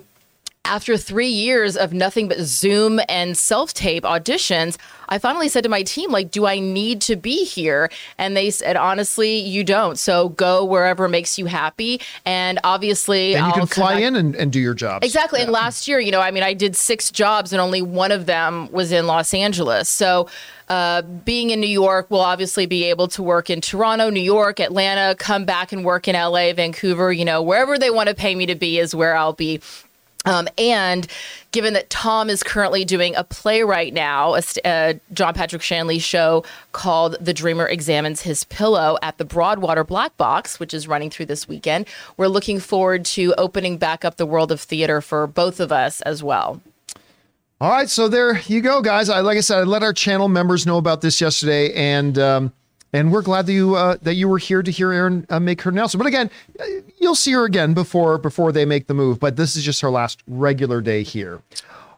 after 0.65 0.97
three 0.97 1.29
years 1.29 1.77
of 1.77 1.93
nothing 1.93 2.29
but 2.29 2.39
Zoom 2.41 3.01
and 3.09 3.37
self 3.37 3.75
tape 3.75 4.05
auditions, 4.05 4.77
I 5.09 5.19
finally 5.19 5.49
said 5.49 5.63
to 5.65 5.69
my 5.69 5.83
team, 5.83 6.11
like, 6.11 6.31
do 6.31 6.47
I 6.47 6.59
need 6.59 7.01
to 7.03 7.17
be 7.17 7.45
here? 7.45 7.91
And 8.19 8.37
they 8.37 8.51
said, 8.51 8.77
honestly, 8.77 9.39
you 9.39 9.63
don't. 9.65 9.99
So 9.99 10.31
go 10.31 10.65
wherever 10.65 11.09
makes 11.09 11.39
you 11.39 11.47
happy. 11.47 12.01
And 12.25 12.59
obviously, 12.65 13.35
And 13.35 13.47
you 13.47 13.53
I'll 13.53 13.59
can 13.59 13.67
fly 13.67 13.95
in 13.97 14.17
and, 14.17 14.35
and 14.35 14.51
do 14.51 14.61
your 14.61 14.75
job. 14.75 15.05
Exactly. 15.05 15.43
And 15.43 15.53
last 15.53 15.87
year, 15.87 16.01
you 16.01 16.11
know, 16.11 16.21
I 16.21 16.31
mean, 16.31 16.43
I 16.43 16.55
did 16.55 16.77
six 16.77 17.11
jobs 17.11 17.53
and 17.53 17.61
only 17.61 17.83
one 17.83 18.13
of 18.13 18.27
them 18.27 18.71
was 18.73 18.93
in 18.93 19.07
Los 19.07 19.35
Angeles. 19.35 19.89
So, 19.89 20.29
uh, 20.69 21.03
being 21.03 21.51
in 21.51 21.61
New 21.61 21.67
York, 21.67 22.07
we'll 22.09 22.21
obviously 22.21 22.65
be 22.65 22.85
able 22.85 23.07
to 23.09 23.23
work 23.23 23.51
in 23.51 23.61
Toronto, 23.61 24.09
New 24.09 24.21
York, 24.21 24.61
Atlanta, 24.61 25.15
come 25.19 25.45
back 25.45 25.73
and 25.73 25.85
work 25.85 26.09
in 26.09 26.15
LA, 26.15 26.55
Vancouver, 26.55 27.13
you 27.13 27.25
know, 27.25 27.43
wherever 27.43 27.79
they 27.79 27.91
want 27.91 28.09
to 28.09 28.15
pay 28.15 28.35
me 28.35 28.47
to 28.47 28.55
be 28.55 28.79
is 28.79 28.95
where 28.95 29.15
I'll 29.15 29.35
be. 29.35 29.61
Um, 30.25 30.49
and 30.57 31.07
given 31.53 31.75
that 31.75 31.91
Tom 31.91 32.31
is 32.31 32.43
currently 32.43 32.85
doing 32.85 33.15
a 33.15 33.25
play 33.25 33.63
right 33.63 33.93
now, 33.93 34.35
a, 34.35 34.43
a 34.65 35.01
John 35.13 35.35
Patrick 35.35 35.63
Shanley 35.63 35.99
show 35.99 36.45
called 36.73 37.17
The 37.21 37.35
Dreamer 37.35 37.67
Examines 37.67 38.23
His 38.23 38.45
Pillow 38.45 38.97
at 39.03 39.19
the 39.19 39.25
Broadwater 39.25 39.85
Black 39.85 40.17
Box, 40.17 40.59
which 40.59 40.73
is 40.73 40.89
running 40.89 41.11
through 41.11 41.27
this 41.27 41.47
weekend, 41.47 41.87
we're 42.17 42.29
looking 42.29 42.59
forward 42.59 43.05
to 43.07 43.35
opening 43.37 43.77
back 43.77 44.05
up 44.05 44.17
the 44.17 44.27
world 44.27 44.51
of 44.51 44.61
theater 44.61 45.01
for 45.01 45.27
both 45.27 45.61
of 45.61 45.71
us 45.71 46.01
as 46.03 46.23
well. 46.23 46.61
All 47.61 47.71
right, 47.71 47.89
so 47.89 48.09
there 48.09 48.41
you 48.41 48.61
go, 48.61 48.83
guys. 48.83 49.09
I 49.09 49.21
like 49.21 49.39
I 49.39 49.41
said, 49.41 49.59
I 49.59 49.63
let 49.63 49.83
our 49.83 49.93
channel 49.93 50.29
members 50.29 50.67
know 50.67 50.77
about 50.77 51.01
this 51.01 51.21
yesterday, 51.21 51.73
and 51.73 52.19
um, 52.19 52.53
and 52.95 53.11
we're 53.13 53.23
glad 53.23 53.47
that 53.47 53.53
you 53.53 53.75
uh, 53.75 53.97
that 54.03 54.15
you 54.15 54.29
were 54.29 54.39
here 54.39 54.63
to 54.63 54.71
hear 54.71 54.93
Erin 54.93 55.27
uh, 55.29 55.41
make 55.41 55.61
her 55.63 55.71
announcement. 55.71 56.05
But 56.05 56.07
again, 56.07 56.31
uh, 56.61 56.65
you'll 56.99 57.17
see 57.17 57.33
her 57.33 57.45
again 57.45 57.75
before 57.75 58.19
before 58.19 58.53
they 58.53 58.65
make 58.65 58.87
the 58.87 58.95
move. 58.95 59.19
But 59.19 59.37
this 59.37 59.57
is 59.57 59.65
just 59.65 59.81
her 59.81 59.91
last 59.91 60.23
regular 60.29 60.81
day 60.81 61.03
here. 61.03 61.43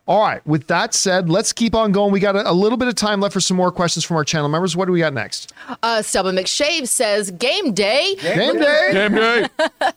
All 0.09 0.21
right. 0.21 0.47
With 0.47 0.69
that 0.69 0.95
said, 0.95 1.29
let's 1.29 1.53
keep 1.53 1.75
on 1.75 1.91
going. 1.91 2.13
We 2.13 2.21
got 2.21 2.37
a, 2.37 2.49
a 2.49 2.53
little 2.53 2.79
bit 2.79 2.87
of 2.87 2.95
time 2.95 3.21
left 3.21 3.33
for 3.33 3.41
some 3.41 3.57
more 3.57 3.73
questions 3.73 4.05
from 4.05 4.17
our 4.17 4.25
channel 4.25 4.49
members. 4.49 4.77
What 4.77 4.85
do 4.87 4.93
we 4.93 5.01
got 5.01 5.13
next? 5.13 5.53
Uh, 5.83 6.01
Stubborn 6.01 6.37
McShave 6.37 6.87
says, 6.87 7.33
Game 7.33 7.73
day. 7.75 8.15
Game 8.23 8.37
game 8.37 8.59
day. 8.61 8.91
Game 8.93 9.15
day." 9.81 9.91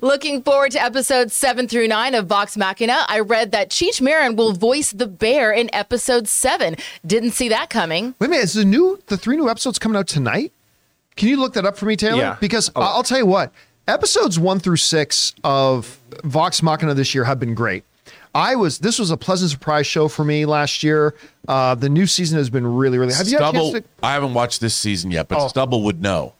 Looking 0.00 0.42
forward 0.42 0.70
to 0.72 0.82
episodes 0.82 1.34
seven 1.34 1.68
through 1.68 1.88
nine 1.88 2.14
of 2.14 2.26
Vox 2.26 2.56
Machina. 2.56 3.04
I 3.08 3.20
read 3.20 3.50
that 3.52 3.70
Cheech 3.70 4.00
Marin 4.00 4.34
will 4.36 4.52
voice 4.52 4.92
the 4.92 5.06
bear 5.06 5.52
in 5.52 5.68
episode 5.74 6.26
seven. 6.28 6.76
Didn't 7.04 7.32
see 7.32 7.48
that 7.50 7.68
coming. 7.70 8.14
Wait 8.18 8.28
a 8.28 8.30
minute. 8.30 8.44
Is 8.44 8.54
the 8.54 8.64
new 8.64 8.98
the 9.08 9.16
three 9.18 9.36
new 9.36 9.50
episodes 9.50 9.78
coming 9.78 9.98
out 9.98 10.06
tonight? 10.06 10.52
Can 11.16 11.28
you 11.28 11.36
look 11.38 11.52
that 11.54 11.66
up 11.66 11.76
for 11.76 11.84
me, 11.86 11.96
Taylor? 11.96 12.18
Yeah. 12.18 12.36
Because 12.40 12.70
I- 12.74 12.80
I'll 12.80 13.02
tell 13.02 13.18
you 13.18 13.26
what, 13.26 13.52
episodes 13.88 14.38
one 14.38 14.58
through 14.60 14.76
six 14.76 15.34
of 15.44 15.98
Vox 16.24 16.62
Machina 16.62 16.94
this 16.94 17.14
year 17.14 17.24
have 17.24 17.38
been 17.40 17.54
great. 17.54 17.84
I 18.34 18.54
was 18.56 18.78
this 18.78 18.98
was 18.98 19.10
a 19.10 19.16
pleasant 19.16 19.50
surprise 19.50 19.86
show 19.86 20.06
for 20.08 20.24
me 20.24 20.46
last 20.46 20.82
year. 20.82 21.14
Uh, 21.48 21.74
the 21.74 21.88
new 21.88 22.06
season 22.06 22.38
has 22.38 22.48
been 22.50 22.66
really, 22.66 22.96
really. 22.98 23.12
Have 23.14 23.26
you 23.28 23.38
had 23.38 23.48
Stubble. 23.50 23.72
to? 23.72 23.84
I 24.02 24.12
haven't 24.12 24.34
watched 24.34 24.60
this 24.60 24.74
season 24.74 25.10
yet, 25.10 25.28
but 25.28 25.38
Oh. 25.38 25.48
Stubble 25.48 25.82
would 25.82 26.00
know. 26.00 26.34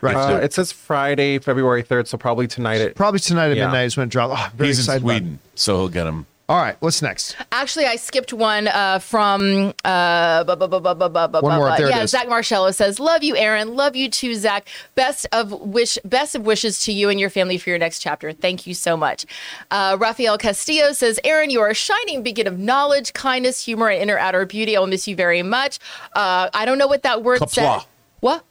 Right. 0.00 0.14
Uh, 0.14 0.36
it 0.36 0.52
says 0.52 0.70
Friday, 0.70 1.38
February 1.38 1.82
3rd, 1.82 2.06
so 2.08 2.18
probably 2.18 2.46
tonight 2.46 2.80
at 2.82 2.94
Probably 2.94 3.18
tonight 3.20 3.50
at 3.50 3.56
Yeah. 3.56 3.66
midnight 3.66 3.86
is 3.86 3.96
when 3.96 4.06
it 4.08 4.10
dropped. 4.10 4.34
Oh, 4.36 4.48
very 4.56 4.68
He's 4.68 4.78
in 4.78 4.82
excited 4.82 5.02
about. 5.02 5.10
Sweden, 5.12 5.38
so 5.54 5.76
he'll 5.78 5.88
get 5.88 6.06
him. 6.06 6.26
All 6.46 6.58
right, 6.60 6.76
what's 6.80 7.00
next? 7.00 7.36
Actually, 7.52 7.86
I 7.86 7.96
skipped 7.96 8.30
one 8.34 8.68
uh, 8.68 8.98
from 8.98 9.72
uh, 9.82 10.44
bu- 10.44 10.56
bu- 10.56 10.68
bu- 10.68 10.80
bu- 10.80 10.94
bu- 10.94 11.08
bu- 11.08 11.28
bu- 11.28 11.40
One 11.40 11.56
more, 11.56 11.70
bu- 11.70 11.76
there 11.78 11.86
it 11.86 11.90
yeah. 11.96 12.02
is. 12.02 12.10
Zach 12.10 12.28
Marcello 12.28 12.70
says, 12.70 13.00
"Love 13.00 13.22
you, 13.22 13.34
Erin. 13.34 13.74
Love 13.74 13.96
you 13.96 14.10
too, 14.10 14.34
Zach. 14.34 14.68
Best 14.94 15.26
of 15.32 15.52
wish, 15.52 15.96
best 16.04 16.34
of 16.34 16.44
wishes 16.44 16.82
to 16.84 16.92
you 16.92 17.08
and 17.08 17.18
your 17.18 17.30
family 17.30 17.56
for 17.56 17.70
your 17.70 17.78
next 17.78 18.00
chapter. 18.00 18.30
Thank 18.32 18.66
you 18.66 18.74
so 18.74 18.94
much." 18.94 19.24
Uh, 19.70 19.96
Rafael 19.98 20.36
Castillo 20.36 20.92
says, 20.92 21.18
"Erin, 21.24 21.48
you 21.48 21.62
are 21.62 21.70
a 21.70 21.74
shining 21.74 22.22
beacon 22.22 22.46
of 22.46 22.58
knowledge, 22.58 23.14
kindness, 23.14 23.64
humor, 23.64 23.88
and 23.88 24.02
inner 24.02 24.18
outer 24.18 24.44
beauty. 24.44 24.76
I 24.76 24.80
will 24.80 24.86
miss 24.86 25.08
you 25.08 25.16
very 25.16 25.42
much." 25.42 25.78
Uh, 26.12 26.50
I 26.52 26.66
don't 26.66 26.76
know 26.76 26.86
what 26.88 27.04
that 27.04 27.22
word 27.22 27.40
Qapla'. 27.40 27.48
said. 27.50 27.80
What? 28.20 28.44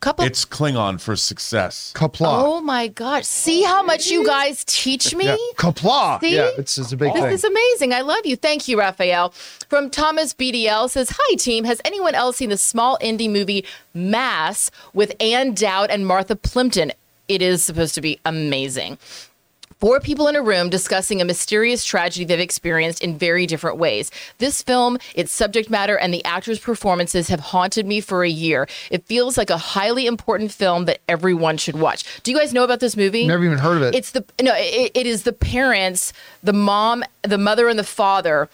Couple. 0.00 0.24
It's 0.26 0.44
Klingon 0.44 1.00
for 1.00 1.16
success. 1.16 1.92
Qapla'. 1.96 2.26
Oh 2.28 2.60
my 2.60 2.86
gosh! 2.88 3.24
See 3.24 3.62
how 3.62 3.82
much 3.82 4.08
you 4.08 4.26
guys 4.26 4.62
teach 4.66 5.14
me. 5.14 5.24
yeah. 5.24 5.36
Qapla'. 5.56 6.20
See? 6.20 6.36
Yeah, 6.36 6.50
it's, 6.58 6.76
it's 6.76 6.92
a 6.92 6.96
big 6.96 7.14
This 7.14 7.22
thing. 7.22 7.32
is 7.32 7.44
amazing. 7.44 7.92
I 7.94 8.02
love 8.02 8.24
you. 8.26 8.36
Thank 8.36 8.68
you, 8.68 8.78
Raphael. 8.78 9.30
From 9.70 9.88
Thomas 9.88 10.34
BDL 10.34 10.90
says, 10.90 11.10
Hi, 11.18 11.34
team. 11.36 11.64
Has 11.64 11.80
anyone 11.84 12.14
else 12.14 12.36
seen 12.36 12.50
the 12.50 12.58
small 12.58 12.98
indie 13.00 13.30
movie 13.30 13.64
Mass 13.94 14.70
with 14.92 15.14
Ann 15.18 15.54
Dowd 15.54 15.90
and 15.90 16.06
Martha 16.06 16.36
Plimpton? 16.36 16.92
It 17.28 17.40
is 17.42 17.64
supposed 17.64 17.94
to 17.96 18.00
be 18.02 18.20
amazing. 18.24 18.98
Four 19.78 20.00
people 20.00 20.26
in 20.26 20.36
a 20.36 20.42
room 20.42 20.70
discussing 20.70 21.20
a 21.20 21.24
mysterious 21.26 21.84
tragedy 21.84 22.24
they've 22.24 22.40
experienced 22.40 23.02
in 23.02 23.18
very 23.18 23.46
different 23.46 23.76
ways. 23.76 24.10
This 24.38 24.62
film, 24.62 24.96
its 25.14 25.30
subject 25.30 25.68
matter, 25.68 25.98
and 25.98 26.14
the 26.14 26.24
actors' 26.24 26.58
performances 26.58 27.28
have 27.28 27.40
haunted 27.40 27.84
me 27.86 28.00
for 28.00 28.24
a 28.24 28.28
year. 28.28 28.66
It 28.90 29.04
feels 29.04 29.36
like 29.36 29.50
a 29.50 29.58
highly 29.58 30.06
important 30.06 30.50
film 30.50 30.86
that 30.86 31.00
everyone 31.08 31.58
should 31.58 31.78
watch. 31.78 32.22
Do 32.22 32.30
you 32.30 32.38
guys 32.38 32.54
know 32.54 32.64
about 32.64 32.80
this 32.80 32.96
movie? 32.96 33.26
Never 33.26 33.44
even 33.44 33.58
heard 33.58 33.76
of 33.76 33.82
it. 33.82 33.94
It's 33.94 34.12
the 34.12 34.24
no, 34.40 34.54
it, 34.56 34.92
it 34.94 35.06
is 35.06 35.24
the 35.24 35.34
parents, 35.34 36.14
the 36.42 36.54
mom, 36.54 37.04
the 37.22 37.38
mother, 37.38 37.68
and 37.68 37.78
the 37.78 37.84
father 37.84 38.48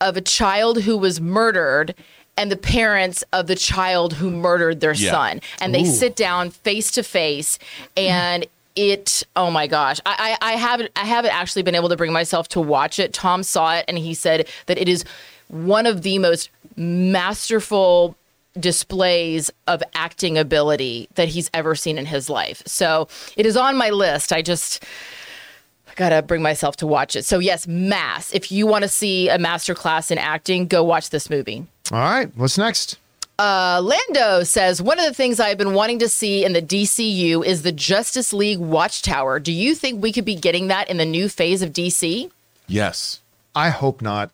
of 0.00 0.16
a 0.16 0.22
child 0.22 0.82
who 0.82 0.96
was 0.96 1.20
murdered. 1.20 1.94
And 2.34 2.50
the 2.50 2.56
parents 2.56 3.22
of 3.34 3.46
the 3.46 3.54
child 3.56 4.14
who 4.14 4.30
murdered 4.30 4.80
their 4.80 4.94
Yeah. 4.94 5.10
son, 5.10 5.42
and 5.60 5.74
they 5.74 5.84
sit 5.84 6.16
down 6.16 6.48
face 6.48 6.90
to 6.92 7.02
face, 7.02 7.58
and 7.94 8.46
it. 8.76 9.22
Oh 9.36 9.50
my 9.50 9.66
gosh, 9.66 10.00
I, 10.06 10.36
I 10.40 10.52
I 10.52 10.56
haven't 10.56 10.90
I 10.96 11.04
haven't 11.04 11.34
actually 11.34 11.62
been 11.62 11.74
able 11.74 11.88
to 11.88 11.96
bring 11.96 12.12
myself 12.12 12.48
to 12.48 12.60
watch 12.60 12.98
it. 12.98 13.12
Tom 13.12 13.42
saw 13.42 13.74
it, 13.74 13.84
and 13.88 13.98
he 13.98 14.14
said 14.14 14.48
that 14.66 14.78
it 14.78 14.88
is 14.88 15.04
one 15.48 15.86
of 15.86 16.02
the 16.02 16.18
most 16.18 16.50
masterful 16.76 18.16
displays 18.58 19.50
of 19.66 19.82
acting 19.94 20.36
ability 20.36 21.08
that 21.14 21.28
he's 21.28 21.50
ever 21.54 21.74
seen 21.74 21.98
in 21.98 22.06
his 22.06 22.28
life. 22.28 22.62
So 22.66 23.08
it 23.36 23.46
is 23.46 23.56
on 23.56 23.76
my 23.76 23.90
list. 23.90 24.32
I 24.32 24.42
just 24.42 24.84
gotta 25.96 26.22
bring 26.22 26.42
myself 26.42 26.76
to 26.76 26.86
watch 26.86 27.16
it. 27.16 27.24
So 27.24 27.38
yes, 27.38 27.66
Mass. 27.66 28.32
If 28.32 28.50
you 28.52 28.66
want 28.66 28.82
to 28.82 28.88
see 28.88 29.28
a 29.28 29.38
masterclass 29.38 30.10
in 30.10 30.18
acting, 30.18 30.66
go 30.66 30.82
watch 30.82 31.10
this 31.10 31.30
movie. 31.30 31.66
All 31.90 31.98
right, 31.98 32.30
what's 32.36 32.58
next? 32.58 32.98
Uh, 33.42 33.80
Lando 33.82 34.44
says 34.44 34.80
one 34.80 35.00
of 35.00 35.04
the 35.04 35.12
things 35.14 35.40
I've 35.40 35.58
been 35.58 35.74
wanting 35.74 35.98
to 35.98 36.08
see 36.08 36.44
in 36.44 36.52
the 36.52 36.62
DCU 36.62 37.44
is 37.44 37.62
the 37.62 37.72
Justice 37.72 38.32
League 38.32 38.60
Watchtower. 38.60 39.40
Do 39.40 39.52
you 39.52 39.74
think 39.74 40.00
we 40.00 40.12
could 40.12 40.24
be 40.24 40.36
getting 40.36 40.68
that 40.68 40.88
in 40.88 40.96
the 40.96 41.04
new 41.04 41.28
phase 41.28 41.60
of 41.60 41.72
DC? 41.72 42.30
Yes. 42.68 43.20
I 43.52 43.70
hope 43.70 44.00
not. 44.00 44.30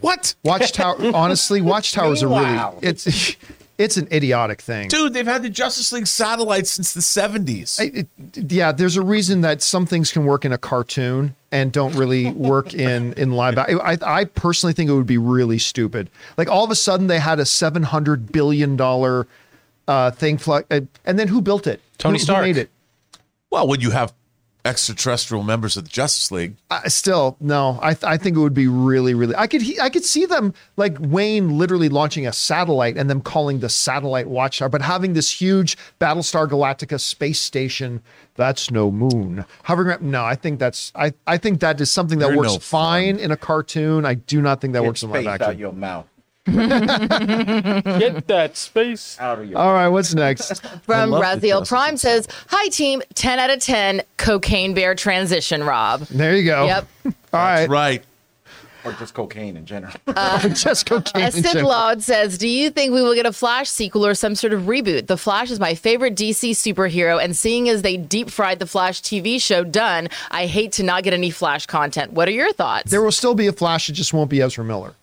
What? 0.00 0.36
Watchtower. 0.44 0.96
honestly, 1.14 1.60
Watchtowers 1.60 2.22
are 2.22 2.28
really. 2.28 2.78
It's 2.82 3.34
it's 3.78 3.96
an 3.96 4.06
idiotic 4.12 4.60
thing. 4.62 4.86
Dude, 4.88 5.12
they've 5.12 5.26
had 5.26 5.42
the 5.42 5.50
Justice 5.50 5.90
League 5.90 6.06
satellite 6.06 6.68
since 6.68 6.94
the 6.94 7.00
70s. 7.00 7.80
It- 7.80 8.06
it- 8.36 8.52
yeah, 8.52 8.70
there's 8.70 8.96
a 8.96 9.02
reason 9.02 9.40
that 9.40 9.60
some 9.60 9.86
things 9.86 10.12
can 10.12 10.24
work 10.24 10.44
in 10.44 10.52
a 10.52 10.58
cartoon 10.58 11.34
and 11.56 11.72
don't 11.72 11.94
really 11.96 12.30
work 12.32 12.74
in 12.74 13.12
in 13.14 13.32
live. 13.32 13.56
I, 13.58 13.72
I 13.92 13.98
I 14.20 14.24
personally 14.24 14.74
think 14.74 14.90
it 14.90 14.92
would 14.94 15.06
be 15.06 15.18
really 15.18 15.58
stupid. 15.58 16.10
Like 16.36 16.48
all 16.50 16.64
of 16.64 16.70
a 16.70 16.74
sudden 16.74 17.06
they 17.06 17.18
had 17.18 17.38
a 17.40 17.46
seven 17.46 17.82
hundred 17.82 18.30
billion 18.30 18.76
dollar 18.76 19.26
uh, 19.88 20.10
thing, 20.10 20.36
fl- 20.38 20.58
and 20.70 20.88
and 21.06 21.18
then 21.18 21.28
who 21.28 21.40
built 21.40 21.66
it? 21.66 21.80
Tony 21.98 22.14
Who- 22.14 22.18
who 22.18 22.24
Stark. 22.24 22.42
made 22.44 22.56
it? 22.58 22.70
well, 23.50 23.66
would 23.68 23.82
you 23.82 23.90
have 23.92 24.12
extraterrestrial 24.66 25.42
members 25.42 25.76
of 25.76 25.84
the 25.84 25.90
Justice 25.90 26.30
League, 26.30 26.56
I 26.70 26.88
still 26.88 27.36
no. 27.40 27.78
I 27.80 27.94
th- 27.94 28.04
I 28.04 28.16
think 28.16 28.36
it 28.36 28.40
would 28.40 28.54
be 28.54 28.66
really 28.66 29.14
really. 29.14 29.34
I 29.36 29.46
could 29.46 29.62
he, 29.62 29.80
I 29.80 29.88
could 29.88 30.04
see 30.04 30.26
them 30.26 30.52
like 30.76 30.96
Wayne 31.00 31.56
literally 31.56 31.88
launching 31.88 32.26
a 32.26 32.32
satellite 32.32 32.96
and 32.96 33.08
them 33.08 33.20
calling 33.20 33.60
the 33.60 33.68
satellite 33.68 34.28
Watchtower, 34.28 34.68
but 34.68 34.82
having 34.82 35.12
this 35.14 35.40
huge 35.40 35.76
Battlestar 36.00 36.48
Galactica 36.48 37.00
space 37.00 37.40
station. 37.40 38.02
That's 38.34 38.70
no 38.70 38.90
moon 38.90 39.46
hovering 39.64 39.88
around. 39.88 40.02
No, 40.02 40.22
I 40.24 40.34
think 40.34 40.58
that's 40.58 40.92
I 40.94 41.14
I 41.26 41.38
think 41.38 41.60
that 41.60 41.80
is 41.80 41.90
something 41.90 42.18
that 42.18 42.28
You're 42.28 42.38
works 42.38 42.52
no 42.52 42.58
fine 42.58 43.18
in 43.18 43.30
a 43.30 43.36
cartoon. 43.36 44.04
I 44.04 44.14
do 44.14 44.42
not 44.42 44.60
think 44.60 44.74
that 44.74 44.80
Get 44.80 44.86
works 44.86 45.02
in 45.02 45.08
live 45.10 45.22
space 45.22 45.28
out 45.28 45.40
action. 45.40 45.58
your 45.58 45.72
mouth. 45.72 46.06
Get 46.52 48.28
that 48.28 48.56
space. 48.56 49.18
Out 49.18 49.40
of 49.40 49.50
your 49.50 49.58
All 49.58 49.72
right, 49.72 49.88
what's 49.88 50.14
next? 50.14 50.64
From 50.84 51.10
Raziel 51.10 51.66
Prime 51.66 51.96
says, 51.96 52.28
"Hi 52.48 52.68
team, 52.68 53.02
10 53.14 53.38
out 53.40 53.50
of 53.50 53.58
10 53.58 54.02
cocaine 54.16 54.72
bear 54.72 54.94
transition, 54.94 55.64
Rob." 55.64 56.02
There 56.02 56.36
you 56.36 56.44
go. 56.44 56.66
Yep. 56.66 56.88
All 57.04 57.12
right. 57.32 57.68
right? 57.68 58.04
or 58.84 58.92
just 58.92 59.14
cocaine 59.14 59.56
in 59.56 59.66
general. 59.66 59.92
Just 60.54 60.86
cocaine. 60.86 61.22
A 61.22 61.26
in 61.26 61.32
Sith 61.32 61.52
general. 61.52 61.70
Lord 61.70 62.02
says, 62.02 62.38
"Do 62.38 62.46
you 62.46 62.70
think 62.70 62.94
we 62.94 63.02
will 63.02 63.14
get 63.14 63.26
a 63.26 63.32
Flash 63.32 63.68
sequel 63.68 64.06
or 64.06 64.14
some 64.14 64.36
sort 64.36 64.52
of 64.52 64.62
reboot? 64.62 65.08
The 65.08 65.16
Flash 65.16 65.50
is 65.50 65.58
my 65.58 65.74
favorite 65.74 66.14
DC 66.14 66.52
superhero, 66.52 67.20
and 67.20 67.36
seeing 67.36 67.68
as 67.68 67.82
they 67.82 67.96
deep 67.96 68.30
fried 68.30 68.60
the 68.60 68.66
Flash 68.66 69.02
TV 69.02 69.42
show, 69.42 69.64
done. 69.64 70.08
I 70.30 70.46
hate 70.46 70.70
to 70.72 70.84
not 70.84 71.02
get 71.02 71.12
any 71.12 71.30
Flash 71.30 71.66
content. 71.66 72.12
What 72.12 72.28
are 72.28 72.32
your 72.32 72.52
thoughts?" 72.52 72.92
There 72.92 73.02
will 73.02 73.10
still 73.10 73.34
be 73.34 73.48
a 73.48 73.52
Flash. 73.52 73.88
It 73.88 73.94
just 73.94 74.14
won't 74.14 74.30
be 74.30 74.40
Ezra 74.40 74.64
Miller. 74.64 74.94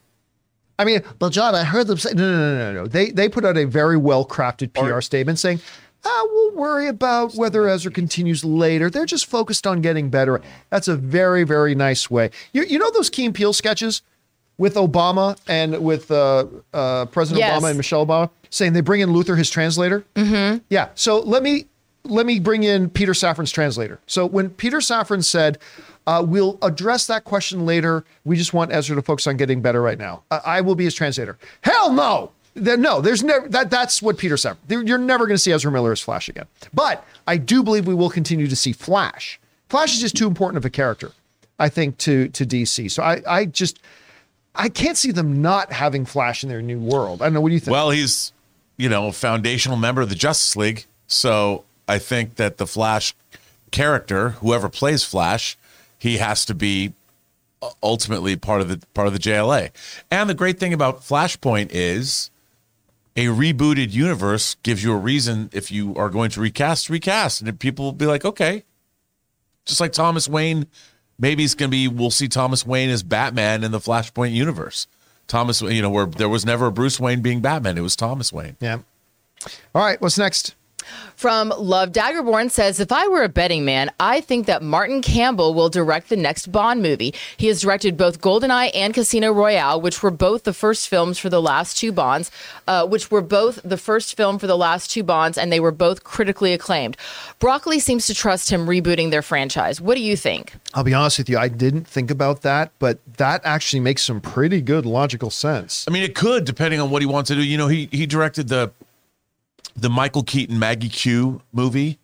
I 0.79 0.85
mean, 0.85 1.01
but 1.19 1.29
John, 1.31 1.55
I 1.55 1.63
heard 1.63 1.87
them 1.87 1.97
say 1.97 2.13
no, 2.13 2.23
no, 2.23 2.37
no, 2.37 2.73
no, 2.73 2.81
no. 2.81 2.87
They 2.87 3.11
they 3.11 3.29
put 3.29 3.45
out 3.45 3.57
a 3.57 3.65
very 3.65 3.97
well 3.97 4.25
crafted 4.25 4.73
PR 4.73 5.01
statement 5.01 5.39
saying, 5.39 5.59
ah, 6.03 6.27
we'll 6.31 6.51
worry 6.55 6.87
about 6.87 7.35
whether 7.35 7.67
Ezra 7.67 7.91
continues 7.91 8.43
later. 8.43 8.89
They're 8.89 9.05
just 9.05 9.25
focused 9.27 9.67
on 9.67 9.81
getting 9.81 10.09
better. 10.09 10.41
That's 10.69 10.87
a 10.87 10.95
very 10.95 11.43
very 11.43 11.75
nice 11.75 12.09
way. 12.09 12.31
You 12.53 12.63
you 12.63 12.79
know 12.79 12.89
those 12.91 13.09
Key 13.09 13.25
and 13.25 13.35
Peele 13.35 13.53
sketches 13.53 14.01
with 14.57 14.75
Obama 14.75 15.37
and 15.47 15.83
with 15.83 16.11
uh, 16.11 16.45
uh, 16.73 17.05
President 17.05 17.39
Yes. 17.39 17.59
Obama 17.61 17.69
and 17.69 17.77
Michelle 17.77 18.05
Obama 18.05 18.29
saying 18.49 18.73
they 18.73 18.81
bring 18.81 19.01
in 19.01 19.11
Luther, 19.11 19.35
his 19.35 19.49
translator. 19.49 20.05
Mm-hmm. 20.15 20.59
Yeah. 20.69 20.89
So 20.95 21.19
let 21.19 21.41
me 21.41 21.65
let 22.05 22.25
me 22.25 22.39
bring 22.39 22.63
in 22.63 22.89
Peter 22.89 23.13
Safran's 23.13 23.51
translator. 23.51 23.99
So 24.07 24.25
when 24.25 24.49
Peter 24.49 24.77
Safran 24.77 25.23
said, 25.23 25.57
uh, 26.05 26.23
"We'll 26.27 26.57
address 26.61 27.07
that 27.07 27.23
question 27.23 27.65
later. 27.65 28.03
We 28.25 28.35
just 28.35 28.53
want 28.53 28.73
Ezra 28.73 28.95
to 28.95 29.01
focus 29.01 29.27
on 29.27 29.37
getting 29.37 29.61
better 29.61 29.81
right 29.81 29.97
now. 29.97 30.23
Uh, 30.29 30.39
I 30.45 30.61
will 30.61 30.75
be 30.75 30.83
his 30.83 30.93
translator." 30.93 31.37
Hell 31.61 31.93
no. 31.93 32.31
Then 32.55 32.81
no, 32.81 33.01
there's 33.01 33.23
never 33.23 33.47
that. 33.49 33.69
That's 33.69 34.01
what 34.01 34.17
Peter 34.17 34.35
Safran. 34.35 34.87
You're 34.87 34.97
never 34.97 35.25
going 35.25 35.35
to 35.35 35.39
see 35.39 35.51
Ezra 35.51 35.71
Miller 35.71 35.91
as 35.91 36.01
Flash 36.01 36.29
again. 36.29 36.45
But 36.73 37.05
I 37.25 37.37
do 37.37 37.63
believe 37.63 37.87
we 37.87 37.95
will 37.95 38.09
continue 38.09 38.47
to 38.47 38.55
see 38.55 38.73
Flash. 38.73 39.39
Flash 39.69 39.93
is 39.93 40.01
just 40.01 40.15
too 40.15 40.27
important 40.27 40.57
of 40.57 40.65
a 40.65 40.69
character, 40.69 41.11
I 41.57 41.69
think, 41.69 41.97
to 41.99 42.27
to 42.29 42.45
DC. 42.45 42.91
So 42.91 43.01
I 43.01 43.21
I 43.27 43.45
just 43.45 43.79
I 44.55 44.69
can't 44.69 44.97
see 44.97 45.11
them 45.11 45.41
not 45.41 45.71
having 45.71 46.05
Flash 46.05 46.43
in 46.43 46.49
their 46.49 46.61
new 46.61 46.79
world. 46.79 47.21
I 47.21 47.25
don't 47.25 47.33
know. 47.33 47.41
What 47.41 47.49
do 47.49 47.55
you 47.55 47.59
think? 47.59 47.71
Well, 47.73 47.89
he's, 47.89 48.33
you 48.77 48.87
know, 48.87 49.07
a 49.07 49.13
foundational 49.13 49.77
member 49.77 50.01
of 50.01 50.09
the 50.09 50.15
Justice 50.15 50.55
League. 50.55 50.85
So 51.07 51.63
I 51.93 51.99
think 51.99 52.35
that 52.35 52.57
the 52.57 52.65
Flash 52.65 53.13
character, 53.69 54.29
whoever 54.29 54.67
plays 54.67 55.03
Flash, 55.03 55.57
he 55.99 56.17
has 56.17 56.43
to 56.45 56.55
be 56.55 56.93
uh, 57.61 57.69
ultimately 57.83 58.35
part 58.35 58.61
of 58.61 58.67
the 58.67 58.81
part 58.95 59.05
of 59.05 59.13
the 59.13 59.19
JLA. 59.19 59.69
And 60.09 60.27
the 60.27 60.33
great 60.33 60.59
thing 60.59 60.73
about 60.73 61.01
Flashpoint 61.01 61.69
is 61.71 62.31
a 63.15 63.27
rebooted 63.27 63.91
universe 63.91 64.55
gives 64.63 64.83
you 64.83 64.91
a 64.91 64.97
reason 64.97 65.51
if 65.53 65.71
you 65.71 65.95
are 65.95 66.09
going 66.09 66.31
to 66.31 66.41
recast, 66.41 66.89
recast. 66.89 67.41
And 67.41 67.59
people 67.59 67.85
will 67.85 67.91
be 67.91 68.07
like, 68.07 68.25
okay. 68.25 68.63
Just 69.65 69.79
like 69.79 69.93
Thomas 69.93 70.27
Wayne, 70.27 70.65
maybe 71.19 71.43
it's 71.43 71.53
going 71.53 71.69
to 71.69 71.71
be, 71.71 71.87
we'll 71.87 72.09
see 72.09 72.27
Thomas 72.27 72.65
Wayne 72.65 72.89
as 72.89 73.03
Batman 73.03 73.63
in 73.63 73.71
the 73.71 73.79
Flashpoint 73.79 74.33
universe. 74.33 74.87
Thomas, 75.27 75.61
you 75.61 75.83
know, 75.83 75.91
where 75.91 76.07
there 76.07 76.27
was 76.27 76.43
never 76.43 76.65
a 76.65 76.71
Bruce 76.71 76.99
Wayne 76.99 77.21
being 77.21 77.39
Batman, 77.39 77.77
it 77.77 77.81
was 77.81 77.95
Thomas 77.95 78.33
Wayne. 78.33 78.57
yeah. 78.59 78.79
All 79.75 79.85
right. 79.85 80.01
What's 80.01 80.17
next? 80.17 80.55
From 81.15 81.49
Love 81.57 81.91
Daggerborn 81.91 82.51
says, 82.51 82.79
if 82.79 82.91
I 82.91 83.07
were 83.07 83.23
a 83.23 83.29
betting 83.29 83.65
man, 83.65 83.91
I 83.99 84.21
think 84.21 84.45
that 84.47 84.61
Martin 84.61 85.01
Campbell 85.01 85.53
will 85.53 85.69
direct 85.69 86.09
the 86.09 86.17
next 86.17 86.51
Bond 86.51 86.81
movie. 86.81 87.13
He 87.37 87.47
has 87.47 87.61
directed 87.61 87.97
both 87.97 88.21
GoldenEye 88.21 88.71
and 88.73 88.93
Casino 88.93 89.31
Royale, 89.31 89.79
which 89.79 90.03
were 90.03 90.11
both 90.11 90.43
the 90.43 90.53
first 90.53 90.89
films 90.89 91.17
for 91.17 91.29
the 91.29 91.41
last 91.41 91.77
two 91.77 91.91
Bonds, 91.91 92.31
uh, 92.67 92.85
which 92.85 93.11
were 93.11 93.21
both 93.21 93.59
the 93.63 93.77
first 93.77 94.17
film 94.17 94.39
for 94.39 94.47
the 94.47 94.57
last 94.57 94.91
two 94.91 95.03
Bonds, 95.03 95.37
and 95.37 95.51
they 95.51 95.59
were 95.59 95.71
both 95.71 96.03
critically 96.03 96.53
acclaimed. 96.53 96.97
Broccoli 97.39 97.79
seems 97.79 98.07
to 98.07 98.13
trust 98.13 98.49
him 98.49 98.65
rebooting 98.65 99.11
their 99.11 99.21
franchise. 99.21 99.79
What 99.79 99.95
do 99.95 100.01
you 100.01 100.17
think? 100.17 100.53
I'll 100.73 100.83
be 100.83 100.93
honest 100.93 101.17
with 101.17 101.29
you. 101.29 101.37
I 101.37 101.47
didn't 101.47 101.87
think 101.87 102.11
about 102.11 102.41
that, 102.41 102.71
but 102.79 102.99
that 103.17 103.41
actually 103.43 103.79
makes 103.79 104.03
some 104.03 104.19
pretty 104.19 104.61
good 104.61 104.85
logical 104.85 105.29
sense. 105.29 105.85
I 105.87 105.91
mean, 105.91 106.03
it 106.03 106.15
could, 106.15 106.45
depending 106.45 106.79
on 106.79 106.89
what 106.89 107.01
he 107.01 107.05
wants 107.05 107.29
to 107.29 107.35
do. 107.35 107.43
You 107.43 107.57
know, 107.57 107.67
he 107.67 107.87
he 107.91 108.05
directed 108.05 108.47
the 108.47 108.71
the 109.75 109.89
Michael 109.89 110.23
Keaton 110.23 110.57
Maggie 110.59 110.89
Q 110.89 111.41
movie. 111.51 111.99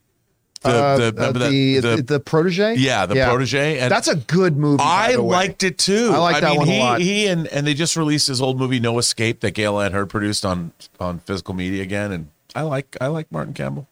The, 0.61 0.69
Uh, 0.69 0.97
the, 0.97 1.05
uh, 1.07 1.31
the, 1.31 1.39
that- 1.79 1.95
the, 1.97 2.03
the 2.03 2.19
protege. 2.19 2.75
yeah, 2.75 3.05
the 3.05 3.15
protege. 3.15 3.79
And 3.79 3.89
That's 3.89 4.09
a 4.09 4.17
good 4.17 4.57
movie. 4.57 4.83
I 4.83 5.15
liked 5.15 5.63
it 5.63 5.77
too. 5.77 6.11
I 6.13 6.17
like 6.17 6.41
that 6.41 6.49
mean, 6.49 6.57
one 6.59 6.67
a 6.67 6.71
he, 6.71 6.79
lot. 6.79 7.01
He 7.01 7.27
and 7.27 7.47
and 7.47 7.65
they 7.65 7.73
just 7.73 7.95
released 7.95 8.27
his 8.27 8.41
old 8.41 8.59
movie 8.59 8.79
No 8.81 8.97
Escape 8.99 9.39
that 9.39 9.51
Gale 9.51 9.79
Anne 9.79 9.93
Hurd 9.93 10.09
produced 10.09 10.45
on 10.45 10.73
on 10.99 11.19
physical 11.19 11.53
media 11.53 11.81
again, 11.81 12.11
and 12.11 12.27
I 12.55 12.63
like 12.63 12.97
I 12.99 13.07
like 13.07 13.31
Martin 13.31 13.53
Campbell. 13.53 13.87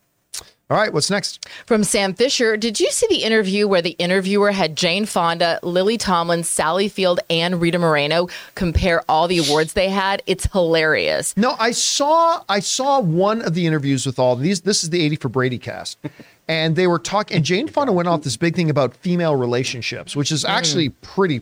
All 0.70 0.76
right. 0.76 0.92
What's 0.92 1.10
next? 1.10 1.48
From 1.66 1.86
Sam 1.86 2.14
Fisher, 2.14 2.58
did 2.58 2.82
you 2.82 2.92
see 2.92 3.08
the 3.10 3.24
interview 3.24 3.70
where 3.70 3.82
the 3.82 3.92
interviewer 3.92 4.52
had 4.52 4.76
Jane 4.76 5.06
Fonda, 5.06 5.60
Lily 5.64 5.98
Tomlin, 5.98 6.44
Sally 6.44 6.90
Field, 6.90 7.22
and 7.30 7.62
Rita 7.62 7.80
Moreno 7.80 8.28
compare 8.56 9.02
all 9.08 9.30
the 9.30 9.38
awards 9.38 9.72
they 9.74 9.88
had? 9.88 10.22
It's 10.26 10.46
hilarious. 10.52 11.38
No, 11.38 11.56
I 11.58 11.72
saw 11.72 12.44
I 12.50 12.60
saw 12.60 13.00
one 13.00 13.42
of 13.42 13.54
the 13.54 13.66
interviews 13.66 14.06
with 14.06 14.20
all 14.20 14.36
these. 14.36 14.62
This 14.62 14.84
is 14.84 14.90
the 14.90 15.02
80 15.02 15.16
for 15.16 15.30
Brady 15.30 15.58
cast. 15.58 15.98
And 16.50 16.76
they 16.76 16.88
were 16.88 17.00
talking 17.00 17.38
and 17.38 17.46
Jane 17.46 17.68
Fonda 17.68 17.94
went 17.94 18.08
off 18.08 18.24
this 18.24 18.38
big 18.38 18.56
thing 18.56 18.70
about 18.70 18.94
female 18.96 19.36
relationships, 19.36 20.16
which 20.16 20.32
is 20.32 20.44
actually 20.44 20.90
mm-hmm. 20.90 21.16
pretty 21.16 21.42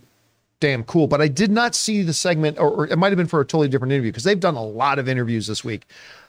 damn 0.60 0.84
cool. 0.84 1.08
But 1.08 1.22
I 1.22 1.28
did 1.28 1.52
not 1.52 1.76
see 1.76 2.02
the 2.02 2.14
segment, 2.14 2.58
or, 2.60 2.70
or 2.70 2.88
it 2.88 2.98
might 2.98 3.10
have 3.10 3.18
been 3.18 3.28
for 3.28 3.40
a 3.40 3.46
totally 3.46 3.68
different 3.68 3.92
interview 3.92 4.12
because 4.12 4.24
they've 4.24 4.40
done 4.40 4.56
a 4.56 4.64
lot 4.64 5.00
of 5.00 5.08
interviews 5.10 5.48
this 5.48 5.64
week. 5.64 5.86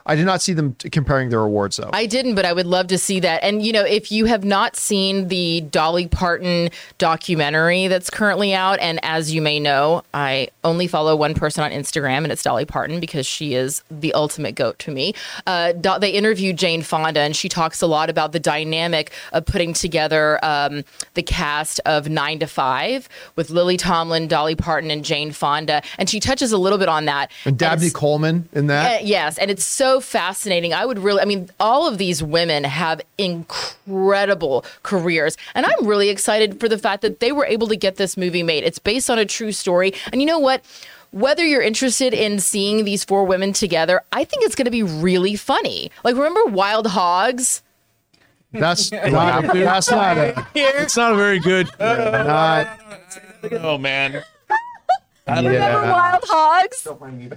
I 0.06 0.14
did 0.14 0.24
not 0.24 0.40
see 0.40 0.52
them 0.52 0.74
t- 0.74 0.88
comparing 0.88 1.28
their 1.30 1.40
awards 1.40 1.76
though. 1.76 1.90
I 1.92 2.06
didn't, 2.06 2.36
but 2.36 2.44
I 2.44 2.52
would 2.52 2.66
love 2.66 2.86
to 2.88 2.98
see 2.98 3.20
that. 3.20 3.42
And, 3.42 3.64
you 3.66 3.72
know, 3.72 3.84
if 3.84 4.12
you 4.12 4.24
have 4.26 4.44
not 4.44 4.76
seen 4.76 5.28
the 5.28 5.62
Dolly 5.62 6.06
Parton 6.08 6.70
documentary 6.98 7.88
that's 7.88 8.10
currently 8.10 8.52
out, 8.54 8.78
and 8.80 9.00
as 9.02 9.32
you 9.32 9.40
may 9.40 9.58
know, 9.58 10.02
I 10.12 10.48
only 10.64 10.86
follow 10.86 11.16
one 11.16 11.34
person 11.34 11.64
on 11.64 11.70
Instagram, 11.70 12.18
and 12.18 12.30
it's 12.32 12.42
Dolly 12.42 12.64
Parton 12.64 13.00
because 13.00 13.26
she 13.26 13.54
is 13.54 13.82
the 13.90 14.12
ultimate 14.12 14.54
goat 14.54 14.78
to 14.80 14.90
me. 14.90 15.14
Uh, 15.46 15.72
Do- 15.72 15.98
they 15.98 16.10
interviewed 16.10 16.58
Jane 16.58 16.82
Fonda, 16.82 17.20
and 17.20 17.34
she 17.34 17.48
talks 17.48 17.80
a 17.82 17.86
lot 17.86 18.10
about 18.10 18.32
the 18.32 18.40
dynamic 18.40 19.12
of 19.32 19.46
putting 19.46 19.72
together 19.72 20.38
um, 20.44 20.84
the 21.14 21.22
cast 21.22 21.80
of 21.86 22.08
Nine 22.08 22.38
to 22.40 22.46
Five 22.46 23.08
with 23.36 23.50
Lily 23.50 23.76
Tomlin, 23.76 24.28
Dolly 24.28 24.54
Parton, 24.54 24.90
and 24.90 25.04
Jane 25.04 25.32
Fonda. 25.32 25.82
And 25.98 26.08
she 26.10 26.20
touches 26.20 26.52
a 26.52 26.58
little 26.58 26.78
bit 26.78 26.88
on 26.88 27.06
that. 27.06 27.30
and 27.44 27.58
Dabney 27.58 27.86
it's- 27.86 27.92
Coleman 27.98 28.48
in 28.52 28.66
that. 28.66 29.00
uh, 29.00 29.04
yes, 29.04 29.38
and 29.38 29.50
it's 29.50 29.64
so 29.64 29.95
fascinating. 30.00 30.72
I 30.72 30.84
would 30.86 30.98
really, 30.98 31.20
I 31.22 31.24
mean, 31.24 31.50
all 31.60 31.86
of 31.88 31.98
these 31.98 32.22
women 32.22 32.64
have 32.64 33.00
incredible 33.18 33.76
incredible 33.86 34.64
careers. 34.82 35.36
And 35.54 35.64
I'm 35.66 35.86
really 35.86 36.08
excited 36.08 36.58
for 36.60 36.68
the 36.68 36.78
fact 36.78 37.02
that 37.02 37.20
they 37.20 37.32
were 37.32 37.46
able 37.46 37.68
to 37.68 37.76
get 37.76 37.96
this 37.96 38.16
movie 38.16 38.42
made. 38.42 38.64
It's 38.64 38.78
based 38.78 39.08
on 39.10 39.18
a 39.18 39.24
true 39.24 39.52
story. 39.52 39.92
And 40.12 40.20
you 40.20 40.26
know 40.26 40.38
what? 40.38 40.64
Whether 41.12 41.44
you're 41.44 41.62
interested 41.62 42.12
in 42.12 42.40
seeing 42.40 42.84
these 42.84 43.04
four 43.04 43.24
women 43.24 43.52
together, 43.52 44.02
I 44.12 44.24
think 44.24 44.44
it's 44.44 44.54
going 44.54 44.64
to 44.64 44.70
be 44.70 44.82
really 44.82 45.36
funny. 45.36 45.90
Like, 46.02 46.16
remember 46.16 46.46
Wild 46.46 46.88
Hogs? 46.88 47.62
That's 48.52 48.90
not, 48.92 49.52
that's 49.52 49.90
not 49.90 50.18
it. 50.18 50.36
It's 50.54 50.96
not 50.96 51.12
a 51.12 51.16
very 51.16 51.38
good. 51.38 51.68
Uh, 51.80 52.24
not, 52.26 53.52
Oh 53.52 53.78
man. 53.78 54.22
Remember 55.28 55.52
yeah, 55.52 55.92
Wild 55.92 56.24
Hogs? 56.26 56.86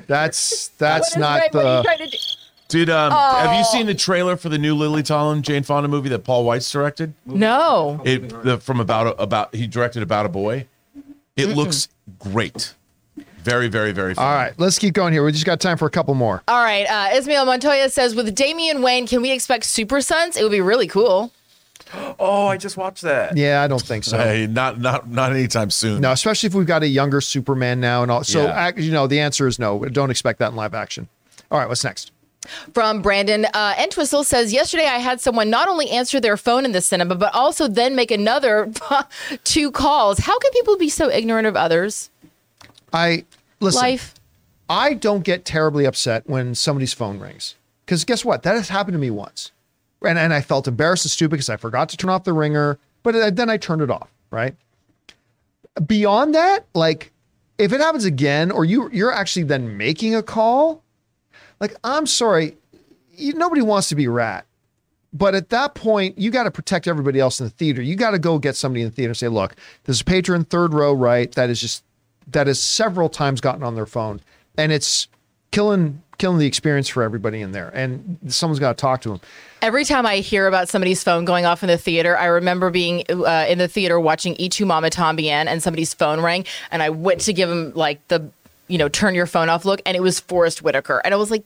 that's 0.07 0.69
that's 0.77 1.15
not 1.15 1.39
right- 1.39 1.53
what 1.53 1.97
the. 1.97 2.37
Trying? 2.69 2.85
Did 2.85 2.89
um 2.89 3.11
have 3.11 3.53
you 3.53 3.59
Oh. 3.67 3.71
seen 3.71 3.85
the 3.87 3.95
trailer 3.95 4.37
for 4.37 4.49
the 4.49 4.57
new 4.57 4.75
Lily 4.75 5.03
Tomlin 5.03 5.41
Jane 5.41 5.63
Fonda 5.63 5.87
movie 5.89 6.09
that 6.09 6.23
Paul 6.23 6.45
Weitz 6.45 6.71
directed? 6.71 7.13
No. 7.25 8.01
It 8.05 8.43
the, 8.43 8.57
from 8.59 8.79
about 8.79 9.07
a, 9.07 9.21
about 9.21 9.53
he 9.55 9.67
directed 9.67 10.03
about 10.03 10.25
a 10.25 10.29
boy. 10.29 10.67
It 11.35 11.49
looks 11.55 11.87
great. 12.19 12.73
Very 13.43 13.67
very 13.69 13.91
very. 13.93 14.13
Fun. 14.13 14.25
All 14.25 14.33
right, 14.33 14.53
let's 14.57 14.77
keep 14.77 14.93
going 14.93 15.13
here. 15.13 15.23
We 15.23 15.31
just 15.31 15.45
got 15.45 15.59
time 15.61 15.77
for 15.77 15.85
a 15.85 15.89
couple 15.89 16.13
more. 16.13 16.43
All 16.47 16.61
right. 16.63 16.85
Uh, 16.85 17.15
Ismail 17.17 17.45
Montoya 17.45 17.89
says, 17.89 18.13
with 18.13 18.35
Damian 18.35 18.81
Wayne, 18.81 19.07
can 19.07 19.21
we 19.21 19.31
expect 19.31 19.63
Super 19.63 20.01
Sons? 20.01 20.35
It 20.37 20.43
would 20.43 20.51
be 20.51 20.61
really 20.61 20.87
cool. 20.87 21.31
Oh, 22.19 22.45
I 22.45 22.57
just 22.57 22.77
watched 22.77 23.01
that. 23.01 23.35
Yeah, 23.35 23.63
I 23.63 23.67
don't 23.67 23.81
think 23.81 24.03
so. 24.03 24.15
Hey, 24.17 24.45
not 24.45 24.79
not 24.79 25.09
not 25.09 25.31
anytime 25.31 25.71
soon. 25.71 26.01
No, 26.01 26.11
especially 26.11 26.45
if 26.47 26.53
we've 26.53 26.67
got 26.67 26.83
a 26.83 26.87
younger 26.87 27.19
Superman 27.21 27.79
now 27.79 28.03
and 28.03 28.11
all. 28.11 28.23
So, 28.23 28.43
Yeah. 28.43 28.71
you 28.75 28.91
know, 28.91 29.07
the 29.07 29.19
answer 29.21 29.47
is 29.47 29.57
no. 29.57 29.79
Don't 29.85 30.11
expect 30.11 30.37
that 30.39 30.49
in 30.51 30.55
live 30.55 30.75
action. 30.75 31.07
All 31.49 31.57
right, 31.57 31.67
what's 31.67 31.83
next? 31.83 32.11
From 32.73 33.01
Brandon 33.01 33.45
uh, 33.53 33.75
Entwistle 33.77 34.23
says, 34.23 34.53
yesterday 34.53 34.85
I 34.85 34.97
had 34.97 35.19
someone 35.19 35.49
not 35.49 35.67
only 35.67 35.89
answer 35.89 36.19
their 36.19 36.37
phone 36.37 36.65
in 36.65 36.71
the 36.71 36.81
cinema, 36.81 37.15
but 37.15 37.33
also 37.35 37.67
then 37.67 37.95
make 37.95 38.11
another 38.11 38.71
two 39.43 39.71
calls. 39.71 40.19
How 40.19 40.39
can 40.39 40.51
people 40.51 40.77
be 40.77 40.89
so 40.89 41.09
ignorant 41.09 41.47
of 41.47 41.55
others? 41.55 42.09
I 42.93 43.25
listen. 43.59 43.81
Life. 43.81 44.15
I 44.69 44.93
don't 44.93 45.23
get 45.23 45.45
terribly 45.45 45.85
upset 45.85 46.23
when 46.27 46.53
somebody's 46.55 46.93
phone 46.93 47.19
rings 47.19 47.55
because 47.85 48.05
guess 48.05 48.23
what? 48.23 48.43
That 48.43 48.55
has 48.55 48.69
happened 48.69 48.93
to 48.93 48.99
me 48.99 49.09
once, 49.09 49.51
and 50.03 50.17
and 50.19 50.33
I 50.33 50.41
felt 50.41 50.67
embarrassed 50.67 51.05
and 51.05 51.11
stupid 51.11 51.31
because 51.31 51.49
I 51.49 51.57
forgot 51.57 51.89
to 51.89 51.97
turn 51.97 52.11
off 52.11 52.23
the 52.23 52.33
ringer, 52.33 52.77
but 53.01 53.35
then 53.35 53.49
I 53.49 53.57
turned 53.57 53.81
it 53.81 53.89
off. 53.89 54.09
Right. 54.29 54.55
Beyond 55.85 56.35
that, 56.35 56.65
like 56.75 57.11
if 57.57 57.73
it 57.73 57.81
happens 57.81 58.05
again, 58.05 58.51
or 58.51 58.63
you 58.63 58.89
you're 58.93 59.11
actually 59.11 59.43
then 59.43 59.75
making 59.75 60.15
a 60.15 60.21
call, 60.21 60.83
like 61.59 61.75
I'm 61.83 62.05
sorry, 62.05 62.57
you, 63.13 63.33
nobody 63.33 63.61
wants 63.61 63.89
to 63.89 63.95
be 63.95 64.07
rat. 64.07 64.45
But 65.11 65.33
at 65.33 65.49
that 65.49 65.73
point, 65.73 66.19
you 66.19 66.29
got 66.29 66.43
to 66.43 66.51
protect 66.51 66.87
everybody 66.87 67.19
else 67.19 67.39
in 67.39 67.47
the 67.47 67.49
theater. 67.49 67.81
You 67.81 67.95
got 67.95 68.11
to 68.11 68.19
go 68.19 68.37
get 68.37 68.55
somebody 68.55 68.83
in 68.83 68.89
the 68.89 68.95
theater 68.95 69.09
and 69.09 69.17
say, 69.17 69.27
look, 69.27 69.55
there's 69.85 70.01
a 70.01 70.05
patron 70.05 70.45
third 70.45 70.73
row, 70.73 70.93
right? 70.93 71.31
That 71.31 71.49
is 71.49 71.59
just 71.59 71.83
that 72.27 72.45
has 72.45 72.59
several 72.59 73.09
times 73.09 73.41
gotten 73.41 73.63
on 73.63 73.73
their 73.73 73.87
phone. 73.87 74.21
And 74.57 74.71
it's 74.71 75.07
killing 75.51 76.03
killing 76.19 76.37
the 76.37 76.45
experience 76.45 76.89
for 76.89 77.01
everybody 77.01 77.41
in 77.41 77.53
there. 77.53 77.69
And 77.69 78.19
someone's 78.27 78.59
got 78.59 78.77
to 78.77 78.81
talk 78.81 79.01
to 79.01 79.09
them. 79.09 79.21
Every 79.61 79.85
time 79.85 80.05
I 80.05 80.17
hear 80.17 80.47
about 80.47 80.69
somebody's 80.69 81.01
phone 81.01 81.25
going 81.25 81.45
off 81.45 81.63
in 81.63 81.67
the 81.67 81.77
theater, 81.77 82.17
I 82.17 82.25
remember 82.25 82.69
being 82.69 83.03
uh, 83.09 83.45
in 83.47 83.57
the 83.57 83.67
theater 83.67 83.99
watching 83.99 84.35
Y 84.37 84.49
Tu 84.49 84.65
Mamá 84.65 84.89
También 84.89 85.47
and 85.47 85.63
somebody's 85.63 85.93
phone 85.93 86.21
rang, 86.21 86.45
and 86.71 86.83
I 86.83 86.89
went 86.89 87.21
to 87.21 87.33
give 87.33 87.49
him 87.49 87.71
like 87.73 88.05
the, 88.09 88.29
you 88.69 88.77
know, 88.77 88.87
turn 88.87 89.15
your 89.15 89.25
phone 89.25 89.49
off 89.49 89.65
look, 89.65 89.81
and 89.85 89.97
it 89.97 89.99
was 89.99 90.19
Forest 90.19 90.61
Whitaker, 90.61 91.01
and 91.03 91.13
I 91.13 91.17
was 91.17 91.29
like, 91.31 91.43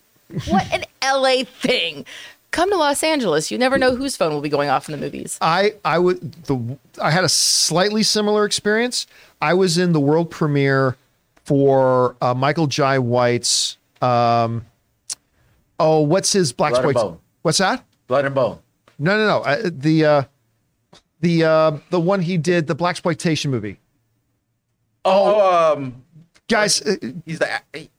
what 0.47 0.71
an 0.71 0.83
LA 1.03 1.43
thing. 1.43 2.05
Come 2.51 2.69
to 2.69 2.77
Los 2.77 3.01
Angeles. 3.03 3.49
You 3.49 3.57
never 3.57 3.79
know 3.79 3.95
whose 3.95 4.15
phone 4.15 4.31
will 4.31 4.41
be 4.41 4.49
going 4.49 4.69
off 4.69 4.87
in 4.87 4.91
the 4.91 5.03
movies. 5.03 5.39
I 5.41 5.73
I 5.83 5.97
would 5.97 6.33
the 6.43 6.77
I 7.01 7.09
had 7.09 7.23
a 7.23 7.29
slightly 7.29 8.03
similar 8.03 8.45
experience. 8.45 9.07
I 9.41 9.55
was 9.55 9.79
in 9.79 9.91
the 9.91 9.99
world 9.99 10.29
premiere 10.29 10.95
for 11.45 12.15
uh, 12.21 12.35
Michael 12.35 12.67
Jai 12.67 12.99
White's 12.99 13.77
um 14.03 14.65
oh 15.79 16.01
what's 16.01 16.31
his 16.31 16.53
black 16.53 16.73
Blood 16.73 16.83
and 16.83 16.91
exploit- 16.91 17.09
Bone. 17.09 17.19
What's 17.41 17.57
that? 17.57 17.83
Blood 18.05 18.25
and 18.25 18.35
Bone. 18.35 18.59
No, 18.99 19.17
no, 19.17 19.25
no. 19.27 19.39
Uh, 19.41 19.69
the 19.71 20.05
uh, 20.05 20.23
the 21.21 21.43
uh, 21.45 21.77
the 21.89 21.99
one 21.99 22.21
he 22.21 22.37
did 22.37 22.67
the 22.67 22.75
black 22.75 22.91
exploitation 22.91 23.49
movie. 23.49 23.79
Oh, 25.05 25.73
um, 25.73 26.03
Guys, 26.49 26.82
uh, 26.82 26.95
he's 27.26 27.40
the. 27.40 27.61
It, 27.74 27.90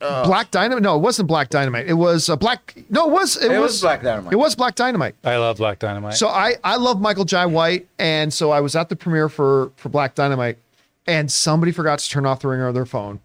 Black 0.00 0.50
Dynamite. 0.52 0.82
No, 0.82 0.96
it 0.96 1.00
wasn't 1.00 1.26
Black 1.28 1.48
Dynamite. 1.48 1.88
It 1.88 1.94
was 1.94 2.28
uh, 2.28 2.36
Black. 2.36 2.74
No, 2.88 3.08
it 3.08 3.12
was. 3.12 3.36
It, 3.36 3.58
was 3.58 3.80
Black 3.80 4.02
Dynamite. 4.02 4.32
It 4.32 4.36
was 4.36 4.54
Black 4.54 4.74
Dynamite. 4.76 5.16
I 5.24 5.36
love 5.38 5.56
Black 5.56 5.78
Dynamite. 5.80 6.14
So 6.14 6.28
I 6.28 6.54
I 6.62 6.76
love 6.76 7.00
Michael 7.00 7.24
Jai 7.24 7.46
White, 7.46 7.88
and 7.98 8.32
so 8.32 8.50
I 8.50 8.60
was 8.60 8.76
at 8.76 8.88
the 8.88 8.96
premiere 8.96 9.28
for 9.28 9.72
for 9.76 9.88
Black 9.88 10.14
Dynamite, 10.14 10.58
and 11.06 11.30
somebody 11.30 11.72
forgot 11.72 11.98
to 11.98 12.08
turn 12.08 12.26
off 12.26 12.40
the 12.40 12.48
ringer 12.48 12.68
of 12.68 12.74
their 12.74 12.86
phone, 12.86 13.18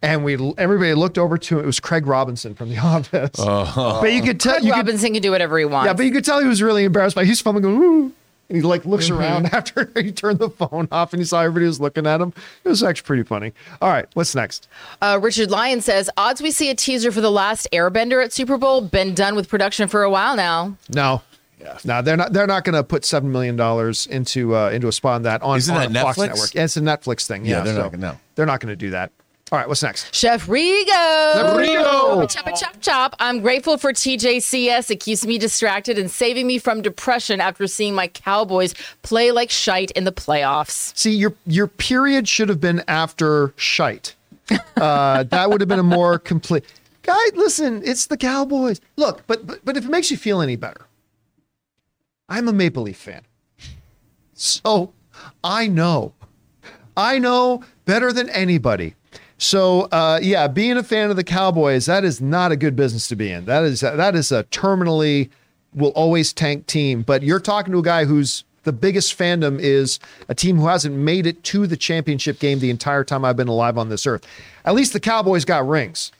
and 0.00 0.24
we 0.24 0.34
everybody 0.56 0.94
looked 0.94 1.18
over 1.18 1.36
to 1.36 1.58
it. 1.58 1.62
It 1.62 1.66
was 1.66 1.80
Craig 1.80 2.06
Robinson 2.06 2.54
from 2.54 2.70
The 2.70 2.78
Office, 2.82 3.36
but 3.36 4.12
you 4.12 4.22
could 4.22 4.40
tell 4.40 4.54
Craig 4.54 4.64
you 4.64 4.72
could, 4.72 4.78
Robinson 4.78 5.12
can 5.12 5.20
do 5.22 5.30
whatever 5.30 5.58
he 5.58 5.66
wants. 5.66 5.88
yeah, 5.88 5.92
but 5.92 6.06
you 6.06 6.12
could 6.12 6.24
tell 6.24 6.40
he 6.40 6.48
was 6.48 6.62
really 6.62 6.84
embarrassed 6.84 7.16
by. 7.16 7.24
He's 7.26 7.40
fumbling, 7.40 7.62
going, 7.64 7.76
Ooh. 7.76 8.12
And 8.48 8.56
he 8.56 8.62
like 8.62 8.84
looks 8.84 9.10
around 9.10 9.46
after 9.52 9.90
he 9.96 10.12
turned 10.12 10.38
the 10.38 10.50
phone 10.50 10.88
off, 10.92 11.12
and 11.12 11.20
he 11.20 11.24
saw 11.26 11.40
everybody 11.40 11.66
was 11.66 11.80
looking 11.80 12.06
at 12.06 12.20
him. 12.20 12.32
It 12.64 12.68
was 12.68 12.82
actually 12.82 13.06
pretty 13.06 13.22
funny. 13.22 13.52
All 13.80 13.88
right, 13.90 14.06
what's 14.14 14.34
next? 14.34 14.68
Uh, 15.00 15.18
Richard 15.22 15.50
Lyon 15.50 15.80
says, 15.80 16.10
odds 16.16 16.40
we 16.42 16.50
see 16.50 16.70
a 16.70 16.74
teaser 16.74 17.10
for 17.12 17.20
The 17.20 17.30
Last 17.30 17.66
Airbender 17.72 18.22
at 18.24 18.32
Super 18.32 18.56
Bowl. 18.58 18.80
Been 18.80 19.14
done 19.14 19.34
with 19.34 19.48
production 19.48 19.88
for 19.88 20.02
a 20.02 20.10
while 20.10 20.36
now. 20.36 20.76
No. 20.88 21.22
No, 21.82 22.02
they're 22.02 22.16
not. 22.18 22.34
They're 22.34 22.46
not 22.46 22.62
going 22.64 22.74
to 22.74 22.84
put 22.84 23.06
seven 23.06 23.32
million 23.32 23.56
dollars 23.56 24.06
into 24.06 24.54
uh, 24.54 24.68
into 24.68 24.86
a 24.86 24.92
spot 24.92 25.14
on 25.14 25.22
that 25.22 25.40
on, 25.42 25.56
Isn't 25.56 25.74
on 25.74 25.92
that 25.94 25.98
a 25.98 26.04
Fox 26.04 26.18
Netflix? 26.18 26.26
network. 26.28 26.54
Yeah, 26.54 26.64
it's 26.64 26.76
a 26.76 26.80
Netflix 26.82 27.26
thing. 27.26 27.46
Yeah, 27.46 27.56
Yeah, 27.58 27.64
they're 27.64 27.74
so 27.74 27.82
not 27.84 27.90
gonna- 27.92 28.06
no. 28.12 28.18
They're 28.34 28.44
not 28.44 28.60
going 28.60 28.72
to 28.72 28.76
do 28.76 28.90
that. 28.90 29.12
All 29.52 29.58
right, 29.58 29.68
what's 29.68 29.82
next? 29.82 30.12
Chef 30.14 30.46
Rigo. 30.46 31.54
Rigo. 31.54 32.30
Chop, 32.30 32.46
chop, 32.46 32.56
chop, 32.56 32.80
chop. 32.80 33.16
I'm 33.20 33.40
grateful 33.40 33.76
for 33.76 33.92
TJCS. 33.92 34.90
It 34.90 35.00
keeps 35.00 35.26
me 35.26 35.36
distracted 35.36 35.98
and 35.98 36.10
saving 36.10 36.46
me 36.46 36.58
from 36.58 36.80
depression 36.80 37.40
after 37.42 37.66
seeing 37.66 37.94
my 37.94 38.08
Cowboys 38.08 38.74
play 39.02 39.32
like 39.32 39.50
shite 39.50 39.90
in 39.92 40.04
the 40.04 40.12
playoffs. 40.12 40.96
See, 40.96 41.14
your 41.14 41.34
your 41.46 41.66
period 41.66 42.26
should 42.26 42.48
have 42.48 42.60
been 42.60 42.82
after 42.88 43.52
shite. 43.56 44.14
Uh, 44.76 45.22
that 45.24 45.50
would 45.50 45.60
have 45.60 45.68
been 45.68 45.78
a 45.78 45.82
more 45.84 46.18
complete. 46.18 46.64
Guy, 47.02 47.26
listen, 47.34 47.82
it's 47.84 48.06
the 48.06 48.16
Cowboys. 48.16 48.80
Look, 48.96 49.26
but, 49.26 49.46
but 49.46 49.62
but 49.62 49.76
if 49.76 49.84
it 49.84 49.90
makes 49.90 50.10
you 50.10 50.16
feel 50.16 50.40
any 50.40 50.56
better, 50.56 50.86
I'm 52.30 52.48
a 52.48 52.52
Maple 52.52 52.84
Leaf 52.84 52.96
fan, 52.96 53.22
so 54.32 54.94
I 55.44 55.66
know, 55.66 56.14
I 56.96 57.18
know 57.18 57.62
better 57.84 58.10
than 58.10 58.30
anybody. 58.30 58.94
So 59.38 59.82
uh, 59.92 60.20
yeah, 60.22 60.46
being 60.48 60.76
a 60.76 60.82
fan 60.82 61.10
of 61.10 61.16
the 61.16 61.24
Cowboys, 61.24 61.86
that 61.86 62.04
is 62.04 62.20
not 62.20 62.52
a 62.52 62.56
good 62.56 62.76
business 62.76 63.08
to 63.08 63.16
be 63.16 63.30
in. 63.30 63.44
That 63.46 63.64
is 63.64 63.80
that 63.80 64.14
is 64.14 64.32
a 64.32 64.44
terminally 64.44 65.30
will 65.74 65.90
always 65.90 66.32
tank 66.32 66.66
team. 66.66 67.02
But 67.02 67.22
you're 67.22 67.40
talking 67.40 67.72
to 67.72 67.78
a 67.78 67.82
guy 67.82 68.04
who's 68.04 68.44
the 68.62 68.72
biggest 68.72 69.18
fandom 69.18 69.58
is 69.58 69.98
a 70.28 70.34
team 70.34 70.56
who 70.56 70.66
hasn't 70.66 70.94
made 70.94 71.26
it 71.26 71.42
to 71.44 71.66
the 71.66 71.76
championship 71.76 72.38
game 72.38 72.60
the 72.60 72.70
entire 72.70 73.04
time 73.04 73.24
I've 73.24 73.36
been 73.36 73.48
alive 73.48 73.76
on 73.76 73.88
this 73.88 74.06
earth. 74.06 74.26
At 74.64 74.74
least 74.74 74.92
the 74.92 75.00
Cowboys 75.00 75.44
got 75.44 75.66
rings 75.66 76.12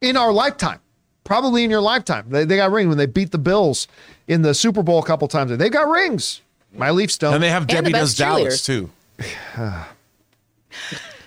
in 0.00 0.16
our 0.16 0.32
lifetime. 0.32 0.80
Probably 1.24 1.64
in 1.64 1.70
your 1.70 1.80
lifetime. 1.80 2.26
They, 2.30 2.44
they 2.44 2.56
got 2.56 2.70
rings 2.70 2.88
when 2.88 2.96
they 2.96 3.06
beat 3.06 3.32
the 3.32 3.38
Bills 3.38 3.86
in 4.28 4.42
the 4.42 4.54
Super 4.54 4.82
Bowl 4.82 4.98
a 4.98 5.04
couple 5.04 5.28
times. 5.28 5.54
They've 5.56 5.70
got 5.70 5.88
rings. 5.88 6.40
My 6.72 6.90
Leafs 6.90 7.18
don't. 7.18 7.34
And 7.34 7.42
they 7.42 7.50
have 7.50 7.66
the 7.66 7.74
Debbie 7.74 7.92
Does 7.92 8.10
best 8.10 8.18
Dallas 8.18 8.64
too. 8.64 8.90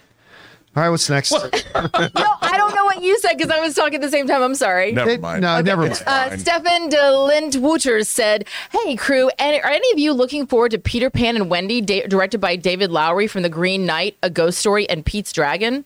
All 0.75 0.83
right, 0.83 0.89
what's 0.89 1.09
next? 1.09 1.31
No, 1.73 2.27
I 2.41 2.55
don't 2.57 2.73
know 2.75 2.85
what 2.85 3.01
you 3.01 3.17
said 3.19 3.33
because 3.37 3.51
I 3.51 3.59
was 3.59 3.73
talking 3.75 3.95
at 3.95 4.01
the 4.01 4.09
same 4.09 4.27
time. 4.27 4.41
I'm 4.41 4.55
sorry. 4.55 4.91
Never 4.91 5.09
It- 5.11 5.21
mind. 5.21 5.41
no, 5.41 5.59
never 5.61 5.81
mind. 5.83 6.01
Uh. 6.05 6.37
Stefan 6.37 6.89
de 6.89 6.97
Lindwooters 6.97 8.07
said, 8.07 8.45
Hey, 8.71 8.95
crew, 8.95 9.29
and 9.39 9.61
are 9.63 9.69
any 9.69 9.91
of 9.91 9.99
you 9.99 10.13
looking 10.13 10.45
forward 10.47 10.71
to 10.71 10.77
Peter 10.79 11.09
Pan 11.09 11.35
and 11.35 11.49
Wendy, 11.49 11.81
da- 11.81 12.07
directed 12.07 12.39
by 12.39 12.55
David 12.55 12.91
Lowery 12.91 13.27
from 13.27 13.41
The 13.41 13.49
Green 13.49 13.85
Knight, 13.85 14.15
A 14.23 14.29
Ghost 14.29 14.59
Story, 14.59 14.87
and 14.89 15.05
Pete's 15.05 15.31
Dragon? 15.33 15.85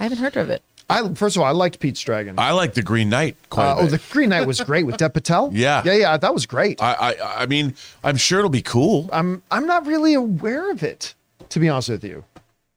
I 0.00 0.04
haven't 0.04 0.18
heard 0.18 0.36
of 0.36 0.48
it. 0.50 0.62
I 0.90 1.08
first 1.14 1.36
of 1.36 1.42
all, 1.42 1.48
I 1.48 1.52
liked 1.52 1.80
Pete's 1.80 2.00
Dragon. 2.00 2.34
I 2.38 2.52
like 2.52 2.74
the 2.74 2.82
Green 2.82 3.08
Knight 3.08 3.36
quite 3.50 3.70
Uh, 3.72 3.76
a 3.76 3.80
oh, 3.80 3.86
the 3.86 4.00
Green 4.10 4.28
Knight 4.30 4.46
was 4.46 4.60
great 4.60 4.84
with 4.86 4.96
Dev 4.98 5.12
Patel. 5.14 5.50
Yeah. 5.54 5.82
yeah, 5.84 5.92
yeah. 5.94 6.16
That 6.16 6.32
was 6.34 6.44
great. 6.46 6.82
I, 6.82 6.92
I 7.12 7.42
I 7.42 7.46
mean, 7.46 7.74
I'm 8.04 8.16
sure 8.16 8.38
it'll 8.38 8.50
be 8.50 8.62
cool. 8.62 9.08
I'm 9.12 9.42
I'm 9.50 9.66
not 9.66 9.86
really 9.86 10.14
aware 10.14 10.70
of 10.70 10.82
it, 10.82 11.14
to 11.50 11.60
be 11.60 11.68
honest 11.68 11.88
with 11.88 12.04
you. 12.04 12.24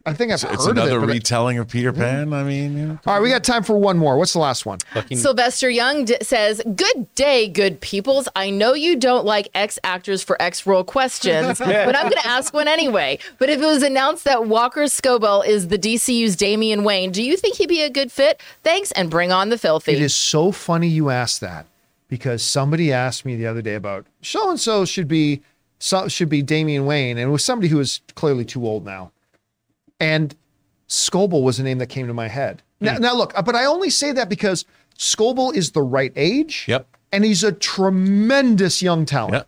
I 0.08 0.14
think 0.14 0.32
I've 0.32 0.44
it's 0.44 0.66
heard 0.66 0.78
another 0.78 0.98
of 0.98 1.10
it. 1.10 1.14
retelling 1.14 1.58
of 1.58 1.68
Peter 1.68 1.92
Pan. 1.92 2.32
I 2.32 2.44
mean, 2.44 2.78
you 2.78 2.86
know. 2.86 3.00
all 3.08 3.16
right, 3.16 3.22
we 3.22 3.30
got 3.30 3.44
time 3.44 3.64
for 3.64 3.76
one 3.76 3.98
more. 3.98 4.18
What's 4.18 4.34
the 4.34 4.40
last 4.40 4.64
one? 4.64 4.78
Sylvester 5.12 5.68
Young 5.68 6.06
d- 6.06 6.18
says, 6.22 6.62
Good 6.76 7.14
day, 7.16 7.48
good 7.48 7.82
peoples. 7.82 8.30
I 8.36 8.52
know 8.52 8.76
you 8.76 8.98
don't 8.98 9.26
like 9.26 9.50
ex 9.56 9.80
actors 9.84 10.22
for 10.24 10.40
ex 10.40 10.68
role 10.68 10.84
questions, 10.84 11.58
but 11.60 11.96
I'm 11.96 12.04
going 12.04 12.22
to 12.22 12.28
ask 12.28 12.54
one 12.54 12.68
anyway. 12.68 13.18
But 13.40 13.50
if 13.50 13.60
it 13.60 13.66
was 13.66 13.82
announced 13.82 14.26
that 14.26 14.46
Walker 14.46 14.84
Scobell 14.84 15.46
is 15.46 15.70
the 15.70 15.80
DCU's 15.80 16.36
Damian 16.36 16.84
Wayne, 16.84 17.12
do 17.12 17.24
you 17.24 17.36
think 17.36 17.56
he'd 17.56 17.70
be 17.70 17.82
a 17.82 17.90
good 17.90 18.12
fit? 18.12 18.40
Thanks, 18.64 18.92
and 18.92 19.10
bring 19.10 19.32
on 19.32 19.50
the 19.50 19.58
filthy. 19.58 19.94
It 19.94 20.02
is 20.02 20.16
so 20.16 20.52
funny 20.52 20.88
you 20.88 21.10
asked 21.10 21.42
that 21.42 21.66
because 22.08 22.44
somebody 22.44 22.94
asked 22.94 23.26
me 23.26 23.36
the 23.36 23.48
other 23.48 23.64
day 23.64 23.74
about 23.74 24.06
so 24.22 24.52
and 24.52 24.60
so 24.60 24.86
should 24.86 25.08
be 25.08 25.42
so, 25.80 26.08
should 26.08 26.30
be 26.30 26.42
Damian 26.42 26.86
Wayne, 26.86 27.18
and 27.18 27.28
it 27.28 27.32
was 27.32 27.44
somebody 27.44 27.68
who 27.70 27.78
was 27.78 28.02
clearly 28.14 28.46
too 28.46 28.66
old 28.66 28.86
now. 28.86 29.12
And 30.06 30.36
Scobell 30.88 31.42
was 31.42 31.60
a 31.60 31.64
name 31.64 31.80
that 31.80 31.88
came 31.88 32.06
to 32.08 32.14
my 32.14 32.28
head. 32.28 32.62
Now, 32.80 32.96
hmm. 32.96 33.02
now 33.02 33.16
look, 33.16 33.34
uh, 33.36 33.42
but 33.42 33.56
I 33.56 33.66
only 33.66 33.90
say 33.90 34.12
that 34.12 34.30
because 34.30 34.66
Scobell 34.98 35.56
is 35.56 35.72
the 35.72 35.82
right 35.82 36.14
age. 36.16 36.66
Yep. 36.68 36.88
And 37.12 37.26
he's 37.26 37.44
a 37.44 37.52
tremendous 37.52 38.82
young 38.82 39.06
talent. 39.06 39.34
Yep. 39.34 39.48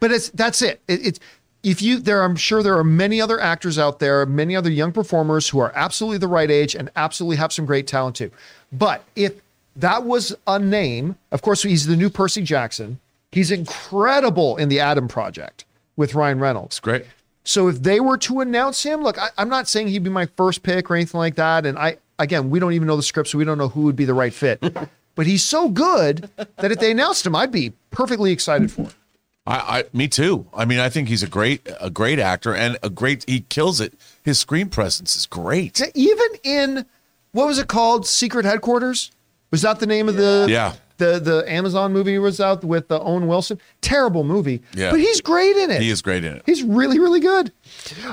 But 0.00 0.12
it's 0.12 0.28
that's 0.30 0.62
it. 0.62 0.80
it. 0.86 1.04
It's 1.04 1.20
if 1.64 1.82
you 1.82 1.98
there, 1.98 2.22
I'm 2.22 2.36
sure 2.36 2.62
there 2.62 2.78
are 2.78 2.84
many 2.84 3.20
other 3.20 3.40
actors 3.40 3.78
out 3.78 3.98
there, 3.98 4.24
many 4.26 4.54
other 4.54 4.70
young 4.70 4.92
performers 4.92 5.48
who 5.48 5.58
are 5.58 5.72
absolutely 5.74 6.18
the 6.18 6.28
right 6.28 6.50
age 6.50 6.76
and 6.76 6.90
absolutely 6.94 7.36
have 7.36 7.52
some 7.52 7.66
great 7.66 7.88
talent 7.88 8.14
too. 8.14 8.30
But 8.72 9.02
if 9.16 9.40
that 9.74 10.04
was 10.04 10.36
a 10.46 10.58
name, 10.58 11.16
of 11.32 11.42
course, 11.42 11.62
he's 11.62 11.86
the 11.86 11.96
new 11.96 12.10
Percy 12.10 12.42
Jackson. 12.42 13.00
He's 13.32 13.50
incredible 13.50 14.56
in 14.56 14.68
the 14.68 14.78
Adam 14.78 15.08
Project 15.08 15.64
with 15.96 16.14
Ryan 16.14 16.38
Reynolds. 16.38 16.78
Great. 16.78 17.04
So 17.48 17.68
if 17.68 17.82
they 17.82 17.98
were 17.98 18.18
to 18.18 18.40
announce 18.40 18.82
him, 18.82 19.02
look, 19.02 19.16
I, 19.16 19.30
I'm 19.38 19.48
not 19.48 19.68
saying 19.68 19.88
he'd 19.88 20.04
be 20.04 20.10
my 20.10 20.26
first 20.36 20.62
pick 20.62 20.90
or 20.90 20.96
anything 20.96 21.18
like 21.18 21.36
that. 21.36 21.64
And 21.64 21.78
I, 21.78 21.96
again, 22.18 22.50
we 22.50 22.58
don't 22.58 22.74
even 22.74 22.86
know 22.86 22.96
the 22.96 23.02
script, 23.02 23.30
so 23.30 23.38
we 23.38 23.44
don't 23.44 23.56
know 23.56 23.68
who 23.68 23.84
would 23.84 23.96
be 23.96 24.04
the 24.04 24.12
right 24.12 24.34
fit. 24.34 24.62
but 25.14 25.26
he's 25.26 25.42
so 25.42 25.70
good 25.70 26.28
that 26.36 26.70
if 26.70 26.78
they 26.78 26.90
announced 26.90 27.24
him, 27.24 27.34
I'd 27.34 27.50
be 27.50 27.72
perfectly 27.90 28.32
excited 28.32 28.70
for 28.70 28.82
it. 28.82 28.94
I, 29.46 29.78
I, 29.78 29.84
me 29.94 30.08
too. 30.08 30.46
I 30.52 30.66
mean, 30.66 30.78
I 30.78 30.90
think 30.90 31.08
he's 31.08 31.22
a 31.22 31.26
great, 31.26 31.66
a 31.80 31.88
great 31.88 32.18
actor 32.18 32.54
and 32.54 32.76
a 32.82 32.90
great. 32.90 33.24
He 33.26 33.40
kills 33.40 33.80
it. 33.80 33.94
His 34.22 34.38
screen 34.38 34.68
presence 34.68 35.16
is 35.16 35.24
great. 35.24 35.80
Even 35.94 36.26
in 36.44 36.84
what 37.32 37.46
was 37.46 37.58
it 37.58 37.66
called? 37.66 38.06
Secret 38.06 38.44
Headquarters. 38.44 39.10
Was 39.50 39.62
that 39.62 39.80
the 39.80 39.86
name 39.86 40.10
of 40.10 40.16
the 40.16 40.48
Yeah. 40.50 40.74
The 40.98 41.18
the 41.18 41.50
Amazon 41.50 41.92
movie 41.92 42.18
was 42.18 42.40
out 42.40 42.62
with 42.64 42.90
uh, 42.92 43.00
Owen 43.00 43.26
Wilson? 43.26 43.58
Terrible 43.80 44.24
movie. 44.24 44.62
Yeah. 44.74 44.90
But 44.90 45.00
he's 45.00 45.20
great 45.20 45.56
in 45.56 45.70
it. 45.70 45.80
He 45.80 45.90
is 45.90 46.02
great 46.02 46.24
in 46.24 46.36
it. 46.36 46.42
He's 46.46 46.62
really, 46.62 46.98
really 46.98 47.20
good. 47.20 47.52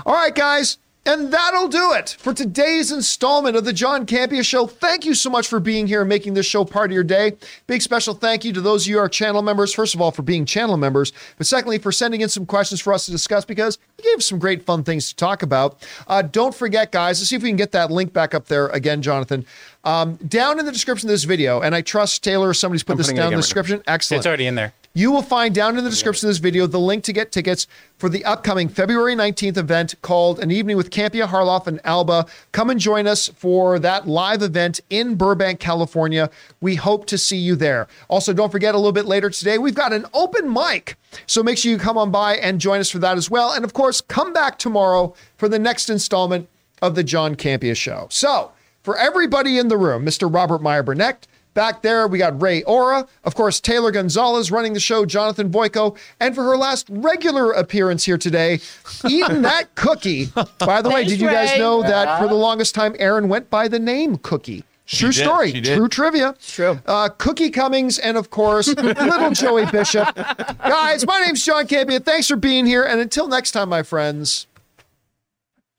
All 0.05 0.13
right, 0.13 0.33
guys. 0.33 0.77
And 1.07 1.31
that'll 1.31 1.67
do 1.67 1.93
it 1.93 2.15
for 2.17 2.33
today's 2.33 2.91
installment 2.91 3.55
of 3.55 3.63
the 3.63 3.73
John 3.73 4.07
Campea 4.07 4.43
Show. 4.43 4.65
Thank 4.65 5.05
you 5.05 5.13
so 5.13 5.29
much 5.29 5.47
for 5.47 5.59
being 5.59 5.85
here 5.85 6.01
and 6.01 6.09
making 6.09 6.33
this 6.33 6.47
show 6.47 6.65
part 6.65 6.89
of 6.89 6.95
your 6.95 7.03
day. 7.03 7.33
Big 7.67 7.83
special 7.83 8.15
thank 8.15 8.43
you 8.43 8.51
to 8.53 8.59
those 8.59 8.85
of 8.85 8.87
you 8.87 8.95
who 8.95 9.01
are 9.01 9.09
channel 9.09 9.43
members. 9.43 9.71
First 9.71 9.93
of 9.93 10.01
all, 10.01 10.09
for 10.09 10.23
being 10.23 10.45
channel 10.45 10.77
members, 10.77 11.13
but 11.37 11.45
secondly, 11.45 11.77
for 11.77 11.91
sending 11.91 12.21
in 12.21 12.29
some 12.29 12.47
questions 12.47 12.81
for 12.81 12.91
us 12.91 13.05
to 13.05 13.11
discuss 13.11 13.45
because 13.45 13.77
you 13.99 14.11
gave 14.11 14.23
some 14.23 14.39
great 14.39 14.63
fun 14.63 14.83
things 14.83 15.09
to 15.09 15.15
talk 15.15 15.43
about. 15.43 15.87
Uh, 16.07 16.23
don't 16.23 16.55
forget, 16.55 16.91
guys, 16.91 17.19
let's 17.19 17.29
see 17.29 17.35
if 17.35 17.43
we 17.43 17.49
can 17.49 17.55
get 17.55 17.71
that 17.73 17.91
link 17.91 18.11
back 18.11 18.33
up 18.33 18.47
there 18.47 18.69
again, 18.69 19.03
Jonathan. 19.03 19.45
Um, 19.83 20.15
down 20.15 20.59
in 20.59 20.65
the 20.65 20.71
description 20.71 21.07
of 21.07 21.11
this 21.13 21.25
video, 21.25 21.61
and 21.61 21.75
I 21.75 21.81
trust 21.81 22.23
Taylor 22.23 22.49
or 22.49 22.55
somebody's 22.55 22.81
put 22.81 22.93
I'm 22.93 22.97
this 22.97 23.07
down 23.07 23.13
in 23.13 23.17
the 23.17 23.23
right 23.25 23.31
now. 23.31 23.37
description. 23.37 23.83
Excellent. 23.85 24.21
It's 24.21 24.27
already 24.27 24.47
in 24.47 24.55
there. 24.55 24.73
You 24.97 25.11
will 25.11 25.21
find 25.21 25.53
down 25.53 25.77
in 25.77 25.83
the 25.83 25.89
description 25.89 26.27
of 26.27 26.29
this 26.29 26.37
video 26.37 26.67
the 26.67 26.79
link 26.79 27.03
to 27.03 27.11
get 27.11 27.29
tickets 27.29 27.67
for 27.97 28.07
the 28.07 28.23
upcoming 28.23 28.69
February 28.69 29.13
19th 29.13 29.57
event 29.57 29.95
called 30.01 30.39
An 30.39 30.51
Evening 30.51 30.77
with 30.77 30.89
Campea, 30.89 31.27
Harloff, 31.27 31.67
and 31.67 31.81
Alba. 31.83 32.25
Come 32.53 32.69
and 32.69 32.79
join 32.79 33.05
us 33.05 33.27
for 33.27 33.77
that 33.79 34.07
live 34.07 34.41
event 34.41 34.79
in 34.89 35.15
Burbank, 35.15 35.59
California. 35.59 36.29
We 36.61 36.75
hope 36.75 37.07
to 37.07 37.17
see 37.17 37.35
you 37.35 37.57
there. 37.57 37.89
Also, 38.07 38.31
don't 38.31 38.53
forget 38.53 38.73
a 38.73 38.77
little 38.77 38.93
bit 38.93 39.03
later 39.03 39.29
today, 39.29 39.57
we've 39.57 39.75
got 39.75 39.91
an 39.91 40.05
open 40.13 40.49
mic. 40.51 40.95
So 41.27 41.43
make 41.43 41.57
sure 41.57 41.73
you 41.73 41.77
come 41.77 41.97
on 41.97 42.09
by 42.09 42.37
and 42.37 42.61
join 42.61 42.79
us 42.79 42.89
for 42.89 42.99
that 42.99 43.17
as 43.17 43.29
well. 43.29 43.51
And 43.51 43.65
of 43.65 43.73
course, 43.73 43.99
come 43.99 44.31
back 44.31 44.57
tomorrow 44.57 45.13
for 45.35 45.49
the 45.49 45.59
next 45.59 45.89
installment 45.89 46.47
of 46.81 46.95
the 46.95 47.03
John 47.03 47.35
Campea 47.35 47.75
Show. 47.75 48.07
So, 48.09 48.53
for 48.81 48.97
everybody 48.97 49.57
in 49.57 49.67
the 49.67 49.77
room, 49.77 50.05
Mr. 50.05 50.33
Robert 50.33 50.61
Meyer 50.61 50.83
Burnett, 50.83 51.27
Back 51.55 51.81
there, 51.81 52.05
we 52.07 52.17
got 52.17 52.39
Ray 52.41 52.63
Ora, 52.63 53.07
of 53.23 53.33
course, 53.33 53.61
Taylor 53.61 53.89
Gonzalez 53.89 54.51
running 54.51 54.73
the 54.73 54.79
show, 54.81 55.05
Jonathan 55.05 55.49
Boyko, 55.49 55.97
and 56.19 56.35
for 56.35 56.43
her 56.43 56.57
last 56.57 56.85
regular 56.89 57.53
appearance 57.53 58.03
here 58.03 58.17
today, 58.17 58.59
eating 59.07 59.41
that 59.43 59.73
cookie. 59.75 60.27
By 60.59 60.81
the 60.81 60.89
way, 60.89 61.05
did 61.05 61.21
you 61.21 61.29
guys 61.29 61.51
Ray. 61.51 61.59
know 61.59 61.81
that 61.81 62.19
for 62.19 62.27
the 62.27 62.33
longest 62.35 62.75
time, 62.75 62.93
Erin 62.99 63.29
went 63.29 63.49
by 63.49 63.69
the 63.69 63.79
name 63.79 64.17
Cookie? 64.17 64.65
True 64.85 65.11
did, 65.13 65.23
story, 65.23 65.51
true 65.61 65.87
trivia. 65.87 66.35
true. 66.45 66.79
Uh, 66.85 67.07
Cookie 67.09 67.49
Cummings, 67.49 67.97
and 67.99 68.17
of 68.17 68.29
course, 68.29 68.67
little 68.67 69.31
Joey 69.31 69.65
Bishop. 69.71 70.13
Guys, 70.13 71.07
my 71.07 71.21
name's 71.25 71.43
John 71.43 71.65
Campea. 71.67 72.03
Thanks 72.03 72.27
for 72.27 72.35
being 72.35 72.65
here. 72.65 72.83
And 72.83 72.99
until 72.99 73.27
next 73.29 73.51
time, 73.51 73.69
my 73.69 73.81
friends, 73.81 74.45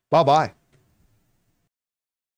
bye 0.09 0.23
bye. 0.23 0.51